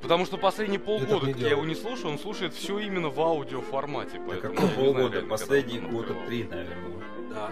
Потому 0.00 0.26
что 0.26 0.36
последние 0.36 0.78
полгода, 0.78 1.26
как 1.26 1.36
я 1.38 1.50
его 1.50 1.64
не 1.64 1.74
слушаю, 1.74 2.12
он 2.12 2.18
слушает 2.18 2.54
все 2.54 2.78
именно 2.78 3.08
в. 3.08 3.16
Да 3.16 3.24
какого 3.24 4.32
я 4.32 4.50
не 4.50 4.56
знаю, 4.56 4.74
полгода? 4.76 5.12
реально, 5.14 5.28
Последние 5.28 5.80
года 5.80 6.14
три, 6.26 6.44
наверное. 6.44 7.02
Да. 7.30 7.50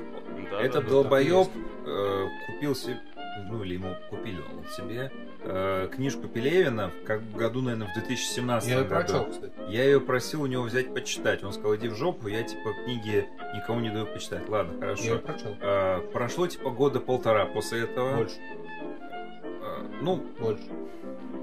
Да, 0.51 0.61
Этот 0.61 0.73
да, 0.75 0.81
да. 0.83 0.89
долбоеб 0.91 1.49
э, 1.87 2.27
купил 2.47 2.75
себе, 2.77 3.01
ну 3.49 3.63
или 3.63 3.75
ему 3.75 3.95
купили 4.11 4.41
он 4.41 4.65
себе 4.77 5.11
э, 5.43 5.89
книжку 5.95 6.29
Пелевина, 6.29 6.91
как 7.07 7.21
году, 7.33 7.61
наверное, 7.63 7.89
в 7.89 7.95
2017 7.95 8.69
Я 8.69 8.77
ее 8.79 8.85
году. 8.85 8.95
прочел, 8.95 9.27
кстати. 9.31 9.53
Я 9.69 9.85
ее 9.85 10.01
просил 10.01 10.43
у 10.43 10.47
него 10.47 10.63
взять 10.65 10.93
почитать. 10.95 11.45
Он 11.45 11.53
сказал, 11.53 11.77
иди 11.77 11.89
в 11.89 11.95
жопу, 11.95 12.29
я 12.29 12.43
типа 12.43 12.73
книги 12.85 13.29
никому 13.55 13.81
не 13.81 13.91
даю 13.91 14.07
почитать. 14.07 14.49
Ладно, 14.49 14.73
Я 14.85 14.93
ее 14.93 15.19
хорошо. 15.19 15.19
прочел. 15.21 15.57
Э, 15.61 16.01
прошло 16.13 16.47
типа 16.47 16.71
года 16.71 17.01
полтора 17.01 17.47
после 17.47 17.83
этого. 17.85 18.17
Больше. 18.17 18.37
Э, 18.39 19.83
ну, 20.01 20.17
Больше. 20.39 20.65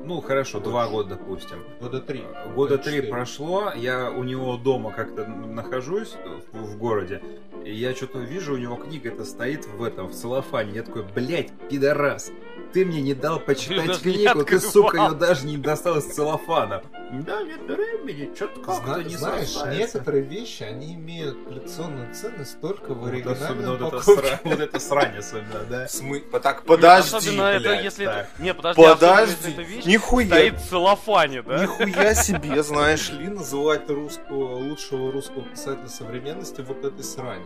ну 0.06 0.22
хорошо, 0.22 0.58
Больше. 0.60 0.70
два 0.72 0.88
года, 0.88 1.10
допустим. 1.16 1.64
Года 1.80 2.02
три. 2.02 2.22
Года 2.22 2.54
Года 2.56 2.78
три 2.78 3.02
прошло, 3.02 3.72
я 3.76 4.12
у 4.12 4.24
него 4.24 4.58
дома 4.58 4.92
как-то 4.92 5.26
нахожусь 5.28 6.16
в, 6.52 6.58
в 6.58 6.78
городе, 6.78 7.22
я 7.66 7.96
что-то 7.96 8.20
вижу, 8.20 8.54
у 8.54 8.58
него 8.58 8.76
книга 8.76 9.10
это 9.10 9.26
стоит 9.26 9.66
в 9.66 9.84
этом, 9.84 10.08
в 10.08 10.14
целлофане. 10.14 10.74
Я 10.76 10.84
такой, 10.84 11.04
блядь, 11.04 11.52
пидорас, 11.70 12.32
ты 12.74 12.86
мне 12.86 13.02
не 13.02 13.14
дал 13.14 13.40
почитать 13.40 14.02
книгу, 14.02 14.44
ты, 14.44 14.60
сука, 14.60 14.98
ее 14.98 15.12
даже 15.12 15.46
не 15.46 15.58
достал 15.58 15.98
из 15.98 16.06
целлофана. 16.06 16.84
Да, 17.12 17.44
нет 17.44 17.62
времени, 17.62 18.34
что-то 18.36 18.60
как-то 18.60 18.94
Зна- 18.96 19.04
не 19.04 19.16
знаешь, 19.16 19.56
некоторые 19.78 20.24
вещи, 20.24 20.64
они 20.64 20.96
имеют 20.96 21.38
коллекционную 21.48 22.12
ценность 22.14 22.60
только 22.60 22.94
в 22.96 23.06
оригинальной 23.06 23.68
вот 23.68 23.76
это, 23.76 23.86
упаковке. 23.88 24.22
сра- 24.28 24.40
вот 24.44 24.60
это 24.60 24.80
срань 24.80 25.18
особенно, 25.18 25.60
да? 25.70 25.86
Смы- 25.86 26.40
Так, 26.40 26.68
Нет, 26.68 26.84
особенно 26.84 27.44
это, 27.44 27.74
если 27.74 28.06
это... 28.06 28.28
Не, 28.40 28.54
подожди, 28.54 28.82
особенно 28.82 28.96
Подожди, 29.14 29.36
если 29.36 29.54
эта 29.54 29.62
вещь 29.62 29.86
нихуя. 29.86 30.26
стоит 30.26 30.60
в 30.60 30.70
целлофане, 30.70 31.42
да? 31.44 31.62
Нихуя 31.62 32.16
себе, 32.16 32.64
знаешь 32.64 33.12
ли, 33.12 33.28
называть 33.28 33.88
русского, 33.90 34.56
лучшего 34.56 35.12
русского 35.12 35.44
писателя 35.44 35.88
современности 35.88 36.62
вот 36.62 36.84
этой 36.84 37.04
срань. 37.04 37.44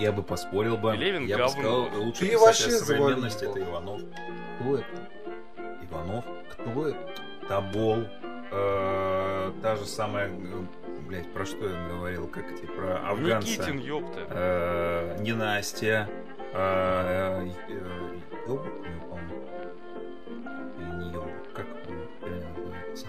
Я 0.00 0.12
бы 0.12 0.22
поспорил 0.22 0.76
бы. 0.78 0.92
Пелевин 0.92 1.26
я 1.26 1.36
бы 1.36 1.42
говно. 1.44 1.50
сказал, 1.60 2.02
лучший 2.02 2.28
Ты 2.28 2.38
вообще 2.38 2.70
современности 2.70 3.44
завалил. 3.44 3.62
это 3.64 3.70
Иванов. 3.70 4.00
Кто 4.58 4.76
это? 4.78 5.08
Иванов. 5.90 6.24
Кто 6.50 6.88
это? 6.88 7.14
Тобол, 7.48 7.98
э, 8.50 9.52
та 9.60 9.76
же 9.76 9.84
самая, 9.84 10.28
э, 10.28 10.62
блять, 11.06 11.30
про 11.32 11.44
что 11.44 11.68
я 11.68 11.88
говорил, 11.88 12.28
как 12.28 12.50
эти, 12.50 12.64
про 12.64 12.98
афганца. 13.08 13.48
Никитин, 13.48 13.78
ёпта. 13.78 14.26
Э, 14.30 15.16
ненастья, 15.20 16.08
э, 16.54 17.50
Ёбок, 18.46 18.66
не 18.66 19.00
помню. 19.08 19.34
Или 20.78 21.04
не 21.04 21.12
Ёбок, 21.12 21.52
как 21.54 21.66
называется. 22.20 23.06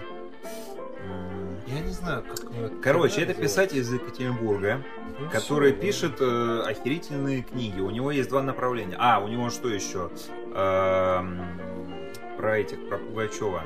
Я 1.68 1.80
не 1.80 1.92
знаю, 1.92 2.22
как 2.24 2.80
Короче, 2.82 3.22
это 3.22 3.34
писатель 3.34 3.78
из 3.78 3.92
Екатеринбурга. 3.92 4.82
Ну, 5.18 5.30
который 5.30 5.72
пишет 5.72 6.20
э, 6.20 6.62
охерительные 6.66 7.42
книги. 7.42 7.80
У 7.80 7.90
него 7.90 8.10
есть 8.10 8.28
два 8.28 8.42
направления. 8.42 8.96
А, 8.98 9.20
у 9.20 9.28
него 9.28 9.50
что 9.50 9.68
еще? 9.68 10.10
Эм, 10.54 11.40
про 12.36 12.58
этих, 12.58 12.88
про 12.88 12.98
Пугачева. 12.98 13.62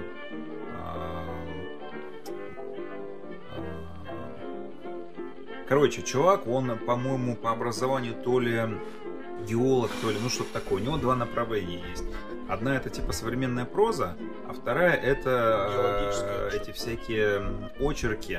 Короче, 5.68 6.02
чувак, 6.02 6.46
он, 6.46 6.78
по-моему, 6.78 7.34
по 7.34 7.50
образованию 7.50 8.14
то 8.14 8.38
ли 8.38 8.60
геолог, 9.46 9.90
то 10.02 10.10
ли, 10.10 10.18
ну 10.22 10.28
что-то 10.28 10.52
такое. 10.52 10.82
У 10.82 10.84
него 10.84 10.96
два 10.96 11.14
направления 11.16 11.82
есть. 11.90 12.04
Одна 12.48 12.76
это 12.76 12.90
типа 12.90 13.12
современная 13.12 13.64
проза, 13.64 14.16
а 14.48 14.52
вторая 14.52 14.94
это 14.94 16.50
э, 16.52 16.56
эти 16.56 16.70
всякие 16.70 17.42
очерки, 17.80 18.38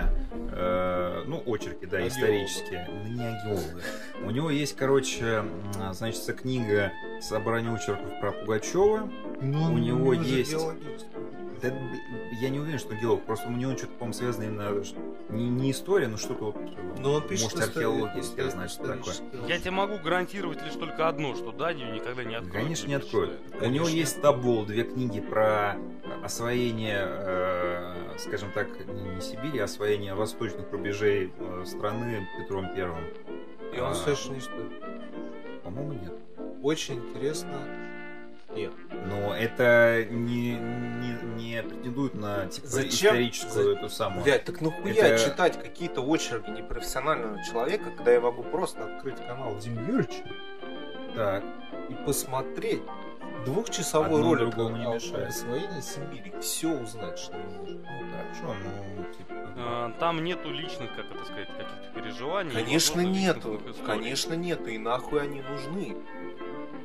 э, 0.51 1.23
ну 1.25 1.43
очерки, 1.45 1.85
да, 1.85 1.97
О 1.97 2.07
исторические, 2.07 2.87
Ну, 2.89 3.09
не 3.09 3.25
о 3.25 3.43
геологах. 3.43 3.83
У 4.23 4.31
него 4.31 4.49
есть, 4.49 4.77
короче, 4.77 5.43
значит, 5.91 6.23
книга 6.39 6.93
собрание 7.19 7.73
очерков 7.73 8.19
про 8.21 8.31
Пугачева. 8.31 9.09
Ну, 9.41 9.73
у 9.73 9.77
него 9.77 10.13
есть-. 10.13 10.55
Да, 11.61 11.73
я 12.39 12.49
не 12.49 12.59
уверен, 12.59 12.79
что 12.79 12.93
геолог, 12.93 13.23
просто 13.25 13.47
у 13.47 13.51
него 13.51 13.75
что-то, 13.75 13.93
по-моему, 13.93 14.13
связано 14.13 14.43
именно 14.43 14.83
не, 15.29 15.49
не 15.49 15.71
история, 15.71 16.07
но 16.07 16.17
что-то 16.17 16.45
вот, 16.45 16.57
Но 16.99 17.13
он 17.13 17.27
пишет 17.27 17.53
может, 17.55 17.69
археология, 17.69 18.23
я 18.37 18.49
знаю, 18.51 18.69
что 18.69 18.85
такое. 18.85 19.15
Я 19.47 19.57
тебе 19.59 19.71
могу 19.71 19.97
гарантировать 19.97 20.61
лишь 20.63 20.73
только 20.73 20.96
одно, 20.99 21.35
что 21.35 21.51
Данию 21.51 21.93
никогда 21.93 22.23
не 22.23 22.35
откроют. 22.35 22.53
Конечно, 22.63 22.87
не 22.87 22.93
откроет. 22.95 23.39
У 23.61 23.65
него 23.65 23.87
есть 23.87 24.21
Тобол, 24.21 24.65
две 24.65 24.83
книги 24.83 25.19
про 25.19 25.75
освоение, 26.23 27.03
э, 27.05 28.15
скажем 28.17 28.51
так, 28.51 28.67
не 28.87 29.01
не 29.15 29.21
Сибири, 29.21 29.59
а 29.59 29.65
освоение 29.65 30.13
восточных 30.13 30.71
рубежей 30.71 31.31
э, 31.37 31.63
страны 31.65 32.27
Петром 32.37 32.73
Первым. 32.75 33.03
И 33.75 33.79
он 33.79 33.91
А, 33.91 33.95
совершенно 33.95 34.35
не 34.35 34.41
стоит. 34.41 34.71
По-моему, 35.63 35.93
нет. 35.93 36.13
Очень 36.63 36.95
интересно. 36.95 37.53
Нет. 38.55 38.71
Но 39.05 39.35
это 39.35 40.05
не, 40.09 40.53
не, 40.53 41.17
не 41.35 41.61
претендует 41.61 42.15
на 42.15 42.47
типа, 42.47 42.65
Зачем? 42.67 43.09
историческую 43.11 43.65
За- 43.65 43.71
эту 43.73 43.89
самую. 43.89 44.23
Блять, 44.23 44.45
так 44.45 44.61
нахуя 44.61 44.93
Это- 44.93 45.23
читать 45.23 45.61
какие-то 45.61 46.01
очерки 46.01 46.49
непрофессионального 46.49 47.37
человека, 47.43 47.91
когда 47.95 48.13
я 48.13 48.21
могу 48.21 48.43
просто 48.43 48.83
открыть 48.85 49.17
канал 49.17 49.57
Дим 49.57 49.75
Юрьевича 49.87 50.23
Так. 51.17 51.43
и 51.89 51.93
посмотреть 52.05 52.81
двухчасовой 53.45 54.07
Одно 54.19 54.35
ролик 54.35 54.49
другому 54.55 54.77
не 54.77 54.85
о- 54.85 54.95
мешает. 54.95 55.29
освоении 55.29 55.81
Сибири, 55.81 56.33
все 56.41 56.69
узнать, 56.69 57.17
что 57.17 57.37
нужно. 57.37 57.79
Ну, 57.79 58.11
хорошо, 58.11 58.55
ну, 58.97 59.03
типа... 59.13 59.33
А, 59.59 59.91
Там 59.99 60.23
нету 60.23 60.49
личных, 60.51 60.95
как 60.95 61.05
это 61.09 61.25
сказать, 61.25 61.47
каких-то 61.47 61.91
переживаний. 61.95 62.51
Конечно 62.53 63.01
нету, 63.01 63.59
конечно 63.85 64.33
нету, 64.35 64.65
и 64.69 64.77
нахуй 64.77 65.21
они 65.21 65.41
нужны. 65.41 65.97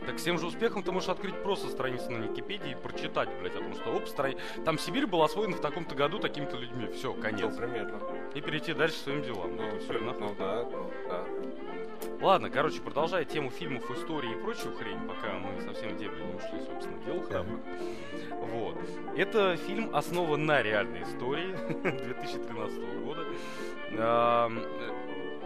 Так 0.06 0.18
с 0.18 0.22
тем 0.24 0.36
же 0.38 0.46
успехом 0.46 0.82
ты 0.82 0.90
можешь 0.90 1.08
открыть 1.08 1.40
просто 1.44 1.68
страницу 1.68 2.10
на 2.10 2.24
Википедии 2.24 2.72
и 2.72 2.74
прочитать, 2.74 3.28
блядь, 3.40 3.54
о 3.54 3.58
том, 3.60 3.74
что 3.74 3.90
оп, 3.92 4.08
страни... 4.08 4.36
там 4.64 4.76
Сибирь 4.78 5.06
была 5.06 5.26
освоена 5.26 5.56
в 5.56 5.60
таком-то 5.60 5.94
году 5.94 6.18
такими-то 6.18 6.56
людьми. 6.56 6.88
Все, 6.92 7.12
конец. 7.12 7.50
Ну, 7.52 7.56
примерно. 7.56 8.00
И 8.34 8.40
перейти 8.40 8.72
дальше 8.72 8.96
своим 8.96 9.22
делам. 9.22 9.54
Ну, 9.56 9.62
при- 9.86 9.98
нахуй. 9.98 10.20
ну 10.20 10.34
да, 10.38 10.64
ну 10.64 10.90
да. 11.08 11.24
Ладно, 12.20 12.50
короче, 12.50 12.80
продолжая 12.80 13.24
тему 13.24 13.50
фильмов, 13.50 13.90
истории 13.90 14.32
и 14.32 14.42
прочую 14.42 14.74
хрень, 14.76 14.98
пока 15.08 15.32
мы 15.34 15.60
совсем 15.62 15.90
в 15.94 15.98
дебри 15.98 16.22
не 16.22 16.34
ушли, 16.34 16.60
собственно, 16.66 16.98
дел 17.04 17.20
храбрых. 17.22 17.60
Вот. 18.52 18.76
Это 19.16 19.56
фильм 19.56 19.94
основан 19.94 20.46
на 20.46 20.62
реальной 20.62 21.02
истории 21.02 21.54
2013 21.82 23.04
года. 23.04 23.24
Э, 23.92 24.48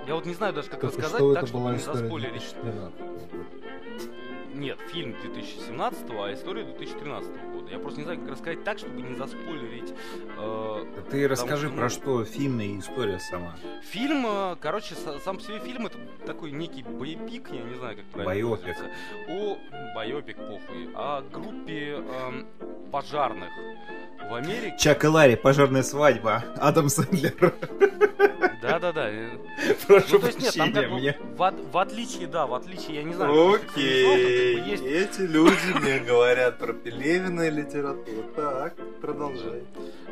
Я 0.07 0.15
вот 0.15 0.27
не 0.27 0.35
знаю 0.35 0.53
даже, 0.53 0.69
как 0.71 0.85
и 0.85 0.87
рассказать 0.87 1.23
так, 1.35 1.47
чтобы 1.47 1.71
не 1.73 1.79
заспойлерить. 1.79 2.55
2013 4.57 4.57
года? 4.57 4.61
Нет, 4.61 4.79
фильм 4.93 5.15
2017, 5.23 6.01
а 6.11 6.33
история 6.35 6.65
2013 6.65 7.31
года. 7.53 7.71
Я 7.71 7.79
просто 7.79 7.99
не 8.01 8.05
знаю, 8.05 8.21
как 8.21 8.31
рассказать 8.31 8.65
так, 8.65 8.79
чтобы 8.79 9.03
не 9.03 9.15
заспойлерить. 9.15 9.95
э, 10.39 10.85
Ты 11.11 11.29
расскажи 11.29 11.67
что, 11.69 11.77
про 11.77 11.83
ну, 11.85 11.89
что 11.91 12.25
фильм 12.25 12.61
и 12.61 12.79
история 12.79 13.19
сама. 13.19 13.55
Фильм, 13.83 14.27
э, 14.27 14.57
короче, 14.61 14.95
са- 14.95 15.21
сам 15.21 15.37
по 15.37 15.43
себе 15.43 15.59
фильм 15.61 15.87
это 15.87 15.99
такой 16.25 16.51
некий 16.53 16.83
боепик, 16.83 17.51
я 17.53 17.63
не 17.63 17.75
знаю, 17.75 17.97
как 17.97 18.05
правильно 18.07 18.49
Байопик. 18.49 18.77
О, 19.29 19.59
байопик, 19.95 20.37
похуй. 20.37 20.91
О 20.95 21.23
группе 21.23 21.95
эм, 21.97 22.47
пожарных 22.93 23.51
в 24.31 24.35
Америке. 24.35 24.77
Чак 24.79 25.05
и 25.05 25.09
Ларри, 25.09 25.37
пожарная 25.37 25.83
свадьба. 25.83 26.45
Адам 26.57 26.89
Сэндлер. 26.89 27.55
Да-да-да. 28.69 29.09
э, 29.11 29.29
Прошу 29.87 30.07
Ну, 30.15 30.19
то 30.21 30.27
есть 30.27 30.41
нет, 30.41 30.55
там 30.55 30.73
прощения, 30.73 30.89
как 30.89 30.99
мне. 30.99 31.17
в, 31.37 31.43
от- 31.43 31.61
в 31.73 31.79
отличие, 31.79 32.27
да, 32.27 32.47
в 32.47 32.55
отличие, 32.55 32.97
я 32.97 33.03
не 33.03 33.15
знаю, 33.15 33.55
Окей, 33.55 34.57
как 34.57 34.67
есть 34.67 34.83
эти 34.85 35.21
люди 35.23 35.79
мне 35.81 35.99
говорят 36.01 36.59
про 36.59 36.73
Пелевина 36.73 37.43
и 37.43 37.51
литературу. 37.51 38.25
Так, 38.35 38.75
продолжай. 39.01 39.63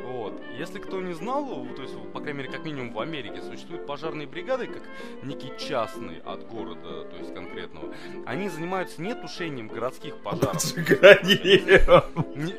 Вот. 0.04 0.34
Если 0.58 0.78
кто 0.78 1.00
не 1.00 1.14
знал, 1.14 1.66
то 1.76 1.82
есть, 1.82 1.94
по 2.12 2.20
крайней 2.20 2.38
мере, 2.38 2.50
как 2.50 2.64
минимум 2.64 2.92
в 2.92 3.00
Америке 3.00 3.42
существуют 3.42 3.86
пожарные 3.86 4.26
бригады, 4.26 4.66
как 4.66 4.82
некий 5.22 5.52
частный 5.58 6.20
от 6.24 6.46
города, 6.48 7.04
то 7.04 7.16
есть 7.18 7.34
конкретного. 7.34 7.92
Они 8.26 8.48
занимаются 8.48 9.00
не 9.02 9.14
тушением 9.14 9.68
городских 9.68 10.16
пожаров. 10.18 10.54
А 10.54 10.58
ты 10.60 12.14
будешь 12.22 12.54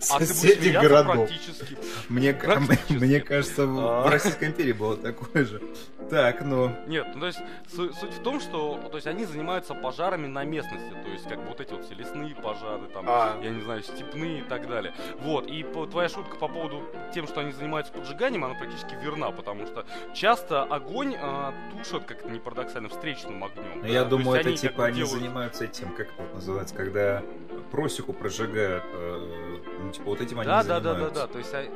Соседних 0.00 0.62
смеяться 0.62 0.88
городов. 0.88 1.14
практически. 1.28 1.76
Мне, 2.08 2.32
Практически. 2.34 2.92
мне 2.92 3.20
кажется, 3.20 3.66
в 3.66 3.78
А. 3.80 4.02
в 4.02 4.10
Российской 4.10 4.48
империи 4.48 4.72
было 4.72 4.96
такое 4.96 5.27
же. 5.34 5.60
Так, 6.10 6.40
ну... 6.42 6.70
Нет, 6.86 7.06
ну 7.14 7.20
то 7.20 7.26
есть 7.26 7.38
су- 7.68 7.92
суть 7.92 8.12
в 8.14 8.22
том, 8.22 8.40
что 8.40 8.78
то 8.90 8.96
есть 8.96 9.06
они 9.06 9.24
занимаются 9.24 9.74
пожарами 9.74 10.26
на 10.26 10.44
местности, 10.44 10.90
то 11.04 11.10
есть 11.10 11.28
как 11.28 11.38
бы 11.40 11.48
вот 11.48 11.60
эти 11.60 11.72
вот 11.72 11.84
все 11.84 11.94
лесные 11.94 12.34
пожары, 12.34 12.86
там, 12.92 13.04
А. 13.08 13.38
я 13.42 13.50
не 13.50 13.60
знаю, 13.60 13.82
степные 13.82 14.40
и 14.40 14.42
так 14.42 14.66
далее. 14.68 14.94
Вот, 15.20 15.46
и 15.46 15.62
по- 15.64 15.86
твоя 15.86 16.08
шутка 16.08 16.36
по 16.36 16.48
поводу 16.48 16.82
тем, 17.12 17.26
что 17.26 17.40
они 17.40 17.52
занимаются 17.52 17.92
поджиганием, 17.92 18.44
она 18.44 18.54
практически 18.54 18.94
верна, 19.02 19.30
потому 19.30 19.66
что 19.66 19.84
часто 20.14 20.62
огонь 20.62 21.14
а, 21.20 21.52
тушат, 21.76 22.04
как 22.04 22.20
это 22.20 22.30
не 22.30 22.38
парадоксально, 22.38 22.88
встречным 22.88 23.44
огнем. 23.44 23.64
Ну, 23.76 23.82
да, 23.82 23.88
я 23.88 24.04
то 24.04 24.10
думаю, 24.10 24.40
это 24.40 24.48
они 24.48 24.56
типа 24.58 24.86
они 24.86 24.96
делают- 24.96 25.20
занимаются 25.20 25.64
этим, 25.64 25.92
как 25.94 26.08
это 26.18 26.34
называется, 26.34 26.74
когда 26.74 27.22
просеку 27.70 28.12
прожигают. 28.14 28.84
э, 28.94 29.58
Ну, 29.80 29.92
типа, 29.92 30.04
вот 30.06 30.20
этим 30.20 30.40
они 30.40 30.48
Да, 30.48 30.62
да, 30.62 30.68
да, 30.68 30.80
да, 30.80 30.90
занимаются. 30.92 31.20
да, 31.20 31.26
то 31.28 31.38
есть 31.38 31.54
а- 31.54 31.66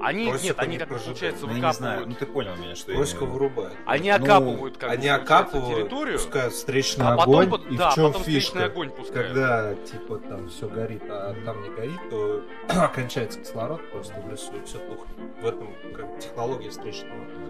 они, 0.00 0.28
Просеку 0.28 0.44
нет, 0.46 0.58
они 0.60 0.72
не 0.72 0.78
как 0.78 0.88
прожигают. 0.88 1.18
получается, 1.18 1.46
Ну, 1.46 1.52
я 1.52 1.54
не 1.54 1.72
знаю, 1.72 1.74
выкапывают. 1.98 2.08
ну 2.08 2.14
ты 2.26 2.32
понял 2.32 2.56
меня, 2.56 2.76
что 2.78 2.92
я 2.92 2.98
Просеку 2.98 3.24
имею 3.24 3.30
в 3.30 3.34
виду. 3.42 3.44
вырубают. 3.54 3.78
Они 3.86 4.10
Ну, 4.10 4.16
окапывают, 4.16 4.76
как 4.78 4.90
Они 4.90 5.08
окапывают, 5.08 5.76
территорию, 5.78 6.18
пускают 6.18 6.52
встречный 6.54 7.06
а 7.06 7.16
потом, 7.16 7.34
огонь. 7.34 7.50
под- 7.50 7.66
и 7.72 7.76
да, 7.76 7.90
в 7.90 7.94
чем 7.94 8.04
потом 8.06 8.20
встречный 8.22 8.40
фишка? 8.60 8.64
огонь 8.66 8.90
пускают. 8.90 9.26
Когда, 9.28 9.74
типа, 9.74 10.18
там 10.18 10.48
все 10.48 10.68
горит, 10.68 11.02
а 11.08 11.34
там 11.44 11.62
не 11.62 11.70
горит, 11.70 12.00
то 12.10 12.42
кончается 12.94 13.40
кислород 13.40 13.80
просто 13.90 14.14
в 14.20 14.30
лесу, 14.30 14.52
и 14.56 14.64
все 14.64 14.78
тухнет. 14.78 15.08
В 15.42 15.46
этом 15.46 15.68
как 15.94 16.18
технология 16.20 16.70
встречного 16.70 17.14
огня. 17.22 17.47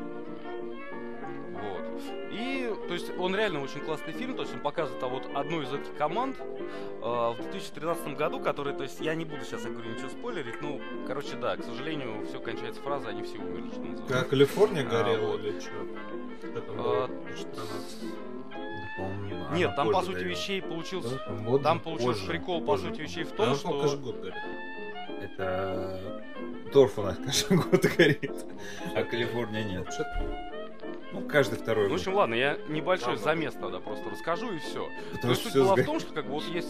Вот. 1.61 2.03
И, 2.31 2.73
то 2.87 2.95
есть, 2.95 3.11
он 3.19 3.35
реально 3.35 3.63
очень 3.63 3.81
классный 3.81 4.13
фильм, 4.13 4.37
то 4.37 4.43
есть 4.43 4.55
он 4.55 4.61
показывает 4.61 5.03
а 5.03 5.09
вот 5.09 5.29
одну 5.35 5.63
из 5.63 5.73
этих 5.73 5.95
команд 5.97 6.37
э, 6.39 7.03
в 7.03 7.37
2013 7.41 8.17
году, 8.17 8.41
который, 8.41 8.75
то 8.75 8.83
есть, 8.85 9.01
я 9.01 9.15
не 9.15 9.25
буду 9.25 9.45
сейчас, 9.45 9.65
я 9.65 9.71
говорю, 9.71 9.91
ничего 9.91 10.09
спойлерить, 10.09 10.61
ну, 10.63 10.81
короче, 11.07 11.37
да, 11.37 11.57
к 11.57 11.65
сожалению, 11.65 12.25
все 12.27 12.41
кончается 12.41 12.81
фразой, 12.83 13.11
они 13.11 13.23
все 13.23 13.39
умерли, 13.39 13.69
что 13.71 13.81
называется. 13.81 14.15
Как 14.15 14.29
Калифорния 14.29 14.83
А, 14.83 14.85
горела 14.85 15.27
вот. 15.33 15.41
или 15.41 15.59
что? 15.61 15.71
А, 16.45 16.73
было? 16.73 17.07
2013? 17.09 18.03
Да, 18.03 18.59
по-моему, 18.97 19.47
она 19.47 19.57
Нет, 19.57 19.77
там, 19.77 19.91
по 19.93 20.01
сути, 20.03 20.15
горела. 20.15 20.29
вещей 20.31 20.63
получился... 20.63 21.11
Да, 21.11 21.19
там 21.25 21.45
год 21.45 21.63
Там 21.63 21.81
получился 21.81 22.13
позже, 22.21 22.27
прикол, 22.29 22.61
по 22.61 22.67
позже. 22.67 22.89
сути, 22.89 23.01
вещей 23.01 23.25
в 23.25 23.33
том, 23.33 23.49
ну, 23.51 23.55
что... 23.55 24.15
Это 25.21 26.23
торф 26.73 26.99
у 26.99 27.03
нас 27.03 27.17
каждый 27.17 27.57
год 27.71 27.85
горит, 27.97 28.45
а 28.95 29.03
Калифорния 29.03 29.65
нет. 29.65 29.89
Ну, 31.13 31.23
каждый 31.23 31.59
второй 31.59 31.89
Ну, 31.89 31.93
в 31.93 31.95
общем, 31.97 32.15
ладно, 32.15 32.35
я 32.35 32.59
небольшой 32.69 33.11
Ладно. 33.15 33.23
замес 33.25 33.55
тогда 33.55 33.81
просто 33.81 34.11
расскажу 34.11 34.53
и 34.53 34.59
все. 34.59 34.85
То 34.85 34.91
Потому 35.13 35.31
есть 35.31 35.41
что 35.43 35.51
суть 35.51 35.63
была 35.63 35.77
в 35.77 35.85
том, 35.85 36.01
что 36.01 36.13
как 36.13 36.27
бы 36.27 36.33
вот 36.33 36.45
есть... 36.45 36.69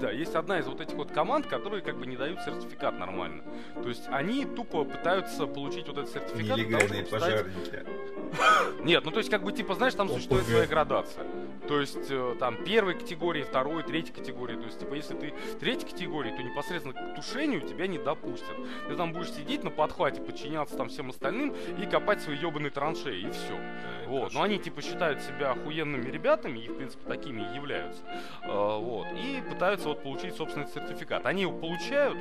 Да, 0.00 0.10
есть 0.10 0.34
одна 0.34 0.58
из 0.58 0.66
вот 0.66 0.80
этих 0.80 0.94
вот 0.94 1.12
команд, 1.12 1.46
которые 1.46 1.82
как 1.82 1.96
бы 1.96 2.06
не 2.06 2.16
дают 2.16 2.40
сертификат 2.40 2.98
нормально. 2.98 3.44
То 3.82 3.88
есть 3.88 4.04
они 4.08 4.44
тупо 4.44 4.84
пытаются 4.84 5.46
получить 5.46 5.86
вот 5.86 5.98
этот 5.98 6.10
сертификат 6.10 6.48
того, 6.48 6.58
Нелегальные 6.58 7.06
стать- 7.06 7.10
пожарники. 7.10 7.84
Нет, 8.82 9.04
ну 9.04 9.10
то 9.10 9.18
есть 9.18 9.30
как 9.30 9.42
бы 9.44 9.52
типа, 9.52 9.74
знаешь, 9.74 9.94
там 9.94 10.06
ОПГ. 10.06 10.14
существует 10.14 10.44
своя 10.46 10.66
градация. 10.66 11.24
То 11.68 11.78
есть 11.80 12.10
э, 12.10 12.34
там 12.40 12.64
первой 12.64 12.94
категории, 12.94 13.42
второй, 13.42 13.84
третьей 13.84 14.12
категории. 14.12 14.56
То 14.56 14.64
есть 14.64 14.80
типа 14.80 14.94
если 14.94 15.14
ты 15.14 15.32
третьей 15.60 15.88
категории, 15.88 16.30
то 16.30 16.42
непосредственно 16.42 16.94
к 16.94 17.14
тушению 17.14 17.60
тебя 17.60 17.86
не 17.86 17.98
допустят. 17.98 18.56
Ты 18.88 18.96
там 18.96 19.12
будешь 19.12 19.30
сидеть 19.30 19.62
на 19.62 19.70
подхвате, 19.70 20.20
подчиняться 20.20 20.76
там 20.76 20.88
всем 20.88 21.10
остальным 21.10 21.54
и 21.80 21.86
копать 21.86 22.22
свои 22.22 22.36
ебаные 22.36 22.70
траншеи, 22.94 23.20
и 23.22 23.30
все. 23.30 23.56
да, 23.56 24.08
Вот, 24.08 24.32
но 24.34 24.42
они 24.42 24.58
типа 24.58 24.82
считают 24.82 25.20
себя 25.22 25.52
охуенными 25.52 26.10
ребятами 26.10 26.58
и 26.58 26.68
в 26.68 26.76
принципе 26.76 27.08
такими 27.08 27.42
и 27.42 27.54
являются. 27.54 28.02
А, 28.42 28.78
вот, 28.78 29.06
и 29.12 29.42
пытаются 29.48 29.88
вот 29.88 30.02
получить 30.02 30.34
собственный 30.36 30.66
сертификат. 30.66 31.26
Они 31.26 31.42
его 31.42 31.52
получают, 31.58 32.18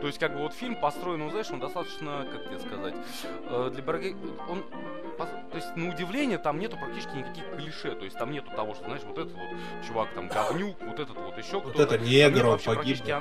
то 0.00 0.06
есть 0.06 0.18
как 0.18 0.34
бы 0.34 0.40
вот 0.40 0.52
фильм 0.52 0.76
построен, 0.76 1.20
ну 1.20 1.30
знаешь, 1.30 1.50
он 1.50 1.60
достаточно, 1.60 2.26
как 2.30 2.44
тебе 2.44 2.58
сказать, 2.58 2.94
э, 3.50 3.70
для 3.72 3.82
Барга- 3.82 4.16
он 4.48 4.64
то 5.50 5.56
есть, 5.56 5.74
на 5.74 5.88
удивление, 5.88 6.38
там 6.38 6.60
нету 6.60 6.76
практически 6.76 7.16
никаких 7.16 7.44
клише. 7.56 7.90
То 7.96 8.04
есть, 8.04 8.16
там 8.16 8.30
нету 8.30 8.52
того, 8.54 8.74
что, 8.74 8.84
знаешь, 8.84 9.02
вот 9.02 9.18
этот 9.18 9.32
вот 9.32 9.48
чувак 9.84 10.10
там 10.14 10.28
говнюк, 10.28 10.76
вот 10.80 11.00
этот 11.00 11.16
вот 11.16 11.36
еще 11.36 11.58
Вот 11.58 11.70
кто-то. 11.72 11.96
это 11.96 12.04
негр, 12.04 12.46
он 12.46 12.58
погиб. 12.58 12.74
практически 12.74 13.16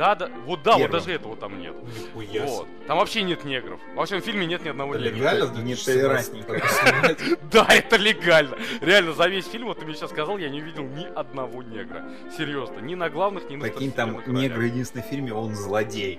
Да, 0.00 0.14
да, 0.14 0.30
вот 0.46 0.62
да, 0.62 0.72
вот 0.72 0.78
Первым. 0.78 0.98
даже 0.98 1.12
этого 1.12 1.36
там 1.36 1.60
нет. 1.60 1.74
Нихуя 2.16 2.46
Вот. 2.46 2.66
Там 2.86 2.96
вообще 2.96 3.20
нет 3.22 3.44
негров. 3.44 3.78
Во 3.94 4.06
всем 4.06 4.22
фильме 4.22 4.46
нет 4.46 4.64
ни 4.64 4.70
одного 4.70 4.94
Это 4.94 5.04
негра. 5.04 5.18
легально 5.18 5.44
Не 5.58 5.74
2017 5.74 5.84
толерантненько. 5.84 6.52
так 6.58 6.70
снимать? 6.70 7.38
Да, 7.52 7.66
это 7.68 7.96
легально. 7.96 8.56
Реально, 8.80 9.12
за 9.12 9.26
весь 9.26 9.46
фильм, 9.46 9.66
вот 9.66 9.78
ты 9.78 9.84
мне 9.84 9.94
сейчас 9.94 10.08
сказал, 10.08 10.38
я 10.38 10.48
не 10.48 10.62
увидел 10.62 10.84
ни 10.84 11.04
одного 11.04 11.62
негра. 11.62 12.08
Серьезно, 12.34 12.78
ни 12.78 12.94
на 12.94 13.10
главных, 13.10 13.50
ни 13.50 13.56
на 13.56 13.64
Прикинь, 13.64 13.92
там 13.92 14.22
негр 14.26 14.60
единственный 14.62 15.02
в 15.02 15.04
фильме, 15.04 15.34
он 15.34 15.54
злодей. 15.54 16.18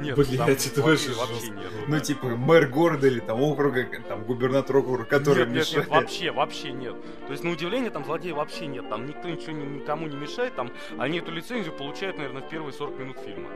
Нет, 0.00 0.16
Блядь, 0.16 0.36
там 0.36 0.48
это 0.48 0.82
вообще, 0.82 1.10
вообще 1.12 1.50
нет. 1.50 1.72
Ну, 1.88 2.00
типа, 2.00 2.26
мэр 2.28 2.66
города 2.68 3.06
или 3.06 3.20
там 3.20 3.40
округа, 3.42 3.86
там 4.08 4.24
губернатор 4.24 4.76
округа, 4.76 5.04
который 5.04 5.40
нет, 5.40 5.48
нет, 5.48 5.56
мешает. 5.56 5.88
нет, 5.88 5.88
вообще, 5.90 6.30
вообще 6.32 6.72
нет. 6.72 6.94
То 7.26 7.32
есть, 7.32 7.44
на 7.44 7.50
удивление, 7.50 7.90
там 7.90 8.04
злодея 8.04 8.34
вообще 8.34 8.66
нет. 8.66 8.88
Там 8.88 9.06
никто 9.06 9.28
ничего 9.28 9.52
ни- 9.52 9.78
никому 9.80 10.06
не 10.06 10.16
мешает. 10.16 10.54
Там 10.54 10.70
они 10.98 11.18
эту 11.18 11.30
лицензию 11.30 11.74
получают, 11.74 12.16
наверное, 12.18 12.42
в 12.42 12.48
первые 12.48 12.72
40 12.72 12.98
минут 12.98 13.18
фильма. 13.18 13.48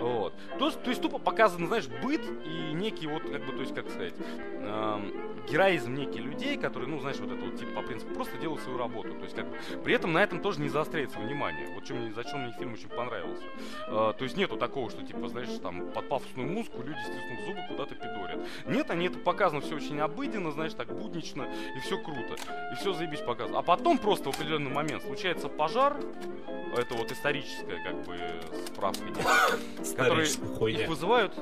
Вот. 0.00 0.34
То, 0.58 0.66
есть- 0.66 0.82
то 0.82 0.90
есть 0.90 1.00
тупо 1.02 1.18
показан, 1.18 1.66
знаешь, 1.66 1.86
быт 2.02 2.20
и 2.44 2.72
некий 2.74 3.06
вот, 3.06 3.22
как 3.22 3.44
бы, 3.46 3.52
то 3.52 3.60
есть, 3.60 3.74
как 3.74 3.88
сказать, 3.88 4.14
эм, 4.60 5.12
героизм 5.50 5.94
некий 5.94 6.18
людей, 6.20 6.56
которые, 6.56 6.88
ну, 6.88 7.00
знаешь, 7.00 7.18
вот 7.18 7.30
это 7.30 7.44
вот, 7.44 7.56
типа, 7.58 7.72
по 7.80 7.82
принципу, 7.82 8.14
просто 8.14 8.36
делают 8.38 8.62
свою 8.62 8.78
работу. 8.78 9.10
То 9.14 9.24
есть, 9.24 9.34
как 9.36 9.48
бы, 9.48 9.56
при 9.84 9.94
этом 9.94 10.12
на 10.12 10.22
этом 10.22 10.40
тоже 10.40 10.60
не 10.60 10.68
заостряется 10.68 11.18
внимание. 11.18 11.68
Вот 11.74 11.84
чем 11.84 12.12
зачем 12.14 12.40
мне 12.42 12.52
фильм 12.58 12.72
очень 12.74 12.88
понравился. 12.88 13.42
Э, 13.88 14.12
то 14.16 14.24
есть, 14.24 14.36
нету 14.36 14.56
такого, 14.56 14.90
что, 14.90 15.02
типа, 15.02 15.28
знаешь, 15.28 15.48
там, 15.62 15.73
под 15.82 16.08
пафосную 16.08 16.48
музыку 16.48 16.82
люди, 16.82 16.98
стиснув 17.00 17.46
зубы, 17.46 17.60
куда-то 17.68 17.94
пидорят. 17.94 18.40
Нет, 18.66 18.90
они 18.90 19.06
это 19.06 19.18
показано 19.18 19.60
все 19.60 19.76
очень 19.76 20.00
обыденно, 20.00 20.50
знаешь, 20.52 20.74
так 20.74 20.88
буднично, 20.88 21.46
и 21.76 21.80
все 21.80 21.98
круто. 21.98 22.36
И 22.72 22.76
все 22.76 22.92
заебись 22.92 23.20
показано. 23.20 23.58
А 23.58 23.62
потом 23.62 23.98
просто 23.98 24.30
в 24.30 24.34
определенный 24.34 24.70
момент 24.70 25.02
случается 25.02 25.48
пожар, 25.48 25.96
это 26.76 26.94
вот 26.94 27.10
историческая, 27.12 27.82
как 27.84 28.02
бы, 28.04 28.16
справка, 28.66 29.04
которые 29.96 30.28
их 30.28 30.88
вызывают. 30.88 31.32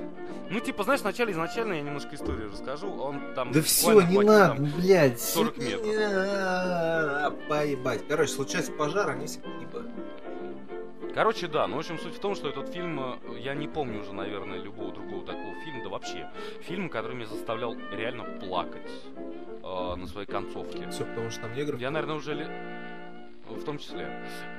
Ну, 0.50 0.60
типа, 0.60 0.84
знаешь, 0.84 1.00
вначале 1.00 1.32
изначально 1.32 1.74
я 1.74 1.80
немножко 1.80 2.14
историю 2.14 2.50
расскажу. 2.52 2.88
Он 2.92 3.34
там 3.34 3.52
Да 3.52 3.62
все, 3.62 4.02
не 4.02 4.18
надо, 4.20 4.56
там- 4.56 4.72
блядь. 4.76 5.20
40 5.20 5.56
не 5.56 5.64
метров. 5.64 5.86
надо, 5.86 7.30
Поебать. 7.48 8.06
Короче, 8.06 8.32
случается 8.32 8.72
пожар, 8.72 9.08
они 9.10 9.26
все 9.26 9.40
погибают. 9.40 9.90
Короче, 11.14 11.46
да, 11.46 11.66
ну, 11.66 11.76
в 11.76 11.78
общем, 11.80 11.98
суть 11.98 12.14
в 12.14 12.20
том, 12.20 12.34
что 12.34 12.48
этот 12.48 12.68
фильм, 12.72 12.98
э, 13.00 13.38
я 13.38 13.54
не 13.54 13.68
помню 13.68 14.00
уже, 14.00 14.12
наверное, 14.14 14.58
любого 14.58 14.92
другого 14.92 15.24
такого 15.26 15.54
фильма, 15.62 15.82
да 15.84 15.90
вообще, 15.90 16.28
фильм, 16.62 16.88
который 16.88 17.14
меня 17.14 17.26
заставлял 17.26 17.76
реально 17.92 18.24
плакать 18.40 18.90
э, 19.62 19.94
на 19.94 20.06
своей 20.06 20.26
концовке. 20.26 20.88
Все 20.90 21.04
потому, 21.04 21.30
что 21.30 21.42
там 21.42 21.54
негров. 21.54 21.80
Я, 21.80 21.90
наверное, 21.90 22.16
уже 22.16 22.34
ли... 22.34 22.46
В 23.46 23.64
том 23.64 23.76
числе. 23.78 24.06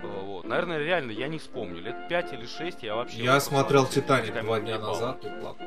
Э, 0.04 0.08
Вот. 0.26 0.46
Наверное, 0.46 0.78
реально, 0.78 1.12
я 1.12 1.28
не 1.28 1.40
вспомню. 1.40 1.82
Лет 1.82 2.08
5 2.08 2.34
или 2.34 2.46
6 2.46 2.84
я 2.84 2.96
вообще... 2.96 3.24
Я 3.24 3.34
вот 3.34 3.44
смотрел 3.44 3.88
«Титаник» 3.88 4.40
два 4.44 4.60
дня 4.60 4.78
назад 4.78 5.26
и 5.26 5.30
плакал. 5.42 5.66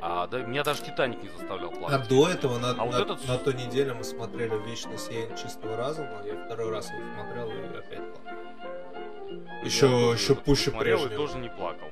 А 0.00 0.26
да, 0.28 0.38
меня 0.42 0.62
даже 0.62 0.82
Титаник 0.82 1.22
не 1.22 1.28
заставлял 1.30 1.70
А 1.70 1.76
плакать. 1.76 2.08
до 2.08 2.28
этого 2.28 2.58
на, 2.58 2.70
А 2.70 2.84
вот 2.84 2.92
на, 2.94 2.98
этот- 3.02 3.26
на 3.26 3.38
той 3.38 3.54
неделе 3.54 3.94
мы 3.94 4.04
смотрели 4.04 4.54
«Вечное 4.64 4.98
сияние 4.98 5.36
чистого 5.36 5.76
разума», 5.76 6.22
я 6.24 6.44
второй 6.44 6.70
раз 6.70 6.90
его 6.92 7.00
смотрел 7.14 7.48
и 7.50 7.76
опять 7.78 8.12
плакал. 8.12 8.38
Я 9.62 9.66
Еще, 9.66 9.80
тоже 9.88 10.16
еще 10.22 10.34
пуще 10.34 10.64
посмотрел 10.70 10.96
и 10.98 11.06
прежнего. 11.08 11.26
тоже 11.26 11.38
не 11.38 11.48
плакал. 11.48 11.88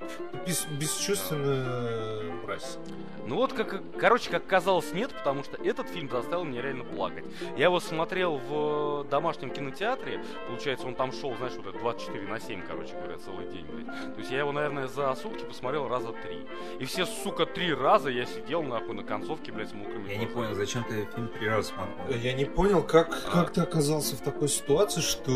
Бес- 0.47 0.66
бесчувственная 0.78 2.22
мразь. 2.45 2.78
Ну 3.24 3.36
вот, 3.36 3.53
как, 3.53 3.80
короче, 3.99 4.30
как 4.30 4.47
казалось, 4.47 4.93
нет, 4.93 5.11
потому 5.12 5.45
что 5.45 5.57
этот 5.62 5.88
фильм 5.88 6.11
заставил 6.11 6.45
меня 6.45 6.61
реально 6.61 6.82
плакать. 6.84 7.24
Я 7.57 7.66
его 7.66 7.78
смотрел 7.78 8.36
в 8.49 9.05
домашнем 9.09 9.51
кинотеатре, 9.51 10.20
получается, 10.49 10.86
он 10.88 10.97
там 10.97 11.12
шел, 11.12 11.34
знаешь, 11.36 11.53
вот 11.57 11.68
это 11.68 11.78
24 11.78 12.26
на 12.26 12.40
7, 12.40 12.62
короче 12.66 12.93
говоря, 12.95 13.16
целый 13.18 13.47
день, 13.47 13.64
блядь. 13.66 13.86
То 14.14 14.18
есть 14.18 14.30
я 14.32 14.38
его, 14.40 14.51
наверное, 14.51 14.88
за 14.88 15.14
сутки 15.14 15.45
посмотрел 15.45 15.86
раза 15.88 16.09
три. 16.12 16.45
И 16.80 16.84
все, 16.84 17.07
сука, 17.07 17.47
три 17.47 17.72
раза 17.72 18.11
я 18.11 18.26
сидел, 18.26 18.64
нахуй, 18.64 18.95
на 18.95 19.05
концовке, 19.05 19.53
блядь, 19.53 19.70
с 19.70 19.72
мокрыми 19.72 20.11
Я 20.11 20.16
не 20.16 20.26
понял, 20.26 20.55
зачем 20.55 20.82
ты 20.84 21.07
фильм 21.14 21.28
три 21.28 21.49
раза 21.49 21.68
смотрел? 21.68 22.20
Я 22.20 22.32
не 22.32 22.45
понял, 22.45 22.82
как, 22.82 23.09
А. 23.28 23.30
как 23.30 23.53
ты 23.53 23.61
оказался 23.61 24.16
в 24.16 24.20
такой 24.20 24.49
ситуации, 24.49 25.01
что 25.01 25.30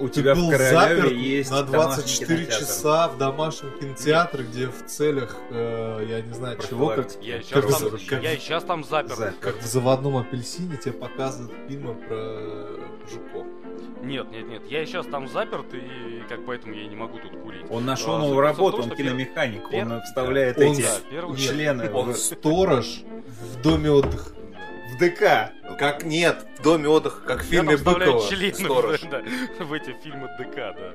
У 0.00 0.08
ты 0.08 0.14
тебя 0.14 0.34
был 0.34 0.48
в 0.48 0.50
Королеве 0.50 0.78
заперт 0.96 1.12
есть 1.22 1.50
на 1.50 1.62
домашний 1.62 1.94
24 2.04 2.38
кинотеатр. 2.44 2.64
часа 2.66 3.08
в 3.08 3.18
домашнем 3.18 3.70
кинотеатре, 3.78 4.44
где 4.44 4.66
в 4.68 4.86
целях, 4.86 5.36
э, 5.50 6.06
я 6.08 6.20
не 6.20 6.32
знаю 6.32 6.58
чего, 6.68 6.88
как. 6.88 7.08
Я 7.22 7.36
и 7.36 7.42
Как 7.42 7.46
сейчас, 7.64 7.80
вы- 7.82 7.90
там, 7.90 8.00
как- 8.08 8.22
я 8.22 8.36
сейчас 8.36 8.64
там 8.64 8.84
запер. 8.84 9.14
Запер. 9.16 9.34
как 9.40 9.56
в 9.62 9.66
заводном 9.66 10.16
апельсине 10.18 10.76
тебе 10.76 10.92
показывают 10.92 11.52
фильмы 11.68 11.94
про 11.94 12.16
мужиков. 13.04 13.46
Нет, 14.02 14.30
нет, 14.32 14.48
нет, 14.48 14.62
я 14.68 14.82
и 14.82 14.86
сейчас 14.86 15.06
там 15.06 15.28
заперт, 15.28 15.72
и 15.74 16.22
как 16.28 16.44
поэтому 16.44 16.74
я 16.74 16.86
не 16.88 16.96
могу 16.96 17.18
тут 17.18 17.30
курить. 17.40 17.64
Он 17.70 17.84
нашел 17.84 18.16
А, 18.16 18.18
новую 18.18 18.40
работу, 18.40 18.78
том, 18.78 18.90
он 18.90 18.96
киномеханик, 18.96 19.62
пер- 19.70 19.82
он 19.92 20.00
вставляет 20.02 20.58
Он 20.58 20.64
эти 20.72 20.82
Да, 20.82 20.88
первый... 21.08 21.30
Нет, 21.38 21.40
члены 21.40 21.92
Он 21.92 22.14
сторож 22.14 23.02
в 23.26 23.62
доме 23.62 23.90
отдыха. 23.92 24.30
В 24.92 24.98
ДК. 24.98 25.52
Как 25.78 26.04
нет, 26.04 26.46
в 26.58 26.62
доме 26.62 26.88
отдыха, 26.88 27.20
как 27.26 27.42
в 27.42 27.44
фильме 27.44 27.76
Быкова. 27.76 28.20
Сторож. 28.20 29.00
да, 29.02 29.22
в 29.58 29.72
эти 29.72 29.96
фильмы 30.02 30.28
ДК, 30.38 30.56
да. 30.56 30.94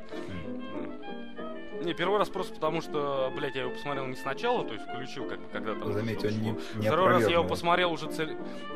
Не, 1.88 1.94
первый 1.94 2.20
раз 2.20 2.28
просто 2.28 2.54
потому, 2.54 2.82
что, 2.82 3.32
блядь, 3.34 3.56
я 3.56 3.62
его 3.62 3.72
посмотрел 3.72 4.06
не 4.08 4.18
сначала, 4.18 4.66
то 4.66 4.74
есть 4.74 4.86
включил, 4.86 5.26
как 5.26 5.40
бы, 5.40 5.48
когда 5.48 5.74
там... 5.74 5.94
Заметь, 5.94 6.22
он 6.22 6.32
не, 6.32 6.50
не 6.76 6.88
Второй 6.88 7.08
раз 7.08 7.24
я 7.24 7.36
его 7.36 7.46
посмотрел 7.46 7.94
уже 7.94 8.12
цель- 8.12 8.36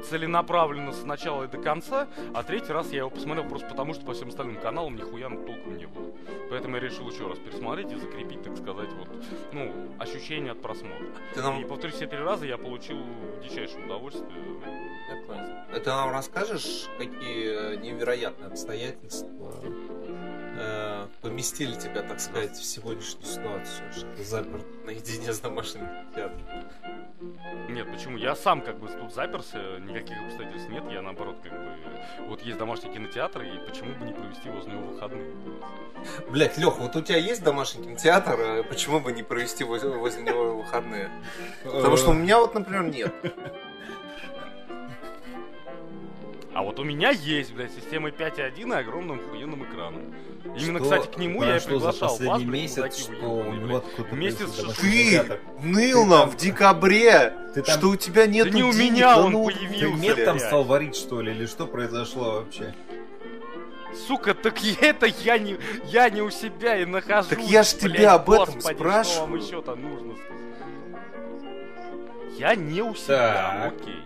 целенаправленно 0.10 0.94
с 0.94 1.04
начала 1.04 1.44
и 1.44 1.48
до 1.50 1.58
конца, 1.58 2.08
а 2.34 2.42
третий 2.44 2.72
раз 2.72 2.90
я 2.94 3.00
его 3.00 3.10
посмотрел 3.10 3.50
просто 3.50 3.68
потому, 3.68 3.94
что 3.94 4.06
по 4.06 4.14
всем 4.14 4.30
остальным 4.30 4.62
каналам 4.62 4.96
нихуя 4.96 5.28
толком 5.28 5.78
не 5.78 5.88
было. 5.88 6.10
Поэтому 6.50 6.78
я 6.78 6.84
решил 6.84 7.10
еще 7.10 7.28
раз 7.28 7.38
пересмотреть 7.38 7.92
и 7.92 7.98
закрепить, 7.98 8.44
так 8.44 8.56
сказать, 8.56 8.94
вот, 8.94 9.10
ну, 9.52 9.74
ощущение 10.00 10.54
от 10.54 10.62
просмотра. 10.62 11.06
Ты 11.34 11.42
И 11.42 11.44
нам, 11.44 11.68
повторюсь, 11.68 11.96
все 11.96 12.08
три 12.08 12.20
раза 12.20 12.46
я 12.46 12.58
получил 12.58 12.98
дичайшее 13.44 13.84
удовольствие. 13.84 14.32
Я 15.10 15.28
понял. 15.28 15.84
Ты 15.84 15.90
нам 15.90 16.12
расскажешь, 16.12 16.88
какие 16.98 17.74
э, 17.74 17.76
невероятные 17.76 18.48
обстоятельства 18.48 19.54
э, 20.62 21.08
поместили 21.22 21.74
тебя, 21.74 22.02
так 22.04 22.20
сказать, 22.20 22.52
в 22.52 22.64
сегодняшнюю 22.64 23.26
ситуацию, 23.26 23.92
что 23.92 24.06
ты 24.16 24.24
заперт 24.24 24.66
наедине 24.86 25.34
с 25.34 25.40
домашним 25.40 25.88
театром? 26.16 26.42
Нет, 27.70 27.88
почему? 27.92 28.18
Я 28.18 28.36
сам 28.36 28.62
как 28.62 28.80
бы 28.80 28.88
тут 28.88 29.14
заперся, 29.14 29.80
никаких 29.80 30.18
обстоятельств 30.26 30.70
нет, 30.70 30.84
я 30.92 31.02
наоборот 31.02 31.38
как 31.44 31.52
бы... 31.52 31.78
Вот 32.28 32.42
есть 32.42 32.58
домашний 32.58 32.92
кинотеатр, 32.92 33.42
и 33.42 33.58
почему 33.68 33.94
бы 33.96 34.06
не 34.06 34.14
провести 34.14 34.50
возле 34.50 34.74
него 34.74 34.88
выходные? 34.88 35.34
Блять, 36.30 36.58
Лех, 36.58 36.78
вот 36.80 36.96
у 36.96 37.02
тебя 37.02 37.18
есть 37.18 37.44
домашний 37.44 37.84
кинотеатр, 37.84 38.36
а 38.40 38.64
почему 38.64 39.00
бы 39.00 39.12
не 39.12 39.24
провести 39.24 39.64
возле, 39.64 39.90
возле 39.90 40.24
него 40.24 40.58
выходные? 40.58 41.10
Потому 41.64 41.98
что 41.98 42.12
у 42.12 42.14
меня 42.14 42.40
вот, 42.40 42.54
например, 42.54 42.84
нет. 42.84 43.14
А 46.54 46.64
вот 46.64 46.80
у 46.80 46.84
меня 46.84 47.12
есть, 47.12 47.54
блядь, 47.54 47.72
система 47.72 48.10
5.1 48.10 48.70
и 48.70 48.80
огромным 48.80 49.20
охуенным 49.20 49.64
экраном. 49.64 50.14
Именно, 50.44 50.80
Что 50.80 50.84
кстати, 50.84 51.08
к 51.08 51.18
нему 51.18 51.44
я 51.44 51.58
и 51.58 51.60
прошло 51.60 51.80
за 51.80 51.92
приглашал 51.92 52.18
вас, 52.18 52.42
месяц, 52.42 52.98
что 52.98 53.26
у 53.26 53.54
него 53.54 53.78
откуда 53.78 54.10
Вместе 54.10 54.48
с 54.48 54.76
Ты 54.78 55.40
ныл 55.62 56.06
нам 56.06 56.30
в 56.30 56.36
декабре, 56.36 57.34
Ты 57.54 57.62
там- 57.62 57.78
что 57.78 57.90
у 57.90 57.96
тебя 57.96 58.26
нет 58.28 58.52
Да 58.52 58.58
не 58.58 58.64
у 58.64 58.74
меня 58.74 59.18
он 59.20 59.34
ну, 59.34 59.46
появился. 59.46 59.86
Ты 59.86 60.02
мед 60.02 60.26
там 60.26 60.40
стал 60.40 60.64
варить, 60.64 60.96
что 60.96 61.22
ли, 61.22 61.32
или 61.32 61.46
что 61.46 61.68
произошло 61.68 62.42
вообще? 62.42 62.74
Сука, 64.08 64.34
так 64.34 64.62
я- 64.64 64.90
это 64.90 65.06
я 65.06 65.38
не, 65.38 65.58
я 65.86 66.10
не 66.10 66.22
у 66.22 66.30
себя 66.30 66.78
и 66.78 66.86
нахожусь. 66.86 67.30
Так 67.30 67.40
я 67.42 67.64
ж 67.64 67.76
блядь, 67.82 67.94
тебя 67.94 68.14
об 68.14 68.30
этом 68.32 68.56
господи, 68.56 68.76
спрашиваю. 68.76 69.14
Что 69.14 69.22
вам 69.22 69.36
еще-то 69.36 69.76
нужно 69.76 70.14
сказать? 70.16 70.42
Я 72.38 72.56
не 72.56 72.82
у 72.82 72.96
себя, 72.96 73.62
Так. 73.64 73.74
окей. 73.74 74.02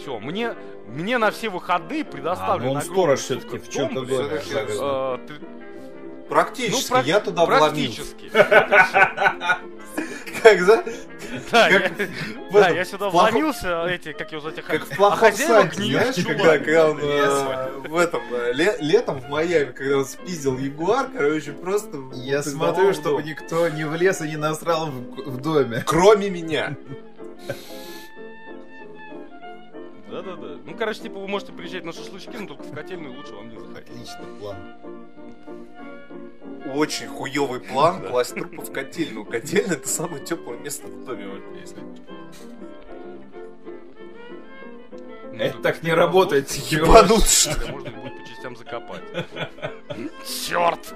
Все, 0.00 0.18
мне, 0.20 0.54
мне 0.86 1.18
на 1.18 1.30
все 1.30 1.48
выходные 1.48 2.02
А, 2.02 2.04
предоставлен 2.04 2.66
ну 2.68 2.72
он 2.74 2.82
сторож 2.82 3.20
все-таки 3.20 3.58
в 3.58 3.68
чем-то 3.68 4.04
э, 4.04 5.18
ты- 5.26 5.34
Практически, 6.28 6.92
ну, 6.92 7.02
я 7.02 7.20
туда 7.20 7.44
вломился. 7.46 8.02
практически. 8.02 8.30
Как 10.42 10.60
за... 10.62 10.84
Да, 11.50 11.68
я, 11.68 11.90
да, 12.52 12.84
сюда 12.84 13.08
вломился, 13.10 13.82
а 13.84 13.88
эти, 13.88 14.12
как 14.12 14.30
его 14.32 14.40
зовут, 14.40 14.60
Как 14.62 14.84
в 14.86 14.92
а 14.92 14.94
плохом 14.96 15.32
знаешь, 15.32 16.24
когда, 16.24 16.58
когда 16.58 16.90
он 16.90 16.98
Я 17.02 17.04
э, 17.04 17.88
в 17.88 17.96
этом 17.96 18.22
э, 18.32 18.52
ле- 18.52 18.76
летом 18.80 19.20
в 19.20 19.28
Майами, 19.28 19.72
когда 19.72 19.98
он 19.98 20.04
спиздил 20.04 20.58
Ягуар, 20.58 21.08
короче, 21.16 21.52
просто 21.52 21.98
Я 22.14 22.42
смотрю, 22.42 22.92
чтобы 22.92 23.18
дом. 23.22 23.26
никто 23.26 23.68
не 23.68 23.84
влез 23.84 24.20
и 24.20 24.28
не 24.28 24.36
насрал 24.36 24.86
в 24.90 25.40
доме. 25.40 25.82
Кроме 25.86 26.28
меня. 26.30 26.76
Да-да-да. 30.16 30.56
Ну, 30.64 30.74
короче, 30.78 31.02
типа, 31.02 31.18
вы 31.18 31.28
можете 31.28 31.52
приезжать 31.52 31.84
на 31.84 31.92
шашлычки, 31.92 32.34
но 32.36 32.46
только 32.46 32.62
в 32.62 32.72
котельную 32.72 33.14
лучше 33.14 33.34
вам 33.34 33.50
не 33.50 33.58
заходить. 33.58 33.90
Отличный 33.90 34.26
план. 34.40 34.56
Очень 36.74 37.06
хуёвый 37.08 37.60
план 37.60 38.02
класть 38.02 38.34
трупы 38.34 38.62
в 38.62 38.72
котельную. 38.72 39.26
Котельная 39.26 39.76
это 39.76 39.86
самое 39.86 40.24
теплое 40.24 40.56
место 40.58 40.86
в 40.86 41.04
доме, 41.04 41.28
вот, 41.28 41.42
если. 41.60 41.82
Это 45.38 45.58
так 45.58 45.82
не 45.82 45.92
работает. 45.92 46.50
Ебануться, 46.50 47.50
что 47.52 47.72
можно 47.72 47.90
будет 47.90 48.18
по 48.18 48.26
частям 48.26 48.56
закопать. 48.56 49.02
Черт! 50.48 50.94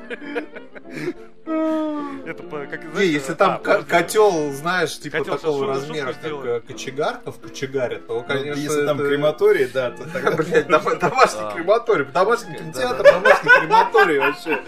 Это 1.46 2.42
как 2.70 2.94
Не, 2.94 3.06
если 3.06 3.32
а, 3.32 3.34
там 3.34 3.62
котел, 3.84 4.52
знаешь, 4.52 4.98
типа 4.98 5.24
такого 5.24 5.66
размера, 5.66 6.12
как 6.12 6.24
э, 6.44 6.60
кочегарка 6.60 7.32
в 7.32 7.40
кочегаре, 7.40 7.98
то, 7.98 8.14
Ну, 8.14 8.22
конечно, 8.24 8.60
Если 8.60 8.86
там 8.86 8.98
крематорий, 8.98 9.66
да, 9.66 9.90
то 9.90 10.04
тогда... 10.12 10.30
Блять, 10.32 10.66
дома- 10.68 10.94
домашний 11.00 11.40
А. 11.40 11.52
крематорий, 11.52 12.04
домашний 12.04 12.56
кинотеатр, 12.56 13.02
домашний 13.02 13.50
крематорий 13.50 14.18
вообще. 14.18 14.62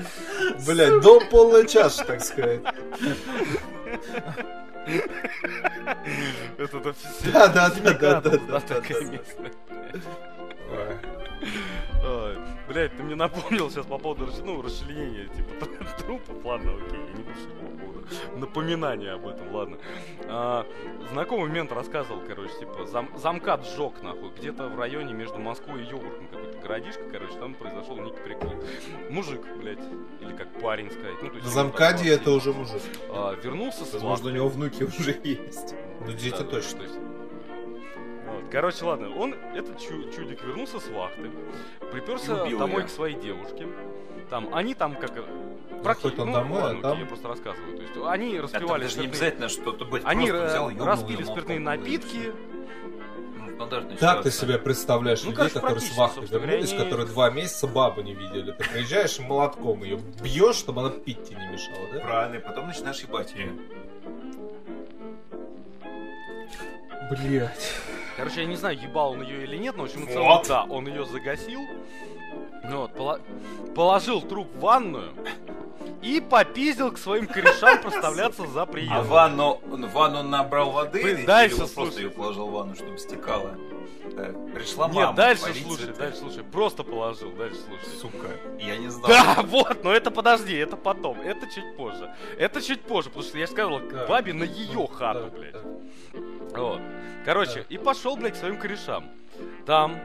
Блять, 0.67 1.01
дом 1.03 1.23
полная 1.31 1.65
чаша, 1.67 2.05
так 2.05 2.23
сказать. 2.25 2.61
Это 6.59 6.81
да, 6.81 6.93
Да, 7.33 7.49
да, 7.49 7.71
да, 7.71 7.93
да, 7.93 8.21
да, 8.21 8.39
да, 8.39 8.61
да, 8.69 8.81
Блядь, 12.73 12.97
ты 12.97 13.03
мне 13.03 13.15
напомнил 13.15 13.71
сейчас 13.71 13.85
по 13.85 13.99
поводу 13.99 14.31
ну, 14.45 14.63
расчленения, 14.63 15.27
типа, 15.29 15.67
трупов, 15.99 16.43
ладно, 16.43 16.73
окей, 16.75 17.01
я 17.01 17.19
не 17.19 17.35
шутить 17.35 17.55
по 17.61 17.67
поводу 17.67 17.93
напоминания 18.37 19.11
об 19.13 19.27
этом, 19.27 19.55
ладно. 19.55 19.77
А, 20.27 20.67
знакомый 21.11 21.51
мент 21.51 21.71
рассказывал, 21.73 22.23
короче, 22.27 22.53
типа, 22.61 22.87
зам, 22.87 23.11
замкат 23.17 23.67
сжег, 23.67 24.03
нахуй, 24.03 24.31
где-то 24.31 24.69
в 24.69 24.79
районе 24.79 25.13
между 25.13 25.39
Москвой 25.39 25.83
и 25.83 25.87
Йогуртом, 25.87 26.29
какой-то 26.29 26.59
городишко, 26.59 27.03
короче, 27.11 27.35
там 27.35 27.55
произошел 27.55 27.97
некий 27.99 28.23
прикол. 28.23 28.55
Мужик, 29.11 29.43
блядь, 29.59 29.85
или 30.21 30.35
как 30.35 30.49
парень 30.61 30.91
сказать, 30.91 31.17
ну, 31.23 31.29
то 31.29 31.37
есть... 31.37 31.55
Так 31.55 32.01
это 32.07 32.31
уже 32.31 32.53
мужик. 32.53 32.81
а, 33.11 33.35
вернулся 33.35 33.85
с 33.85 33.93
Возможно, 33.93 34.31
у 34.31 34.33
него 34.33 34.49
внуки 34.49 34.83
уже 34.83 35.19
есть. 35.23 35.75
Ну, 36.01 36.13
дети 36.13 36.39
Да, 36.39 36.45
точно. 36.45 36.79
то 36.79 36.85
есть- 36.85 37.12
Короче, 38.53 38.85
ладно, 38.85 39.09
он, 39.17 39.35
этот 39.55 39.79
чу- 39.81 40.11
чудик 40.15 40.43
вернулся 40.45 40.79
с 40.79 40.87
вахты, 40.89 41.31
приперся 41.91 42.45
домой 42.45 42.83
её. 42.83 42.87
к 42.87 42.91
своей 42.91 43.17
девушке. 43.19 43.67
Там, 44.29 44.55
они 44.55 44.75
там 44.75 44.95
как... 44.95 45.17
э, 45.17 45.23
Заходит 45.83 46.19
он 46.19 46.33
домой, 46.33 46.61
а 46.61 46.65
ладно, 46.65 46.79
окей, 46.79 46.83
там- 46.83 47.01
я 47.01 47.07
просто 47.07 47.29
рассказываю. 47.29 47.77
То 47.79 47.83
есть 47.83 47.95
они 48.07 48.35
Это 48.35 48.43
распивали 48.43 48.83
даже 48.85 49.01
не 49.01 49.07
обязательно 49.07 49.49
что-то 49.49 49.85
быть. 49.87 50.03
Они 50.05 50.31
взял, 50.31 50.71
распили 50.85 51.23
спиртные 51.23 51.61
напитки. 51.61 52.31
Ну, 53.59 53.67
Так 53.99 54.23
ты 54.23 54.31
себе 54.31 54.59
представляешь 54.59 55.23
Ну, 55.25 55.31
людей, 55.31 55.49
которые 55.49 55.81
с 55.81 55.85
практически, 55.95 55.99
вахты 55.99 56.21
вернулись, 56.27 56.73
они- 56.73 56.83
которые 56.85 57.07
два 57.07 57.31
месяца 57.31 57.67
бабу 57.67 58.03
не 58.03 58.13
видели. 58.15 58.53
Ты 58.53 58.69
приезжаешь 58.69 59.19
и 59.19 59.23
молотком 59.23 59.83
ее 59.83 59.97
бьешь, 60.23 60.57
чтобы 60.57 60.83
она 60.83 60.91
пить 60.91 61.23
тебе 61.25 61.39
не 61.41 61.47
мешала, 61.53 61.89
да? 61.93 62.01
Правильно, 62.01 62.37
и 62.37 62.41
потом 62.41 62.67
начинаешь 62.67 63.01
ебать 63.01 63.33
ее. 63.35 63.53
Блять. 67.11 67.73
Короче, 68.17 68.43
я 68.43 68.47
не 68.47 68.57
знаю, 68.57 68.79
ебал 68.81 69.13
он 69.13 69.23
ее 69.23 69.45
или 69.45 69.57
нет, 69.57 69.77
но 69.77 69.85
в 69.85 69.87
общем, 69.87 70.07
в 70.07 70.11
целом, 70.11 70.29
Вот. 70.29 70.49
да, 70.49 70.65
он 70.65 70.87
ее 70.87 71.05
загасил. 71.07 71.61
Ну 72.65 72.83
вот, 72.83 72.93
пола- 72.95 73.21
положил 73.75 74.21
труп 74.23 74.49
в 74.55 74.61
ванную. 74.61 75.13
И 76.03 76.21
попиздил 76.21 76.91
к 76.93 76.99
своим 76.99 77.27
корешам 77.27 77.81
проставляться 77.81 78.47
за 78.47 78.67
прием. 78.67 78.93
А 78.93 79.03
ванну, 79.03 79.61
ванну 79.65 80.23
набрал 80.23 80.71
воды 80.73 81.03
Блин, 81.03 81.19
или 81.19 81.27
дальше 81.27 81.55
он 81.55 81.59
просто 81.61 81.75
слушай. 81.75 82.03
ее 82.05 82.11
положил 82.11 82.49
в 82.49 82.53
ванну, 82.53 82.75
чтобы 82.75 82.99
стекала? 82.99 83.57
Так, 84.17 84.53
пришла 84.53 84.89
мама. 84.89 85.07
Нет, 85.07 85.15
дальше 85.15 85.43
полиция, 85.45 85.65
слушай, 85.65 85.87
так, 85.87 85.97
дальше 85.99 86.19
слушай. 86.19 86.45
Просто 86.45 86.83
положил, 86.83 87.31
дальше 87.33 87.57
слушай. 87.67 87.99
Сука, 87.99 88.29
я 88.59 88.77
не 88.77 88.89
знал. 88.89 89.09
Да, 89.09 89.43
вот, 89.45 89.85
но 89.85 89.93
это 89.93 90.11
подожди, 90.11 90.55
это 90.57 90.77
потом, 90.77 91.21
это 91.21 91.47
чуть 91.47 91.77
позже. 91.77 92.13
Это 92.37 92.61
чуть 92.61 92.83
позже, 92.83 93.09
потому 93.09 93.25
что 93.27 93.39
я 93.39 93.47
же 93.47 93.53
сказал, 93.53 93.79
Да. 93.81 94.07
бабе 94.07 94.33
на 94.35 94.45
ее 94.45 94.89
Да, 94.89 94.95
хату, 94.95 95.31
да, 95.33 95.39
блядь. 95.39 95.53
да. 95.53 96.61
Вот. 96.61 96.81
Короче, 97.25 97.61
Да. 97.69 97.75
и 97.75 97.79
пошел, 97.79 98.17
блядь, 98.17 98.35
к 98.35 98.37
своим 98.37 98.59
корешам. 98.59 99.09
Там, 99.67 99.99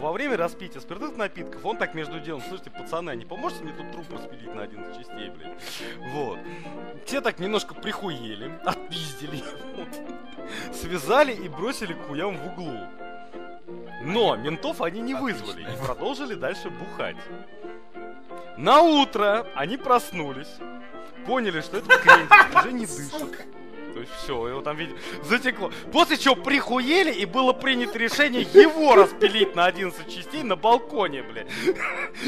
во 0.00 0.12
время 0.12 0.36
распития 0.36 0.80
спиртных 0.80 1.16
напитков, 1.16 1.64
он 1.64 1.76
так 1.76 1.94
между 1.94 2.20
делом, 2.20 2.42
слушайте, 2.42 2.70
пацаны, 2.70 3.10
а 3.10 3.14
не 3.14 3.24
поможете 3.24 3.64
мне 3.64 3.72
тут 3.72 3.90
труп 3.92 4.06
распилить 4.12 4.54
на 4.54 4.62
11 4.62 4.98
частей, 4.98 5.30
блядь? 5.30 5.58
Вот. 6.12 6.38
Те 7.06 7.20
так 7.20 7.38
немножко 7.38 7.74
прихуели, 7.74 8.50
отпиздили 8.64 9.42
связали 10.72 11.32
и 11.32 11.48
бросили 11.48 11.94
к 11.94 12.06
хуям 12.06 12.36
в 12.36 12.46
углу. 12.46 12.78
Но 14.02 14.36
ментов 14.36 14.80
они 14.82 15.00
не 15.00 15.14
вызвали 15.14 15.62
и 15.62 15.84
продолжили 15.84 16.34
дальше 16.34 16.70
бухать. 16.70 17.16
На 18.56 18.82
утро 18.82 19.46
они 19.54 19.76
проснулись, 19.76 20.56
поняли, 21.26 21.60
что 21.60 21.78
этот 21.78 21.96
крендель 21.98 22.58
уже 22.58 22.72
не 22.72 22.86
дышит. 22.86 23.46
Есть 24.02 24.14
все, 24.24 24.48
его 24.48 24.60
там 24.62 24.76
видели, 24.76 24.96
затекло. 25.22 25.70
После 25.92 26.18
чего 26.18 26.34
прихуели 26.34 27.12
и 27.12 27.24
было 27.24 27.52
принято 27.52 27.98
решение 27.98 28.42
его 28.42 28.96
распилить 28.96 29.54
на 29.54 29.66
11 29.66 30.08
частей 30.12 30.42
на 30.42 30.56
балконе, 30.56 31.22
бля. 31.22 31.46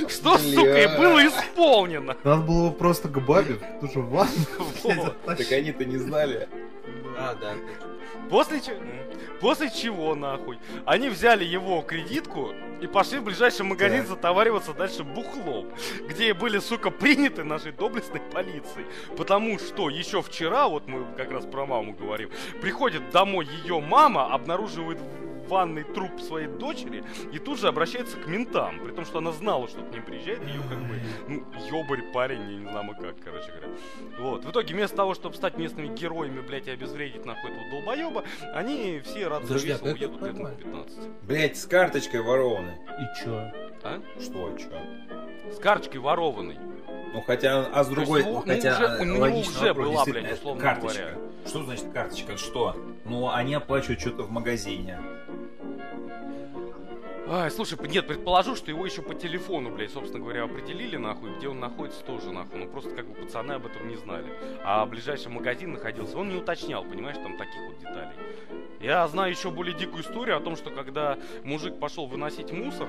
Что, 0.09 0.39
сука, 0.39 0.83
и 0.83 0.99
было 0.99 1.27
исполнено. 1.27 2.17
Надо 2.23 2.43
было 2.43 2.71
просто 2.71 3.09
к 3.09 3.21
бабе 3.25 3.59
ту 3.81 3.89
же 3.89 4.01
ванну. 4.01 4.31
Так 5.25 5.41
они-то 5.51 5.85
не 5.85 5.97
знали. 5.97 6.49
А, 7.17 7.35
да. 7.35 7.55
После 8.31 8.61
чего, 8.61 8.77
после 9.41 9.71
чего, 9.71 10.15
нахуй, 10.15 10.59
они 10.87 11.09
взяли 11.09 11.45
его 11.45 11.83
кредитку 11.83 12.53
и 12.81 12.87
пошли 12.87 13.19
в 13.19 13.25
ближайший 13.25 13.65
магазин 13.65 14.01
Так. 14.01 14.09
затовариваться 14.09 14.73
дальше 14.73 15.05
бухлом, 15.05 15.69
где 16.09 16.35
были, 16.35 16.59
сука, 16.59 16.91
приняты 16.91 17.45
нашей 17.45 17.73
доблестной 17.73 18.21
полицией. 18.21 18.87
Потому 19.17 19.59
что 19.59 19.91
еще 19.91 20.23
вчера, 20.23 20.69
вот 20.69 20.87
мы 20.89 21.05
как 21.17 21.31
раз 21.31 21.45
про 21.45 21.67
маму 21.67 21.93
говорим, 21.95 22.31
приходит 22.61 23.11
домой 23.11 23.47
ее 23.63 23.81
мама, 23.81 24.33
обнаруживает 24.33 24.99
в 25.45 25.49
ванной 25.49 25.85
труп 25.85 26.21
своей 26.21 26.49
дочери 26.49 27.05
и 27.33 27.39
тут 27.39 27.59
же 27.59 27.69
обращается 27.69 28.17
к 28.17 28.27
ментам, 28.27 28.81
при 28.81 28.93
том, 28.93 29.05
что 29.05 29.19
она 29.19 29.33
знала, 29.33 29.69
что 29.69 29.83
к 29.83 29.93
ним 29.93 30.03
приезжает 30.03 30.43
ее 30.47 30.61
как 30.69 30.79
бы, 30.79 31.01
ну, 31.29 31.45
ёбарь 31.71 32.03
парень, 32.13 32.41
я 32.41 32.57
не 32.59 32.71
знаю 32.71 32.85
как, 33.01 33.17
короче 33.23 33.51
говоря. 33.51 33.69
Вот. 34.19 34.45
В 34.45 34.51
итоге, 34.51 34.75
вместо 34.75 34.97
того, 34.97 35.15
чтобы 35.15 35.35
стать 35.37 35.57
местными 35.57 35.89
героями, 35.89 36.41
блядь, 36.41 36.69
и 36.69 36.71
обезвредить 36.71 37.25
нахуй 37.25 37.51
этого 37.51 37.71
долбоеба, 37.71 38.25
они 38.55 39.01
все 39.05 39.29
рады 39.29 39.47
Подожди, 39.47 39.71
а 39.71 39.75
весело 39.75 39.89
как 39.89 40.01
едут 40.01 40.17
это 40.17 40.27
лет 40.27 40.35
на 40.35 40.43
нормально? 40.43 40.59
15. 40.65 40.99
Блять, 41.23 41.57
с 41.57 41.67
карточкой 41.67 42.23
ворованной. 42.23 42.75
И 42.75 43.25
чё? 43.25 43.51
А? 43.85 44.01
Что, 44.19 44.51
чё? 44.57 45.53
С 45.53 45.59
карточкой 45.59 46.01
ворованной. 46.01 46.59
Ну 47.13 47.21
хотя, 47.21 47.67
а 47.67 47.85
с 47.85 47.89
другой, 47.89 48.21
есть, 48.21 48.31
ну, 48.33 48.39
ну, 48.39 48.41
хотя 48.47 48.73
уже- 48.73 49.03
у 49.03 49.05
него 49.05 49.21
логичный 49.21 49.55
уже 49.57 49.69
вопрос, 49.69 49.89
была, 49.89 50.05
блядь, 50.05 50.33
условно 50.33 50.63
карточка. 50.63 50.99
говоря. 51.03 51.19
Что 51.47 51.63
значит 51.63 51.93
карточка? 51.93 52.37
Что? 52.37 52.77
Ну, 53.05 53.29
они 53.31 53.55
оплачивают 53.55 54.01
что-то 54.01 54.23
в 54.25 54.31
магазине. 54.31 54.99
Ай, 57.27 57.51
слушай, 57.51 57.79
нет, 57.89 58.07
предположу, 58.07 58.55
что 58.55 58.71
его 58.71 58.85
еще 58.85 59.01
по 59.01 59.15
телефону, 59.15 59.71
блядь, 59.71 59.91
собственно 59.93 60.23
говоря, 60.23 60.45
определили, 60.45 60.97
нахуй, 60.97 61.35
где 61.39 61.49
он 61.49 61.59
находится 61.59 62.03
тоже, 62.05 62.33
нахуй. 62.33 62.59
Ну, 62.61 62.67
просто 62.69 62.91
как 62.91 63.07
бы 63.07 63.15
пацаны 63.15 63.53
об 63.53 63.65
этом 63.65 63.89
не 63.89 63.97
знали. 63.97 64.27
А 64.63 64.85
ближайший 64.85 65.29
магазин 65.33 65.73
находился, 65.73 66.19
он 66.19 66.29
не 66.29 66.37
уточнял, 66.37 66.85
понимаешь, 66.85 67.17
там 67.17 67.39
таких 67.39 67.61
вот 67.67 67.79
деталей. 67.79 68.15
Я 68.81 69.07
знаю 69.09 69.31
еще 69.31 69.51
более 69.51 69.75
дикую 69.75 70.03
историю 70.03 70.37
о 70.37 70.41
том, 70.41 70.55
что 70.57 70.71
когда 70.71 71.17
мужик 71.45 71.79
пошел 71.79 72.07
выносить 72.07 72.53
мусор, 72.53 72.89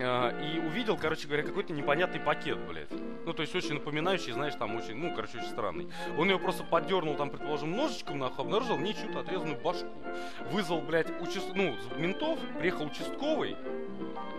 и 0.00 0.58
увидел, 0.58 0.96
короче 0.96 1.26
говоря, 1.26 1.42
какой-то 1.42 1.72
непонятный 1.72 2.20
пакет, 2.20 2.58
блядь. 2.68 2.90
Ну, 3.26 3.32
то 3.32 3.42
есть 3.42 3.54
очень 3.54 3.74
напоминающий, 3.74 4.32
знаешь, 4.32 4.54
там 4.54 4.76
очень, 4.76 4.94
ну, 4.94 5.14
короче, 5.14 5.38
очень 5.38 5.48
странный. 5.48 5.88
Он 6.18 6.28
ее 6.30 6.38
просто 6.38 6.64
поддернул, 6.64 7.16
там, 7.16 7.30
предположим, 7.30 7.76
ножичком, 7.76 8.18
нахуй, 8.18 8.44
обнаружил 8.44 8.76
в 8.76 8.82
ней 8.82 8.94
чью-то 8.94 9.20
отрезанную 9.20 9.60
башку. 9.60 9.88
Вызвал, 10.50 10.80
блядь, 10.80 11.10
участ... 11.20 11.52
ну, 11.54 11.76
ментов, 11.96 12.38
приехал 12.58 12.86
участковый. 12.86 13.56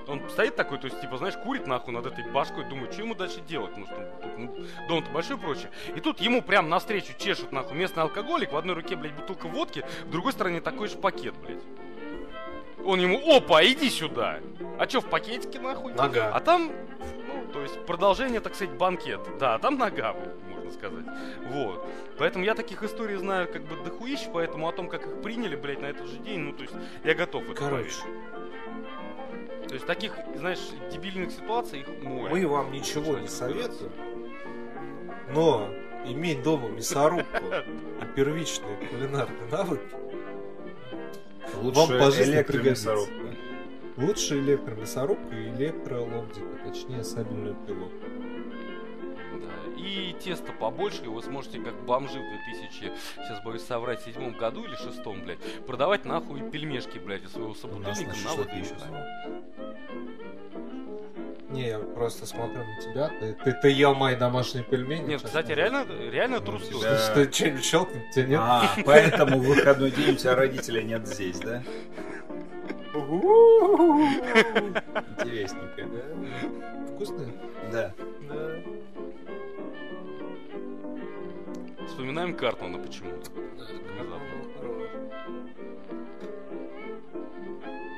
Он 0.08 0.28
стоит 0.30 0.56
такой, 0.56 0.80
то 0.80 0.86
есть, 0.86 1.00
типа, 1.00 1.18
знаешь, 1.18 1.38
курит 1.38 1.68
нахуй 1.68 1.94
над 1.94 2.06
этой 2.06 2.30
башкой, 2.32 2.66
думает, 2.66 2.92
что 2.94 3.04
ему 3.04 3.16
дальше 3.16 3.40
делать, 3.42 3.70
потому 3.70 3.86
что 3.86 4.10
ну, 4.38 4.56
дом-то 4.88 5.12
большой 5.12 5.38
и 5.38 5.40
прочее. 5.40 5.70
И 5.96 6.00
тут 6.00 6.20
ему 6.20 6.42
прям 6.42 6.70
навстречу 6.70 7.14
чешет, 7.18 7.52
нахуй, 7.52 7.78
местный 7.78 8.04
алкоголик, 8.04 8.52
в 8.52 8.58
одной 8.58 8.76
руке, 8.76 8.96
блядь, 8.96 9.14
бутылка 9.14 9.48
водки, 9.48 9.86
в 10.06 10.10
другой 10.10 10.34
стороне 10.34 10.60
такой 10.60 10.88
же 10.88 10.98
пакет, 10.98 11.36
блядь. 11.38 11.62
Он 12.86 13.00
ему, 13.00 13.20
опа, 13.36 13.64
иди 13.64 13.90
сюда. 13.90 14.40
А 14.80 14.88
чё 14.88 15.02
в 15.02 15.06
пакетике, 15.06 15.60
нахуй? 15.60 15.94
Нога. 15.94 16.32
А 16.34 16.40
там, 16.40 16.72
ну, 17.28 17.52
то 17.54 17.62
есть 17.62 17.80
продолжение, 17.86 18.40
так 18.40 18.56
сказать, 18.56 18.76
банкет. 18.76 19.22
Да, 19.40 19.58
там 19.60 19.78
нога, 19.78 20.16
можно 20.50 20.72
сказать. 20.72 21.06
Вот. 21.48 21.86
Поэтому 22.18 22.46
я 22.46 22.56
таких 22.56 22.84
историй 22.84 23.18
знаю 23.18 23.48
как 23.52 23.64
бы 23.64 23.76
дохуищ, 23.84 24.28
поэтому 24.34 24.68
о 24.68 24.72
том, 24.72 24.90
как 24.90 25.06
их 25.06 25.22
приняли, 25.22 25.56
блядь, 25.56 25.82
на 25.82 25.88
этот 25.88 26.08
же 26.08 26.18
день, 26.18 26.40
ну, 26.40 26.54
то 26.54 26.64
есть 26.64 26.74
я 27.04 27.14
готов 27.14 27.44
это 27.44 27.54
Короче, 27.54 27.90
поверить. 28.02 29.68
То 29.68 29.74
есть 29.76 29.86
таких, 29.86 30.18
знаешь, 30.36 30.60
дебильных 30.92 31.32
ситуаций 31.32 31.82
их 31.82 31.88
море. 32.04 32.30
мы 32.30 32.48
вам 32.48 32.72
ничего 32.72 33.18
не 33.18 33.28
советуем, 33.28 33.92
но 35.34 35.70
иметь 36.06 36.42
дома 36.44 36.70
мясорубку 36.70 37.38
и 38.02 38.06
первичные 38.16 38.76
кулинарные 38.90 39.48
навыки 39.52 40.01
Лучше 41.62 42.00
по 42.00 42.12
жизни 42.12 42.36
электромясорубка. 42.36 43.36
лучше 43.98 44.40
электромясорубка 44.40 45.36
и 45.36 45.50
электролобзика, 45.50 46.60
точнее 46.66 47.04
сабельную 47.04 47.56
пилу. 47.68 47.92
Да. 49.42 49.82
И 49.82 50.16
тесто 50.20 50.52
побольше, 50.52 51.06
и 51.06 51.08
вы 51.08 51.22
сможете, 51.24 51.60
как 51.60 51.76
бомжи 51.86 52.20
в 52.20 52.80
2000, 52.80 52.94
сейчас 53.16 53.44
боюсь 53.44 53.64
соврать, 53.64 54.02
седьмом 54.02 54.34
году 54.38 54.64
или 54.64 54.76
шестом, 54.76 55.24
блядь, 55.24 55.40
продавать 55.66 56.06
нахуй 56.06 56.42
пельмешки, 56.50 56.98
блядь, 57.00 57.24
из 57.24 57.32
своего 57.32 57.50
У 57.50 57.80
нас 57.80 57.98
собутыльника 57.98 58.16
на 58.26 58.36
вот 58.36 58.54
еще 58.54 58.76
Не, 61.52 61.68
я 61.68 61.80
просто 61.80 62.26
смотрю 62.26 62.64
на 62.64 62.82
тебя. 62.82 63.10
Ты, 63.20 63.34
ты, 63.44 63.52
ты 63.62 63.70
ел 63.72 63.94
мои 63.94 64.16
домашние 64.16 64.64
пельмени? 64.64 65.08
Нет, 65.08 65.22
кстати, 65.22 65.50
не 65.50 65.56
реально, 65.56 65.86
реально 66.10 66.40
Ну, 66.40 66.46
трус 66.46 66.68
тебя-. 66.68 66.98
Что, 66.98 67.26
что, 67.26 67.34
что-нибудь 67.34 67.66
щелкнет, 67.66 68.12
тебя 68.12 68.26
нет? 68.26 68.40
А, 68.42 68.70
поэтому 68.86 69.40
в 69.40 69.44
выходной 69.44 69.92
день 69.92 70.14
у 70.14 70.16
тебя 70.18 70.36
родителей 70.36 70.84
нет 70.84 71.06
здесь, 71.08 71.40
да? 71.40 71.62
Интересненько. 75.20 75.88
Вкусно? 76.96 77.26
Да. 77.72 77.94
Да. 78.30 78.58
Вспоминаем 81.88 82.36
Картмана 82.36 82.78
почему-то. 82.80 83.30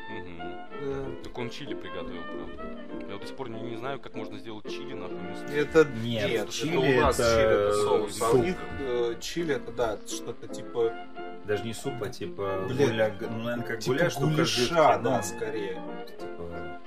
Мгм. 0.10 1.18
Так 1.24 1.38
он 1.38 1.50
чили 1.50 1.74
приготовил, 1.76 2.22
правда. 2.24 2.43
До 3.24 3.28
сих 3.28 3.38
пор 3.38 3.50
не, 3.50 3.62
не 3.62 3.78
знаю, 3.78 4.00
как 4.02 4.16
можно 4.16 4.38
сделать 4.38 4.70
чили 4.70 4.94
нахуй 4.94 5.16
мясо. 5.18 5.46
Это 5.46 5.86
Нет, 6.04 6.30
нет, 6.30 6.50
чили 6.50 6.82
это 6.84 6.98
у 6.98 7.02
нас 7.02 7.20
это 7.20 7.30
чили 7.30 7.46
это 7.54 7.74
соус, 7.74 8.22
а 8.22 8.26
у 8.28 8.32
суп. 8.32 8.42
них 8.46 8.56
э, 8.82 9.16
чили 9.22 9.56
это 9.56 9.72
да, 9.72 9.98
что-то 10.06 10.48
типа, 10.48 10.94
Даже 11.46 11.64
не 11.64 11.74
суп, 11.74 11.94
а 12.02 12.10
типа 12.10 12.66
Блин. 12.68 12.90
гуля... 12.90 13.16
Ну, 13.22 13.28
наверное, 13.40 13.66
как 13.66 13.80
типа 13.80 13.96
гуляш, 13.96 14.18
гуляша, 14.18 14.46
жидкий, 14.46 14.76
да, 14.76 15.00
ну, 15.18 15.24
скорее. 15.24 15.82
Типа 16.08 16.80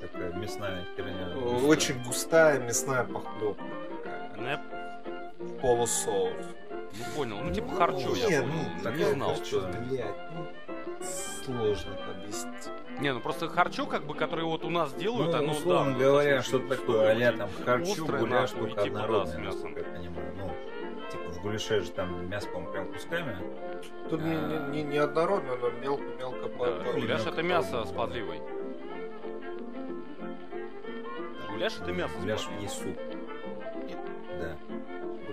такая 0.00 0.32
мясная 0.32 0.86
херня. 0.96 1.28
Э, 1.34 1.66
Очень 1.66 2.02
густая 2.02 2.58
мясная 2.60 3.04
похлебка 3.04 3.62
такая, 4.34 4.62
полусоус. 5.60 6.32
Ну, 6.98 7.16
понял. 7.16 7.36
Ну, 7.42 7.52
типа 7.52 7.74
харчо, 7.74 8.14
я 8.16 8.28
Не, 8.28 8.40
понял. 8.40 8.54
ну, 8.84 8.90
не 8.92 9.04
знал. 9.04 9.28
харчо. 9.34 9.44
что, 9.44 9.60
блядь, 9.88 10.14
ну, 10.32 10.46
сложно 11.44 11.96
объяснить. 12.10 12.70
Не, 13.00 13.12
ну 13.12 13.20
просто 13.20 13.48
харчо, 13.48 13.86
как 13.86 14.04
бы, 14.04 14.14
которые 14.14 14.46
вот 14.46 14.64
у 14.64 14.70
нас 14.70 14.92
делают, 14.94 15.32
Ну, 15.32 15.38
оно, 15.38 15.52
условно 15.52 15.92
да, 15.92 15.98
говоря, 16.04 16.42
что-то 16.42 16.76
такое, 16.76 17.28
а 17.28 17.32
там 17.36 17.50
харчу, 17.64 17.92
острое, 17.92 18.20
гуляш, 18.20 18.50
только 18.52 18.82
типа, 18.82 18.98
да, 18.98 19.06
мясом. 19.08 19.44
насколько 19.44 19.80
я 19.80 19.84
понимаю. 19.86 20.34
Ну, 20.36 20.50
типа 21.10 21.30
в 21.32 21.42
гуляше 21.42 21.80
же 21.80 21.90
там 21.90 22.28
мясо, 22.28 22.48
по-моему, 22.48 22.72
прям 22.72 22.92
кусками. 22.92 23.36
Тут 24.08 24.20
не, 24.22 24.36
не, 24.36 24.58
не, 24.70 24.82
не 24.84 24.98
однородно, 24.98 25.56
но 25.56 25.70
мелко-мелко 25.70 26.42
Да, 26.42 26.48
по- 26.48 26.92
гуляш 26.92 27.26
это 27.26 27.42
мясо 27.42 27.84
с 27.84 27.90
да. 27.90 27.96
подливой. 27.98 28.40
Гуляш 31.50 31.76
это 31.80 31.92
мясо 31.92 32.14
с 32.14 32.20
Гуляш 32.20 32.48
есть 32.60 32.78
суп. 32.82 32.98
Да. 34.40 34.56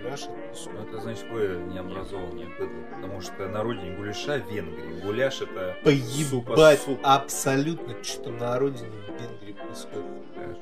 Гуляш 0.02 0.22
это 0.24 0.54
суп. 0.56 0.72
Ну, 0.74 0.82
это 0.82 1.00
значит, 1.00 1.24
вы 1.30 1.48
необразованные 1.72 2.46
быдло. 2.58 2.82
Потому 2.94 3.20
что 3.20 3.48
на 3.48 3.62
родине 3.62 3.96
гуляша 3.96 4.40
в 4.40 4.50
Венгрии. 4.52 5.00
Гуляш 5.00 5.40
это 5.40 5.76
Поебать 5.84 6.80
суп. 6.80 6.98
абсолютно, 7.02 8.02
что 8.02 8.30
на 8.30 8.58
родине 8.58 8.90
в 8.90 9.20
Венгрии 9.20 9.52
происходит. 9.52 10.04
Хорошо. 10.34 10.60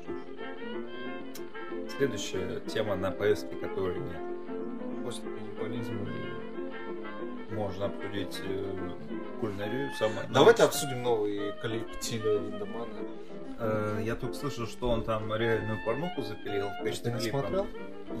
следующая 1.97 2.59
тема 2.67 2.95
на 2.95 3.11
повестке, 3.11 3.55
которой 3.55 3.99
нет. 3.99 4.17
После 5.03 5.23
каннибализма. 5.23 6.07
Можно 7.51 7.85
обсудить 7.87 8.39
э, 8.45 8.89
кулинарию. 9.41 9.91
Самое... 9.97 10.27
Давайте 10.29 10.63
обсудим 10.63 11.03
новый 11.03 11.51
клип 11.61 11.99
Тиля 11.99 12.39
Линдемана. 12.39 12.87
Э, 13.61 14.01
я 14.03 14.15
только 14.15 14.33
слышал, 14.33 14.65
что 14.65 14.89
он 14.89 15.03
там 15.03 15.33
реальную 15.33 15.79
порнуху 15.85 16.21
запилил 16.21 16.67
в 16.67 16.77
Ты 16.79 16.85
качестве 16.85 17.13
не 17.13 17.19
клипа. 17.19 17.39
смотрел? 17.39 17.67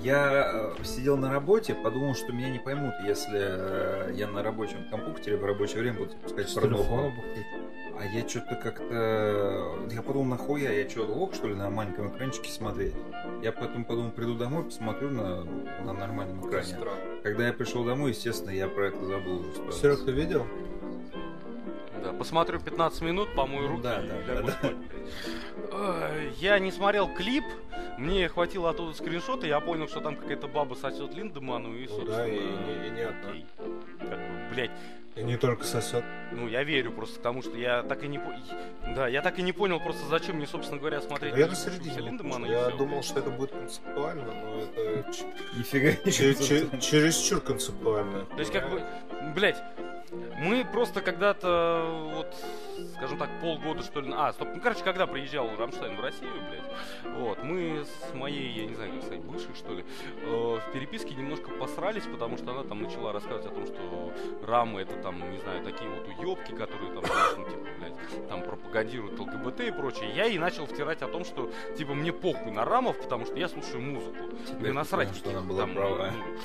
Я 0.03 0.73
э, 0.79 0.83
сидел 0.83 1.17
на 1.17 1.31
работе, 1.31 1.73
подумал, 1.73 2.13
что 2.13 2.31
меня 2.31 2.49
не 2.49 2.59
поймут, 2.59 2.93
если 3.03 3.39
э, 3.39 4.11
я 4.13 4.27
на 4.27 4.43
рабочем 4.43 4.87
компьютере 4.89 5.37
в 5.37 5.45
рабочее 5.45 5.79
время 5.81 5.99
буду 5.99 6.15
пускать 6.17 6.53
порнуху. 6.53 7.11
А 7.99 8.05
я 8.05 8.27
что-то 8.27 8.55
как-то... 8.55 9.75
Я 9.91 10.01
подумал, 10.01 10.25
нахуя 10.25 10.71
я 10.71 10.89
что, 10.89 11.05
лог, 11.05 11.35
что 11.35 11.47
ли, 11.47 11.53
на 11.53 11.69
маленьком 11.69 12.15
экранчике 12.15 12.49
смотреть? 12.49 12.95
Я 13.43 13.51
потом 13.51 13.85
подумал, 13.85 14.11
приду 14.11 14.35
домой, 14.35 14.63
посмотрю 14.63 15.09
на, 15.09 15.43
на 15.83 15.93
нормальном 15.93 16.47
экране. 16.47 16.77
Когда 17.21 17.47
я 17.47 17.53
пришел 17.53 17.83
домой, 17.83 18.11
естественно, 18.11 18.49
я 18.49 18.67
про 18.67 18.87
это 18.87 19.05
забыл. 19.05 19.45
Серег, 19.71 20.03
ты 20.03 20.11
видел? 20.11 20.47
Да, 22.03 22.13
посмотрю 22.13 22.59
15 22.59 23.01
минут, 23.01 23.33
помою 23.35 23.67
руки 23.67 23.83
да, 23.83 24.01
и 24.01 24.07
да, 24.07 24.33
лягу 24.33 24.47
да, 24.47 24.53
спать. 24.53 24.75
Ой, 25.71 26.33
Я 26.39 26.59
не 26.59 26.71
смотрел 26.71 27.07
клип, 27.13 27.43
мне 27.97 28.27
хватило 28.27 28.69
оттуда 28.71 28.93
скриншота, 28.95 29.45
я 29.47 29.59
понял, 29.59 29.87
что 29.87 29.99
там 30.01 30.15
какая-то 30.15 30.47
баба 30.47 30.75
сосет 30.75 31.13
Линдеману 31.13 31.75
и, 31.75 31.87
Ну 31.87 31.95
собственно... 31.95 32.17
да, 32.17 32.27
и, 32.27 32.35
и- 32.35 32.87
и 32.87 32.89
не 32.91 33.01
одна. 33.01 33.29
окей. 33.29 33.45
Как 33.99 34.09
бы, 34.17 34.53
блядь, 34.53 34.71
И 35.15 35.23
не 35.23 35.37
только 35.37 35.63
сосет. 35.63 36.03
ну 36.31 36.47
я 36.47 36.63
верю 36.63 36.91
просто 36.91 37.19
к 37.19 37.21
тому, 37.21 37.41
что 37.43 37.55
я 37.57 37.83
так 37.83 38.03
и 38.03 38.07
не 38.07 38.17
по- 38.17 38.33
Да, 38.95 39.07
я 39.07 39.21
так 39.21 39.37
и 39.37 39.41
не 39.43 39.51
понял 39.51 39.79
просто, 39.79 40.03
зачем 40.07 40.37
мне, 40.37 40.47
собственно 40.47 40.79
говоря, 40.79 41.01
смотреть 41.01 41.35
я 41.35 41.47
на 41.47 41.55
середине. 41.55 41.99
Линдемана 41.99 42.45
и 42.45 42.49
Я 42.49 42.67
всё, 42.69 42.77
думал, 42.77 42.93
блядь. 42.95 43.05
что 43.05 43.19
это 43.19 43.29
будет 43.29 43.51
концептуально, 43.51 44.25
но 44.33 44.61
это 44.63 45.05
Нифига 45.57 45.89
не 46.03 46.11
чересчур 46.81 47.41
концептуально. 47.41 48.25
То 48.25 48.39
есть, 48.39 48.51
как 48.51 48.69
бы, 48.71 48.81
блядь, 49.35 49.61
мы 50.11 50.65
просто 50.65 51.01
когда-то, 51.01 52.11
вот, 52.15 52.35
скажем 52.95 53.17
так, 53.17 53.29
полгода, 53.39 53.81
что 53.81 54.01
ли, 54.01 54.11
а, 54.13 54.33
стоп, 54.33 54.49
ну, 54.53 54.61
короче, 54.61 54.83
когда 54.83 55.07
приезжал 55.07 55.49
Рамштайн 55.57 55.95
в 55.95 56.01
Россию, 56.01 56.31
блядь, 56.49 57.13
вот, 57.17 57.43
мы 57.43 57.85
с 57.85 58.13
моей, 58.13 58.51
я 58.51 58.65
не 58.65 58.75
знаю, 58.75 58.91
как 58.93 59.03
сказать, 59.03 59.21
бывшей, 59.21 59.55
что 59.55 59.73
ли, 59.73 59.85
э, 60.23 60.59
в 60.59 60.71
переписке 60.73 61.15
немножко 61.15 61.51
посрались, 61.51 62.03
потому 62.03 62.37
что 62.37 62.51
она 62.51 62.63
там 62.63 62.81
начала 62.81 63.13
рассказывать 63.13 63.45
о 63.45 63.49
том, 63.49 63.65
что 63.65 64.13
рамы 64.45 64.81
это 64.81 64.95
там, 64.95 65.31
не 65.31 65.37
знаю, 65.37 65.63
такие 65.63 65.89
вот 65.89 66.07
уебки, 66.07 66.51
которые 66.51 66.91
там, 66.91 67.05
знаешь, 67.05 67.33
ну, 67.37 67.45
типа, 67.45 67.67
блядь, 67.79 68.27
там 68.27 68.43
пропагандируют 68.43 69.19
ЛГБТ 69.19 69.61
и 69.61 69.71
прочее. 69.71 70.11
Я 70.13 70.25
ей 70.25 70.39
начал 70.39 70.65
втирать 70.65 71.01
о 71.01 71.07
том, 71.07 71.23
что, 71.23 71.51
типа, 71.77 71.93
мне 71.93 72.11
похуй 72.11 72.51
на 72.51 72.65
рамов, 72.65 72.99
потому 72.99 73.25
что 73.25 73.37
я 73.37 73.47
слушаю 73.47 73.81
музыку. 73.81 74.17
Ты 74.59 74.73
насрать, 74.73 75.15
что 75.15 75.29
она 75.29 75.41
была 75.41 75.61
там, 75.61 75.73
права. 75.73 76.11
ну, 76.11 76.37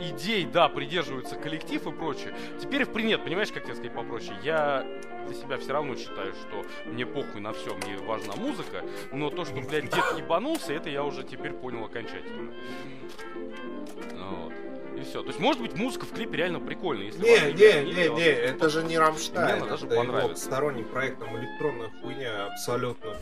идей, 0.00 0.44
да, 0.44 0.68
придерживается 0.68 1.36
коллектив 1.36 1.86
и 1.86 1.92
прочее. 1.92 2.34
Теперь 2.60 2.84
в 2.84 2.96
нет, 3.00 3.22
понимаешь, 3.24 3.52
как 3.52 3.64
тебе 3.64 3.74
сказать 3.74 3.94
попроще? 3.94 4.36
Я 4.42 4.86
для 5.26 5.34
себя 5.34 5.56
все 5.58 5.72
равно 5.72 5.96
считаю, 5.96 6.32
что 6.34 6.64
мне 6.86 7.06
похуй 7.06 7.40
на 7.40 7.52
все, 7.52 7.74
мне 7.76 7.96
важна 7.98 8.34
музыка, 8.36 8.84
но 9.12 9.30
то, 9.30 9.44
что, 9.44 9.60
блядь, 9.60 9.90
дед 9.90 10.04
ебанулся, 10.16 10.72
это 10.72 10.90
я 10.90 11.04
уже 11.04 11.22
теперь 11.22 11.52
понял 11.52 11.84
окончательно. 11.84 12.52
Вот. 14.14 14.69
И 15.00 15.04
все. 15.04 15.22
То 15.22 15.28
есть, 15.28 15.40
может 15.40 15.62
быть, 15.62 15.74
музыка 15.74 16.04
в 16.04 16.12
клипе 16.12 16.36
реально 16.36 16.60
прикольная. 16.60 17.06
Если 17.06 17.22
Не, 17.22 17.52
не, 17.52 17.92
не, 17.92 18.02
не, 18.02 18.08
вам 18.08 18.18
это 18.18 18.68
же 18.68 18.82
не 18.84 18.98
Рамштайн, 18.98 19.60
Мне 19.60 19.68
даже 19.70 19.86
понравится. 19.86 20.44
сторонний 20.44 20.84
проект, 20.84 21.18
там 21.18 21.36
электронная 21.38 21.90
хуйня 22.02 22.46
абсолютно. 22.46 23.14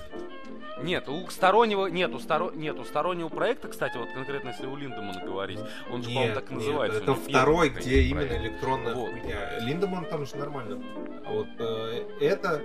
Нет, 0.83 1.09
у 1.09 1.29
стороннего, 1.29 1.87
нет, 1.87 2.15
у, 2.15 2.19
сторо... 2.21 2.53
нет, 2.55 2.79
у 2.79 2.85
стороннего 2.85 3.29
проекта, 3.29 3.67
кстати, 3.69 3.97
вот 3.97 4.09
конкретно 4.13 4.51
если 4.51 4.67
у 4.67 4.77
Линдемана 4.77 5.25
говорить, 5.25 5.59
он 5.93 6.03
же, 6.05 6.09
по-моему, 6.09 6.35
так 6.35 6.51
и 6.51 6.55
называется. 6.55 6.99
это 6.99 7.07
первый 7.15 7.29
второй, 7.31 7.71
проект. 7.71 7.87
где 7.87 8.01
именно 8.03 8.33
электронная 8.37 8.95
Вот. 8.95 9.11
хуйня. 9.11 9.59
Линдеман 9.61 10.05
там 10.05 10.25
же 10.27 10.37
нормально. 10.37 10.81
А 11.27 11.33
вот 11.33 11.49
э, 11.59 12.05
это 12.21 12.63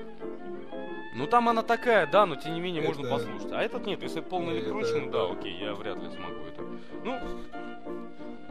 Ну 1.15 1.25
там 1.27 1.49
она 1.49 1.63
такая, 1.63 2.05
да, 2.05 2.25
но 2.27 2.35
тем 2.35 2.53
не 2.53 2.61
менее 2.61 2.83
можно 2.83 3.01
Это- 3.01 3.09
послушать. 3.09 3.51
А 3.51 3.61
этот 3.63 3.85
нет, 3.87 4.01
если 4.03 4.21
это 4.21 4.29
полный 4.29 4.59
электронщина, 4.59 4.97
это- 5.07 5.11
да, 5.11 5.31
окей, 5.31 5.57
я 5.59 5.73
вряд 5.73 5.97
ли 5.97 6.09
смогу 6.11 6.41
это. 6.47 6.63
Ну, 7.03 7.19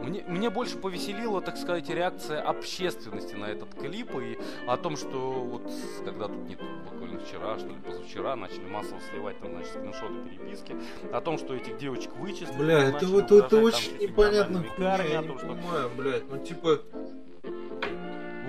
мне, 0.02 0.24
мне 0.26 0.50
больше 0.50 0.76
повеселила, 0.76 1.40
так 1.40 1.56
сказать, 1.56 1.88
реакция 1.88 2.40
общественности 2.40 3.34
на 3.34 3.46
этот 3.46 3.74
клип 3.74 4.10
и 4.16 4.38
о 4.66 4.76
том, 4.76 4.96
что 4.96 5.18
вот 5.18 5.70
когда 6.04 6.28
тут 6.28 6.48
не 6.48 6.56
буквально 6.56 7.20
вчера, 7.20 7.58
что 7.58 7.68
ли, 7.68 7.76
позавчера 7.84 8.36
начали 8.36 8.66
массово 8.68 9.00
сливать 9.10 9.38
там, 9.40 9.52
значит, 9.52 9.70
скриншоты 9.70 10.14
переписки, 10.28 10.76
о 11.12 11.20
том, 11.20 11.38
что 11.38 11.54
этих 11.54 11.78
девочек 11.78 12.14
вычислили. 12.16 12.58
Бля, 12.58 12.78
это 12.88 13.06
вот 13.06 13.30
это 13.30 13.56
очень 13.56 13.96
непонятно 13.98 14.64
я 14.78 15.22
не 15.22 15.28
понимаю, 15.28 15.90
блядь, 15.96 16.28
ну 16.30 16.38
типа, 16.38 16.80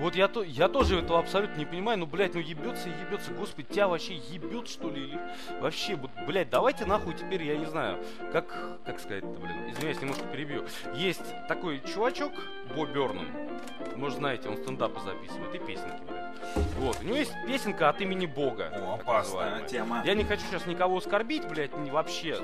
Вот 0.04 0.16
я, 0.16 0.28
то, 0.28 0.42
я 0.42 0.68
тоже 0.68 0.98
этого 0.98 1.18
абсолютно 1.18 1.56
не 1.56 1.64
понимаю, 1.64 1.98
ну, 1.98 2.04
блядь, 2.04 2.34
ну 2.34 2.40
ебется 2.40 2.90
и 2.90 2.92
ебется, 2.92 3.32
господи, 3.32 3.68
тебя 3.70 3.88
вообще 3.88 4.16
ебет, 4.16 4.68
что 4.68 4.90
ли, 4.90 5.02
или 5.02 5.20
вообще, 5.62 5.96
вот, 5.96 6.10
блядь, 6.26 6.50
давайте 6.50 6.84
нахуй 6.84 7.14
теперь, 7.14 7.42
я 7.42 7.56
не 7.56 7.64
знаю, 7.64 8.04
как, 8.30 8.54
как 8.84 9.00
сказать-то, 9.00 9.40
блин, 9.40 9.70
извиняюсь, 9.70 10.02
немножко 10.02 10.26
перебью. 10.26 10.66
Есть 10.94 11.24
такой 11.48 11.80
чувачок, 11.80 12.32
Бо 12.76 12.84
Бернам, 12.84 13.26
может, 13.96 14.18
знаете, 14.18 14.50
он 14.50 14.58
стендапы 14.58 15.00
записывает 15.00 15.54
и 15.54 15.58
песенки, 15.58 16.02
блядь. 16.06 16.24
Вот, 16.78 17.00
у 17.00 17.04
него 17.04 17.16
есть 17.16 17.32
песенка 17.46 17.88
от 17.88 18.00
имени 18.00 18.26
Бога. 18.26 18.70
О, 18.74 18.94
опасная 18.94 19.50
называемая. 19.50 19.68
тема. 19.68 20.02
Я 20.04 20.14
не 20.14 20.24
хочу 20.24 20.42
сейчас 20.50 20.66
никого 20.66 20.98
оскорбить, 20.98 21.48
блядь, 21.48 21.76
не 21.78 21.90
вообще. 21.90 22.38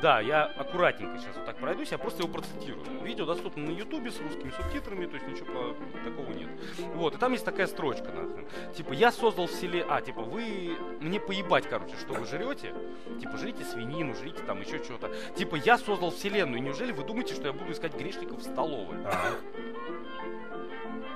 Да, 0.00 0.20
я 0.20 0.44
аккуратненько 0.44 1.18
сейчас 1.18 1.36
вот 1.36 1.44
так 1.44 1.58
пройдусь, 1.58 1.90
я 1.90 1.98
просто 1.98 2.22
его 2.22 2.32
процитирую. 2.32 2.84
Видео 3.02 3.26
доступно 3.26 3.64
на 3.64 3.70
ютубе 3.70 4.10
с 4.10 4.20
русскими 4.20 4.50
субтитрами, 4.50 5.06
то 5.06 5.16
есть 5.16 5.26
ничего 5.26 5.74
такого 6.04 6.32
нет. 6.32 6.48
Вот, 6.94 7.14
и 7.14 7.18
там 7.18 7.32
есть 7.32 7.44
такая 7.44 7.66
строчка, 7.66 8.06
нахрен. 8.12 8.46
Типа, 8.76 8.92
я 8.92 9.10
создал 9.10 9.46
в 9.46 9.52
селе... 9.52 9.84
А, 9.88 10.00
типа, 10.00 10.22
вы... 10.22 10.76
Мне 11.00 11.18
поебать, 11.18 11.68
короче, 11.68 11.96
что 11.96 12.14
вы 12.14 12.24
жрете. 12.24 12.72
Типа, 13.20 13.36
жрите 13.36 13.64
свинину, 13.64 14.14
жрите 14.14 14.42
там 14.44 14.60
еще 14.60 14.82
что-то. 14.82 15.10
Типа, 15.36 15.56
я 15.56 15.76
создал 15.76 16.10
вселенную. 16.10 16.62
Неужели 16.62 16.92
вы 16.92 17.02
думаете, 17.04 17.34
что 17.34 17.48
я 17.48 17.52
буду 17.52 17.72
искать 17.72 17.94
грешников 17.94 18.38
в 18.38 18.42
столовой? 18.42 19.02
Так. 19.02 19.40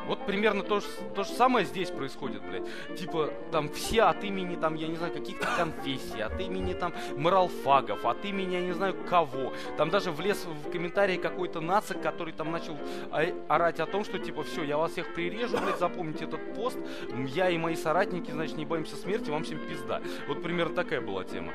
Вот 0.07 0.18
примерно 0.29 0.62
то 0.62 0.81
же, 0.81 0.87
то 1.16 1.24
же 1.24 1.31
самое 1.31 1.64
здесь 1.64 1.91
происходит, 1.91 2.43
блядь. 2.43 2.64
Типа, 2.99 3.33
там 3.51 3.70
все 3.70 4.03
от 4.03 4.22
имени, 4.22 4.57
там, 4.57 4.74
я 4.74 4.87
не 4.87 4.97
знаю, 4.97 5.12
каких-то 5.14 5.47
конфессий, 5.57 6.20
от 6.20 6.39
имени, 6.39 6.74
там, 6.74 6.93
моралфагов, 7.16 8.05
от 8.05 8.22
имени, 8.26 8.53
я 8.53 8.61
не 8.61 8.72
знаю, 8.72 8.95
кого. 9.09 9.55
Там 9.79 9.89
даже 9.89 10.12
влез 10.12 10.45
в 10.45 10.70
комментарии 10.70 11.16
какой-то 11.16 11.62
нацик, 11.62 12.03
который 12.03 12.35
там 12.35 12.53
начал 12.53 12.76
орать 13.49 13.81
о 13.81 13.87
том, 13.87 14.05
что, 14.05 14.18
типа, 14.18 14.43
все, 14.43 14.64
я 14.64 14.76
вас 14.76 14.93
всех 14.93 15.14
прирежу, 15.14 15.57
блядь, 15.57 15.79
запомните 15.79 16.26
этот 16.26 16.55
пост. 16.55 16.76
Я 17.29 17.49
и 17.49 17.57
мои 17.57 17.74
соратники, 17.74 18.31
значит, 18.31 18.59
не 18.59 18.66
боимся 18.66 18.97
смерти, 18.97 19.31
вам 19.31 19.45
всем 19.45 19.59
пизда. 19.66 20.03
Вот 20.29 20.43
примерно 20.43 20.74
такая 20.74 21.01
была 21.01 21.24
тема. 21.24 21.55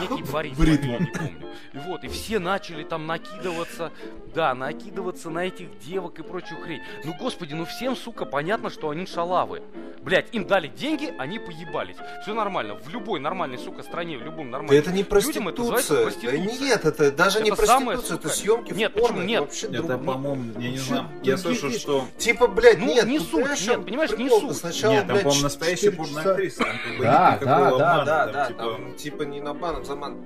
Некий 0.00 0.32
Борис, 0.32 0.58
я 0.58 0.98
не 0.98 1.06
помню. 1.06 1.54
И 1.74 1.78
вот, 1.78 2.04
и 2.04 2.08
все 2.08 2.38
начали 2.38 2.84
там 2.84 3.06
накидываться, 3.06 3.92
да, 4.34 4.54
накидываться 4.54 5.28
на 5.28 5.44
этих 5.44 5.78
девок 5.80 6.18
и 6.18 6.22
прочую 6.22 6.62
хрень. 6.62 6.80
Ну, 7.04 7.14
господи, 7.18 7.52
ну 7.52 7.66
всем, 7.76 7.96
сука, 7.96 8.24
понятно, 8.24 8.70
что 8.70 8.90
они 8.90 9.06
шалавы. 9.06 9.62
Блять, 10.02 10.26
им 10.32 10.46
дали 10.46 10.68
деньги, 10.68 11.14
они 11.18 11.38
поебались. 11.38 11.96
Все 12.22 12.34
нормально. 12.34 12.74
В 12.74 12.88
любой 12.90 13.20
нормальной, 13.20 13.56
сука, 13.56 13.82
стране, 13.82 14.18
в 14.18 14.22
любом 14.22 14.50
да 14.50 14.58
нормальном... 14.58 14.76
это 14.78 14.90
не 14.92 15.02
Людям 15.02 15.48
это 15.48 15.60
называется 15.62 15.94
проституция. 16.02 16.30
Да 16.32 16.36
проституция. 16.44 16.66
нет, 16.68 16.84
это 16.84 17.10
даже 17.12 17.40
не 17.42 17.50
Это 17.50 17.66
самое, 17.66 17.96
проституция, 17.98 18.16
это 18.18 18.28
сука. 18.28 18.40
съемки 18.40 18.72
Нет, 18.74 18.92
в 18.92 19.00
порно. 19.00 19.16
это 19.16 19.24
нет? 19.24 19.40
вообще 19.40 19.66
Это, 19.68 19.82
друг- 19.82 20.04
по-моему, 20.04 20.60
я 20.60 20.70
не 20.70 20.76
знаю. 20.76 21.08
Я 21.22 21.36
слышал, 21.38 21.70
что... 21.70 22.04
Типа, 22.18 22.48
блядь, 22.48 22.78
Ну, 22.80 22.86
нет, 22.86 23.06
не 23.06 23.18
тут, 23.18 23.28
суть, 23.28 23.40
понимаешь, 23.40 23.66
нет, 23.66 23.84
понимаешь, 23.86 24.10
не 24.18 24.28
суть. 24.28 24.56
Сначала, 24.58 24.92
Нет, 24.92 25.06
там, 25.06 25.18
по-моему, 25.20 25.42
настоящая 25.42 25.76
четыре 25.90 25.96
порно 25.96 26.18
часа- 26.20 26.30
актриса. 26.32 26.58
Там 26.64 26.76
как 26.84 26.98
бы 26.98 27.04
Да, 27.04 27.38
да, 27.40 27.70
да, 27.70 28.04
Да, 28.04 28.04
там, 28.26 28.32
да, 28.32 28.46
типа, 28.48 28.98
типа 28.98 29.22
не 29.22 29.40
на 29.40 29.54
бан, 29.54 29.76
а 29.76 29.84
за 29.84 29.96
ман. 29.96 30.18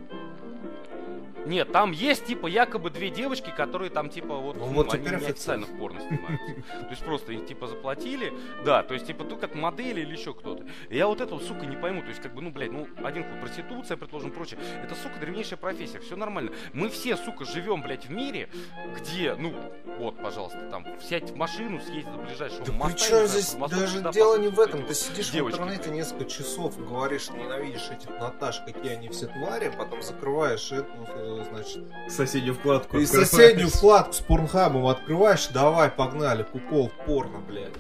Нет, 1.49 1.73
там 1.73 1.93
есть, 1.93 2.27
типа, 2.27 2.47
якобы 2.47 2.91
две 2.91 3.09
девочки, 3.09 3.51
которые 3.51 3.91
там, 3.91 4.11
типа, 4.11 4.37
вот, 4.37 4.57
Ну, 4.57 4.67
вот 4.67 4.93
они 4.93 5.09
неофициально 5.09 5.67
в 5.67 5.79
порно 5.79 6.01
снимаются. 6.01 6.55
То 6.81 6.91
есть 6.91 7.03
просто 7.03 7.33
им, 7.33 7.47
типа, 7.47 7.67
заплатили, 7.67 8.33
да, 8.65 8.83
то 8.83 8.93
есть, 8.95 9.07
типа, 9.07 9.23
tu 9.23 9.39
как 9.39 9.55
модели 9.55 10.03
или 10.03 10.13
еще 10.13 10.35
кто-то. 10.35 10.67
Я 10.91 11.07
вот 11.07 11.21
этого, 11.23 11.41
сука, 11.41 11.65
не 11.65 11.77
пойму. 11.77 12.03
То 12.03 12.09
есть, 12.09 12.21
как 12.21 12.35
бы, 12.35 12.43
ну, 12.43 12.51
блядь, 12.51 12.71
ну, 12.71 12.87
один 13.03 13.25
хуй 13.25 13.41
проституция, 13.41 13.97
предположим, 13.97 14.31
прочее. 14.31 14.61
Это, 14.83 14.95
сука, 14.95 15.19
древнейшая 15.19 15.57
профессия, 15.59 15.99
все 16.01 16.17
нормально. 16.17 16.53
Мы 16.75 16.91
все, 16.91 17.17
сука, 17.17 17.47
живем, 17.47 17.83
блядь, 17.83 18.07
в 18.07 18.11
мире, 18.11 18.51
где, 18.95 19.35
ну, 19.35 19.55
вот, 19.99 20.21
пожалуйста, 20.23 20.69
там, 20.71 20.87
сядь 21.01 21.31
в 21.31 21.37
машину, 21.37 21.81
съездить 21.81 22.13
до 22.13 22.19
ближайшего 22.19 22.65
Да 22.67 22.73
моста. 22.73 22.99
причем 22.99 23.27
здесь 23.27 23.55
даже 23.55 24.13
дело 24.13 24.37
не 24.39 24.49
в 24.49 24.61
этом. 24.61 24.85
Ты 24.87 24.95
сидишь 24.95 25.31
в 25.33 25.37
интернете 25.39 25.91
несколько 25.91 26.27
часов, 26.27 26.79
говоришь, 26.79 27.31
ненавидишь 27.31 27.89
этих 27.91 28.11
Наташ, 28.21 28.61
какие 28.67 28.93
они 28.93 29.09
все 29.09 29.27
твари, 29.29 29.73
потом 29.77 30.03
закрываешь 30.03 30.71
эту, 30.73 31.38
значит, 31.45 31.85
соседнюю 32.09 32.55
вкладку. 32.55 32.99
и 32.99 33.05
открываешь. 33.05 33.29
соседнюю 33.29 33.69
вкладку 33.69 34.13
с 34.13 34.21
порнхабом 34.21 34.87
открываешь, 34.87 35.49
давай, 35.49 35.91
погнали, 35.91 36.43
кукол 36.43 36.91
порно, 37.07 37.39
блядь. 37.41 37.73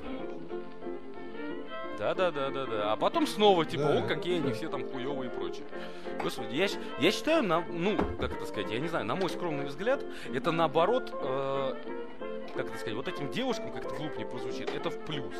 Да, 1.98 2.14
Да, 2.14 2.30
да, 2.30 2.30
да, 2.30 2.50
да, 2.50 2.66
да. 2.66 2.92
А 2.92 2.96
потом 2.96 3.26
снова, 3.26 3.64
типа, 3.64 3.82
Да. 3.82 3.98
о, 3.98 4.02
какие 4.02 4.36
они 4.36 4.52
все 4.52 4.68
там 4.68 4.88
хуевые 4.88 5.30
и 5.30 5.34
прочее. 5.34 5.64
Господи, 6.22 6.54
я, 6.54 6.66
я 7.00 7.10
считаю, 7.10 7.42
на, 7.42 7.64
ну, 7.68 7.96
как 8.20 8.32
это 8.32 8.46
сказать, 8.46 8.70
я 8.70 8.78
не 8.78 8.86
знаю, 8.88 9.04
на 9.04 9.16
мой 9.16 9.28
скромный 9.28 9.66
взгляд, 9.66 10.04
это 10.32 10.52
наоборот, 10.52 11.12
э, 11.12 11.74
как 12.52 12.66
это 12.66 12.78
сказать, 12.78 12.94
вот 12.94 13.08
этим 13.08 13.30
девушкам, 13.30 13.72
как 13.72 13.84
это 13.84 13.94
глупо 13.94 14.18
не 14.18 14.24
прозвучит, 14.24 14.70
это 14.74 14.90
в 14.90 14.98
плюс. 15.04 15.34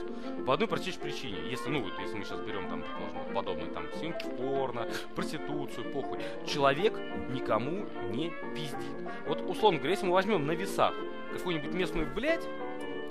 По 0.47 0.55
одной 0.55 0.69
простейшей 0.69 1.01
причине. 1.01 1.39
Если, 1.51 1.69
ну, 1.69 1.87
если 2.01 2.17
мы 2.17 2.25
сейчас 2.25 2.41
берем 2.41 2.69
там, 2.69 2.83
предположим, 2.83 3.35
подобные 3.35 3.71
там 3.71 3.87
съемки 3.99 4.27
порно, 4.37 4.89
проституцию, 5.15 5.93
похуй. 5.93 6.19
Человек 6.47 6.99
никому 7.31 7.87
не 8.11 8.33
пиздит. 8.55 8.97
Вот, 9.27 9.41
условно 9.43 9.79
говоря, 9.79 9.95
если 9.95 10.07
мы 10.07 10.13
возьмем 10.13 10.47
на 10.47 10.53
весах 10.53 10.95
какую-нибудь 11.33 11.73
местную 11.73 12.07
блядь, 12.15 12.47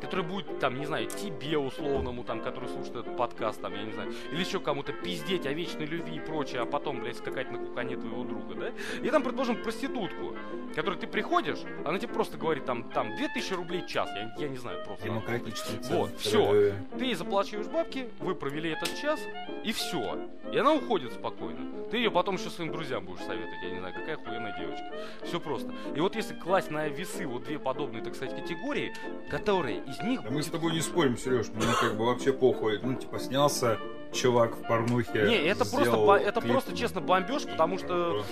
который 0.01 0.23
будет, 0.25 0.59
там, 0.59 0.77
не 0.79 0.85
знаю, 0.85 1.07
тебе 1.07 1.57
условному, 1.57 2.23
там, 2.23 2.41
который 2.41 2.69
слушает 2.69 2.97
этот 2.97 3.17
подкаст, 3.17 3.61
там, 3.61 3.73
я 3.73 3.83
не 3.83 3.91
знаю, 3.91 4.13
или 4.31 4.39
еще 4.39 4.59
кому-то 4.59 4.93
пиздеть 4.93 5.45
о 5.45 5.53
вечной 5.53 5.85
любви 5.85 6.15
и 6.15 6.19
прочее, 6.19 6.61
а 6.61 6.65
потом, 6.65 7.01
блядь, 7.01 7.17
скакать 7.17 7.51
на 7.51 7.57
кукане 7.57 7.97
твоего 7.97 8.23
друга, 8.23 8.55
да? 8.55 8.71
И 9.01 9.09
там, 9.09 9.23
предположим, 9.23 9.61
проститутку, 9.61 10.35
которой 10.75 10.97
ты 10.97 11.07
приходишь, 11.07 11.59
она 11.85 11.99
тебе 11.99 12.13
просто 12.13 12.37
говорит, 12.37 12.65
там, 12.65 12.83
там, 12.91 13.15
2000 13.15 13.53
рублей 13.53 13.81
в 13.81 13.87
час, 13.87 14.09
я, 14.15 14.33
я 14.37 14.49
не 14.49 14.57
знаю, 14.57 14.83
просто. 14.85 15.05
Демократичный 15.05 15.79
Вот, 15.89 16.17
всё. 16.19 16.73
Ты 16.97 17.05
ей 17.05 17.15
заплачиваешь 17.15 17.67
бабки, 17.67 18.09
вы 18.19 18.35
провели 18.35 18.71
этот 18.71 18.95
час, 18.95 19.19
и 19.63 19.71
все. 19.71 20.19
И 20.51 20.57
она 20.57 20.73
уходит 20.73 21.13
спокойно. 21.13 21.87
Ты 21.91 21.97
ее 21.97 22.11
потом 22.11 22.35
еще 22.35 22.49
своим 22.49 22.71
друзьям 22.71 23.05
будешь 23.05 23.21
советовать, 23.21 23.63
я 23.63 23.69
не 23.71 23.79
знаю, 23.79 23.93
какая 23.93 24.17
хуйная 24.17 24.57
девочка. 24.57 24.85
Все 25.23 25.39
просто. 25.39 25.73
И 25.95 25.99
вот 25.99 26.15
если 26.15 26.33
класть 26.33 26.71
на 26.71 26.87
весы 26.87 27.25
вот 27.25 27.43
две 27.43 27.59
подобные, 27.59 28.03
так 28.03 28.15
сказать, 28.15 28.35
категории, 28.35 28.93
которые 29.29 29.83
из 29.87 30.01
них 30.01 30.21
Да 30.23 30.29
мы 30.29 30.43
с 30.43 30.47
тобой 30.47 30.73
не 30.73 30.81
спорим, 30.81 31.17
Сереж, 31.17 31.47
мне 31.49 31.65
как 31.79 31.95
бы 31.97 32.05
вообще 32.05 32.33
похуй. 32.33 32.79
Ну, 32.81 32.95
типа, 32.95 33.19
снялся 33.19 33.79
чувак 34.11 34.55
в 34.55 34.67
порнухе. 34.67 35.23
Не, 35.27 35.37
это 35.47 35.65
просто, 35.65 35.97
это 36.15 36.41
клип. 36.41 36.51
просто 36.51 36.75
честно 36.75 37.01
бомбеж, 37.01 37.43
потому 37.45 37.77
что 37.77 38.23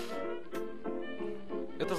это 1.80 1.96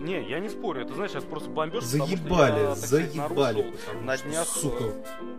не, 0.00 0.28
я 0.28 0.38
не 0.40 0.48
спорю, 0.48 0.82
это 0.82 0.94
знаешь, 0.94 1.12
это 1.12 1.26
просто 1.26 1.48
бомбеж. 1.50 1.84
потому 1.84 2.06
что 2.06 2.16
Заебали, 2.16 2.60
я, 2.60 2.74
заебали. 2.74 3.16
нарушил 3.62 3.74
на 4.02 4.16
днях, 4.18 4.46
сука, 4.48 4.84
э, 4.84 4.92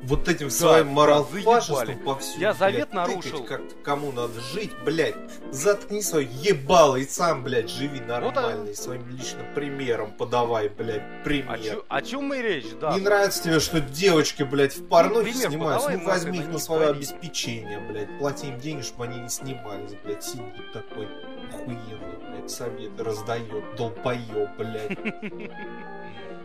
вот 0.03 0.27
этим 0.27 0.47
да, 0.47 0.53
своим 0.53 0.95
заебали. 0.95 1.93
повсюду. 2.03 2.41
Я 2.41 2.53
завет 2.53 2.89
блядь, 2.91 2.93
нарушил. 2.93 3.39
тыкать, 3.39 3.69
как 3.73 3.81
кому 3.83 4.11
надо 4.11 4.39
жить, 4.53 4.71
блядь. 4.85 5.15
Заткни 5.51 6.01
свое 6.01 6.27
ебало 6.31 6.95
и 6.95 7.05
сам, 7.05 7.43
блядь, 7.43 7.69
живи 7.69 7.99
а- 7.99 8.03
нормально. 8.07 8.69
И 8.69 8.73
своим 8.75 9.07
личным 9.09 9.53
примером 9.53 10.11
подавай, 10.11 10.69
блядь, 10.69 11.23
пример. 11.23 11.51
О, 11.51 11.57
чё- 11.57 11.85
о 11.89 12.01
чем 12.01 12.23
мы 12.25 12.41
речь, 12.41 12.67
да. 12.79 12.93
Не 12.93 13.01
нравится 13.01 13.43
тебе, 13.43 13.59
что 13.59 13.81
девочки, 13.81 14.43
блядь, 14.43 14.75
в 14.77 14.87
порнухе 14.87 15.31
пример 15.31 15.49
снимаются? 15.49 15.89
Ну 15.91 16.05
возьми 16.05 16.39
их 16.39 16.47
на 16.47 16.59
свое 16.59 16.87
пари. 16.87 16.97
обеспечение, 16.97 17.79
блядь. 17.79 18.17
Плати 18.19 18.47
им 18.47 18.59
деньги, 18.59 18.81
чтобы 18.83 19.05
они 19.05 19.19
не 19.19 19.29
снимались, 19.29 19.91
блядь. 20.03 20.23
Сидит 20.23 20.71
такой 20.73 21.07
охуенный, 21.49 22.34
блядь, 22.45 22.51
совет 22.51 22.99
раздает, 22.99 23.75
долбоеб, 23.77 24.49
блядь. 24.57 24.97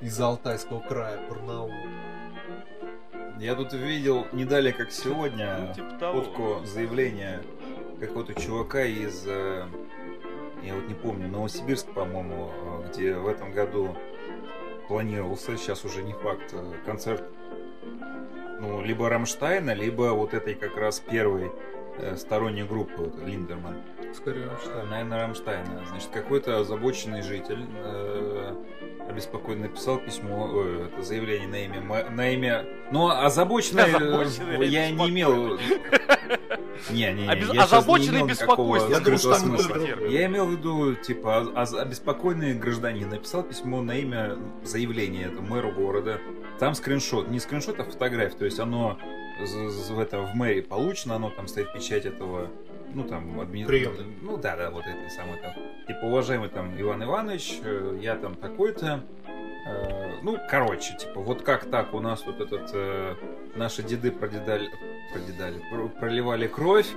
Из 0.01 0.18
Алтайского 0.20 0.80
края, 0.80 1.20
Барнаул. 1.28 1.72
Я 3.38 3.55
тут 3.55 3.72
видел 3.72 4.26
не 4.32 4.44
далее, 4.44 4.72
как 4.72 4.86
Ну, 4.86 4.92
сегодня, 4.92 5.72
типа 5.74 5.90
того. 5.98 6.22
фотку 6.22 6.64
заявления 6.64 7.42
какого-то 7.98 8.34
чувака 8.34 8.82
из, 8.84 9.24
э, 9.26 9.66
я 10.62 10.74
вот 10.74 10.88
не 10.88 10.94
помню, 10.94 11.28
Новосибирск, 11.28 11.86
по-моему, 11.92 12.51
э, 12.51 12.88
где 12.88 13.14
в 13.14 13.28
этом 13.28 13.53
году 13.53 13.94
планировался, 14.88 15.57
сейчас 15.57 15.84
уже 15.84 16.03
не 16.03 16.12
факт, 16.12 16.53
э, 16.53 16.72
концерт, 16.84 17.24
ну, 18.61 18.82
либо 18.82 19.09
Рамштайна, 19.09 19.74
либо 19.74 20.12
вот 20.12 20.34
этой 20.34 20.55
как 20.55 20.76
раз 20.76 21.01
первой 21.01 21.51
э, 21.98 22.16
сторонней 22.16 22.64
группы, 22.64 22.94
вот, 22.96 23.22
Линдерман. 23.26 23.82
Скорее 24.14 24.50
Э, 24.66 24.84
Наверное, 24.90 25.22
Рамштайна. 25.22 25.84
Значит, 25.88 26.11
какой-то 26.11 26.58
озабоченный 26.61 27.22
житель 27.22 27.64
э, 27.74 28.54
обеспокоенно 29.08 29.68
написал 29.68 29.98
письмо, 29.98 30.50
э, 30.52 30.88
это 30.92 31.02
заявление 31.02 31.48
на 31.48 31.64
имя, 31.64 32.11
на 32.11 32.30
имя, 32.32 32.64
ну, 32.90 33.08
озабоченный, 33.08 33.84
э, 33.84 33.96
Озабоченный 33.96 34.68
я 34.68 34.90
не 34.90 35.08
имел, 35.08 35.58
не, 36.90 37.12
не, 37.12 37.22
не, 37.22 37.28
Обез- 37.28 37.54
я 37.54 37.62
озабоченный 37.64 38.24
беспокойством. 38.24 38.92
Я 38.92 39.00
думаю, 39.00 39.18
смысла. 39.18 39.76
это 39.76 40.26
имел 40.26 40.46
в 40.46 40.50
виду, 40.52 40.94
типа, 40.94 41.52
обеспокоенный 41.54 42.54
гражданин 42.54 43.08
написал 43.08 43.42
письмо 43.42 43.82
на 43.82 43.96
имя 43.96 44.36
заявления 44.64 45.26
это 45.26 45.40
мэру 45.42 45.70
города. 45.72 46.20
Там 46.58 46.74
скриншот, 46.74 47.28
не 47.28 47.38
скриншот, 47.40 47.78
а 47.80 47.84
фотография, 47.84 48.36
то 48.36 48.44
есть 48.44 48.58
оно 48.58 48.98
в 49.40 49.98
этом 49.98 50.26
в 50.26 50.34
мэре 50.34 50.62
получено, 50.62 51.16
оно 51.16 51.30
там 51.30 51.48
стоит 51.48 51.72
печать 51.72 52.04
этого, 52.04 52.50
ну 52.95 53.05
там 53.05 53.41
адми... 53.41 53.64
Приемной. 53.64 54.07
ну 54.22 54.36
да, 54.36 54.57
да, 54.57 54.70
вот 54.70 54.84
этой 54.86 55.11
самой 55.11 55.41
там, 55.41 55.53
типа 55.86 56.07
уважаемый 56.07 56.49
там 56.49 56.80
Иван 56.80 57.03
Иванович, 57.05 57.61
э, 57.62 57.99
я 58.01 58.16
там 58.16 58.34
такой-то, 58.34 59.03
Э, 59.66 60.20
ну 60.22 60.38
короче, 60.49 60.97
типа 60.97 61.20
вот 61.20 61.43
как 61.43 61.66
так 61.66 61.95
у 61.95 62.01
нас 62.01 62.22
тут 62.22 62.41
этот 62.41 62.70
э, 62.72 63.14
наши 63.57 63.82
деды 63.82 64.11
продедали, 64.11 64.70
продедали, 65.12 65.61
про- 65.70 65.88
проливали 65.88 66.47
кровь, 66.47 66.88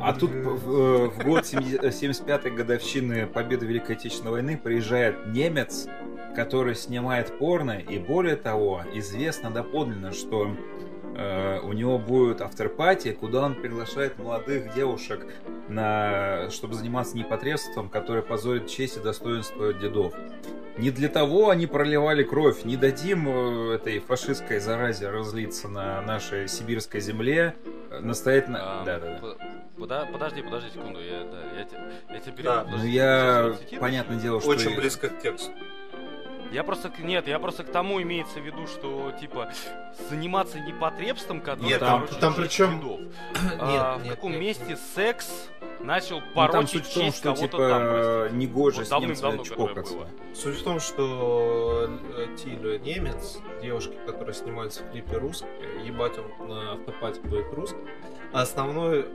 а 0.00 0.12
тут 0.12 0.30
в, 0.30 0.70
э, 0.70 1.08
в 1.08 1.24
год 1.24 1.46
70 1.46 1.82
75-й 1.82 2.50
годовщины 2.50 3.26
победы 3.26 3.66
Великой 3.66 3.96
Отечественной 3.96 4.32
войны 4.32 4.56
приезжает 4.56 5.26
немец, 5.26 5.88
который 6.36 6.74
снимает 6.74 7.38
порно, 7.38 7.72
и 7.78 7.98
более 7.98 8.36
того, 8.36 8.82
известно 8.94 9.50
доподлинно, 9.50 10.12
что 10.12 10.56
э, 11.16 11.60
у 11.60 11.72
него 11.72 11.98
будет 11.98 12.40
авторпати, 12.40 13.12
куда 13.12 13.42
он 13.42 13.54
приглашает 13.54 14.18
молодых 14.18 14.74
девушек, 14.74 15.26
на, 15.68 16.48
чтобы 16.50 16.74
заниматься 16.74 17.16
непотребством, 17.16 17.88
которое 17.88 18.22
позорит 18.22 18.68
честь 18.68 18.96
и 18.96 19.00
достоинство 19.00 19.72
дедов. 19.72 20.14
Не 20.78 20.90
для 20.90 21.08
того 21.08 21.50
они 21.50 21.66
проливали 21.66 22.22
кровь, 22.22 22.64
не 22.64 22.76
дадим 22.76 23.28
э, 23.28 23.74
этой 23.74 23.98
фашистской 23.98 24.58
заразе 24.58 25.10
разлиться 25.10 25.68
на 25.68 26.00
нашей 26.02 26.48
сибирской 26.48 27.00
земле. 27.00 27.54
Настоятельно... 28.00 28.58
А, 28.80 28.84
Да, 28.84 28.98
да, 28.98 29.06
да. 29.14 29.18
под- 29.18 29.38
пода- 29.76 30.08
Подожди, 30.10 30.40
подожди 30.42 30.70
секунду, 30.70 30.98
я, 30.98 31.24
да, 31.24 31.38
я, 31.54 32.14
я 32.14 32.20
тебе 32.20 32.32
перебью, 32.32 32.44
Да. 32.44 32.66
Ну 32.70 32.84
я, 32.84 33.54
понятное 33.78 34.18
дело, 34.18 34.40
что... 34.40 34.48
Очень 34.50 34.74
близко 34.76 35.08
к 35.10 35.20
тексту. 35.20 35.52
Я 36.52 36.64
просто, 36.64 36.90
к- 36.90 36.98
нет, 36.98 37.26
я 37.28 37.38
просто 37.38 37.64
к 37.64 37.70
тому 37.72 38.00
имеется 38.02 38.38
в 38.40 38.44
виду, 38.44 38.66
что, 38.66 39.12
типа, 39.20 39.50
заниматься 40.10 40.60
непотребством, 40.60 41.40
которое, 41.40 41.68
Нет, 41.68 41.80
там- 41.80 42.00
короче, 42.06 42.20
там 42.20 42.34
причем-. 42.34 42.80
Нет, 42.82 43.58
А, 43.60 43.98
в 43.98 44.02
нет, 44.04 44.14
каком 44.14 44.32
нет, 44.32 44.40
месте 44.40 44.64
нет. 44.68 44.78
секс 44.94 45.48
начал 45.80 46.20
Ну, 46.20 46.26
там 46.26 46.34
порочить 46.34 46.84
суть 46.86 46.86
в 46.86 46.94
том, 46.94 47.12
что, 47.12 47.22
кого-то 47.22 47.42
типа, 47.46 47.68
там, 47.68 47.82
простите. 47.88 48.36
негоже 48.36 48.76
Вот 48.78 48.86
с 48.86 48.90
немцами 49.00 49.42
чпокаться. 49.42 49.94
Суть 50.34 50.60
в 50.60 50.62
том, 50.64 50.80
что 50.80 51.88
э, 52.16 52.26
Тиль 52.36 52.80
немец, 52.82 53.38
девушки, 53.62 53.96
которые 54.06 54.34
снимаются 54.34 54.82
в 54.84 54.90
клипе 54.92 55.16
русские, 55.16 55.84
ебать 55.86 56.12
он 56.18 56.48
на 56.48 56.72
автопате 56.74 57.20
будет 57.22 57.52
русский. 57.54 57.78
А 58.32 58.42
основной 58.42 59.06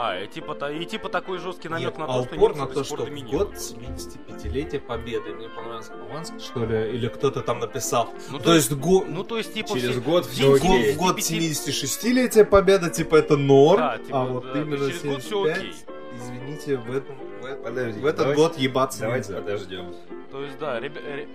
А, 0.00 0.16
и 0.22 0.28
типа, 0.28 0.52
и 0.70 0.84
типа 0.84 1.08
такой 1.08 1.38
жесткий 1.38 1.68
намек 1.68 1.86
Нет, 1.88 1.98
на 1.98 2.04
а 2.04 2.06
то, 2.06 2.24
что 2.24 2.36
упор 2.36 2.54
на 2.56 2.66
то, 2.66 2.84
что 2.84 2.96
год 2.96 3.54
75-летия 3.54 4.78
Победы, 4.80 5.34
мне 5.34 5.48
понравился 5.48 5.92
Хованский, 5.92 6.38
что 6.38 6.64
ли, 6.64 6.92
или 6.96 7.08
кто-то 7.08 7.40
там 7.40 7.58
написал. 7.58 8.14
Ну, 8.30 8.38
то 8.38 8.54
есть 8.54 8.72
го- 8.72 9.04
ну, 9.08 9.24
то 9.24 9.38
есть, 9.38 9.52
типа, 9.54 9.70
Через 9.74 9.90
все- 9.90 10.00
год 10.00 10.26
в 10.26 10.30
все 10.30 10.42
день 10.42 10.50
год, 10.68 10.78
окей. 10.80 10.94
год 10.94 11.22
75 11.22 11.74
76-летия 11.74 12.44
Победа, 12.44 12.90
типа, 12.90 13.16
это 13.16 13.36
норм, 13.36 13.78
Да, 13.80 13.98
типа, 13.98 14.22
а 14.22 14.24
вот 14.24 14.44
да, 14.44 14.52
то 14.52 14.58
именно 14.60 14.84
есть 14.84 15.02
через 15.02 15.14
год 15.14 15.22
всё 15.24 15.44
75, 15.46 15.58
окей. 15.58 15.74
извините, 16.16 16.76
в 16.76 16.96
этом, 16.96 17.16
в 17.40 17.44
этом, 17.44 17.62
Подожди, 17.64 18.00
в 18.00 18.06
этот 18.06 18.18
давайте- 18.20 18.40
год 18.42 18.58
ебаться 18.58 19.00
Давайте 19.00 19.28
нельзя. 19.32 19.42
подождем. 19.42 19.94
То 20.30 20.42
есть, 20.42 20.58
да, 20.58 20.78
ребя- 20.80 21.04
ре- 21.04 21.28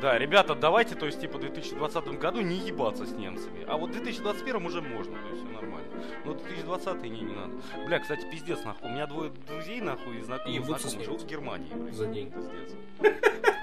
да, 0.00 0.18
ребята, 0.18 0.54
давайте, 0.54 0.94
то 0.94 1.06
есть, 1.06 1.20
типа, 1.20 1.38
в 1.38 1.40
2020 1.40 2.06
году 2.18 2.40
не 2.40 2.56
ебаться 2.56 3.06
с 3.06 3.12
немцами. 3.12 3.64
А 3.66 3.76
вот 3.76 3.90
в 3.90 3.92
2021 3.92 4.66
уже 4.66 4.82
можно, 4.82 5.14
то 5.14 5.28
есть, 5.28 5.42
все 5.42 5.52
нормально. 5.52 5.88
Но 6.24 6.34
2020 6.34 7.02
не, 7.04 7.20
не 7.20 7.34
надо. 7.34 7.52
Бля, 7.86 7.98
кстати, 7.98 8.26
пиздец, 8.30 8.62
нахуй. 8.64 8.90
У 8.90 8.92
меня 8.92 9.06
двое 9.06 9.30
друзей, 9.48 9.80
нахуй, 9.80 10.18
и 10.18 10.22
знакомых, 10.22 10.66
знакомых 10.66 11.04
живут 11.04 11.22
в 11.22 11.26
Германии. 11.26 11.72
блядь. 11.72 11.94
За 11.94 12.06
деньги. 12.06 12.34
Пиздец. 12.34 12.76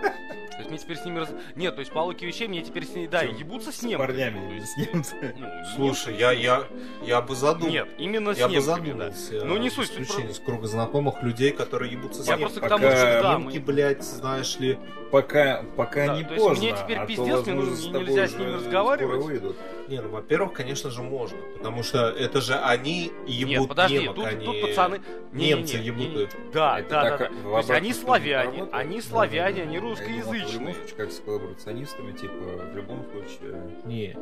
То 0.53 0.59
есть 0.59 0.69
мне 0.69 0.79
теперь 0.79 0.97
с 0.97 1.05
ними 1.05 1.19
раз... 1.19 1.29
Нет, 1.55 1.75
то 1.75 1.79
есть 1.79 1.91
по 1.91 1.99
логике 1.99 2.25
вещей 2.25 2.47
мне 2.47 2.61
теперь 2.61 2.85
с 2.85 2.93
ними, 2.93 3.07
да, 3.07 3.25
Чё, 3.25 3.33
ебутся 3.33 3.71
с 3.71 3.77
С 3.77 3.83
немцами. 3.83 4.07
парнями 4.07 4.47
то 4.47 4.53
есть, 4.53 4.67
с 4.67 4.77
немцами. 4.77 5.35
ну, 5.37 5.47
Слушай, 5.75 6.17
я, 6.17 6.31
я, 6.31 6.63
я 7.03 7.21
бы 7.21 7.35
задумал. 7.35 7.71
Нет, 7.71 7.87
именно 7.97 8.33
с 8.33 8.37
я 8.37 8.47
бы 8.47 8.53
немцами, 8.53 8.91
да. 8.91 9.11
задумался. 9.11 9.45
Ну, 9.45 9.57
не 9.57 9.69
суть, 9.69 9.89
исключении 9.89 10.31
из 10.31 10.39
круга 10.39 10.67
знакомых 10.67 11.21
людей, 11.23 11.51
которые 11.51 11.91
ебутся 11.91 12.23
с 12.23 12.27
Я 12.27 12.37
просто 12.37 12.61
к 12.61 12.67
тому, 12.67 12.83
что 12.89 13.21
да, 13.21 13.35
Немки, 13.35 13.57
мы... 13.57 13.63
блядь, 13.63 14.03
знаешь 14.03 14.57
ли, 14.59 14.77
Пока, 15.13 15.63
пока 15.77 16.07
Да, 16.07 16.15
не 16.17 16.23
то 16.23 16.33
есть 16.33 16.43
поздно, 16.43 16.63
мне 16.65 16.75
теперь 16.75 16.97
а 16.97 17.05
пиздец, 17.05 17.45
мне 17.45 17.53
нужно- 17.53 17.75
с 17.75 17.85
нельзя 17.85 18.27
с 18.27 18.35
ними 18.35 18.53
разговаривать. 18.53 19.43
Не, 19.87 20.01
ну, 20.01 20.09
во-первых, 20.09 20.53
конечно 20.53 20.89
же, 20.89 21.01
можно. 21.01 21.37
Потому 21.57 21.83
что 21.83 22.09
это 22.09 22.41
же 22.41 22.55
они 22.55 23.11
ебут 23.27 23.49
Нет, 23.49 23.67
подожди, 23.67 23.99
немок, 23.99 24.15
тут, 24.15 24.25
а 24.25 24.33
не 24.33 24.45
тут 24.45 24.61
пацаны... 24.61 25.01
Не, 25.31 25.47
немцы 25.49 25.77
не, 25.77 25.89
не, 25.89 25.95
не, 25.95 26.05
ебут. 26.05 26.29
Да, 26.53 26.79
Это 26.79 26.89
да, 26.89 27.03
да, 27.03 27.17
так 27.17 27.19
да. 27.19 27.35
в 27.35 27.51
То 27.51 27.57
есть 27.57 27.69
они 27.71 27.93
славяне, 27.93 28.67
они 28.71 28.97
Да, 28.97 29.07
славяне, 29.07 29.55
да, 29.55 29.57
да. 29.57 29.63
они 29.63 29.73
Я 29.75 29.79
думал, 29.81 29.95
русскоязычные. 29.95 30.59
любом 30.59 30.73
случае, 30.75 30.95
как 30.97 31.11
с 31.11 31.19
коллаборационистами, 31.19 32.11
типа, 32.13 32.33
в 32.71 32.75
любом 32.75 33.05
случае... 33.11 33.71
Не. 33.85 34.17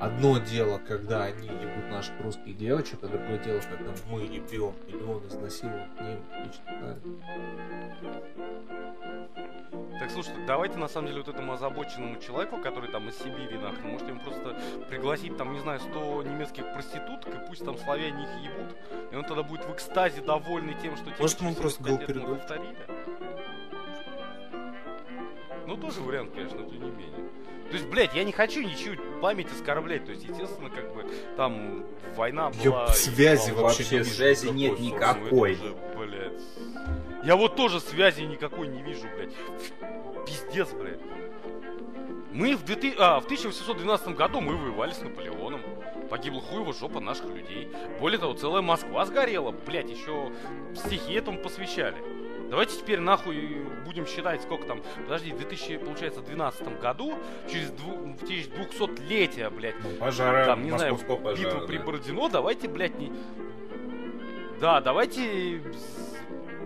Одно 0.00 0.38
дело, 0.38 0.78
когда 0.78 1.24
они 1.24 1.48
ебут 1.48 1.90
наших 1.90 2.20
русских 2.20 2.56
девочек, 2.56 2.98
а 3.02 3.08
другое 3.08 3.38
дело, 3.38 3.60
когда 3.60 3.92
мы 4.10 4.22
ебем 4.22 4.74
миллион 4.86 5.26
изнасилованных 5.26 5.88
немцев 6.00 6.62
так 10.04 10.10
слушайте, 10.10 10.40
давайте 10.46 10.76
на 10.76 10.88
самом 10.88 11.06
деле 11.06 11.20
вот 11.22 11.28
этому 11.28 11.52
озабоченному 11.52 12.20
человеку, 12.20 12.58
который 12.58 12.90
там 12.90 13.08
из 13.08 13.16
Сибири 13.16 13.56
нахрен, 13.56 13.92
может 13.92 14.06
ему 14.08 14.20
просто 14.20 14.54
пригласить 14.90 15.36
там, 15.36 15.52
не 15.52 15.60
знаю, 15.60 15.80
100 15.80 16.24
немецких 16.24 16.72
проституток, 16.74 17.34
и 17.34 17.48
пусть 17.48 17.64
там 17.64 17.78
славяне 17.78 18.24
их 18.24 18.28
ебут, 18.42 18.76
и 19.12 19.16
он 19.16 19.24
тогда 19.24 19.42
будет 19.42 19.64
в 19.64 19.72
экстазе 19.72 20.20
довольный 20.20 20.74
тем, 20.82 20.96
что... 20.96 21.10
те 21.10 21.22
Может, 21.22 21.40
ему 21.40 21.54
просто 21.54 21.82
голпередок? 21.82 22.38
повторили. 22.38 22.76
Ну, 25.66 25.76
тоже 25.78 26.00
вариант, 26.00 26.32
конечно, 26.34 26.58
но 26.58 26.68
тем 26.68 26.82
не 26.82 26.90
менее. 26.90 27.13
То 27.70 27.76
есть, 27.76 27.86
блядь, 27.86 28.14
я 28.14 28.24
не 28.24 28.32
хочу 28.32 28.62
ничего 28.62 28.96
память 29.20 29.50
оскорблять. 29.50 30.04
То 30.04 30.12
есть, 30.12 30.24
естественно, 30.24 30.70
как 30.70 30.94
бы 30.94 31.04
там 31.36 31.84
война 32.14 32.50
была... 32.50 32.88
связи 32.88 33.50
и- 33.50 33.52
вообще 33.52 34.04
связи 34.04 34.46
никакой, 34.46 34.56
нет 34.56 34.80
никакой. 34.80 35.54
же, 35.54 35.74
блядь. 35.96 36.42
Я 37.24 37.36
вот 37.36 37.56
тоже 37.56 37.80
связи 37.80 38.22
никакой 38.22 38.68
не 38.68 38.82
вижу, 38.82 39.06
блядь. 39.16 39.32
Пиздец, 40.26 40.68
блядь. 40.72 41.00
Мы 42.32 42.56
в, 42.56 42.64
2000 42.64 42.96
а, 42.98 43.20
в 43.20 43.24
1812 43.26 44.08
году 44.08 44.40
мы 44.40 44.56
воевали 44.56 44.92
с 44.92 45.00
Наполеоном. 45.00 45.60
Погибла 46.10 46.42
хуева 46.42 46.74
жопа 46.74 47.00
наших 47.00 47.26
людей. 47.26 47.70
Более 48.00 48.18
того, 48.18 48.34
целая 48.34 48.60
Москва 48.60 49.06
сгорела. 49.06 49.52
Блядь, 49.52 49.88
еще 49.88 50.32
стихи 50.74 51.14
этому 51.14 51.38
посвящали. 51.38 51.96
Давайте 52.50 52.76
теперь 52.78 53.00
нахуй 53.00 53.58
будем 53.84 54.06
считать, 54.06 54.42
сколько 54.42 54.66
там... 54.66 54.82
Подожди, 55.04 55.32
в 55.32 55.36
2000, 55.38 55.78
получается, 55.78 56.20
12 56.20 56.80
году, 56.80 57.14
через, 57.50 57.70
дву, 57.70 58.16
через 58.28 58.48
200-летие, 58.48 59.50
блядь, 59.50 59.74
Ну, 59.82 59.90
пожара, 59.98 60.46
там, 60.46 60.62
не 60.62 60.70
знаю, 60.70 60.96
пожара. 60.96 61.36
битву 61.36 61.66
при 61.66 61.78
да. 61.78 61.84
Бородино, 61.84 62.28
давайте, 62.28 62.68
блядь, 62.68 62.98
не... 62.98 63.12
Да, 64.60 64.80
давайте 64.80 65.62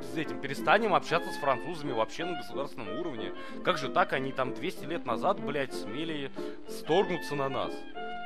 с, 0.04 0.16
этим 0.16 0.40
перестанем 0.40 0.94
общаться 0.94 1.30
с 1.32 1.36
французами 1.36 1.92
вообще 1.92 2.24
на 2.24 2.36
государственном 2.36 2.98
уровне. 3.00 3.32
Как 3.64 3.78
же 3.78 3.88
так, 3.88 4.12
они 4.12 4.32
там 4.32 4.54
200 4.54 4.84
лет 4.86 5.06
назад, 5.06 5.40
блядь, 5.40 5.74
смели 5.74 6.30
сторгнуться 6.68 7.34
на 7.34 7.48
нас? 7.48 7.72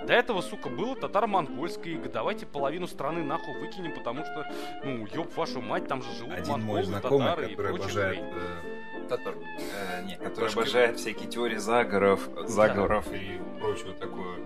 До 0.07 0.13
этого, 0.13 0.41
сука, 0.41 0.69
было 0.69 0.97
татаро-монгольское 0.97 1.95
иго. 1.95 2.09
Давайте 2.09 2.45
половину 2.45 2.89
страны 2.89 3.23
нахуй 3.23 3.61
выкинем, 3.61 3.95
потому 3.95 4.25
что, 4.25 4.51
ну, 4.85 5.07
ёб 5.07 5.37
вашу 5.37 5.61
мать, 5.61 5.87
там 5.87 6.03
же 6.03 6.13
живут 6.19 6.35
Один 6.35 6.55
мой 6.55 6.59
монголы, 6.59 6.85
знакомый, 6.85 7.29
татары 7.29 7.47
и 7.47 7.55
который 7.55 7.77
обожает... 7.77 8.19
хрень. 8.19 8.33
э, 8.35 9.09
Татар. 9.09 9.35
э, 9.37 10.05
нет, 10.07 10.19
который 10.19 10.35
Трошки. 10.35 10.59
обожает 10.59 10.99
всякие 10.99 11.29
теории 11.29 11.57
заговоров, 11.57 12.29
заговоров 12.47 13.07
и 13.13 13.41
прочую 13.61 13.95
такую. 13.95 14.45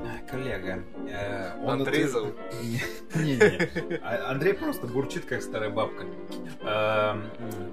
А, 0.00 0.30
Коллега. 0.30 0.84
э, 1.08 1.58
он? 1.64 1.80
Не-не. 1.82 3.98
А- 4.02 4.30
Андрей 4.30 4.54
просто 4.54 4.86
бурчит, 4.86 5.24
как 5.24 5.42
старая 5.42 5.70
бабка. 5.70 6.04
Эм, 6.62 7.30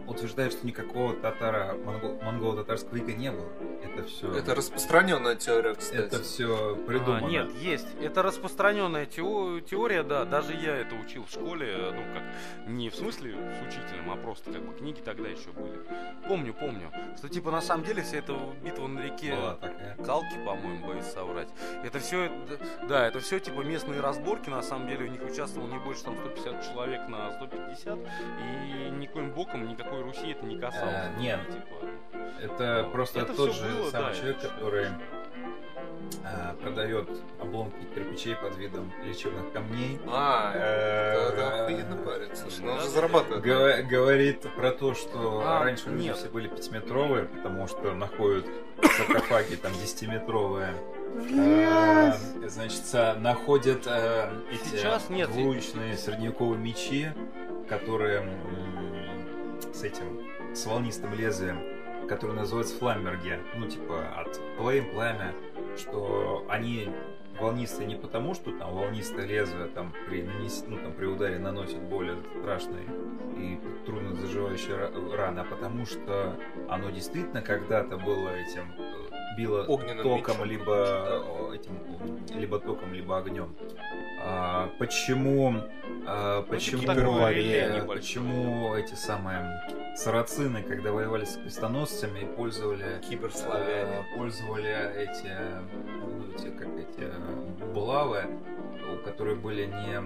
Утверждает, 0.07 0.53
что 0.53 0.65
никакого 0.65 1.13
татара, 1.15 1.73
монго- 1.75 2.21
монголо-татарского 2.23 2.97
ига 2.97 3.13
не 3.13 3.31
было. 3.31 3.47
Это 3.83 4.03
все... 4.07 4.31
Это 4.35 4.55
распространенная 4.55 5.35
теория, 5.35 5.75
кстати. 5.75 5.99
Это 6.01 6.23
все 6.23 6.75
придумано. 6.87 7.27
А, 7.27 7.29
нет, 7.29 7.51
есть. 7.55 7.87
Это 8.01 8.23
распространенная 8.23 9.05
тео- 9.05 9.59
теория, 9.61 10.03
да. 10.03 10.25
Даже 10.25 10.53
я 10.53 10.77
это 10.77 10.95
учил 10.95 11.25
в 11.25 11.29
школе, 11.29 11.91
ну 11.93 12.01
как, 12.13 12.67
не 12.69 12.89
в 12.89 12.95
смысле 12.95 13.35
с 13.35 13.67
учителем, 13.67 14.09
а 14.11 14.15
просто 14.15 14.51
как 14.51 14.63
бы 14.65 14.73
книги 14.73 15.01
тогда 15.01 15.27
еще 15.27 15.49
были. 15.51 15.79
Помню, 16.27 16.53
помню, 16.53 16.91
что 17.17 17.29
типа 17.29 17.51
на 17.51 17.61
самом 17.61 17.83
деле 17.83 18.01
вся 18.01 18.17
эта 18.17 18.33
битва 18.63 18.87
на 18.87 19.01
реке. 19.01 19.35
Калки, 20.05 20.35
по-моему, 20.45 20.87
боюсь 20.87 21.05
соврать. 21.05 21.49
Это 21.83 21.99
все, 21.99 22.14
да, 22.87 23.07
это 23.07 23.19
все 23.19 23.39
типа 23.39 23.61
местные 23.61 24.01
разборки, 24.01 24.49
на 24.49 24.61
самом 24.61 24.87
деле 24.87 25.05
в 25.05 25.09
них 25.09 25.21
участвовало 25.23 25.67
не 25.69 25.79
больше 25.79 26.03
там 26.03 26.15
150 26.17 26.63
человек 26.71 27.07
на 27.07 27.31
150, 27.33 27.97
и 27.97 28.89
никоим 28.91 29.31
боком 29.31 29.67
никакой 29.67 30.01
Руси 30.01 30.31
это 30.31 30.45
не 30.45 30.59
касалось. 30.59 30.93
Э, 30.93 31.19
нет. 31.19 31.39
Типа, 31.47 31.85
Это 32.41 32.83
Вот. 32.83 32.91
просто 32.91 33.19
Это 33.21 33.33
тот 33.33 33.53
же 33.53 33.67
было, 33.67 33.89
самый 33.89 34.11
да, 34.13 34.15
человек, 34.15 34.41
который 34.41 34.87
а, 36.23 36.55
продает 36.61 37.09
обломки 37.39 37.83
кирпичей 37.93 38.35
под 38.35 38.57
видом 38.57 38.91
лечебных 39.03 39.51
камней. 39.53 39.99
А, 40.07 40.53
Э, 40.55 41.29
это 41.29 41.63
охуенно 41.63 41.95
ну 41.95 42.11
он 42.11 42.77
да, 42.77 42.81
же 42.81 42.85
да, 42.85 42.89
зарабатывает. 42.89 43.87
Говорит 43.87 44.41
про 44.55 44.71
то, 44.71 44.93
что 44.93 45.43
А, 45.45 45.63
раньше 45.63 45.89
люди 45.89 46.11
все 46.13 46.29
были 46.29 46.47
пятиметровые, 46.47 47.25
потому 47.25 47.67
что 47.67 47.93
находят 47.93 48.45
саркофаги 48.81 49.55
там 49.55 49.71
десятиметровые. 49.73 50.73
Э, 51.17 52.11
Значит, 52.47 52.83
а, 52.93 53.15
находят 53.15 53.83
э, 53.87 54.29
эти 54.51 54.75
Сейчас 54.77 55.09
нет. 55.09 55.29
двуручные 55.31 55.97
средневековые 55.97 56.59
мечи, 56.59 57.07
которые 57.69 58.19
м, 58.19 59.73
с 59.73 59.83
этим, 59.83 60.21
с 60.53 60.65
волнистым 60.65 61.13
лезвием, 61.13 61.59
которые 62.07 62.37
называются 62.37 62.77
фламберги. 62.77 63.39
Ну, 63.55 63.67
типа, 63.67 64.03
от 64.17 64.39
flame, 64.59 64.91
пламя, 64.93 65.33
что 65.77 66.45
они 66.49 66.89
волнистые 67.39 67.87
не 67.87 67.95
потому, 67.95 68.33
что 68.33 68.51
там 68.57 68.73
волнистое 68.73 69.25
лезвие 69.25 69.67
там 69.67 69.93
при, 70.07 70.21
нанес- 70.21 70.65
ну, 70.67 70.77
там, 70.77 70.93
при 70.93 71.05
ударе 71.05 71.39
наносит 71.39 71.81
более 71.81 72.17
страшные 72.41 72.85
и 73.37 73.59
трудно 73.85 74.15
заживающие 74.15 74.75
ра- 74.75 75.15
раны, 75.15 75.39
а 75.39 75.43
потому 75.43 75.85
что 75.85 76.35
оно 76.69 76.89
действительно 76.91 77.41
когда-то 77.41 77.97
было 77.97 78.29
этим 78.29 78.71
било 79.35 79.63
Огненным 79.63 80.03
током, 80.03 80.35
мечом, 80.35 80.45
либо 80.45 81.23
этим, 81.53 82.39
либо 82.39 82.59
током, 82.59 82.93
либо 82.93 83.17
огнем. 83.17 83.55
А, 84.23 84.69
почему, 84.79 85.61
а, 86.05 86.43
почему, 86.43 86.83
такое 86.83 87.31
э, 87.31 87.33
реле 87.33 87.61
небольшое. 87.67 87.99
почему 87.99 88.75
эти 88.75 88.95
самые 88.95 89.61
сарацины, 89.95 90.63
когда 90.63 90.91
воевали 90.91 91.25
с 91.25 91.35
крестоносцами, 91.37 92.23
использовали 92.23 93.01
Киберславяне. 93.07 94.05
э, 94.13 94.17
пользовали 94.17 94.93
эти, 94.97 95.31
ну, 95.99 96.33
эти, 96.33 96.49
как 96.49 96.67
эти 96.77 97.11
булавы, 97.73 98.25
у 99.05 99.09
которых 99.09 99.41
были 99.41 99.65
не 99.65 100.01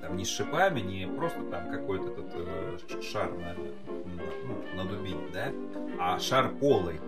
там, 0.00 0.16
не 0.16 0.24
с 0.24 0.28
шипами, 0.28 0.80
не 0.80 1.06
просто 1.06 1.40
там 1.50 1.70
какой-то 1.70 2.08
этот 2.08 2.32
э, 2.34 3.02
шар 3.02 3.30
на, 3.32 3.54
ну, 3.54 4.64
надубить, 4.76 5.32
да, 5.32 5.52
а 5.98 6.18
шар 6.18 6.48
полый. 6.48 7.00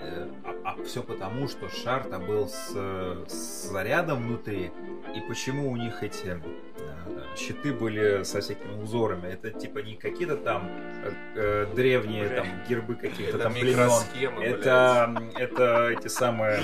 Э, 0.00 0.28
А, 0.64 0.76
все 0.84 1.02
потому, 1.02 1.48
что 1.48 1.68
шар-то 1.68 2.18
был 2.18 2.48
с, 2.48 2.72
с 3.26 3.68
зарядом 3.70 4.22
внутри. 4.22 4.70
И 5.14 5.20
почему 5.28 5.70
у 5.70 5.76
них 5.76 6.02
эти 6.02 6.40
э, 6.76 7.36
щиты 7.36 7.72
были 7.72 8.22
со 8.22 8.40
всякими 8.40 8.80
узорами? 8.82 9.28
Это 9.28 9.50
типа 9.50 9.78
не 9.78 9.96
какие-то 9.96 10.36
там 10.36 10.70
э, 11.34 11.66
древние 11.74 12.28
там 12.28 12.46
гербы 12.68 12.94
каких-то 12.94 13.38
там 13.38 13.52
племен. 13.54 13.90
Это, 14.40 15.14
это 15.36 15.88
эти 15.88 16.08
самые 16.08 16.60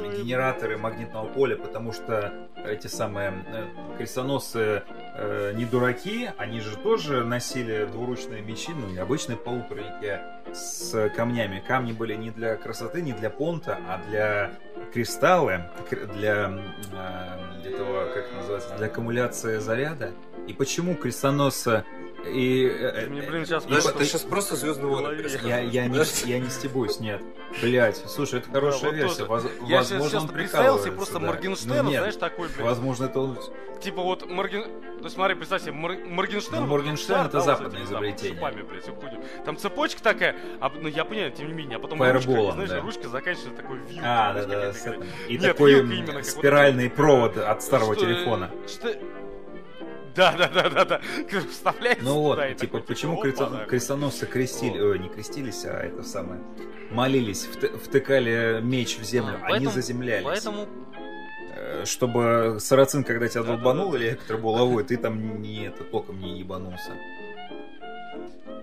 генераторы 0.00 0.76
магнитного 0.76 1.26
поля, 1.26 1.56
потому 1.56 1.92
что 1.92 2.32
эти 2.64 2.86
самые 2.86 3.32
э, 3.46 3.66
крестоносцы 3.98 4.82
э, 5.16 5.52
не 5.54 5.64
дураки, 5.64 6.30
они 6.38 6.60
же 6.60 6.76
тоже 6.76 7.24
носили 7.24 7.86
двуручные 7.90 8.42
мечи, 8.42 8.72
ну 8.72 8.88
не 8.88 8.98
обычные 8.98 9.36
полуторники 9.36 10.20
с 10.52 11.10
камнями. 11.16 11.62
Камни 11.66 11.92
были 11.92 12.14
не 12.14 12.30
для 12.30 12.56
красоты, 12.56 13.02
не 13.02 13.12
для 13.12 13.30
понта, 13.30 13.78
а 13.88 14.00
для 14.08 14.52
кристаллы, 14.92 15.64
кр- 15.88 16.06
для 16.06 16.52
э, 16.92 17.68
этого, 17.68 18.06
как 18.12 18.24
называется, 18.36 18.76
для 18.76 18.86
аккумуляции 18.86 19.58
заряда. 19.58 20.10
И 20.46 20.52
почему 20.52 20.94
крестоносцы 20.94 21.84
и... 22.26 22.66
э, 22.68 23.06
Мне, 23.06 23.20
э, 23.20 23.30
блин, 23.30 23.46
сейчас 23.46 23.64
и 23.64 23.68
Знаешь, 23.68 23.82
просто- 23.84 23.98
ты 23.98 24.04
сейчас 24.04 24.22
просто 24.22 24.56
Звездные 24.56 24.86
войны 24.86 25.22
я, 25.42 25.60
я, 25.60 25.86
не, 25.86 26.28
я 26.28 26.38
не 26.38 26.48
стебусь, 26.48 27.00
нет. 27.00 27.22
Блять, 27.60 28.02
слушай, 28.06 28.40
это 28.40 28.50
хорошая 28.50 28.90
вот 28.90 28.94
версия. 28.94 29.24
Воз- 29.24 29.46
Я 29.66 29.78
возможно, 29.78 30.08
сейчас 30.08 30.22
он 30.22 30.28
представил 30.28 30.78
себе 30.78 30.92
прикалывается, 30.92 30.92
просто 30.92 31.68
да. 31.68 31.82
Ну, 31.82 31.90
нет, 31.90 31.98
знаешь, 32.00 32.16
такой, 32.16 32.48
блядь. 32.48 32.66
Возможно, 32.66 33.04
это 33.04 33.20
он... 33.20 33.38
Типа 33.80 34.02
вот 34.02 34.28
Морген... 34.28 34.64
Ну 35.00 35.08
смотри, 35.10 35.34
представь 35.34 35.62
себе, 35.62 35.72
Мор... 35.72 35.96
Моргенштерн... 35.98 36.62
Ну, 36.62 36.66
вот 36.66 36.78
Моргенштерн 36.78 37.26
это 37.26 37.32
да, 37.32 37.38
вот 37.38 37.44
западное 37.44 37.82
этими, 37.82 37.84
изобретение. 37.84 38.40
Да, 38.40 38.48
шипами, 38.48 38.62
блядь, 38.62 38.84
хуйню. 38.84 39.24
Там 39.44 39.56
цепочка 39.58 40.02
такая, 40.02 40.36
а, 40.60 40.70
ну 40.70 40.88
я 40.88 41.04
понимаю, 41.04 41.32
тем 41.32 41.48
не 41.48 41.52
менее, 41.52 41.76
а 41.76 41.80
потом 41.80 41.98
Фаерболом, 41.98 42.38
ручка, 42.38 42.52
знаешь, 42.54 42.70
да. 42.70 42.80
ручка 42.80 43.08
заканчивается 43.08 43.62
такой 43.62 43.78
вилкой. 43.78 43.98
А, 44.02 44.32
да, 44.32 44.44
да, 44.46 44.70
этим. 44.70 45.04
И 45.28 45.32
Нет, 45.34 45.42
такой 45.42 45.82
вот 45.82 46.24
спиральный 46.24 46.88
провод 46.88 47.36
от 47.36 47.62
старого 47.62 47.94
телефона. 47.94 48.50
Что... 48.66 48.94
Да, 50.16 50.32
да, 50.38 50.48
да, 50.48 50.70
да, 50.70 50.84
да. 50.84 51.00
Вставляется 51.50 52.04
Ну 52.04 52.20
вот, 52.20 52.38
типа, 52.48 52.60
такой, 52.60 52.82
почему 52.82 53.14
опа, 53.14 53.22
кресто- 53.22 53.50
нахуй. 53.50 53.66
крестоносцы 53.68 54.26
крестили, 54.26 54.78
ой, 54.80 54.98
не 54.98 55.08
крестились, 55.08 55.64
а 55.64 55.80
это 55.80 56.02
самое, 56.02 56.40
молились, 56.90 57.46
вт- 57.52 57.78
втыкали 57.78 58.60
меч 58.62 58.98
в 58.98 59.04
землю, 59.04 59.34
А, 59.42 59.46
они 59.46 59.50
поэтому- 59.66 59.70
заземлялись. 59.70 60.24
Поэтому 60.24 60.68
Э, 61.56 61.84
Чтобы 61.86 62.56
сарацин, 62.58 63.04
когда 63.04 63.28
тебя 63.28 63.42
Да, 63.42 63.48
да, 63.50 63.54
долбанул 63.54 63.94
или 63.94 64.08
электробулавой, 64.08 64.82
ты 64.82 64.96
там 64.96 65.40
не 65.40 65.66
это 65.68 65.84
током 65.84 66.18
не 66.20 66.40
ебанулся. 66.40 66.92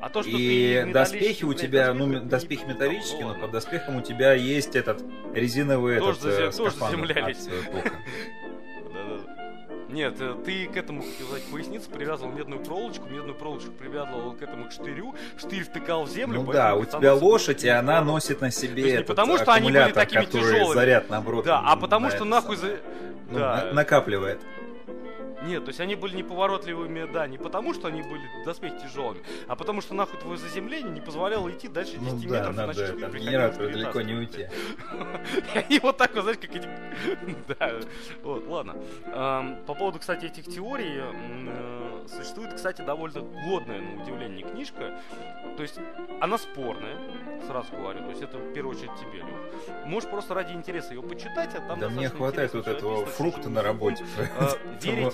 А 0.01 0.09
то, 0.09 0.21
что 0.23 0.31
И 0.31 0.81
ты 0.83 0.91
доспехи 0.91 1.43
у 1.45 1.53
тебя, 1.53 1.93
ну, 1.93 2.07
доспехи, 2.07 2.25
доспехи 2.29 2.65
металлические, 2.65 3.25
но 3.27 3.35
под 3.35 3.51
доспехом 3.51 3.97
у 3.97 4.01
тебя 4.01 4.33
есть 4.33 4.75
этот 4.75 5.01
резиновый 5.33 5.99
Тоже 5.99 6.11
этот 6.19 6.21
за 6.23 6.31
зем- 6.31 6.49
э, 6.49 6.51
тоже 6.51 6.71
скафандр 6.75 7.07
заземлялись. 7.07 7.47
э, 7.47 7.71
тока. 7.71 7.91
Нет, 9.91 10.15
э, 10.19 10.35
ты 10.45 10.67
к 10.67 10.77
этому, 10.77 11.01
как 11.01 11.11
сказать, 11.11 11.43
поясницу 11.51 11.89
привязывал 11.89 12.31
медную 12.31 12.63
проволочку, 12.63 13.07
медную 13.09 13.35
проволочку 13.35 13.71
привязывал 13.71 14.33
к 14.33 14.41
этому 14.41 14.69
к 14.69 14.71
штырю, 14.71 15.13
штырь 15.37 15.63
втыкал 15.63 16.05
в 16.05 16.09
землю. 16.09 16.41
Ну 16.43 16.51
да, 16.51 16.75
у 16.75 16.85
тебя 16.85 17.13
лошадь, 17.13 17.63
и 17.63 17.69
она 17.69 18.01
носит 18.01 18.41
на 18.41 18.51
себе 18.51 18.81
есть 18.81 18.85
не 18.85 18.91
этот 18.93 19.07
потому, 19.07 19.37
что 19.37 19.51
они 19.53 19.69
были 19.71 19.91
такими 19.91 20.25
который 20.25 20.41
тяжелыми. 20.43 20.73
заряд 20.73 21.09
наоборот. 21.09 21.45
Да, 21.45 21.61
а 21.65 21.75
потому 21.75 22.07
на 22.07 22.11
что 22.15 22.25
нахуй 22.25 22.55
за... 22.55 22.77
Ну, 23.29 23.39
да. 23.39 23.65
на- 23.65 23.73
накапливает. 23.73 24.41
Нет, 25.43 25.65
то 25.65 25.69
есть 25.69 25.79
они 25.79 25.95
были 25.95 26.17
неповоротливыми, 26.17 27.11
да, 27.11 27.27
не 27.27 27.37
потому, 27.37 27.73
что 27.73 27.87
они 27.87 28.01
были 28.01 28.21
доспехи 28.45 28.75
тяжелыми, 28.83 29.21
а 29.47 29.55
потому 29.55 29.81
что 29.81 29.93
нахуй 29.93 30.19
твое 30.19 30.37
заземление 30.37 30.91
не 30.91 31.01
позволяло 31.01 31.49
идти 31.49 31.67
дальше 31.67 31.97
10 31.97 32.01
Ну 32.01 32.29
да, 32.29 32.39
метров, 32.39 32.55
надо 32.55 32.63
иначе 32.73 32.85
штырь 32.87 33.01
там 33.01 33.11
генератору 33.11 33.69
далеко 33.69 34.01
не 34.01 34.13
уйти. 34.13 34.47
И 35.55 35.57
они 35.57 35.79
вот 35.79 35.97
так 35.97 36.13
вот, 36.13 36.23
знаешь, 36.23 36.39
как 36.39 36.55
эти... 36.55 36.67
Да, 37.59 37.71
вот, 38.23 38.47
ладно. 38.47 38.75
По 39.65 39.73
поводу, 39.73 39.99
кстати, 39.99 40.25
этих 40.25 40.45
теорий, 40.45 40.97
э, 40.97 41.90
существует, 42.07 42.53
кстати, 42.53 42.81
довольно 42.81 43.21
годная, 43.21 43.81
на 43.81 44.01
удивление, 44.01 44.47
книжка. 44.47 44.99
То 45.57 45.63
есть, 45.63 45.79
она 46.19 46.37
спорная, 46.37 46.97
сразу 47.47 47.71
говорю. 47.75 47.99
То 47.99 48.09
есть, 48.09 48.21
это 48.21 48.37
в 48.37 48.53
первую 48.53 48.77
очередь 48.77 48.95
тебе. 48.95 49.25
Можешь 49.85 50.09
просто 50.09 50.33
ради 50.33 50.53
интереса 50.53 50.93
ее 50.93 51.03
почитать, 51.03 51.55
а 51.55 51.61
там 51.61 51.79
Да 51.79 51.89
мне 51.89 52.09
хватает 52.09 52.53
вот 52.53 52.67
этого 52.67 53.05
фрукта 53.05 53.49
на 53.49 53.61
работе. 53.61 54.05
Э, 54.17 54.49
Верить 54.81 55.13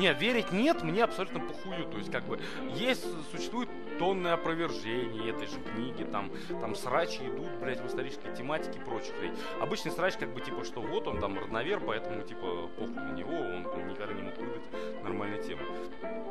не, 0.00 0.12
верить 0.14 0.50
нет, 0.50 0.82
мне 0.82 1.04
абсолютно 1.04 1.40
похую. 1.40 1.84
То 1.84 1.98
есть, 1.98 2.10
как 2.10 2.24
бы, 2.24 2.40
есть, 2.74 3.04
существует 3.32 3.68
тонны 4.00 4.28
опровержений 4.28 5.28
этой 5.28 5.46
же 5.46 5.60
книги, 5.60 6.04
там, 6.04 6.32
там 6.58 6.74
срачи 6.74 7.20
идут, 7.20 7.50
блядь, 7.60 7.82
в 7.82 7.86
исторической 7.86 8.34
тематике 8.34 8.78
и 8.78 8.82
прочих, 8.82 9.12
блядь. 9.20 9.36
Обычный 9.60 9.92
срач, 9.92 10.16
как 10.16 10.32
бы, 10.32 10.40
типа, 10.40 10.64
что 10.64 10.80
вот 10.80 11.06
он 11.06 11.20
там 11.20 11.38
родновер, 11.38 11.80
поэтому, 11.80 12.22
типа, 12.22 12.70
похуй 12.78 12.94
на 12.94 13.12
него, 13.12 13.34
он 13.34 13.88
никогда 13.88 14.14
не 14.14 14.22
мог 14.22 14.38
выдать 14.38 15.02
нормальной 15.02 15.42
темы. 15.42 15.62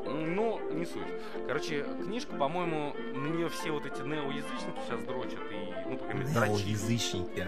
Ну, 0.04 0.60
не 0.72 0.86
суть. 0.86 1.04
Короче, 1.46 1.86
книжка, 2.04 2.36
по-моему, 2.36 2.96
на 3.14 3.28
нее 3.28 3.50
все 3.50 3.70
вот 3.70 3.86
эти 3.86 4.02
неоязычники 4.02 4.80
сейчас 4.88 5.04
дрочат 5.04 5.40
и, 5.52 5.90
ну, 5.90 5.98
по 5.98 6.06
крайней 6.06 6.22
мере, 6.22 6.34
дрочили 6.34 6.70
язычники. 6.70 7.46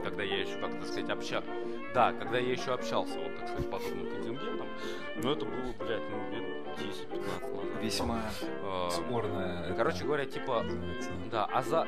Когда 0.00 0.22
я 0.22 0.40
еще, 0.40 0.58
как 0.60 0.72
так 0.72 0.84
сказать, 0.84 1.10
общался. 1.10 1.48
Да, 1.94 2.12
когда 2.12 2.38
я 2.38 2.52
еще 2.52 2.72
общался, 2.72 3.18
вот, 3.18 3.36
так 3.38 3.48
сказать, 3.48 3.70
подобным 3.70 4.06
контингентом. 4.08 4.66
Но 5.22 5.32
это 5.32 5.44
было, 5.44 5.74
блядь, 5.78 6.02
ну, 6.10 6.30
лет 6.30 6.66
10-15 6.78 7.20
назад. 7.20 7.82
Весьма 7.82 8.20
А, 8.62 8.90
спорная. 8.90 9.74
Короче 9.74 10.04
говоря, 10.04 10.24
типа, 10.26 10.62
называется. 10.62 11.10
да, 11.30 11.44
Аза... 11.46 11.86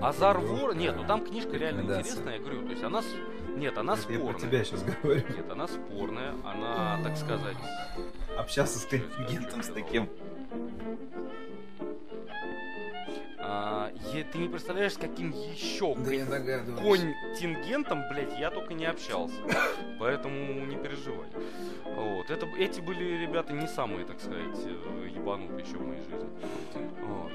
Азар 0.00 0.34
Формулировка, 0.36 0.66
Вор... 0.66 0.76
Нет, 0.76 0.96
ну 0.96 1.04
там 1.06 1.24
книжка 1.24 1.56
реально 1.56 1.80
интересная, 1.82 2.34
я 2.34 2.40
говорю. 2.40 2.62
То 2.62 2.70
есть 2.72 2.84
она... 2.84 3.02
Нет, 3.56 3.78
она 3.78 3.94
Это 3.94 4.12
Я 4.12 4.18
про 4.18 4.24
спорная. 4.26 4.40
тебя 4.50 4.64
сейчас 4.64 4.82
говорю. 4.82 5.22
Нет, 5.34 5.50
она 5.50 5.66
спорная, 5.66 6.34
она, 6.44 7.00
так 7.02 7.16
сказать... 7.16 7.56
Общался 8.36 8.78
с 8.78 8.84
контингентом 8.84 9.62
с 9.62 9.68
таким. 9.68 10.08
А, 13.48 13.92
ты 14.32 14.38
не 14.38 14.48
представляешь, 14.48 14.94
с 14.94 14.98
каким 14.98 15.30
еще 15.30 15.94
Да 15.94 16.10
контингентом, 16.76 18.02
блядь, 18.10 18.36
я 18.38 18.50
только 18.50 18.74
не 18.74 18.86
общался. 18.86 19.36
Поэтому 20.00 20.64
не 20.66 20.76
переживай. 20.76 21.28
Вот. 21.84 22.30
Это, 22.30 22.46
эти 22.58 22.80
были 22.80 23.22
ребята 23.22 23.52
не 23.52 23.68
самые, 23.68 24.04
так 24.04 24.20
сказать, 24.20 24.58
э, 24.64 25.08
ебанутые 25.14 25.64
еще 25.64 25.76
в 25.76 25.86
моей 25.86 26.02
жизни. 26.02 26.28
Вот. 27.02 27.32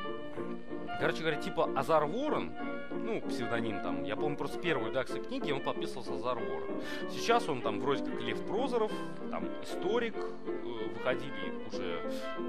Короче 0.99 1.21
говоря, 1.21 1.37
типа 1.37 1.69
Азар 1.75 2.05
Ворон, 2.05 2.51
ну, 2.91 3.21
псевдоним 3.21 3.81
там, 3.81 4.03
я 4.03 4.15
помню 4.15 4.37
просто 4.37 4.59
первую 4.59 4.91
редакцию 4.91 5.23
книги, 5.23 5.51
он 5.51 5.61
подписывался 5.61 6.13
Азар 6.13 6.37
Ворон. 6.37 6.81
Сейчас 7.09 7.49
он 7.49 7.61
там 7.61 7.79
вроде 7.79 8.03
как 8.03 8.21
Лев 8.21 8.39
Прозоров, 8.45 8.91
там 9.31 9.45
историк, 9.63 10.15
э, 10.15 10.89
выходили 10.93 11.31
уже 11.67 12.01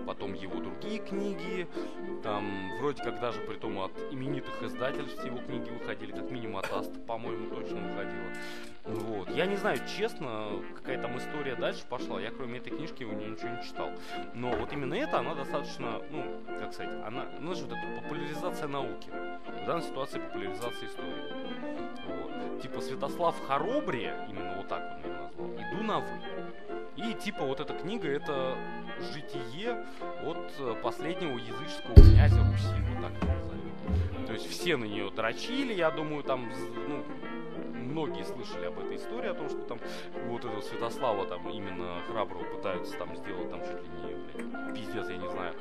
потом 0.07 0.35
его 0.35 0.61
другие 0.61 0.99
книги, 0.99 1.67
там 2.23 2.77
вроде 2.79 3.03
как 3.03 3.21
даже 3.21 3.41
при 3.53 3.59
том 3.59 3.79
от 3.81 3.93
именитых 4.11 4.62
издательств 4.62 5.23
его 5.24 5.37
книги 5.37 5.69
выходили, 5.69 6.12
как 6.12 6.31
минимум 6.31 6.59
от 6.59 6.73
Аст, 6.73 6.91
по-моему, 7.07 7.51
точно 7.51 7.81
выходила. 7.81 8.33
Вот. 8.85 9.31
Я 9.31 9.45
не 9.45 9.57
знаю, 9.57 9.79
честно, 9.87 10.49
какая 10.74 11.01
там 11.01 11.19
история 11.19 11.55
дальше 11.55 11.85
пошла. 11.87 12.20
Я 12.20 12.31
кроме 12.31 12.59
этой 12.59 12.70
книжки 12.70 13.05
у 13.05 13.12
нее 13.12 13.31
ничего 13.31 13.51
не 13.51 13.62
читал. 13.62 13.91
Но 14.35 14.51
вот 14.53 14.73
именно 14.73 14.95
это, 14.95 15.19
она 15.19 15.35
достаточно, 15.35 16.01
ну, 16.11 16.24
как 16.59 16.73
сказать, 16.73 16.93
она, 17.07 17.27
ну, 17.41 17.53
знаешь, 17.53 17.70
вот 17.70 17.79
это 17.79 18.03
популяризация 18.03 18.69
науки. 18.69 19.11
В 19.11 19.66
данной 19.66 19.83
ситуации 19.83 20.19
популяризация 20.19 20.89
истории. 20.89 21.93
Вот. 22.07 22.62
Типа 22.62 22.81
Святослав 22.81 23.39
Хоробрия, 23.47 24.27
именно 24.31 24.57
вот 24.57 24.69
так 24.69 24.97
он 24.97 25.11
ее 25.11 25.19
назвал, 25.19 25.74
иду 25.74 25.83
на 25.83 25.99
вы. 25.99 26.73
И 26.97 27.15
типа 27.15 27.45
вот 27.45 27.61
эта 27.61 27.74
книга 27.74 28.09
это 28.09 28.57
житие 29.12 29.85
от 30.24 30.53
э, 30.59 30.74
последнего 30.83 31.39
языческого 31.39 31.95
князя 31.95 32.45
Руси, 32.45 32.83
вот 32.91 33.03
так 33.03 33.32
То 34.27 34.33
есть 34.33 34.49
все 34.49 34.77
на 34.77 34.85
нее 34.85 35.11
дрочили, 35.11 35.75
я 35.75 35.91
думаю, 35.91 36.23
там, 36.23 36.51
ну, 36.89 37.05
многие 37.93 38.25
слышали 38.25 38.67
об 38.67 38.79
этой 38.79 38.97
истории, 38.97 39.29
о 39.29 39.35
том, 39.35 39.49
что 39.49 39.59
там 39.63 39.79
вот 40.29 40.45
этого 40.45 40.61
Святослава 40.61 41.27
там 41.27 41.49
именно 41.51 42.01
храброго 42.09 42.45
пытаются 42.45 42.97
там 42.97 43.15
сделать 43.17 43.51
там 43.51 43.61
чуть 43.61 43.83
ли 43.83 43.89
не, 43.89 44.15
блядь, 44.15 44.75
пиздец, 44.75 45.09
я 45.09 45.17
не 45.17 45.29
знаю. 45.29 45.55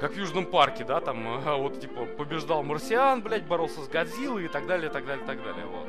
Как 0.00 0.12
в 0.12 0.16
Южном 0.16 0.46
парке, 0.46 0.84
да, 0.84 1.00
там, 1.00 1.26
а, 1.46 1.56
вот, 1.56 1.80
типа, 1.80 2.04
побеждал 2.04 2.62
марсиан, 2.62 3.22
блядь, 3.22 3.46
боролся 3.46 3.80
с 3.80 3.88
Годзиллой 3.88 4.44
и 4.44 4.48
так 4.48 4.66
далее, 4.66 4.90
так 4.90 5.06
далее, 5.06 5.24
так 5.26 5.42
далее, 5.42 5.66
вот. 5.66 5.88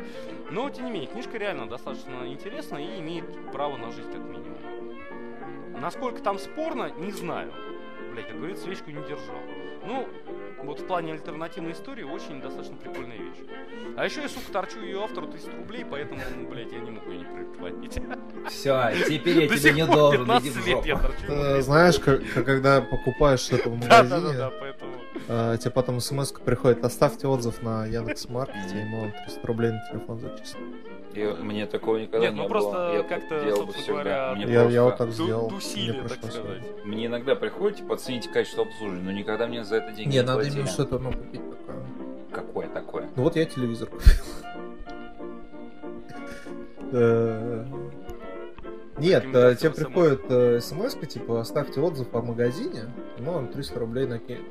Но, 0.51 0.69
тем 0.69 0.85
не 0.85 0.91
менее, 0.91 1.09
книжка 1.09 1.37
реально 1.37 1.67
достаточно 1.67 2.27
интересная 2.27 2.81
и 2.81 2.99
имеет 2.99 3.25
право 3.51 3.77
на 3.77 3.91
жизнь, 3.91 4.11
как 4.11 4.21
минимум. 4.21 4.57
Насколько 5.79 6.21
там 6.21 6.37
спорно, 6.37 6.91
не 6.91 7.11
знаю. 7.11 7.51
Блять, 8.11 8.27
как 8.27 8.37
говорится, 8.37 8.65
свечку 8.65 8.91
не 8.91 9.01
держал. 9.07 9.39
Ну, 9.85 10.07
вот 10.63 10.79
в 10.79 10.85
плане 10.87 11.13
альтернативной 11.13 11.71
истории 11.73 12.03
очень 12.03 12.41
достаточно 12.41 12.75
прикольная 12.77 13.17
вещь. 13.17 13.37
А 13.97 14.05
еще 14.05 14.21
я, 14.21 14.29
сука, 14.29 14.51
торчу 14.51 14.79
ее 14.79 15.03
автору 15.03 15.27
300 15.27 15.51
рублей, 15.57 15.85
поэтому, 15.89 16.21
ну, 16.37 16.47
блядь, 16.49 16.71
я 16.71 16.79
не 16.79 16.91
мог 16.91 17.05
ее 17.07 17.19
не 17.19 17.25
предотвратить. 17.25 18.01
Все, 18.49 18.91
теперь 19.07 19.41
я 19.43 19.47
тебе 19.47 19.73
не 19.73 19.85
должен, 19.85 20.21
15 20.21 20.47
иди 20.47 20.59
в 20.59 20.67
лет 20.67 20.85
я 20.85 20.95
жопу. 20.95 21.07
торчу. 21.07 21.31
Э, 21.31 21.61
Знаешь, 21.61 21.99
когда 21.99 22.81
покупаешь 22.81 23.39
что-то 23.41 23.69
в 23.69 23.75
магазине, 23.75 24.51
поэтому... 24.59 24.91
э, 25.27 25.57
тебе 25.59 25.71
потом 25.71 25.99
смс 25.99 26.31
приходит, 26.31 26.83
оставьте 26.85 27.27
отзыв 27.27 27.61
на 27.61 27.85
Яндекс.Маркете, 27.85 28.81
и 28.81 28.85
мы 28.85 29.01
вам 29.01 29.11
300 29.25 29.47
рублей 29.47 29.71
на 29.71 29.81
телефон 29.91 30.19
зачислим. 30.19 30.75
И 31.13 31.23
мне 31.41 31.65
такого 31.65 31.97
никогда 31.97 32.19
Нет, 32.27 32.33
не 32.33 32.37
ну 32.41 32.43
было. 32.43 32.49
просто 32.49 32.93
Я 32.95 33.03
как-то, 33.03 33.43
делал 33.43 33.65
бы 33.65 33.73
всегда. 33.73 33.91
говоря, 33.91 34.33
Мне 34.35 34.45
Я, 34.53 34.63
я 34.69 34.83
вот 34.83 34.97
так 34.97 35.11
сделал. 35.11 35.41
Ду- 35.49 35.55
мне 35.55 35.59
Дусили, 35.59 36.01
так 36.07 36.17
сказать. 36.31 36.85
Мне 36.85 37.05
иногда 37.07 37.35
приходит, 37.35 37.77
типа, 37.79 37.95
оцените 37.95 38.29
качество 38.29 38.63
обслуживания, 38.63 39.03
но 39.03 39.11
никогда 39.11 39.47
мне 39.47 39.63
за 39.63 39.77
это 39.77 39.91
деньги 39.91 40.09
Не, 40.09 40.15
не 40.19 40.21
надо 40.21 40.33
платили. 40.39 40.55
именно 40.55 40.67
что-то 40.69 40.99
ну, 40.99 41.11
купить 41.11 41.41
такое. 41.49 41.77
Какое 42.31 42.67
такое? 42.69 43.09
Ну 43.15 43.23
вот 43.23 43.35
я 43.35 43.45
телевизор 43.45 43.89
купил. 43.89 44.11
Э, 46.93 47.65
Нет, 48.97 49.25
э, 49.33 49.55
тебе 49.55 49.69
приходит 49.71 50.63
смс 50.63 50.95
типа 51.07 51.39
оставьте 51.39 51.79
отзыв 51.79 52.13
о 52.13 52.21
магазине, 52.21 52.83
мы 53.19 53.31
вам 53.33 53.47
300 53.47 53.79
рублей 53.79 54.05
накинем. 54.07 54.43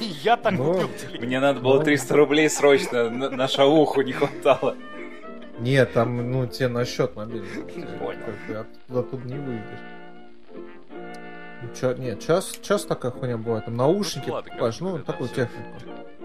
Я 0.22 0.36
так 0.36 0.52
Ну, 0.52 0.74
купил 0.74 0.88
телевизор. 0.98 1.26
Мне 1.26 1.40
надо 1.40 1.60
было 1.60 1.78
Ну. 1.78 1.84
300 1.84 2.14
рублей 2.14 2.50
срочно, 2.50 3.08
на, 3.08 3.30
на 3.30 3.48
шауху 3.48 4.02
не 4.02 4.12
хватало. 4.12 4.76
Нет, 5.62 5.92
там, 5.92 6.30
ну, 6.30 6.46
тебе 6.46 6.68
на 6.68 6.84
счет 6.84 7.14
мобильный. 7.16 7.48
Понял. 7.98 8.20
Бы 8.48 8.54
оттуда 8.56 9.00
оттуда 9.00 9.26
не 9.28 9.38
выйдешь. 9.38 9.78
Ну, 11.62 11.68
чё- 11.74 11.94
нет, 11.96 12.20
час, 12.20 12.58
час 12.62 12.84
такая 12.84 13.12
хуйня 13.12 13.38
бывает. 13.38 13.64
Там 13.66 13.76
наушники 13.76 14.26
Ну, 14.26 14.34
ладно, 14.34 14.50
покупаешь, 14.50 14.80
ну, 14.80 14.98
такую 14.98 15.28
да, 15.30 15.34
технику. 15.36 15.70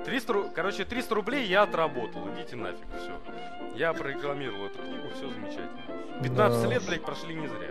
300, 0.05 0.33
ру- 0.33 0.49
короче, 0.53 0.83
300 0.85 1.15
рублей 1.15 1.45
я 1.45 1.63
отработал. 1.63 2.21
Идите 2.35 2.55
нафиг, 2.55 2.79
все. 2.99 3.11
Я 3.75 3.93
прорекламировал 3.93 4.65
эту 4.65 4.79
книгу, 4.79 5.07
все 5.15 5.29
замечательно. 5.29 5.81
15 6.23 6.63
Да. 6.63 6.69
лет, 6.73 6.83
блядь, 6.87 7.03
прошли 7.03 7.35
не 7.35 7.47
зря. 7.47 7.69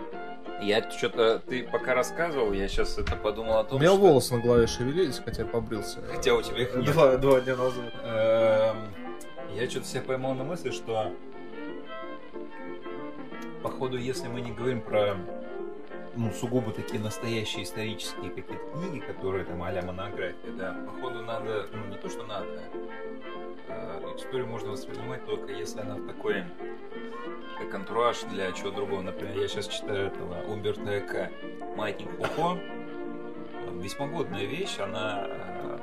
Я 0.62 0.88
что-то, 0.90 1.40
ты 1.40 1.64
пока 1.64 1.94
рассказывал, 1.94 2.52
я 2.52 2.68
сейчас 2.68 2.96
это 2.98 3.16
подумал 3.16 3.58
о 3.58 3.62
У 3.62 3.64
том, 3.64 3.80
меня 3.80 3.90
что... 3.90 3.98
волосы 3.98 4.34
на 4.36 4.40
голове 4.40 4.66
шевелились, 4.68 5.20
хотя 5.22 5.42
я 5.42 5.48
побрился. 5.48 5.98
Хотя 6.14 6.34
у 6.34 6.42
тебя 6.42 6.62
их 6.62 6.74
нет. 6.76 6.84
Два, 6.92 7.16
два 7.16 7.40
дня 7.40 7.56
назад. 7.56 7.92
Эм, 8.04 8.76
Я 9.56 9.68
что-то 9.68 9.86
себя 9.86 10.02
поймал 10.02 10.34
на 10.34 10.44
мысли, 10.44 10.70
что 10.70 11.12
походу, 13.66 13.98
если 13.98 14.28
мы 14.28 14.40
не 14.40 14.52
говорим 14.52 14.80
про 14.80 15.16
ну, 16.14 16.30
сугубо 16.32 16.70
такие 16.70 17.00
настоящие 17.00 17.64
исторические 17.64 18.30
какие-то 18.30 18.54
книги, 18.72 19.00
которые 19.00 19.44
там 19.44 19.62
а-ля 19.62 19.82
монография, 19.82 20.52
да, 20.56 20.76
походу 20.86 21.22
надо, 21.22 21.68
ну 21.72 21.84
не 21.86 21.96
то, 21.96 22.08
что 22.08 22.24
надо, 22.24 22.62
а 23.68 24.14
историю 24.16 24.46
можно 24.46 24.70
воспринимать 24.70 25.26
только 25.26 25.52
если 25.52 25.80
она 25.80 25.96
в 25.96 26.06
такой, 26.06 26.44
как 27.58 27.74
антураж 27.74 28.20
для 28.30 28.52
чего 28.52 28.70
другого. 28.70 29.02
Например, 29.02 29.36
я 29.36 29.48
сейчас 29.48 29.66
читаю 29.66 30.06
этого 30.06 30.42
Умберто 30.44 30.98
Эко 30.98 31.30
«Маятник 31.76 32.10
Фуко». 32.12 32.60
Весьма 33.82 34.06
годная 34.06 34.44
вещь, 34.44 34.78
она 34.78 35.26
э, 35.28 35.78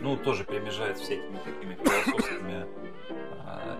ну, 0.00 0.16
тоже 0.16 0.44
перемежает 0.44 0.98
всякими 0.98 1.38
такими 1.38 1.74
философскими 1.74 2.66
э, 3.08 3.27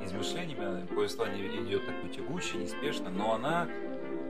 измышлениями. 0.05 0.87
Повествование 0.87 1.47
идет 1.63 1.87
такой 1.87 2.09
тягуче, 2.11 2.59
неспешно, 2.59 3.11
но 3.11 3.35
она 3.35 3.69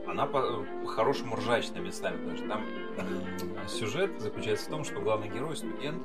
она 0.06 0.24
по- 0.26 0.64
по-хорошему 0.82 1.36
ржачная 1.36 1.82
местами 1.82 2.24
даже. 2.30 2.44
Там 2.48 2.64
м, 2.98 3.68
сюжет 3.68 4.18
заключается 4.20 4.66
в 4.66 4.70
том, 4.70 4.84
что 4.84 5.00
главный 5.00 5.28
герой, 5.28 5.54
студент 5.54 6.02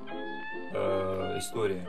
э, 0.74 1.36
истории, 1.40 1.88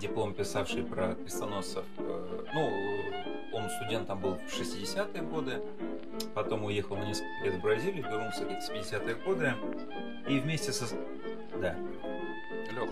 диплом 0.00 0.32
писавший 0.32 0.82
про 0.84 1.14
крестоносцев, 1.16 1.84
э, 1.98 2.44
ну, 2.54 2.70
он 3.52 3.68
студентом 3.70 4.20
был 4.20 4.36
в 4.36 4.58
60-е 4.58 5.22
годы, 5.22 5.60
потом 6.34 6.64
уехал 6.64 6.96
на 6.96 7.04
несколько 7.04 7.44
лет 7.44 7.54
в 7.56 7.60
Бразилию, 7.60 8.02
вернулся 8.04 8.44
в 8.44 8.48
70-е 8.48 9.14
годы, 9.16 9.54
и 10.28 10.40
вместе 10.40 10.72
со... 10.72 10.86
Да. 11.60 11.76
Лех, 12.72 12.88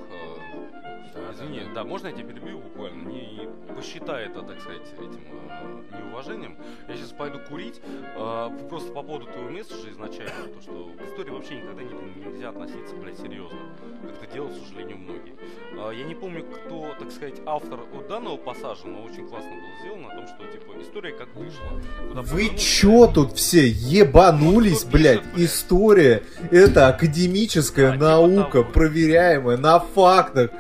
извини, 1.33 1.63
да, 1.75 1.85
можно 1.85 2.09
я 2.09 2.13
тебя 2.13 2.25
перебью 2.29 2.59
буквально? 2.59 3.09
Не 3.09 3.49
посчитай 3.77 4.27
это, 4.27 4.43
так 4.43 4.61
сказать, 4.61 4.83
этим 4.99 5.21
э, 5.33 5.99
неуважением. 5.99 6.57
Я 6.89 6.97
сейчас 6.97 7.11
пойду 7.11 7.39
курить. 7.49 7.81
Э, 8.17 8.49
просто 8.69 8.93
по 8.93 9.03
поводу 9.03 9.27
твоего 9.27 9.51
месседжа 9.51 9.91
изначально, 9.91 10.49
то, 10.55 10.61
что 10.63 10.91
к 10.99 11.09
истории 11.09 11.31
вообще 11.31 11.57
никогда 11.57 11.83
не- 11.83 12.25
нельзя 12.25 12.49
относиться, 12.51 12.95
блядь, 12.97 13.19
серьезно. 13.19 13.59
Как 14.03 14.23
это 14.23 14.33
делают, 14.35 14.55
к 14.57 14.67
сожалению, 14.67 14.99
многие. 14.99 15.35
Э, 15.77 15.95
я 15.97 16.05
не 16.05 16.15
помню, 16.15 16.45
кто, 16.45 16.95
так 16.99 17.11
сказать, 17.11 17.41
автор 17.47 17.81
от 17.97 18.09
данного 18.09 18.37
пассажа, 18.37 18.87
но 18.87 19.03
очень 19.03 19.27
классно 19.29 19.51
было 19.51 19.71
сделано 19.83 20.09
о 20.13 20.17
том, 20.17 20.27
что, 20.29 20.47
типа, 20.47 20.73
история 20.83 21.13
как 21.13 21.35
вышла. 21.35 21.81
Куда 22.09 22.23
Вы 22.23 22.29
повернулся, 22.39 22.65
чё 22.65 23.07
тут 23.07 23.33
все 23.37 23.67
ебанулись, 23.69 24.83
Ну, 24.85 24.89
кто 24.89 24.99
блядь? 24.99 25.21
пишет, 25.23 25.35
блядь? 25.35 25.49
История— 25.51 26.23
это 26.51 26.89
академическая 26.89 27.89
Да, 27.91 27.95
типа 27.95 28.05
наука, 28.07 28.53
того. 28.61 28.65
проверяемая 28.73 29.57
на 29.57 29.79
фактах. 29.81 30.51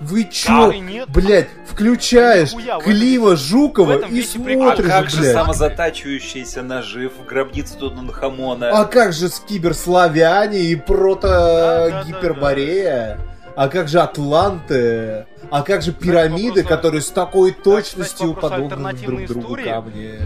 Вы 0.00 0.24
Да, 0.24 0.30
чё, 0.30 0.72
нет. 0.72 1.08
блядь, 1.10 1.48
включаешь 1.66 2.52
этом 2.52 2.80
Клима 2.80 3.36
Жукова 3.36 3.98
и 3.98 4.22
прикол. 4.22 4.68
А 4.68 4.74
смотришь, 4.76 4.90
как 4.90 5.10
же 5.10 5.20
блядь. 5.20 5.34
самозатачивающийся 5.34 6.62
ножи 6.62 7.08
в 7.10 7.26
гробнице 7.26 7.76
Тутанхамона? 7.76 8.70
А 8.70 8.84
как 8.86 9.12
же 9.12 9.28
киберславяне 9.40 10.60
и 10.60 10.74
Да, 10.74 10.82
да, 10.82 11.90
да, 11.90 12.04
прото-гиперборея? 12.04 13.18
А 13.56 13.68
как 13.68 13.88
же 13.88 14.00
Атланты? 14.00 15.26
А 15.50 15.62
как 15.62 15.82
же 15.82 15.92
пирамиды, 15.92 16.62
вопрос, 16.62 16.76
которые 16.76 17.02
с 17.02 17.10
такой 17.10 17.52
точностью 17.52 18.38
альтернативной 18.42 19.26
друг 19.26 19.42
другу 19.42 19.58
камни? 19.62 20.18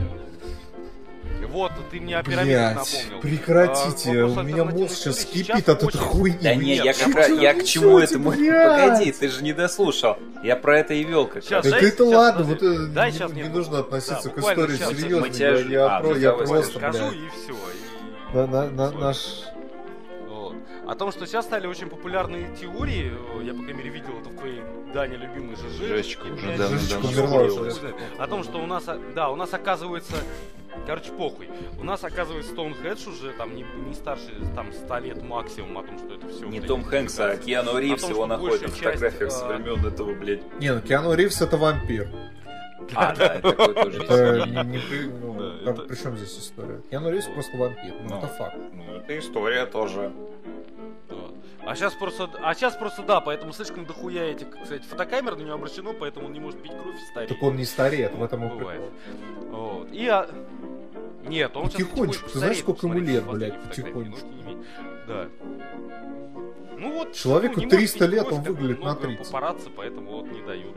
Вот, 1.55 1.71
ты 1.89 2.01
мне 2.01 2.19
о 2.19 2.23
пирамидах 2.25 2.75
Блять, 2.75 2.75
напомнил. 2.75 3.21
прекратите, 3.23 4.23
А, 4.23 4.27
у 4.27 4.43
меня 4.43 4.65
мозг 4.65 4.97
сейчас 4.97 5.25
кипит 5.25 5.69
от 5.69 5.85
этой 5.85 5.99
хуйни. 5.99 6.37
Да 6.43 6.55
не, 6.57 6.75
я 6.75 6.93
как 6.93 7.15
раз, 7.15 7.29
я 7.29 7.55
к 7.55 7.63
чему 7.65 7.97
блядь. 7.99 8.13
Погоди, 8.13 9.13
ты 9.13 9.29
же 9.29 9.45
не 9.45 9.53
дослушал. 9.53 10.19
Я 10.43 10.57
про 10.57 10.81
это 10.81 10.95
и 10.95 11.05
вел 11.05 11.29
как 11.29 11.49
раз. 11.49 11.63
Так 11.63 11.71
дай 11.71 11.85
это 11.85 12.05
сейчас, 12.05 12.15
ладно, 12.17 12.45
вот 12.45 12.57
это 12.61 12.87
Дай 12.89 13.13
не, 13.13 13.45
нужно 13.45 13.79
относиться 13.79 14.31
да, 14.31 14.31
к 14.31 14.39
истории 14.39 14.77
сейчас. 14.77 14.99
серьезно. 14.99 15.71
Я, 15.73 15.97
а, 15.97 16.01
про- 16.01 16.09
ну, 16.09 16.17
я 16.17 16.33
просто, 16.33 16.79
скажу 16.79 17.11
и 17.13 17.29
все. 17.31 17.57
на- 18.35 18.47
на- 18.49 18.71
на- 18.71 18.89
Всё. 18.91 18.99
наш... 18.99 19.17
Вот. 20.29 20.55
О 20.89 20.95
том, 20.97 21.13
что 21.13 21.25
сейчас 21.25 21.45
стали 21.45 21.69
очень 21.69 21.89
популярные 21.89 22.49
теории, 22.61 23.13
э, 23.13 23.45
я, 23.45 23.53
по 23.55 23.61
крайней 23.63 23.75
мере, 23.79 23.91
видел 23.91 24.19
это 24.21 24.29
в 24.31 24.37
твоей 24.37 24.61
Дане 24.93 25.19
любимой 25.19 25.55
ЖЖ. 25.55 25.87
Жечка 25.89 26.27
уже 26.27 26.57
давно-. 26.57 27.71
О 28.19 28.27
том, 28.27 28.43
что 28.43 28.59
у 28.59 28.67
нас, 28.67 28.83
а, 28.89 28.99
да, 29.15 29.31
у 29.31 29.37
нас 29.37 29.55
оказывается, 29.55 30.15
короче, 30.87 31.13
похуй. 31.13 31.49
У 31.79 31.85
нас 31.85 32.05
оказывается 32.05 32.53
Стоунхедж 32.53 33.09
уже 33.09 33.33
там 33.33 33.55
не, 33.55 33.65
не 33.87 33.95
старше 33.95 34.33
там 34.55 34.73
100 34.73 34.99
лет 34.99 35.23
максимум 35.23 35.79
о 35.79 35.83
том, 35.83 35.99
что 35.99 36.15
это 36.15 36.29
все. 36.29 36.47
Не 36.47 36.61
Том 36.61 36.85
Хэнкс, 36.85 37.19
а 37.21 37.37
Киану 37.37 37.79
Ривз 37.79 38.03
том, 38.03 38.11
его 38.11 38.27
что 38.27 38.27
находит 38.27 38.71
в 38.71 38.75
фотографиях 38.75 39.33
а, 39.43 39.49
времен 39.49 39.87
этого, 39.87 40.15
блядь. 40.15 40.61
Не, 40.61 40.73
ну 40.75 40.81
Киану 40.81 41.15
Ривз 41.15 41.41
это 41.43 41.57
вампир. 41.57 42.09
А, 42.95 43.15
да, 43.15 43.35
это 43.37 43.53
тоже 43.53 43.99
есть. 43.99 44.11
Это 44.11 44.47
не, 44.47 44.73
не 44.73 44.79
при- 44.79 45.09
ну, 45.09 45.95
чем 45.97 46.17
здесь 46.17 46.39
история? 46.39 46.81
Киану 46.91 47.11
Ривз 47.11 47.27
просто 47.27 47.57
вампир, 47.57 47.95
ну, 48.03 48.09
Ну. 48.11 48.19
это 48.19 48.27
факт. 48.29 48.57
Ну, 48.73 48.97
это 48.97 49.19
история 49.19 49.67
тоже. 49.67 50.13
А 51.67 51.75
сейчас 51.75 51.95
просто, 51.95 52.29
а 52.43 52.55
сейчас 52.55 52.77
просто 52.77 53.03
да, 53.03 53.21
поэтому 53.21 53.55
слишком 53.55 53.87
дохуя 53.87 54.25
этих, 54.25 54.49
кстати, 54.51 54.83
фотокамер 54.83 55.37
на 55.37 55.43
него 55.43 55.55
обращено, 55.55 55.95
поэтому 55.95 56.27
он 56.27 56.35
не 56.35 56.41
может 56.41 56.63
пить 56.63 56.73
кровь 56.73 56.97
и 56.97 57.05
стареть. 57.11 57.31
Так 57.31 57.43
он 57.43 57.57
не 57.57 57.65
стареет, 57.65 58.15
в 58.15 58.23
этом 58.23 58.45
и 58.45 58.49
Бывает. 58.51 58.83
Вот. 59.51 59.89
И 59.91 60.07
а... 60.09 60.29
Нет, 61.27 61.57
он 61.57 61.71
Потихонечку, 61.71 62.29
ты 62.29 62.39
знаешь, 62.39 62.59
сколько 62.59 62.87
ему 62.87 62.99
лет, 62.99 63.25
блядь, 63.25 63.59
потихонечку. 63.63 64.29
Да. 65.09 65.29
Ну 66.77 66.93
вот. 66.93 67.13
Человеку 67.15 67.55
ну, 67.57 67.61
не 67.61 67.67
может 67.67 67.79
300 67.79 67.99
пить 67.99 68.09
лет, 68.09 68.33
он 68.33 68.43
выглядит 68.43 68.79
на 68.81 68.85
много 68.85 69.01
30. 69.01 69.27
Папарацци, 69.27 69.71
поэтому 69.75 70.11
вот 70.11 70.31
не 70.31 70.43
дают. 70.43 70.77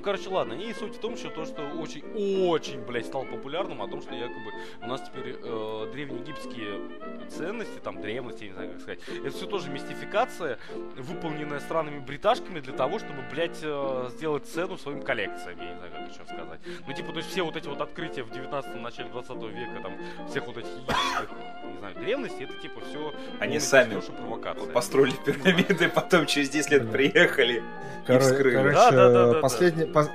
Ну, 0.00 0.04
короче, 0.04 0.30
ладно. 0.30 0.54
И 0.54 0.72
суть 0.72 0.96
в 0.96 0.98
том, 0.98 1.14
что 1.14 1.28
то, 1.28 1.44
что 1.44 1.60
очень, 1.78 2.02
очень, 2.48 2.80
блядь, 2.80 3.04
стало 3.04 3.26
популярным, 3.26 3.82
о 3.82 3.86
том, 3.86 4.00
что 4.00 4.14
якобы 4.14 4.50
у 4.80 4.86
нас 4.86 5.02
теперь 5.02 5.36
э, 5.38 5.90
древнеегипетские 5.92 7.28
ценности, 7.28 7.78
там, 7.84 8.00
древности, 8.00 8.44
я 8.44 8.48
не 8.48 8.54
знаю, 8.54 8.70
как 8.70 8.80
сказать, 8.80 9.00
это 9.22 9.30
все 9.36 9.44
тоже 9.44 9.68
мистификация, 9.68 10.58
выполненная 10.96 11.60
странными 11.60 11.98
бриташками 11.98 12.60
для 12.60 12.72
того, 12.72 12.98
чтобы, 12.98 13.22
блядь, 13.30 13.58
э, 13.62 14.08
сделать 14.12 14.46
цену 14.46 14.78
своим 14.78 15.02
коллекциям, 15.02 15.58
я 15.60 15.72
не 15.72 15.76
знаю, 15.76 15.92
как 15.92 16.08
еще 16.08 16.24
сказать. 16.24 16.60
Ну, 16.86 16.94
типа, 16.94 17.12
то 17.12 17.18
есть 17.18 17.28
все 17.28 17.42
вот 17.42 17.56
эти 17.56 17.68
вот 17.68 17.82
открытия 17.82 18.22
в 18.22 18.30
19 18.30 18.76
начале 18.76 19.10
20 19.10 19.30
века, 19.50 19.82
там, 19.82 20.28
всех 20.30 20.46
вот 20.46 20.56
этих 20.56 20.70
египетских, 20.70 21.28
не 21.72 21.78
знаю, 21.78 21.94
древностей, 21.96 22.44
это, 22.44 22.54
типа, 22.54 22.80
все 22.88 23.12
Они 23.38 23.60
сами 23.60 24.00
провокация. 24.00 24.72
Построили 24.72 25.12
пирамиды, 25.26 25.90
потом 25.90 26.24
через 26.24 26.48
10 26.48 26.70
лет 26.70 26.90
приехали. 26.90 27.62
Коро- 28.06 28.20
вскрыли. 28.20 28.56
Короче, 28.56 28.76
да, 28.76 28.90
да, 29.10 29.32
да. 29.32 29.40
последний, 29.40 29.84
пос- 29.92 30.10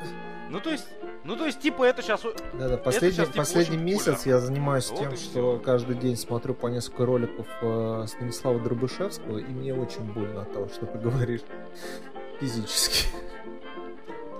Ну, 0.49 0.59
то 0.59 0.69
есть, 0.71 0.85
ну, 1.23 1.35
то 1.35 1.45
есть, 1.45 1.59
типа, 1.59 1.83
это 1.83 2.01
сейчас... 2.01 2.21
да-да, 2.53 2.77
последний, 2.77 3.11
сейчас, 3.17 3.27
типа, 3.27 3.37
последний 3.39 3.77
месяц 3.77 4.05
популярно. 4.05 4.29
я 4.29 4.39
занимаюсь 4.39 4.89
Вот 4.91 4.99
тем, 4.99 5.15
что 5.15 5.29
всё. 5.55 5.59
каждый 5.59 5.95
день 5.95 6.15
смотрю 6.17 6.53
по 6.53 6.67
несколько 6.67 7.05
роликов 7.05 7.47
э, 7.61 8.05
Станислава 8.07 8.59
Дробышевского, 8.59 9.39
и 9.39 9.45
мне 9.47 9.73
очень 9.73 10.01
больно 10.13 10.43
от 10.43 10.53
того, 10.53 10.67
что 10.67 10.85
ты 10.85 10.97
говоришь 10.99 11.41
физически. 12.39 13.07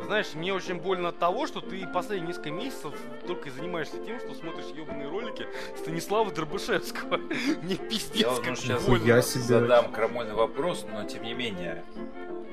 Знаешь, 0.06 0.34
мне 0.36 0.54
очень 0.54 0.76
больно 0.76 1.10
от 1.10 1.18
того, 1.18 1.48
что 1.48 1.62
ты 1.62 1.88
последние 1.88 2.28
несколько 2.28 2.52
месяцев 2.52 2.94
только 3.26 3.50
и 3.50 3.52
занимаешься 3.52 3.98
тем, 3.98 4.20
что 4.20 4.36
смотришь 4.36 4.66
ебаные 4.76 5.10
ролики 5.10 5.48
Станислава 5.78 6.32
Дробышевского. 6.32 7.18
Мне 7.64 7.76
пиздец, 7.76 8.22
Я 8.22 8.36
как 8.36 8.46
ну, 8.46 8.56
сейчас 8.56 8.84
больно. 8.84 9.04
Нихуя 9.04 9.22
себе. 9.24 9.44
задам 9.44 9.92
крамольный 9.92 10.36
вопрос, 10.36 10.86
но 10.92 11.04
тем 11.06 11.24
не 11.24 11.34
менее. 11.34 11.84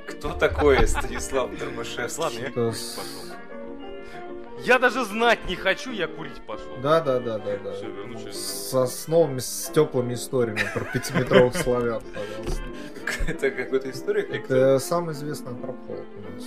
Кто 0.06 0.32
такой 0.32 0.86
Станислав 0.88 1.54
Дробышевский? 1.58 2.22
Ладно, 2.22 2.38
я 2.38 2.50
пошел. 2.50 3.02
Я 4.64 4.78
даже 4.78 5.04
знать 5.04 5.40
не 5.48 5.56
хочу, 5.56 5.90
я 5.90 6.06
курить 6.06 6.40
пошел. 6.46 6.76
Да, 6.82 7.00
да, 7.00 7.18
да, 7.18 7.38
да, 7.38 7.58
да. 7.58 8.32
Со, 8.32 8.86
с 8.86 9.08
новыми, 9.08 9.40
с 9.40 9.70
теплыми 9.74 10.14
историями 10.14 10.62
про 10.72 10.84
пятиметровых 10.84 11.56
славян, 11.56 12.00
пожалуйста. 12.14 12.62
Это 13.26 13.50
какая-то 13.50 13.90
история? 13.90 14.22
Это 14.22 14.78
самый 14.78 15.14
известный 15.14 15.50
антрополог 15.50 16.06
у 16.16 16.32
нас. 16.32 16.44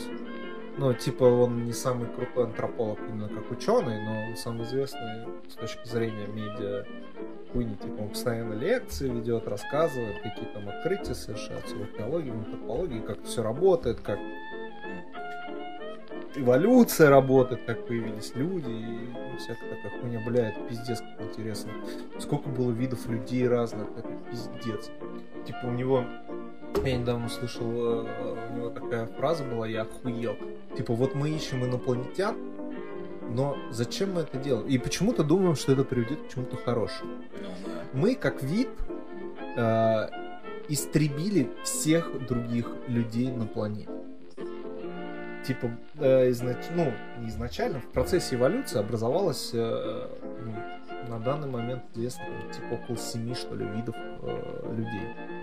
Ну, 0.78 0.94
типа, 0.94 1.24
он 1.24 1.66
не 1.66 1.72
самый 1.72 2.08
крутой 2.08 2.46
антрополог 2.46 3.00
именно 3.08 3.30
как 3.30 3.50
ученый, 3.50 4.04
но 4.04 4.30
он 4.30 4.36
самый 4.36 4.66
известный 4.66 5.26
с 5.50 5.56
точки 5.56 5.88
зрения 5.88 6.28
медиа 6.28 6.86
хуйни. 7.54 7.76
Типа, 7.76 8.02
он 8.02 8.10
постоянно 8.10 8.54
лекции 8.54 9.10
ведет, 9.10 9.48
рассказывает, 9.48 10.22
какие 10.22 10.46
там 10.54 10.68
открытия 10.68 11.16
совершаются 11.16 11.76
в 11.76 11.82
археологии, 11.82 12.32
в 12.32 12.38
антропологии, 12.40 13.00
как 13.00 13.24
все 13.24 13.42
работает, 13.42 14.02
как 14.02 14.20
эволюция 16.36 17.10
работает, 17.10 17.62
как 17.66 17.88
появились 17.88 18.36
люди 18.36 18.70
и 18.70 19.38
всякая 19.38 19.76
такая 19.76 20.02
хуйня, 20.02 20.22
блядь, 20.26 20.68
пиздец, 20.68 21.00
как 21.00 21.28
интересно. 21.28 21.72
Сколько 22.20 22.50
было 22.50 22.72
видов 22.72 23.08
людей 23.08 23.48
разных, 23.48 23.88
это 23.98 24.10
пиздец. 24.30 24.92
Типа 25.46 25.66
у 25.66 25.72
него, 25.72 26.04
я 26.84 26.98
недавно 26.98 27.30
слышал, 27.30 27.64
э, 27.64 28.50
у 28.52 28.58
него 28.58 28.70
такая 28.70 29.08
фраза 29.08 29.44
была, 29.44 29.68
я 29.68 29.84
охуел. 29.84 30.38
Типа 30.76 30.94
вот 30.94 31.16
мы 31.16 31.30
ищем 31.30 31.64
инопланетян, 31.64 32.36
но 33.30 33.58
зачем 33.72 34.14
мы 34.14 34.22
это 34.22 34.38
делаем? 34.38 34.68
И 34.68 34.78
почему-то 34.78 35.24
думаем, 35.24 35.56
что 35.56 35.74
это 35.74 35.84
приведет 35.84 36.28
к 36.28 36.34
чему-то 36.34 36.58
хорошему. 36.58 37.12
Ну. 37.42 37.50
Мы, 37.94 38.16
как 38.16 38.44
вид, 38.44 38.70
э, 39.58 40.08
истребили 40.70 41.50
всех 41.64 42.26
других 42.28 42.68
людей 42.88 43.32
на 43.32 43.46
планете. 43.46 43.90
Типа, 45.46 45.72
э, 46.00 46.32
изнач- 46.32 46.72
ну, 46.76 46.92
не 47.20 47.30
изначально, 47.30 47.80
в 47.80 47.92
процессе 47.92 48.36
эволюции 48.36 48.80
образовалось 48.80 49.52
э, 49.54 50.08
ну, 50.44 50.56
на 51.08 51.20
данный 51.20 51.48
момент 51.48 51.84
известно 51.94 52.26
типа 52.52 52.82
около 52.82 52.98
семи, 52.98 53.36
что 53.36 53.56
ли, 53.56 53.66
видов 53.66 53.96
э, 53.96 54.74
людей. 54.76 55.35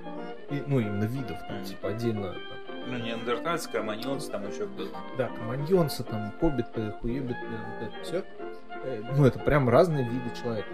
И, 0.53 0.63
ну, 0.67 0.81
именно 0.81 1.05
видов, 1.05 1.39
там, 1.49 1.65
типа 1.65 1.89
отдельно 1.89 2.35
Ну, 2.87 2.97
не 2.99 3.05
неандертальцы, 3.05 3.71
кроманьонцы, 3.71 4.31
там 4.31 4.47
еще 4.47 4.67
кто-то. 4.67 4.97
Да, 5.17 5.29
командионцы, 5.29 6.05
там, 6.05 6.31
хоббиты, 6.39 6.93
хуебиты, 7.01 7.47
вот 7.49 7.89
это 7.89 8.03
все. 8.03 8.25
Ну, 9.17 9.25
это 9.25 9.39
прям 9.39 9.69
разные 9.69 10.07
виды 10.07 10.31
человека. 10.41 10.69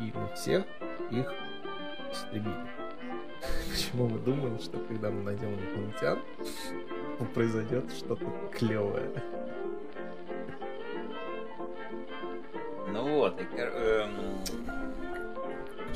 И 0.00 0.12
мы 0.14 0.34
всех 0.34 0.64
их 1.10 1.30
истребили. 2.10 2.54
Почему 3.70 4.08
мы 4.08 4.18
думаем, 4.18 4.58
что 4.60 4.78
когда 4.78 5.10
мы 5.10 5.22
найдем 5.22 5.54
инопланетян, 5.54 6.18
произойдет 7.34 7.92
что-то 7.92 8.24
клевое. 8.52 9.10
Ну 12.92 13.16
вот, 13.16 13.38
и, 13.40 13.44
эм, 13.58 14.10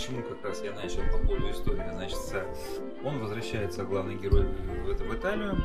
почему 0.01 0.23
как 0.23 0.43
раз 0.45 0.63
я 0.65 0.73
начал 0.73 1.03
по 1.13 1.19
поводу 1.19 1.51
истории. 1.51 1.85
Значит, 1.93 2.19
э, 2.33 2.45
он 3.05 3.19
возвращается, 3.19 3.85
главный 3.85 4.15
герой, 4.15 4.47
в, 4.47 4.95
в 4.95 5.15
Италию, 5.15 5.59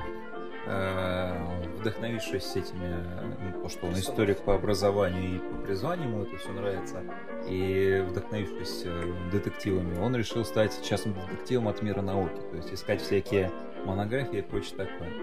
э, 0.67 1.77
вдохновившись 1.79 2.57
этими, 2.57 3.01
ну, 3.39 3.61
то, 3.61 3.69
что 3.69 3.87
он 3.87 3.93
историк 3.93 4.39
по 4.39 4.55
образованию 4.55 5.35
и 5.35 5.39
по 5.39 5.55
призванию, 5.65 6.09
ему 6.09 6.23
это 6.23 6.35
все 6.35 6.51
нравится, 6.51 7.01
и 7.47 8.05
вдохновившись 8.09 8.81
э, 8.83 9.13
детективами, 9.31 9.97
он 9.99 10.13
решил 10.17 10.43
стать 10.43 10.83
частным 10.83 11.13
детективом 11.13 11.69
от 11.69 11.81
мира 11.81 12.01
науки, 12.01 12.41
то 12.51 12.57
есть 12.57 12.73
искать 12.73 13.01
всякие 13.01 13.53
монографии 13.85 14.39
и 14.39 14.41
прочее 14.41 14.75
такое. 14.75 15.13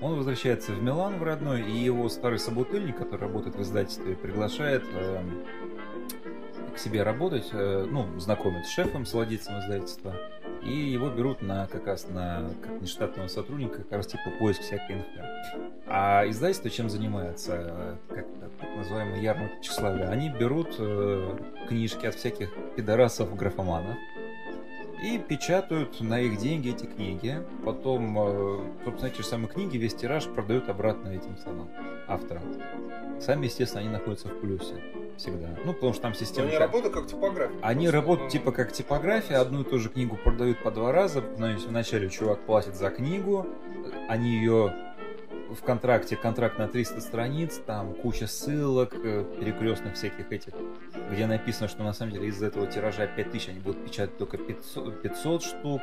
Он 0.00 0.16
возвращается 0.16 0.72
в 0.72 0.82
Милан 0.82 1.18
в 1.18 1.22
родной, 1.22 1.70
и 1.70 1.76
его 1.76 2.08
старый 2.08 2.38
собутыльник, 2.38 2.96
который 2.96 3.22
работает 3.22 3.56
в 3.56 3.60
издательстве, 3.60 4.16
приглашает 4.16 4.84
эм, 4.94 5.44
к 6.74 6.78
себе 6.78 7.02
работать, 7.02 7.48
э, 7.52 7.86
ну, 7.88 8.18
знакомит 8.18 8.66
с 8.66 8.70
шефом, 8.70 9.06
с 9.06 9.14
владельцем 9.14 9.58
издательства, 9.58 10.14
и 10.62 10.72
его 10.72 11.08
берут 11.10 11.42
на 11.42 11.66
как 11.66 11.86
раз 11.86 12.08
на 12.08 12.50
как 12.62 12.80
нештатного 12.80 13.28
сотрудника, 13.28 13.82
как 13.82 13.92
раз 13.92 14.06
типа 14.06 14.30
поиск 14.38 14.62
всякой 14.62 14.96
инфы. 14.96 15.22
А 15.86 16.24
издательство 16.28 16.70
чем 16.70 16.88
занимается? 16.88 17.98
Как 18.08 18.26
так 18.60 18.76
называемый 18.76 19.22
ярмарка 19.22 19.60
тщеславия. 19.60 20.08
Они 20.08 20.30
берут 20.30 20.76
э, 20.78 21.38
книжки 21.68 22.06
от 22.06 22.14
всяких 22.14 22.50
пидорасов-графоманов, 22.76 23.96
и 25.04 25.18
печатают 25.18 26.00
на 26.00 26.18
их 26.20 26.38
деньги 26.38 26.70
эти 26.70 26.86
книги. 26.86 27.36
Потом, 27.64 28.16
э, 28.18 28.58
собственно, 28.84 29.10
эти 29.10 29.18
же 29.18 29.26
самые 29.26 29.48
книги, 29.48 29.76
весь 29.76 29.94
тираж 29.94 30.26
продают 30.26 30.68
обратно 30.68 31.08
этим 31.08 31.36
самым 31.38 31.68
авторам. 32.08 32.42
Сами, 33.20 33.46
естественно, 33.46 33.80
они 33.82 33.90
находятся 33.90 34.28
в 34.28 34.40
плюсе 34.40 34.74
всегда. 35.16 35.48
Ну, 35.64 35.72
потому 35.74 35.92
что 35.92 36.02
там 36.02 36.12
Но 36.12 36.16
система... 36.18 36.48
они 36.48 36.56
как- 36.56 36.66
работают 36.66 36.94
как 36.94 37.06
типография. 37.06 37.54
Они 37.62 37.86
просто. 37.86 38.00
работают 38.00 38.32
типа 38.32 38.52
как 38.52 38.72
типография, 38.72 39.36
одну 39.36 39.60
и 39.60 39.64
ту 39.64 39.78
же 39.78 39.88
книгу 39.88 40.16
продают 40.16 40.62
по 40.62 40.70
два 40.70 40.90
раза. 40.92 41.20
Вначале 41.20 42.08
чувак 42.08 42.40
платит 42.40 42.74
за 42.74 42.90
книгу, 42.90 43.46
они 44.08 44.30
ее 44.38 44.72
в 45.54 45.62
контракте, 45.62 46.16
контракт 46.16 46.58
на 46.58 46.68
300 46.68 47.00
страниц, 47.00 47.60
там 47.66 47.94
куча 47.94 48.26
ссылок, 48.26 48.94
э, 48.94 49.24
перекрестных 49.38 49.94
всяких 49.94 50.30
этих, 50.32 50.52
где 51.10 51.26
написано, 51.26 51.68
что 51.68 51.82
на 51.82 51.92
самом 51.92 52.12
деле 52.12 52.28
из 52.28 52.42
этого 52.42 52.66
тиража 52.66 53.06
5000 53.06 53.48
они 53.48 53.60
будут 53.60 53.84
печатать 53.84 54.16
только 54.18 54.38
500, 54.38 55.02
500 55.02 55.42
штук, 55.42 55.82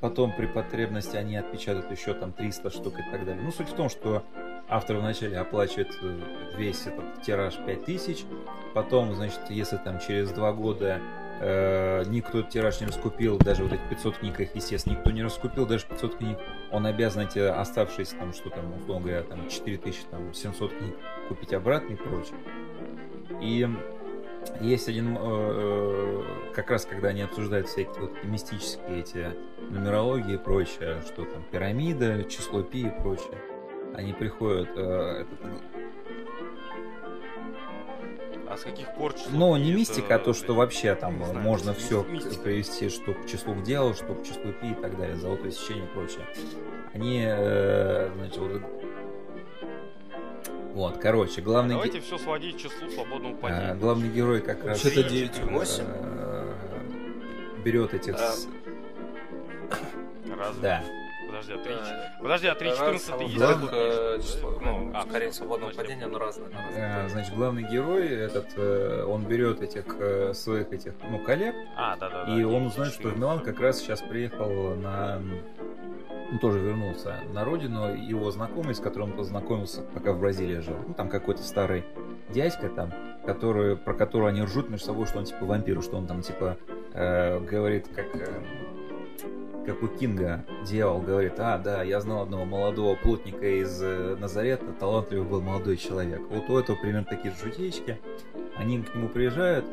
потом 0.00 0.34
при 0.36 0.46
потребности 0.46 1.16
они 1.16 1.36
отпечатают 1.36 1.90
еще 1.90 2.14
там 2.14 2.32
300 2.32 2.70
штук 2.70 2.94
и 2.98 3.10
так 3.10 3.24
далее. 3.24 3.42
Ну, 3.42 3.50
суть 3.52 3.68
в 3.68 3.74
том, 3.74 3.88
что 3.88 4.24
автор 4.68 4.96
вначале 4.96 5.38
оплачивает 5.38 5.96
э, 6.02 6.20
весь 6.56 6.86
этот 6.86 7.22
тираж 7.22 7.56
5000, 7.66 8.24
потом, 8.74 9.14
значит, 9.14 9.40
если 9.50 9.76
там 9.76 9.98
через 9.98 10.30
два 10.30 10.52
года 10.52 11.00
никто 11.40 12.40
этот 12.40 12.50
тираж 12.50 12.80
не 12.80 12.86
раскупил, 12.86 13.38
даже 13.38 13.62
вот 13.62 13.72
эти 13.72 13.80
500 13.88 14.18
книг, 14.18 14.40
их, 14.40 14.54
естественно, 14.54 14.94
никто 14.94 15.10
не 15.10 15.22
раскупил, 15.22 15.66
даже 15.66 15.86
500 15.86 16.16
книг, 16.16 16.38
он 16.70 16.86
обязан 16.86 17.22
эти 17.26 17.38
оставшиеся, 17.38 18.16
там, 18.16 18.32
что 18.32 18.50
там, 18.50 18.74
условно 18.78 19.06
говоря, 19.06 19.22
там, 19.22 19.48
4700 19.48 20.70
книг 20.70 20.94
купить 21.28 21.54
обратно 21.54 21.94
и 21.94 21.96
прочее. 21.96 22.36
И 23.40 23.66
есть 24.60 24.88
один, 24.88 25.16
э, 25.16 25.20
э, 25.20 26.22
как 26.54 26.70
раз 26.70 26.84
когда 26.84 27.08
они 27.08 27.22
обсуждают 27.22 27.68
всякие 27.68 28.00
вот 28.00 28.24
мистические 28.24 29.00
эти 29.00 29.30
нумерологии 29.70 30.34
и 30.34 30.38
прочее, 30.38 31.02
что 31.06 31.24
там 31.24 31.42
пирамида, 31.50 32.24
число 32.24 32.62
пи 32.62 32.82
и 32.82 32.90
прочее, 32.90 33.38
они 33.94 34.12
приходят, 34.12 34.68
э, 34.76 35.22
этот, 35.22 35.40
с 38.60 38.64
каких 38.64 38.94
пор 38.94 39.14
Ну, 39.30 39.54
пи 39.56 39.60
не 39.62 39.70
это, 39.70 39.78
мистика, 39.78 40.14
а 40.16 40.18
то, 40.18 40.32
что 40.34 40.54
вообще 40.54 40.94
там 40.94 41.18
не 41.18 41.24
знаю, 41.24 41.40
можно 41.44 41.72
все 41.74 42.04
мистика. 42.04 42.42
привести, 42.42 42.88
что 42.90 43.14
к 43.14 43.26
числу 43.26 43.54
к 43.54 43.62
делу, 43.62 43.94
что 43.94 44.14
к 44.14 44.22
числу 44.22 44.52
пи 44.60 44.70
и 44.72 44.74
так 44.74 44.96
далее, 44.98 45.16
золотое 45.16 45.50
сечение 45.50 45.84
и 45.84 45.88
прочее. 45.88 46.26
Они, 46.92 47.24
э, 47.26 48.10
значит, 48.16 48.36
вот... 48.38 48.62
Вот, 50.74 50.98
короче, 50.98 51.40
главный, 51.42 51.74
ге- 51.74 51.82
Давайте 51.82 52.00
все 52.00 52.16
сводить 52.18 52.56
к 52.56 52.60
числу 52.60 52.88
свободного 52.90 53.32
э, 53.32 53.36
падения. 53.36 53.74
главный 53.74 54.08
герой 54.08 54.40
как 54.40 54.64
раз... 54.64 54.84
Э, 54.84 54.88
9,8. 54.90 55.84
э, 55.86 56.52
берет 57.64 57.92
этих... 57.94 58.14
А. 58.14 58.32
Разве? 60.38 60.62
Да. 60.62 60.84
Подожди, 61.40 61.54
а 61.54 61.58
3 61.64 61.74
Да. 61.74 62.12
Подожди, 62.20 62.46
а 62.48 62.54
3 62.54 62.70
14 62.70 63.10
Раз, 63.10 63.20
есть? 63.20 63.38
да. 63.38 63.54
такой? 63.54 63.68
э, 63.72 64.18
число, 64.20 64.58
ну, 64.60 64.90
А, 64.94 65.04
ускорение 65.04 65.32
свободного 65.32 65.72
падения, 65.72 66.06
но 66.06 66.18
разное. 66.18 66.48
Э, 66.48 66.98
темы. 66.98 67.08
Значит, 67.08 67.34
главный 67.34 67.62
герой, 67.62 68.08
этот, 68.08 68.46
э, 68.56 69.04
он 69.04 69.24
берет 69.24 69.62
этих 69.62 70.34
своих 70.36 70.72
этих, 70.72 70.94
ну, 71.08 71.18
коллег, 71.24 71.54
А, 71.76 71.96
да, 71.96 72.10
да, 72.10 72.24
да. 72.26 72.36
И 72.36 72.44
он 72.44 72.62
9, 72.64 72.72
узнает, 72.72 72.92
что 72.92 73.08
в 73.08 73.12
14. 73.12 73.18
Милан 73.18 73.40
как 73.40 73.60
раз 73.60 73.78
сейчас 73.78 74.00
приехал 74.02 74.74
на... 74.76 75.20
Ну, 76.32 76.38
тоже 76.38 76.60
вернулся 76.60 77.16
на 77.32 77.44
родину. 77.44 77.92
Его 77.94 78.30
знакомый, 78.30 78.74
с 78.74 78.78
которым 78.80 79.10
он 79.10 79.16
познакомился, 79.16 79.82
пока 79.82 80.12
в 80.12 80.20
Бразилии 80.20 80.58
жил. 80.58 80.76
Ну, 80.86 80.94
там 80.94 81.08
какой-то 81.08 81.42
старый 81.42 81.84
дядька 82.28 82.68
там, 82.68 82.92
который, 83.26 83.76
про 83.76 83.94
которого 83.94 84.28
они 84.28 84.42
ржут 84.42 84.68
между 84.70 84.86
собой, 84.86 85.06
что 85.06 85.18
он 85.18 85.24
типа 85.24 85.44
вампир, 85.44 85.82
что 85.82 85.96
он 85.96 86.06
там 86.06 86.22
типа 86.22 86.56
э, 86.92 87.40
говорит, 87.40 87.88
как... 87.88 88.14
э, 88.14 88.42
как 89.66 89.82
у 89.82 89.88
Кинга 89.88 90.44
дьявол 90.64 91.00
говорит, 91.00 91.34
а, 91.38 91.58
да, 91.58 91.82
я 91.82 92.00
знал 92.00 92.22
одного 92.22 92.44
молодого 92.44 92.96
плотника 92.96 93.46
из 93.46 93.80
э, 93.82 94.16
Назарета, 94.18 94.72
талантливый 94.78 95.28
был 95.28 95.40
молодой 95.40 95.76
человек. 95.76 96.20
Вот 96.30 96.48
у 96.48 96.58
этого 96.58 96.76
примерно 96.76 97.04
такие 97.04 97.32
же 97.32 97.40
шутеечки. 97.40 97.98
Они 98.56 98.82
к 98.82 98.94
нему 98.94 99.08
приезжают. 99.08 99.66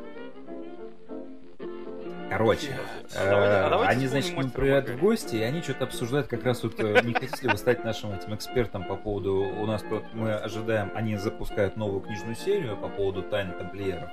Короче, 2.29 2.77
А 3.15 3.21
а 3.21 3.67
э, 3.67 3.69
давайте 3.69 3.93
они, 3.93 4.07
значит, 4.07 4.31
к 4.31 4.33
нему 4.33 4.43
«Мастера 4.43 4.61
приезжают 4.61 4.85
в 4.85 4.87
Маргариту». 4.89 5.05
гости, 5.05 5.35
и 5.37 5.41
они 5.41 5.61
что-то 5.61 5.85
обсуждают 5.85 6.27
как 6.27 6.43
раз 6.43 6.61
вот, 6.63 6.79
э, 6.79 7.01
не 7.03 7.13
хотите 7.13 7.43
ли 7.43 7.49
вы 7.49 7.57
стать 7.57 7.85
нашим 7.85 8.11
этим 8.11 8.35
экспертом 8.35 8.83
по 8.83 8.95
поводу, 8.97 9.33
у 9.35 9.65
нас 9.65 9.81
тут, 9.81 10.03
мы 10.13 10.33
ожидаем, 10.33 10.91
они 10.93 11.15
запускают 11.15 11.77
новую 11.77 12.01
книжную 12.01 12.35
серию 12.35 12.75
по 12.75 12.89
поводу 12.89 13.23
тайн 13.23 13.53
тамплиеров. 13.53 14.09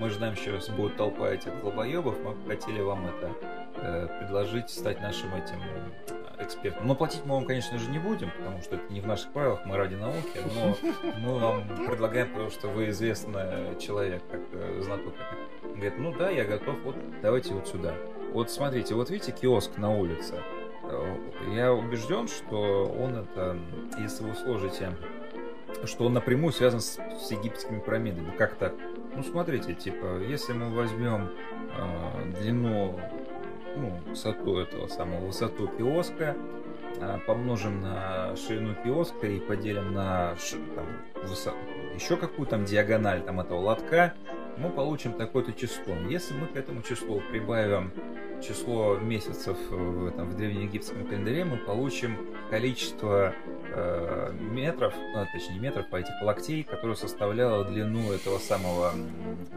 Мы 0.00 0.06
ожидаем, 0.06 0.34
что 0.34 0.44
сейчас 0.44 0.70
будет 0.70 0.96
толпа 0.96 1.28
этих 1.28 1.60
долбоебов, 1.60 2.16
мы 2.24 2.34
хотели 2.48 2.80
вам 2.80 3.06
это 3.06 3.30
э, 3.76 4.08
предложить 4.18 4.70
стать 4.70 4.98
нашим 5.02 5.34
этим 5.34 5.60
э, 5.62 6.42
экспертом. 6.42 6.86
Но 6.86 6.94
платить 6.94 7.20
мы 7.26 7.34
вам, 7.34 7.44
конечно 7.44 7.78
же, 7.78 7.90
не 7.90 7.98
будем, 7.98 8.30
потому 8.30 8.62
что 8.62 8.76
это 8.76 8.90
не 8.90 9.02
в 9.02 9.06
наших 9.06 9.30
правилах, 9.32 9.60
мы 9.66 9.76
ради 9.76 9.96
науки, 9.96 10.40
но 10.54 10.74
мы 11.18 11.38
вам 11.38 11.68
предлагаем, 11.86 12.30
потому 12.30 12.50
что 12.50 12.68
вы 12.68 12.88
известный 12.88 13.78
человек, 13.78 14.22
как 14.30 14.40
э, 14.52 14.80
знаток. 14.80 15.12
Говорит, 15.64 15.98
ну 15.98 16.14
да, 16.16 16.30
я 16.30 16.46
готов, 16.46 16.76
вот 16.82 16.96
давайте 17.20 17.52
вот 17.52 17.68
сюда. 17.68 17.92
Вот 18.32 18.50
смотрите, 18.50 18.94
вот 18.94 19.10
видите 19.10 19.32
киоск 19.32 19.76
на 19.76 19.94
улице? 19.94 20.36
Э, 20.84 21.14
Я 21.54 21.74
убежден, 21.74 22.26
что 22.26 22.86
он 22.86 23.16
это, 23.16 23.58
если 23.98 24.24
вы 24.24 24.34
сложите, 24.34 24.96
что 25.84 26.06
он 26.06 26.14
напрямую 26.14 26.54
связан 26.54 26.80
с, 26.80 26.98
с 26.98 27.30
египетскими 27.30 27.80
пирамидами. 27.80 28.30
Как 28.38 28.54
так? 28.54 28.72
Ну, 29.14 29.22
смотрите, 29.22 29.74
типа, 29.74 30.18
если 30.28 30.52
мы 30.52 30.70
возьмем 30.74 31.30
э, 31.76 32.32
длину, 32.40 32.98
ну, 33.76 34.00
высоту 34.08 34.58
этого 34.58 34.86
самого, 34.88 35.26
высоту 35.26 35.68
киоска, 35.68 36.36
э, 37.00 37.18
помножим 37.26 37.80
на 37.82 38.34
ширину 38.36 38.74
киоска 38.84 39.26
и 39.26 39.40
поделим 39.40 39.92
на 39.92 40.34
там, 40.74 40.86
высо- 41.24 41.54
еще 41.94 42.16
какую 42.16 42.46
там 42.46 42.64
диагональ 42.64 43.22
там 43.22 43.40
этого 43.40 43.58
лотка, 43.60 44.14
мы 44.60 44.70
получим 44.70 45.14
такое-то 45.14 45.52
число. 45.52 45.94
Если 46.08 46.34
мы 46.34 46.46
к 46.46 46.56
этому 46.56 46.82
числу 46.82 47.22
прибавим 47.30 47.92
число 48.42 48.96
месяцев 48.96 49.56
в, 49.70 50.06
этом, 50.06 50.28
в 50.30 50.36
древнеегипетском 50.36 51.06
календаре, 51.06 51.44
мы 51.44 51.56
получим 51.56 52.16
количество 52.50 53.34
э, 53.74 54.32
метров, 54.40 54.94
ну, 55.14 55.26
точнее 55.32 55.54
не 55.54 55.60
метров, 55.60 55.86
а 55.90 55.98
этих 55.98 56.12
локтей, 56.22 56.62
которое 56.62 56.96
составляло 56.96 57.64
длину 57.64 58.12
этого 58.12 58.38
самого, 58.38 58.92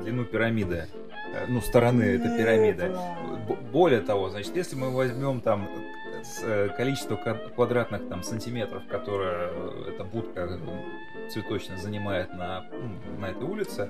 длину 0.02 0.26
пирамиды, 0.26 0.88
э, 1.34 1.46
ну, 1.48 1.62
стороны 1.62 2.04
этой 2.04 2.38
пирамиды. 2.38 2.92
Более 3.72 4.02
того, 4.02 4.30
значит, 4.30 4.56
если 4.56 4.76
мы 4.76 4.92
возьмем 4.92 5.42
там 5.42 5.70
количество 6.76 7.16
ка- 7.16 7.50
квадратных 7.56 8.08
там 8.10 8.24
сантиметров, 8.24 8.84
которое 8.90 9.50
э, 9.52 9.92
эта 9.94 10.04
будка 10.04 10.42
э, 10.50 11.30
цветочная 11.30 11.78
занимает 11.78 12.34
на, 12.34 12.66
на 13.20 13.30
этой 13.30 13.44
улице, 13.44 13.90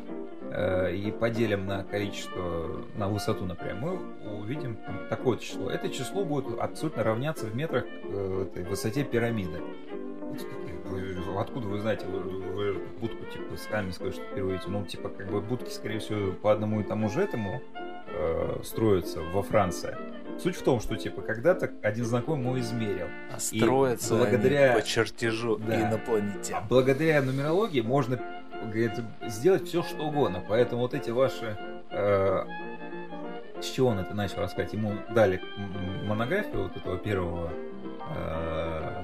э, 0.51 0.95
и 0.95 1.11
поделим 1.11 1.65
на 1.65 1.83
количество, 1.83 2.81
на 2.95 3.07
высоту, 3.07 3.45
например, 3.45 3.75
мы 3.75 4.39
увидим 4.39 4.77
такое 5.09 5.37
число. 5.37 5.69
Это 5.69 5.89
число 5.89 6.23
будет 6.25 6.59
абсолютно 6.59 7.03
равняться 7.03 7.45
в 7.45 7.55
метрах 7.55 7.85
э, 7.85 8.47
этой 8.49 8.63
высоте 8.63 9.03
пирамиды. 9.03 9.61
Откуда 11.37 11.67
вы 11.67 11.79
знаете, 11.79 12.05
вы, 12.05 12.19
вы 12.19 12.73
будку 12.99 13.25
типа 13.25 13.57
с 13.57 13.65
Каменской 13.65 14.11
что 14.11 14.21
впервые? 14.21 14.61
Ну, 14.67 14.85
типа, 14.85 15.09
как 15.09 15.31
бы 15.31 15.41
будки, 15.41 15.69
скорее 15.69 15.99
всего, 15.99 16.33
по 16.33 16.51
одному 16.51 16.81
и 16.81 16.83
тому 16.83 17.09
же 17.09 17.21
этому 17.21 17.61
э, 18.07 18.59
строятся 18.63 19.21
во 19.21 19.41
Франции. 19.41 19.97
Суть 20.41 20.55
в 20.57 20.63
том, 20.63 20.79
что, 20.81 20.95
типа, 20.95 21.21
когда-то 21.21 21.71
один 21.81 22.05
знакомый 22.05 22.43
мой 22.45 22.59
измерил. 22.59 23.07
А 23.33 23.39
строятся 23.39 24.15
благодаря- 24.15 24.71
они 24.73 24.81
по 24.81 24.85
чертежу 24.87 25.57
Да. 25.57 25.73
и 25.75 25.83
А 25.83 25.89
инопланетян. 25.89 26.63
благодаря 26.67 27.21
нумерологии 27.21 27.81
можно 27.81 28.19
говорит, 28.63 28.91
сделать 29.27 29.67
все, 29.67 29.83
что 29.83 30.03
угодно. 30.05 30.43
Поэтому 30.47 30.81
вот 30.81 30.93
эти 30.93 31.11
ваши... 31.11 31.57
э, 31.91 32.43
с 33.61 33.65
чего 33.65 33.89
он 33.89 33.99
это 33.99 34.13
начал 34.13 34.41
рассказать? 34.41 34.73
Ему 34.73 34.93
дали 35.13 35.41
монографию 36.05 36.63
вот 36.63 36.75
этого 36.75 36.97
первого... 36.97 37.49
э, 38.15 39.03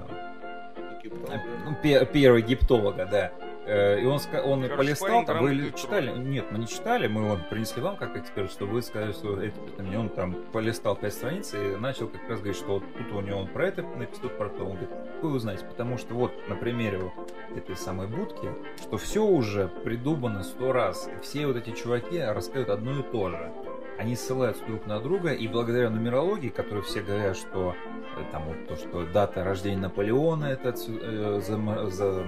ну, 1.66 1.76
пе- 1.82 2.06
первого 2.06 2.38
египтолога, 2.40 3.06
да. 3.06 3.32
Э, 3.70 4.02
И 4.02 4.06
он, 4.06 4.14
он 4.46 4.62
Короче, 4.64 4.76
полистал, 4.76 5.26
там, 5.26 5.42
вы 5.44 5.72
читали? 5.76 6.12
Нет, 6.18 6.46
мы 6.52 6.58
не 6.60 6.68
читали, 6.68 7.08
мы 7.08 7.24
его 7.26 7.38
принесли 7.50 7.82
вам 7.82 7.98
как 7.98 8.18
эксперт, 8.18 8.52
чтобы 8.52 8.74
вы 8.74 8.82
сказали, 8.82 9.12
что 9.12 9.40
это, 9.40 9.60
это 9.68 9.84
мне. 9.84 10.00
Он 10.00 10.10
там 10.10 10.34
полистал 10.52 10.96
пять 10.96 11.14
страниц 11.14 11.54
и 11.54 11.76
начал 11.78 12.08
как 12.08 12.28
раз 12.28 12.40
говорить, 12.40 12.58
что 12.58 12.74
вот 12.80 12.84
тут 12.98 13.12
у 13.12 13.22
него 13.22 13.40
он 13.40 13.48
про 13.48 13.68
это 13.68 13.84
написал, 13.84 14.24
тут 14.24 14.38
про 14.38 14.50
то. 14.50 14.64
Он 14.64 14.72
говорит, 14.72 14.90
вы 15.22 15.32
узнаете, 15.32 15.66
потому 15.66 15.98
что 15.98 16.14
вот 16.16 16.32
на 16.50 16.56
примере 16.56 16.98
вот 16.98 17.34
этой 17.56 17.76
самой 17.76 18.08
будки, 18.08 18.50
что 18.82 18.98
все 18.98 19.24
уже 19.24 19.68
придумано 19.84 20.44
сто 20.44 20.74
раз. 20.74 21.10
Все 21.22 21.46
вот 21.46 21.56
эти 21.58 21.72
чуваки 21.72 22.20
рассказывают 22.20 22.70
одно 22.70 23.00
и 23.00 23.04
то 23.04 23.30
же. 23.30 23.52
Они 24.00 24.16
ссылаются 24.16 24.66
друг 24.66 24.86
на 24.88 25.00
друга, 25.02 25.34
и 25.34 25.48
благодаря 25.48 25.90
нумерологии, 25.90 26.48
которую 26.50 26.84
все 26.84 27.02
говорят, 27.02 27.36
что 27.36 27.76
э, 28.18 28.24
там 28.32 28.44
вот 28.46 28.68
то, 28.68 28.76
что 28.78 29.06
дата 29.06 29.44
рождения 29.44 29.78
Наполеона 29.82 30.46
это 30.46 30.70
э, 30.70 31.42
зам- 31.46 31.90
за- 31.90 32.24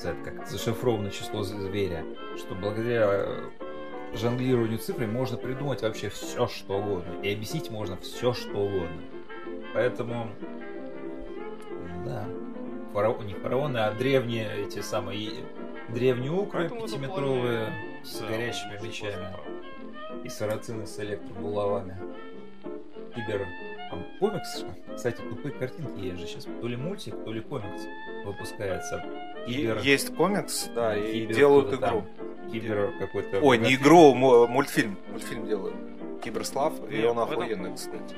за- 0.00 0.14
как 0.24 0.46
зашифрованное 0.48 1.10
число 1.10 1.42
зверя, 1.42 2.04
что 2.36 2.54
благодаря 2.54 3.06
э, 3.06 3.50
жонглированию 4.14 4.78
цифрами 4.78 5.10
можно 5.10 5.36
придумать 5.36 5.82
вообще 5.82 6.08
все, 6.08 6.46
что 6.48 6.78
угодно. 6.78 7.20
И 7.22 7.32
объяснить 7.32 7.70
можно 7.70 7.96
все, 7.98 8.32
что 8.32 8.56
угодно. 8.58 9.02
Поэтому, 9.74 10.30
да, 12.04 12.24
фараон, 12.92 13.26
не 13.26 13.34
фараоны, 13.34 13.78
а 13.78 13.92
древние 13.92 14.48
эти 14.64 14.80
самые 14.80 15.30
древние 15.88 16.32
укры 16.32 16.68
пятиметровые 16.68 17.72
с 18.02 18.20
горящими 18.20 18.84
мечами 18.84 19.28
и 20.24 20.28
сарацины 20.28 20.86
с 20.86 20.98
электробулавами. 20.98 21.96
Кибер... 23.14 23.46
Там 23.90 24.06
комикс, 24.20 24.64
кстати, 24.94 25.20
тупые 25.20 25.52
картинки 25.52 25.98
есть 26.00 26.20
же 26.20 26.26
сейчас. 26.26 26.44
То 26.60 26.68
ли 26.68 26.76
мультик, 26.76 27.14
то 27.24 27.32
ли 27.32 27.40
комикс 27.40 27.82
выпускается. 28.24 29.04
Кибер... 29.46 29.78
Есть 29.80 30.14
комикс, 30.14 30.68
да, 30.74 30.96
и 30.96 31.12
Кибер 31.22 31.34
делают 31.36 31.68
игру. 31.74 31.80
там. 31.80 32.06
Кибер 32.52 32.92
какой-то... 32.98 33.40
Ой, 33.40 33.58
не 33.58 33.74
игру, 33.74 34.14
му- 34.14 34.46
мультфильм. 34.46 34.96
Мультфильм 35.10 35.46
делают. 35.46 35.74
Киберслав, 36.22 36.72
и 36.90 36.98
Не, 36.98 37.04
он 37.06 37.16
в 37.16 37.30
этом- 37.30 37.40
охуенный, 37.42 37.74
кстати. 37.74 38.14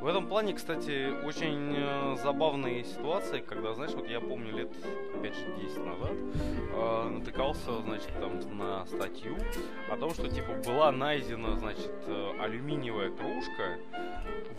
В 0.00 0.06
этом 0.08 0.28
плане, 0.28 0.54
кстати, 0.54 1.10
очень 1.24 1.74
э, 1.76 2.16
забавные 2.22 2.84
ситуации, 2.84 3.40
когда, 3.40 3.74
знаешь, 3.74 3.92
вот 3.92 4.08
я 4.08 4.20
помню 4.20 4.52
лет, 4.56 4.70
опять 5.16 5.34
же, 5.34 5.46
10 5.60 5.78
назад, 5.84 6.12
э, 6.12 7.08
натыкался, 7.08 7.80
значит, 7.82 8.10
там 8.20 8.38
на 8.56 8.86
статью 8.86 9.36
о 9.90 9.96
том, 9.96 10.10
что, 10.14 10.28
типа, 10.28 10.52
была 10.64 10.92
найдена, 10.92 11.56
значит, 11.58 11.92
э, 12.06 12.32
алюминиевая 12.40 13.10
кружка 13.10 13.78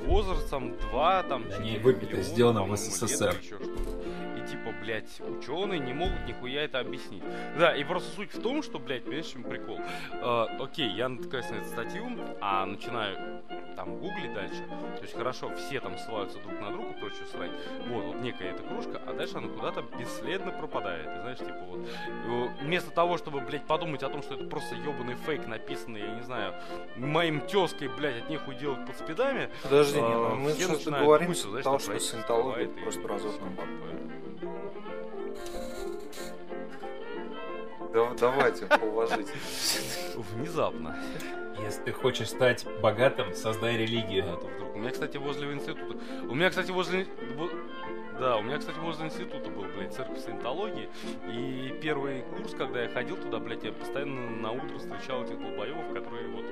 возрастом 0.06 0.78
2, 0.78 1.24
там, 1.24 1.44
Да 1.44 1.52
4 1.58 1.72
не, 1.72 1.78
выпито, 1.80 2.06
миллиона, 2.08 2.24
сделано 2.24 2.64
в 2.64 2.76
СССР. 2.76 3.26
лет 3.32 3.42
еще 3.42 3.56
что-то. 3.56 4.27
Типа, 4.50 4.74
блядь, 4.82 5.22
ученые 5.22 5.80
не 5.80 5.94
могут 5.94 6.26
нихуя 6.26 6.64
это 6.64 6.80
объяснить. 6.80 7.24
Да, 7.58 7.76
и 7.76 7.84
просто 7.84 8.10
суть 8.16 8.34
в 8.34 8.42
том, 8.42 8.64
что, 8.64 8.80
блядь, 8.80 9.04
понимаешь, 9.04 9.26
чем 9.28 9.44
прикол? 9.44 9.80
Э, 10.14 10.46
окей, 10.60 10.90
я 10.90 11.10
натыкаюсь 11.10 11.50
на 11.50 11.56
эту 11.56 11.66
статью, 11.66 12.06
а 12.42 12.66
начинаю 12.66 13.42
там 13.76 13.98
гуглить 14.00 14.34
дальше. 14.34 14.64
То 14.96 15.02
есть 15.04 15.16
хорошо, 15.16 15.52
все 15.56 15.80
там 15.80 15.98
ссылаются 15.98 16.40
друг 16.40 16.60
на 16.60 16.72
друга, 16.72 16.94
прочую 16.94 17.28
срать. 17.28 17.52
Вот, 17.88 18.06
вот 18.06 18.16
некая 18.22 18.52
эта 18.52 18.64
кружка, 18.64 19.02
а 19.06 19.14
дальше 19.14 19.38
она 19.38 19.48
куда-то 19.48 19.84
бесследно 19.98 20.52
пропадает. 20.52 21.06
И 21.06 21.22
знаешь, 21.22 21.38
типа 21.38 21.60
вот, 21.68 21.88
вместо 22.62 22.92
того, 22.92 23.18
чтобы, 23.18 23.42
блядь, 23.42 23.66
подумать 23.66 24.02
о 24.04 24.10
том, 24.10 24.24
что 24.24 24.34
это 24.36 24.46
просто 24.46 24.76
ебаный 24.76 25.16
фейк, 25.26 25.46
написанный, 25.48 26.02
я 26.02 26.16
не 26.16 26.24
знаю, 26.24 26.56
моим 26.96 27.42
тезкой, 27.42 27.90
блядь, 27.90 28.24
от 28.24 28.30
нехуй 28.30 28.56
делать 28.56 28.86
под 28.86 28.98
спидами. 28.98 29.50
Подожди, 29.64 30.00
не, 30.00 30.06
а, 30.06 30.30
ну 30.30 30.36
мы 30.36 30.50
начинают 30.50 30.84
договоримся 30.86 31.44
думать, 31.44 31.58
до 31.60 31.64
того, 31.64 31.80
знаешь, 31.80 32.02
что 32.02 32.12
саентология 32.12 32.70
просто 32.84 33.02
такое. 33.02 34.08
Да- 37.94 38.14
Давайте, 38.20 38.66
положите. 38.66 39.32
Внезапно. 40.16 40.96
Если 41.64 41.82
ты 41.84 41.92
хочешь 41.92 42.30
стать 42.30 42.66
богатым, 42.82 43.34
создай 43.34 43.78
религию. 43.78 44.26
А 44.32 44.36
вдруг. 44.36 44.76
У 44.76 44.80
меня, 44.80 44.92
кстати, 44.92 45.18
возле 45.18 45.52
института. 45.54 45.98
У 46.30 46.36
меня, 46.36 46.50
кстати, 46.50 46.70
возле. 46.72 47.08
Да, 48.20 48.38
у 48.38 48.42
меня, 48.42 48.58
кстати, 48.58 48.78
возле 48.80 49.06
института 49.06 49.50
был, 49.52 49.66
блядь, 49.76 49.94
церковь 49.94 50.20
саентологии. 50.20 50.90
И 51.32 51.78
первый 51.82 52.24
курс, 52.36 52.54
когда 52.54 52.84
я 52.84 52.90
ходил 52.90 53.16
туда, 53.18 53.40
блядь, 53.40 53.64
я 53.64 53.72
постоянно 53.72 54.30
на 54.32 54.52
утро 54.52 54.78
встречал 54.78 55.24
этих 55.24 55.40
долбоевов, 55.40 55.94
которые 55.94 56.28
вот 56.30 56.46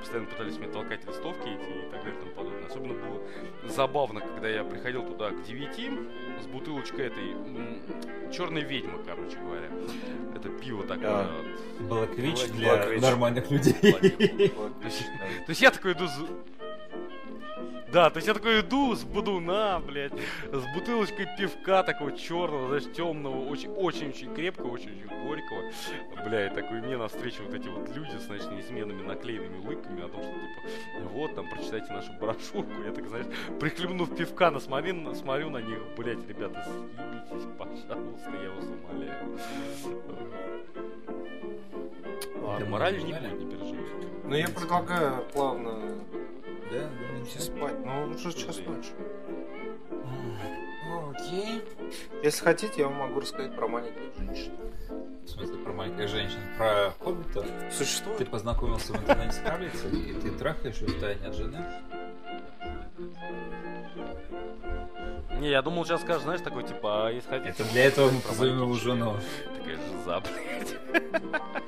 постоянно 0.00 0.28
пытались 0.28 0.58
мне 0.58 0.68
толкать 0.68 1.06
листовки 1.06 1.48
эти 1.48 1.86
и 1.86 1.90
так 1.90 2.02
далее 2.02 2.14
и 2.14 2.20
тому 2.20 2.32
подобное. 2.32 2.66
Особенно 2.66 2.94
было 2.94 3.20
забавно, 3.68 4.20
когда 4.20 4.48
я 4.48 4.64
приходил 4.64 5.02
туда 5.04 5.30
к 5.30 5.42
9 5.42 6.42
с 6.42 6.46
бутылочкой 6.46 7.06
этой 7.06 8.32
черной 8.32 8.62
ведьмы, 8.62 8.98
короче 9.04 9.36
говоря. 9.36 9.68
Это 10.34 10.48
пиво 10.48 10.82
такое. 10.84 11.10
А. 11.10 11.42
вот. 11.78 12.08
Блэквич 12.08 12.48
для 12.52 13.00
нормальных 13.00 13.50
людей. 13.50 13.74
То 13.74 14.86
есть, 14.86 15.04
то 15.46 15.50
есть 15.50 15.62
я 15.62 15.70
такой 15.70 15.92
иду 15.92 16.06
с... 16.06 16.18
Да, 17.92 18.08
то 18.08 18.16
есть 18.16 18.26
я 18.26 18.32
такой 18.32 18.60
иду 18.60 18.94
с 18.94 19.04
будуна, 19.04 19.78
блядь, 19.86 20.14
с 20.50 20.74
бутылочкой 20.74 21.28
пивка 21.36 21.82
такого 21.82 22.16
черного, 22.16 22.68
знаешь, 22.68 22.96
темного, 22.96 23.46
очень-очень-очень 23.50 24.34
крепкого, 24.34 24.70
очень-очень 24.70 25.08
горького. 25.26 25.70
Блядь, 26.24 26.54
такой 26.54 26.80
мне 26.80 26.96
навстречу 26.96 27.42
вот 27.42 27.52
эти 27.52 27.68
вот 27.68 27.94
люди 27.94 28.16
с, 28.16 28.22
значит, 28.22 28.50
неизменными 28.50 29.02
наклеенными 29.02 29.58
улыбками 29.58 30.04
о 30.04 30.08
том, 30.08 30.22
что, 30.22 30.32
типа, 30.32 31.08
вот, 31.10 31.34
там, 31.34 31.50
прочитайте 31.50 31.92
нашу 31.92 32.12
брошюрку. 32.14 32.82
Я 32.82 32.92
так, 32.92 33.06
знаешь, 33.08 33.26
прихлебнув 33.60 34.16
пивка, 34.16 34.50
на 34.50 34.58
смотрю, 34.58 35.14
смотрю 35.14 35.50
на 35.50 35.58
них, 35.58 35.78
блядь, 35.94 36.26
ребята, 36.26 36.64
съебитесь, 36.64 37.46
пожалуйста, 37.58 38.30
я 38.42 38.50
вас 38.52 38.64
умоляю. 38.64 39.38
Ладно, 42.40 42.66
моралью 42.66 43.04
не 43.04 43.12
будет, 43.12 43.38
не 43.38 43.44
переживайте. 43.44 44.06
Ну 44.24 44.34
я 44.34 44.48
предлагаю 44.48 45.24
плавно 45.32 45.78
Да, 46.72 47.22
идти 47.22 47.38
спать. 47.38 47.74
Ну 47.84 48.06
уже 48.06 48.32
час 48.32 48.58
ночи. 48.66 48.90
Ну, 49.90 51.10
Окей. 51.10 51.62
Если 52.22 52.42
хотите, 52.42 52.74
я 52.78 52.88
вам 52.88 52.96
могу 52.96 53.20
рассказать 53.20 53.54
про 53.54 53.68
маленьких 53.68 54.16
женщин. 54.18 54.52
В 55.24 55.28
смысле, 55.28 55.56
про 55.58 55.72
маленьких 55.72 56.08
женщин? 56.08 56.38
Про 56.56 56.92
хоббита? 56.98 57.42
Ты 57.42 57.70
Существует? 57.70 58.28
познакомился 58.30 58.92
в 58.92 58.96
интернете 58.96 59.32
с 59.32 59.38
Карлицей, 59.38 60.10
и 60.10 60.14
ты 60.14 60.30
трахаешь 60.32 60.78
ее 60.80 60.88
в 60.88 61.00
тайне 61.00 61.26
от 61.26 61.34
жены? 61.34 61.64
Не, 65.38 65.50
я 65.50 65.62
думал, 65.62 65.84
сейчас 65.84 66.02
скажешь, 66.02 66.22
знаешь, 66.22 66.40
такой, 66.40 66.62
типа, 66.62 67.08
а 67.08 67.10
если 67.10 67.28
хотите... 67.28 67.50
Это 67.50 67.64
для 67.72 67.84
этого 67.86 68.10
мы 68.10 68.20
позовем 68.20 68.58
его 68.58 68.74
жену. 68.74 69.16
Такая 69.56 69.76
жиза, 69.76 70.20
блядь. 70.20 70.76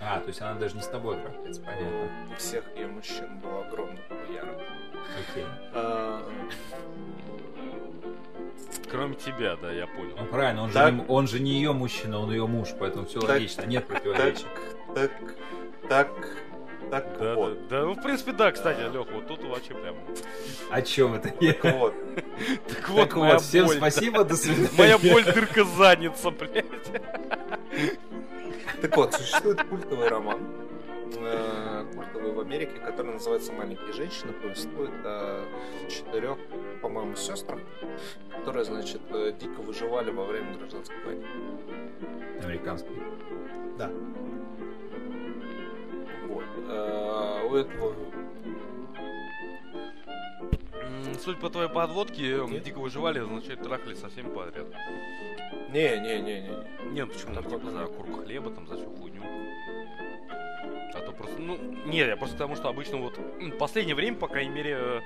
А, 0.00 0.20
то 0.20 0.28
есть 0.28 0.40
она 0.40 0.54
даже 0.54 0.76
не 0.76 0.82
с 0.82 0.86
тобой 0.86 1.16
трахается, 1.16 1.62
понятно. 1.62 2.08
У 2.30 2.36
всех 2.36 2.64
ее 2.76 2.86
мужчин 2.86 3.38
был 3.40 3.62
огромный 3.62 4.00
хуяр. 4.08 4.48
Окей. 5.30 5.44
А, 5.72 6.22
Кроме 8.90 9.14
тебя, 9.14 9.56
да, 9.56 9.72
я 9.72 9.86
понял. 9.86 10.14
Ну 10.18 10.26
правильно, 10.26 10.62
он 10.62 10.68
же, 10.68 10.74
Так. 10.74 10.92
не, 10.92 11.04
он 11.06 11.26
же 11.28 11.40
не 11.40 11.52
ее 11.52 11.72
мужчина, 11.72 12.18
он 12.18 12.30
ее 12.30 12.46
муж, 12.46 12.68
поэтому 12.78 13.06
все 13.06 13.20
Так. 13.20 13.30
логично, 13.30 13.62
нет 13.62 13.86
противоречий. 13.86 14.44
так, 14.94 15.10
так, 15.10 15.10
так 15.88 16.08
Да, 16.90 17.34
вот. 17.34 17.68
да, 17.68 17.80
да, 17.80 17.86
ну, 17.86 17.94
в 17.94 18.02
принципе, 18.02 18.32
да, 18.32 18.50
кстати, 18.50 18.80
Лех, 18.80 19.06
вот 19.12 19.26
тут 19.28 19.44
вообще 19.44 19.74
прям... 19.74 19.94
О 20.70 20.82
чем 20.82 21.14
это 21.14 21.32
я? 21.40 21.52
Так 21.52 21.74
вот. 21.76 21.94
Так 22.68 22.88
вот, 22.88 23.08
Так 23.08 23.16
моя 23.16 23.34
вот, 23.34 23.42
всем 23.42 23.66
боль, 23.66 23.78
да. 23.78 23.90
спасибо, 23.90 24.24
до 24.24 24.36
свидания. 24.36 24.68
Моя 24.76 24.98
боль 24.98 25.24
дырка 25.24 25.64
задница, 25.64 26.30
блядь. 26.30 26.64
Так 28.80 28.96
вот, 28.96 29.14
существует 29.14 29.62
культовый 29.64 30.08
роман. 30.08 30.40
Э, 31.18 31.84
Культовый 31.94 32.32
в 32.32 32.40
Америке, 32.40 32.78
который 32.78 33.12
называется 33.12 33.52
«Маленькие 33.52 33.92
женщины». 33.92 34.32
Повествует 34.32 34.90
о 35.04 35.44
четырех, 35.88 36.38
по-моему, 36.82 37.16
сестрах, 37.16 37.60
которые, 38.36 38.64
значит, 38.64 39.00
э, 39.10 39.32
дико 39.38 39.60
выживали 39.60 40.10
во 40.10 40.24
время 40.24 40.56
гражданской 40.56 40.96
войны. 41.04 41.26
Американский. 42.42 42.90
Да. 43.76 43.90
Э, 46.70 47.46
У 47.48 47.54
этого 47.54 47.94
Суть 51.18 51.38
по 51.38 51.50
твоей 51.50 51.68
подводке, 51.68 52.40
Нет. 52.48 52.62
дико 52.64 52.78
выживали, 52.78 53.18
означает 53.18 53.62
трахали 53.62 53.94
со 53.94 54.08
всеми 54.08 54.28
подряд. 54.32 54.66
Не, 55.72 55.98
не, 56.00 56.20
не, 56.20 56.40
не. 56.40 56.90
Нет, 56.92 57.12
почему 57.12 57.34
там 57.34 57.44
типа 57.44 57.70
за 57.70 57.78
нет. 57.80 57.90
курку 57.90 58.22
хлеба, 58.22 58.50
там 58.50 58.66
за 58.66 58.76
всю 58.76 58.90
хуйню. 58.96 59.22
А 60.92 61.00
то 61.00 61.12
просто, 61.12 61.38
ну, 61.40 61.56
нет, 61.86 62.08
я 62.08 62.16
просто 62.16 62.36
потому, 62.36 62.56
что 62.56 62.68
обычно 62.68 62.98
вот 62.98 63.16
в 63.16 63.50
последнее 63.58 63.94
время, 63.94 64.16
по 64.16 64.26
крайней 64.26 64.50
мере, 64.54 64.76
э, 64.78 65.00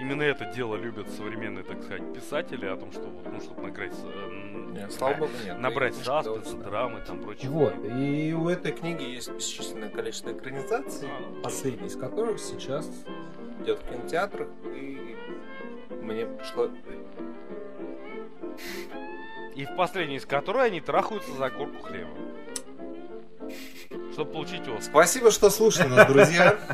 именно 0.00 0.22
это 0.22 0.46
дело 0.46 0.76
любят 0.76 1.08
современные, 1.10 1.62
так 1.64 1.82
сказать, 1.82 2.14
писатели, 2.14 2.64
о 2.66 2.76
том, 2.76 2.90
что 2.92 3.02
вот, 3.02 3.30
ну, 3.30 3.40
чтобы 3.40 3.62
накрыть, 3.62 3.92
э, 4.02 4.28
м, 4.28 4.72
Не, 4.74 4.88
слава 4.90 5.14
богу, 5.14 5.32
нет. 5.44 5.58
набрать 5.58 6.02
довольно- 6.04 6.64
драмы, 6.64 7.00
там, 7.06 7.20
прочее. 7.20 7.50
Вот. 7.50 7.74
И 7.84 8.32
у 8.32 8.48
этой 8.48 8.72
книги 8.72 9.02
есть 9.02 9.30
бесчисленное 9.30 9.90
количество 9.90 10.30
экранизаций, 10.32 11.08
А. 11.10 11.42
последняя 11.42 11.86
из 11.86 11.96
которых 11.96 12.38
сейчас 12.38 12.88
идет 13.62 13.78
в 13.80 13.88
кинотеатрах, 13.90 14.48
и 14.74 15.16
мне 16.00 16.24
пришло... 16.26 16.70
И 19.58 19.64
в 19.64 19.74
последней 19.74 20.16
из 20.18 20.24
которой 20.24 20.68
они 20.68 20.80
трахаются 20.80 21.32
за 21.32 21.50
корку 21.50 21.82
хлеба. 21.82 22.12
Чтобы 24.12 24.30
получить 24.30 24.60
Оскар. 24.60 24.82
Спасибо, 24.82 25.32
что 25.32 25.50
слушали 25.50 25.88
нас, 25.88 26.06
друзья. 26.06 26.56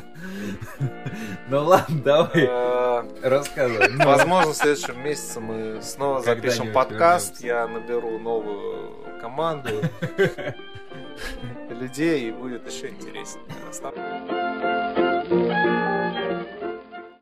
Ну 1.48 1.62
ладно, 1.62 2.00
давай, 2.02 2.46
Э, 2.48 3.04
рассказывай. 3.22 3.88
Ну, 3.90 4.04
Возможно, 4.04 4.52
в 4.52 4.56
следующем 4.56 5.02
месяце 5.02 5.40
мы 5.40 5.80
снова 5.82 6.20
запишем 6.22 6.72
подкаст, 6.72 7.42
я 7.42 7.66
наберу 7.68 8.18
новую 8.18 9.18
команду 9.20 9.70
людей, 11.70 12.28
и 12.28 12.32
будет 12.32 12.66
еще 12.70 12.88
интереснее. 12.88 13.44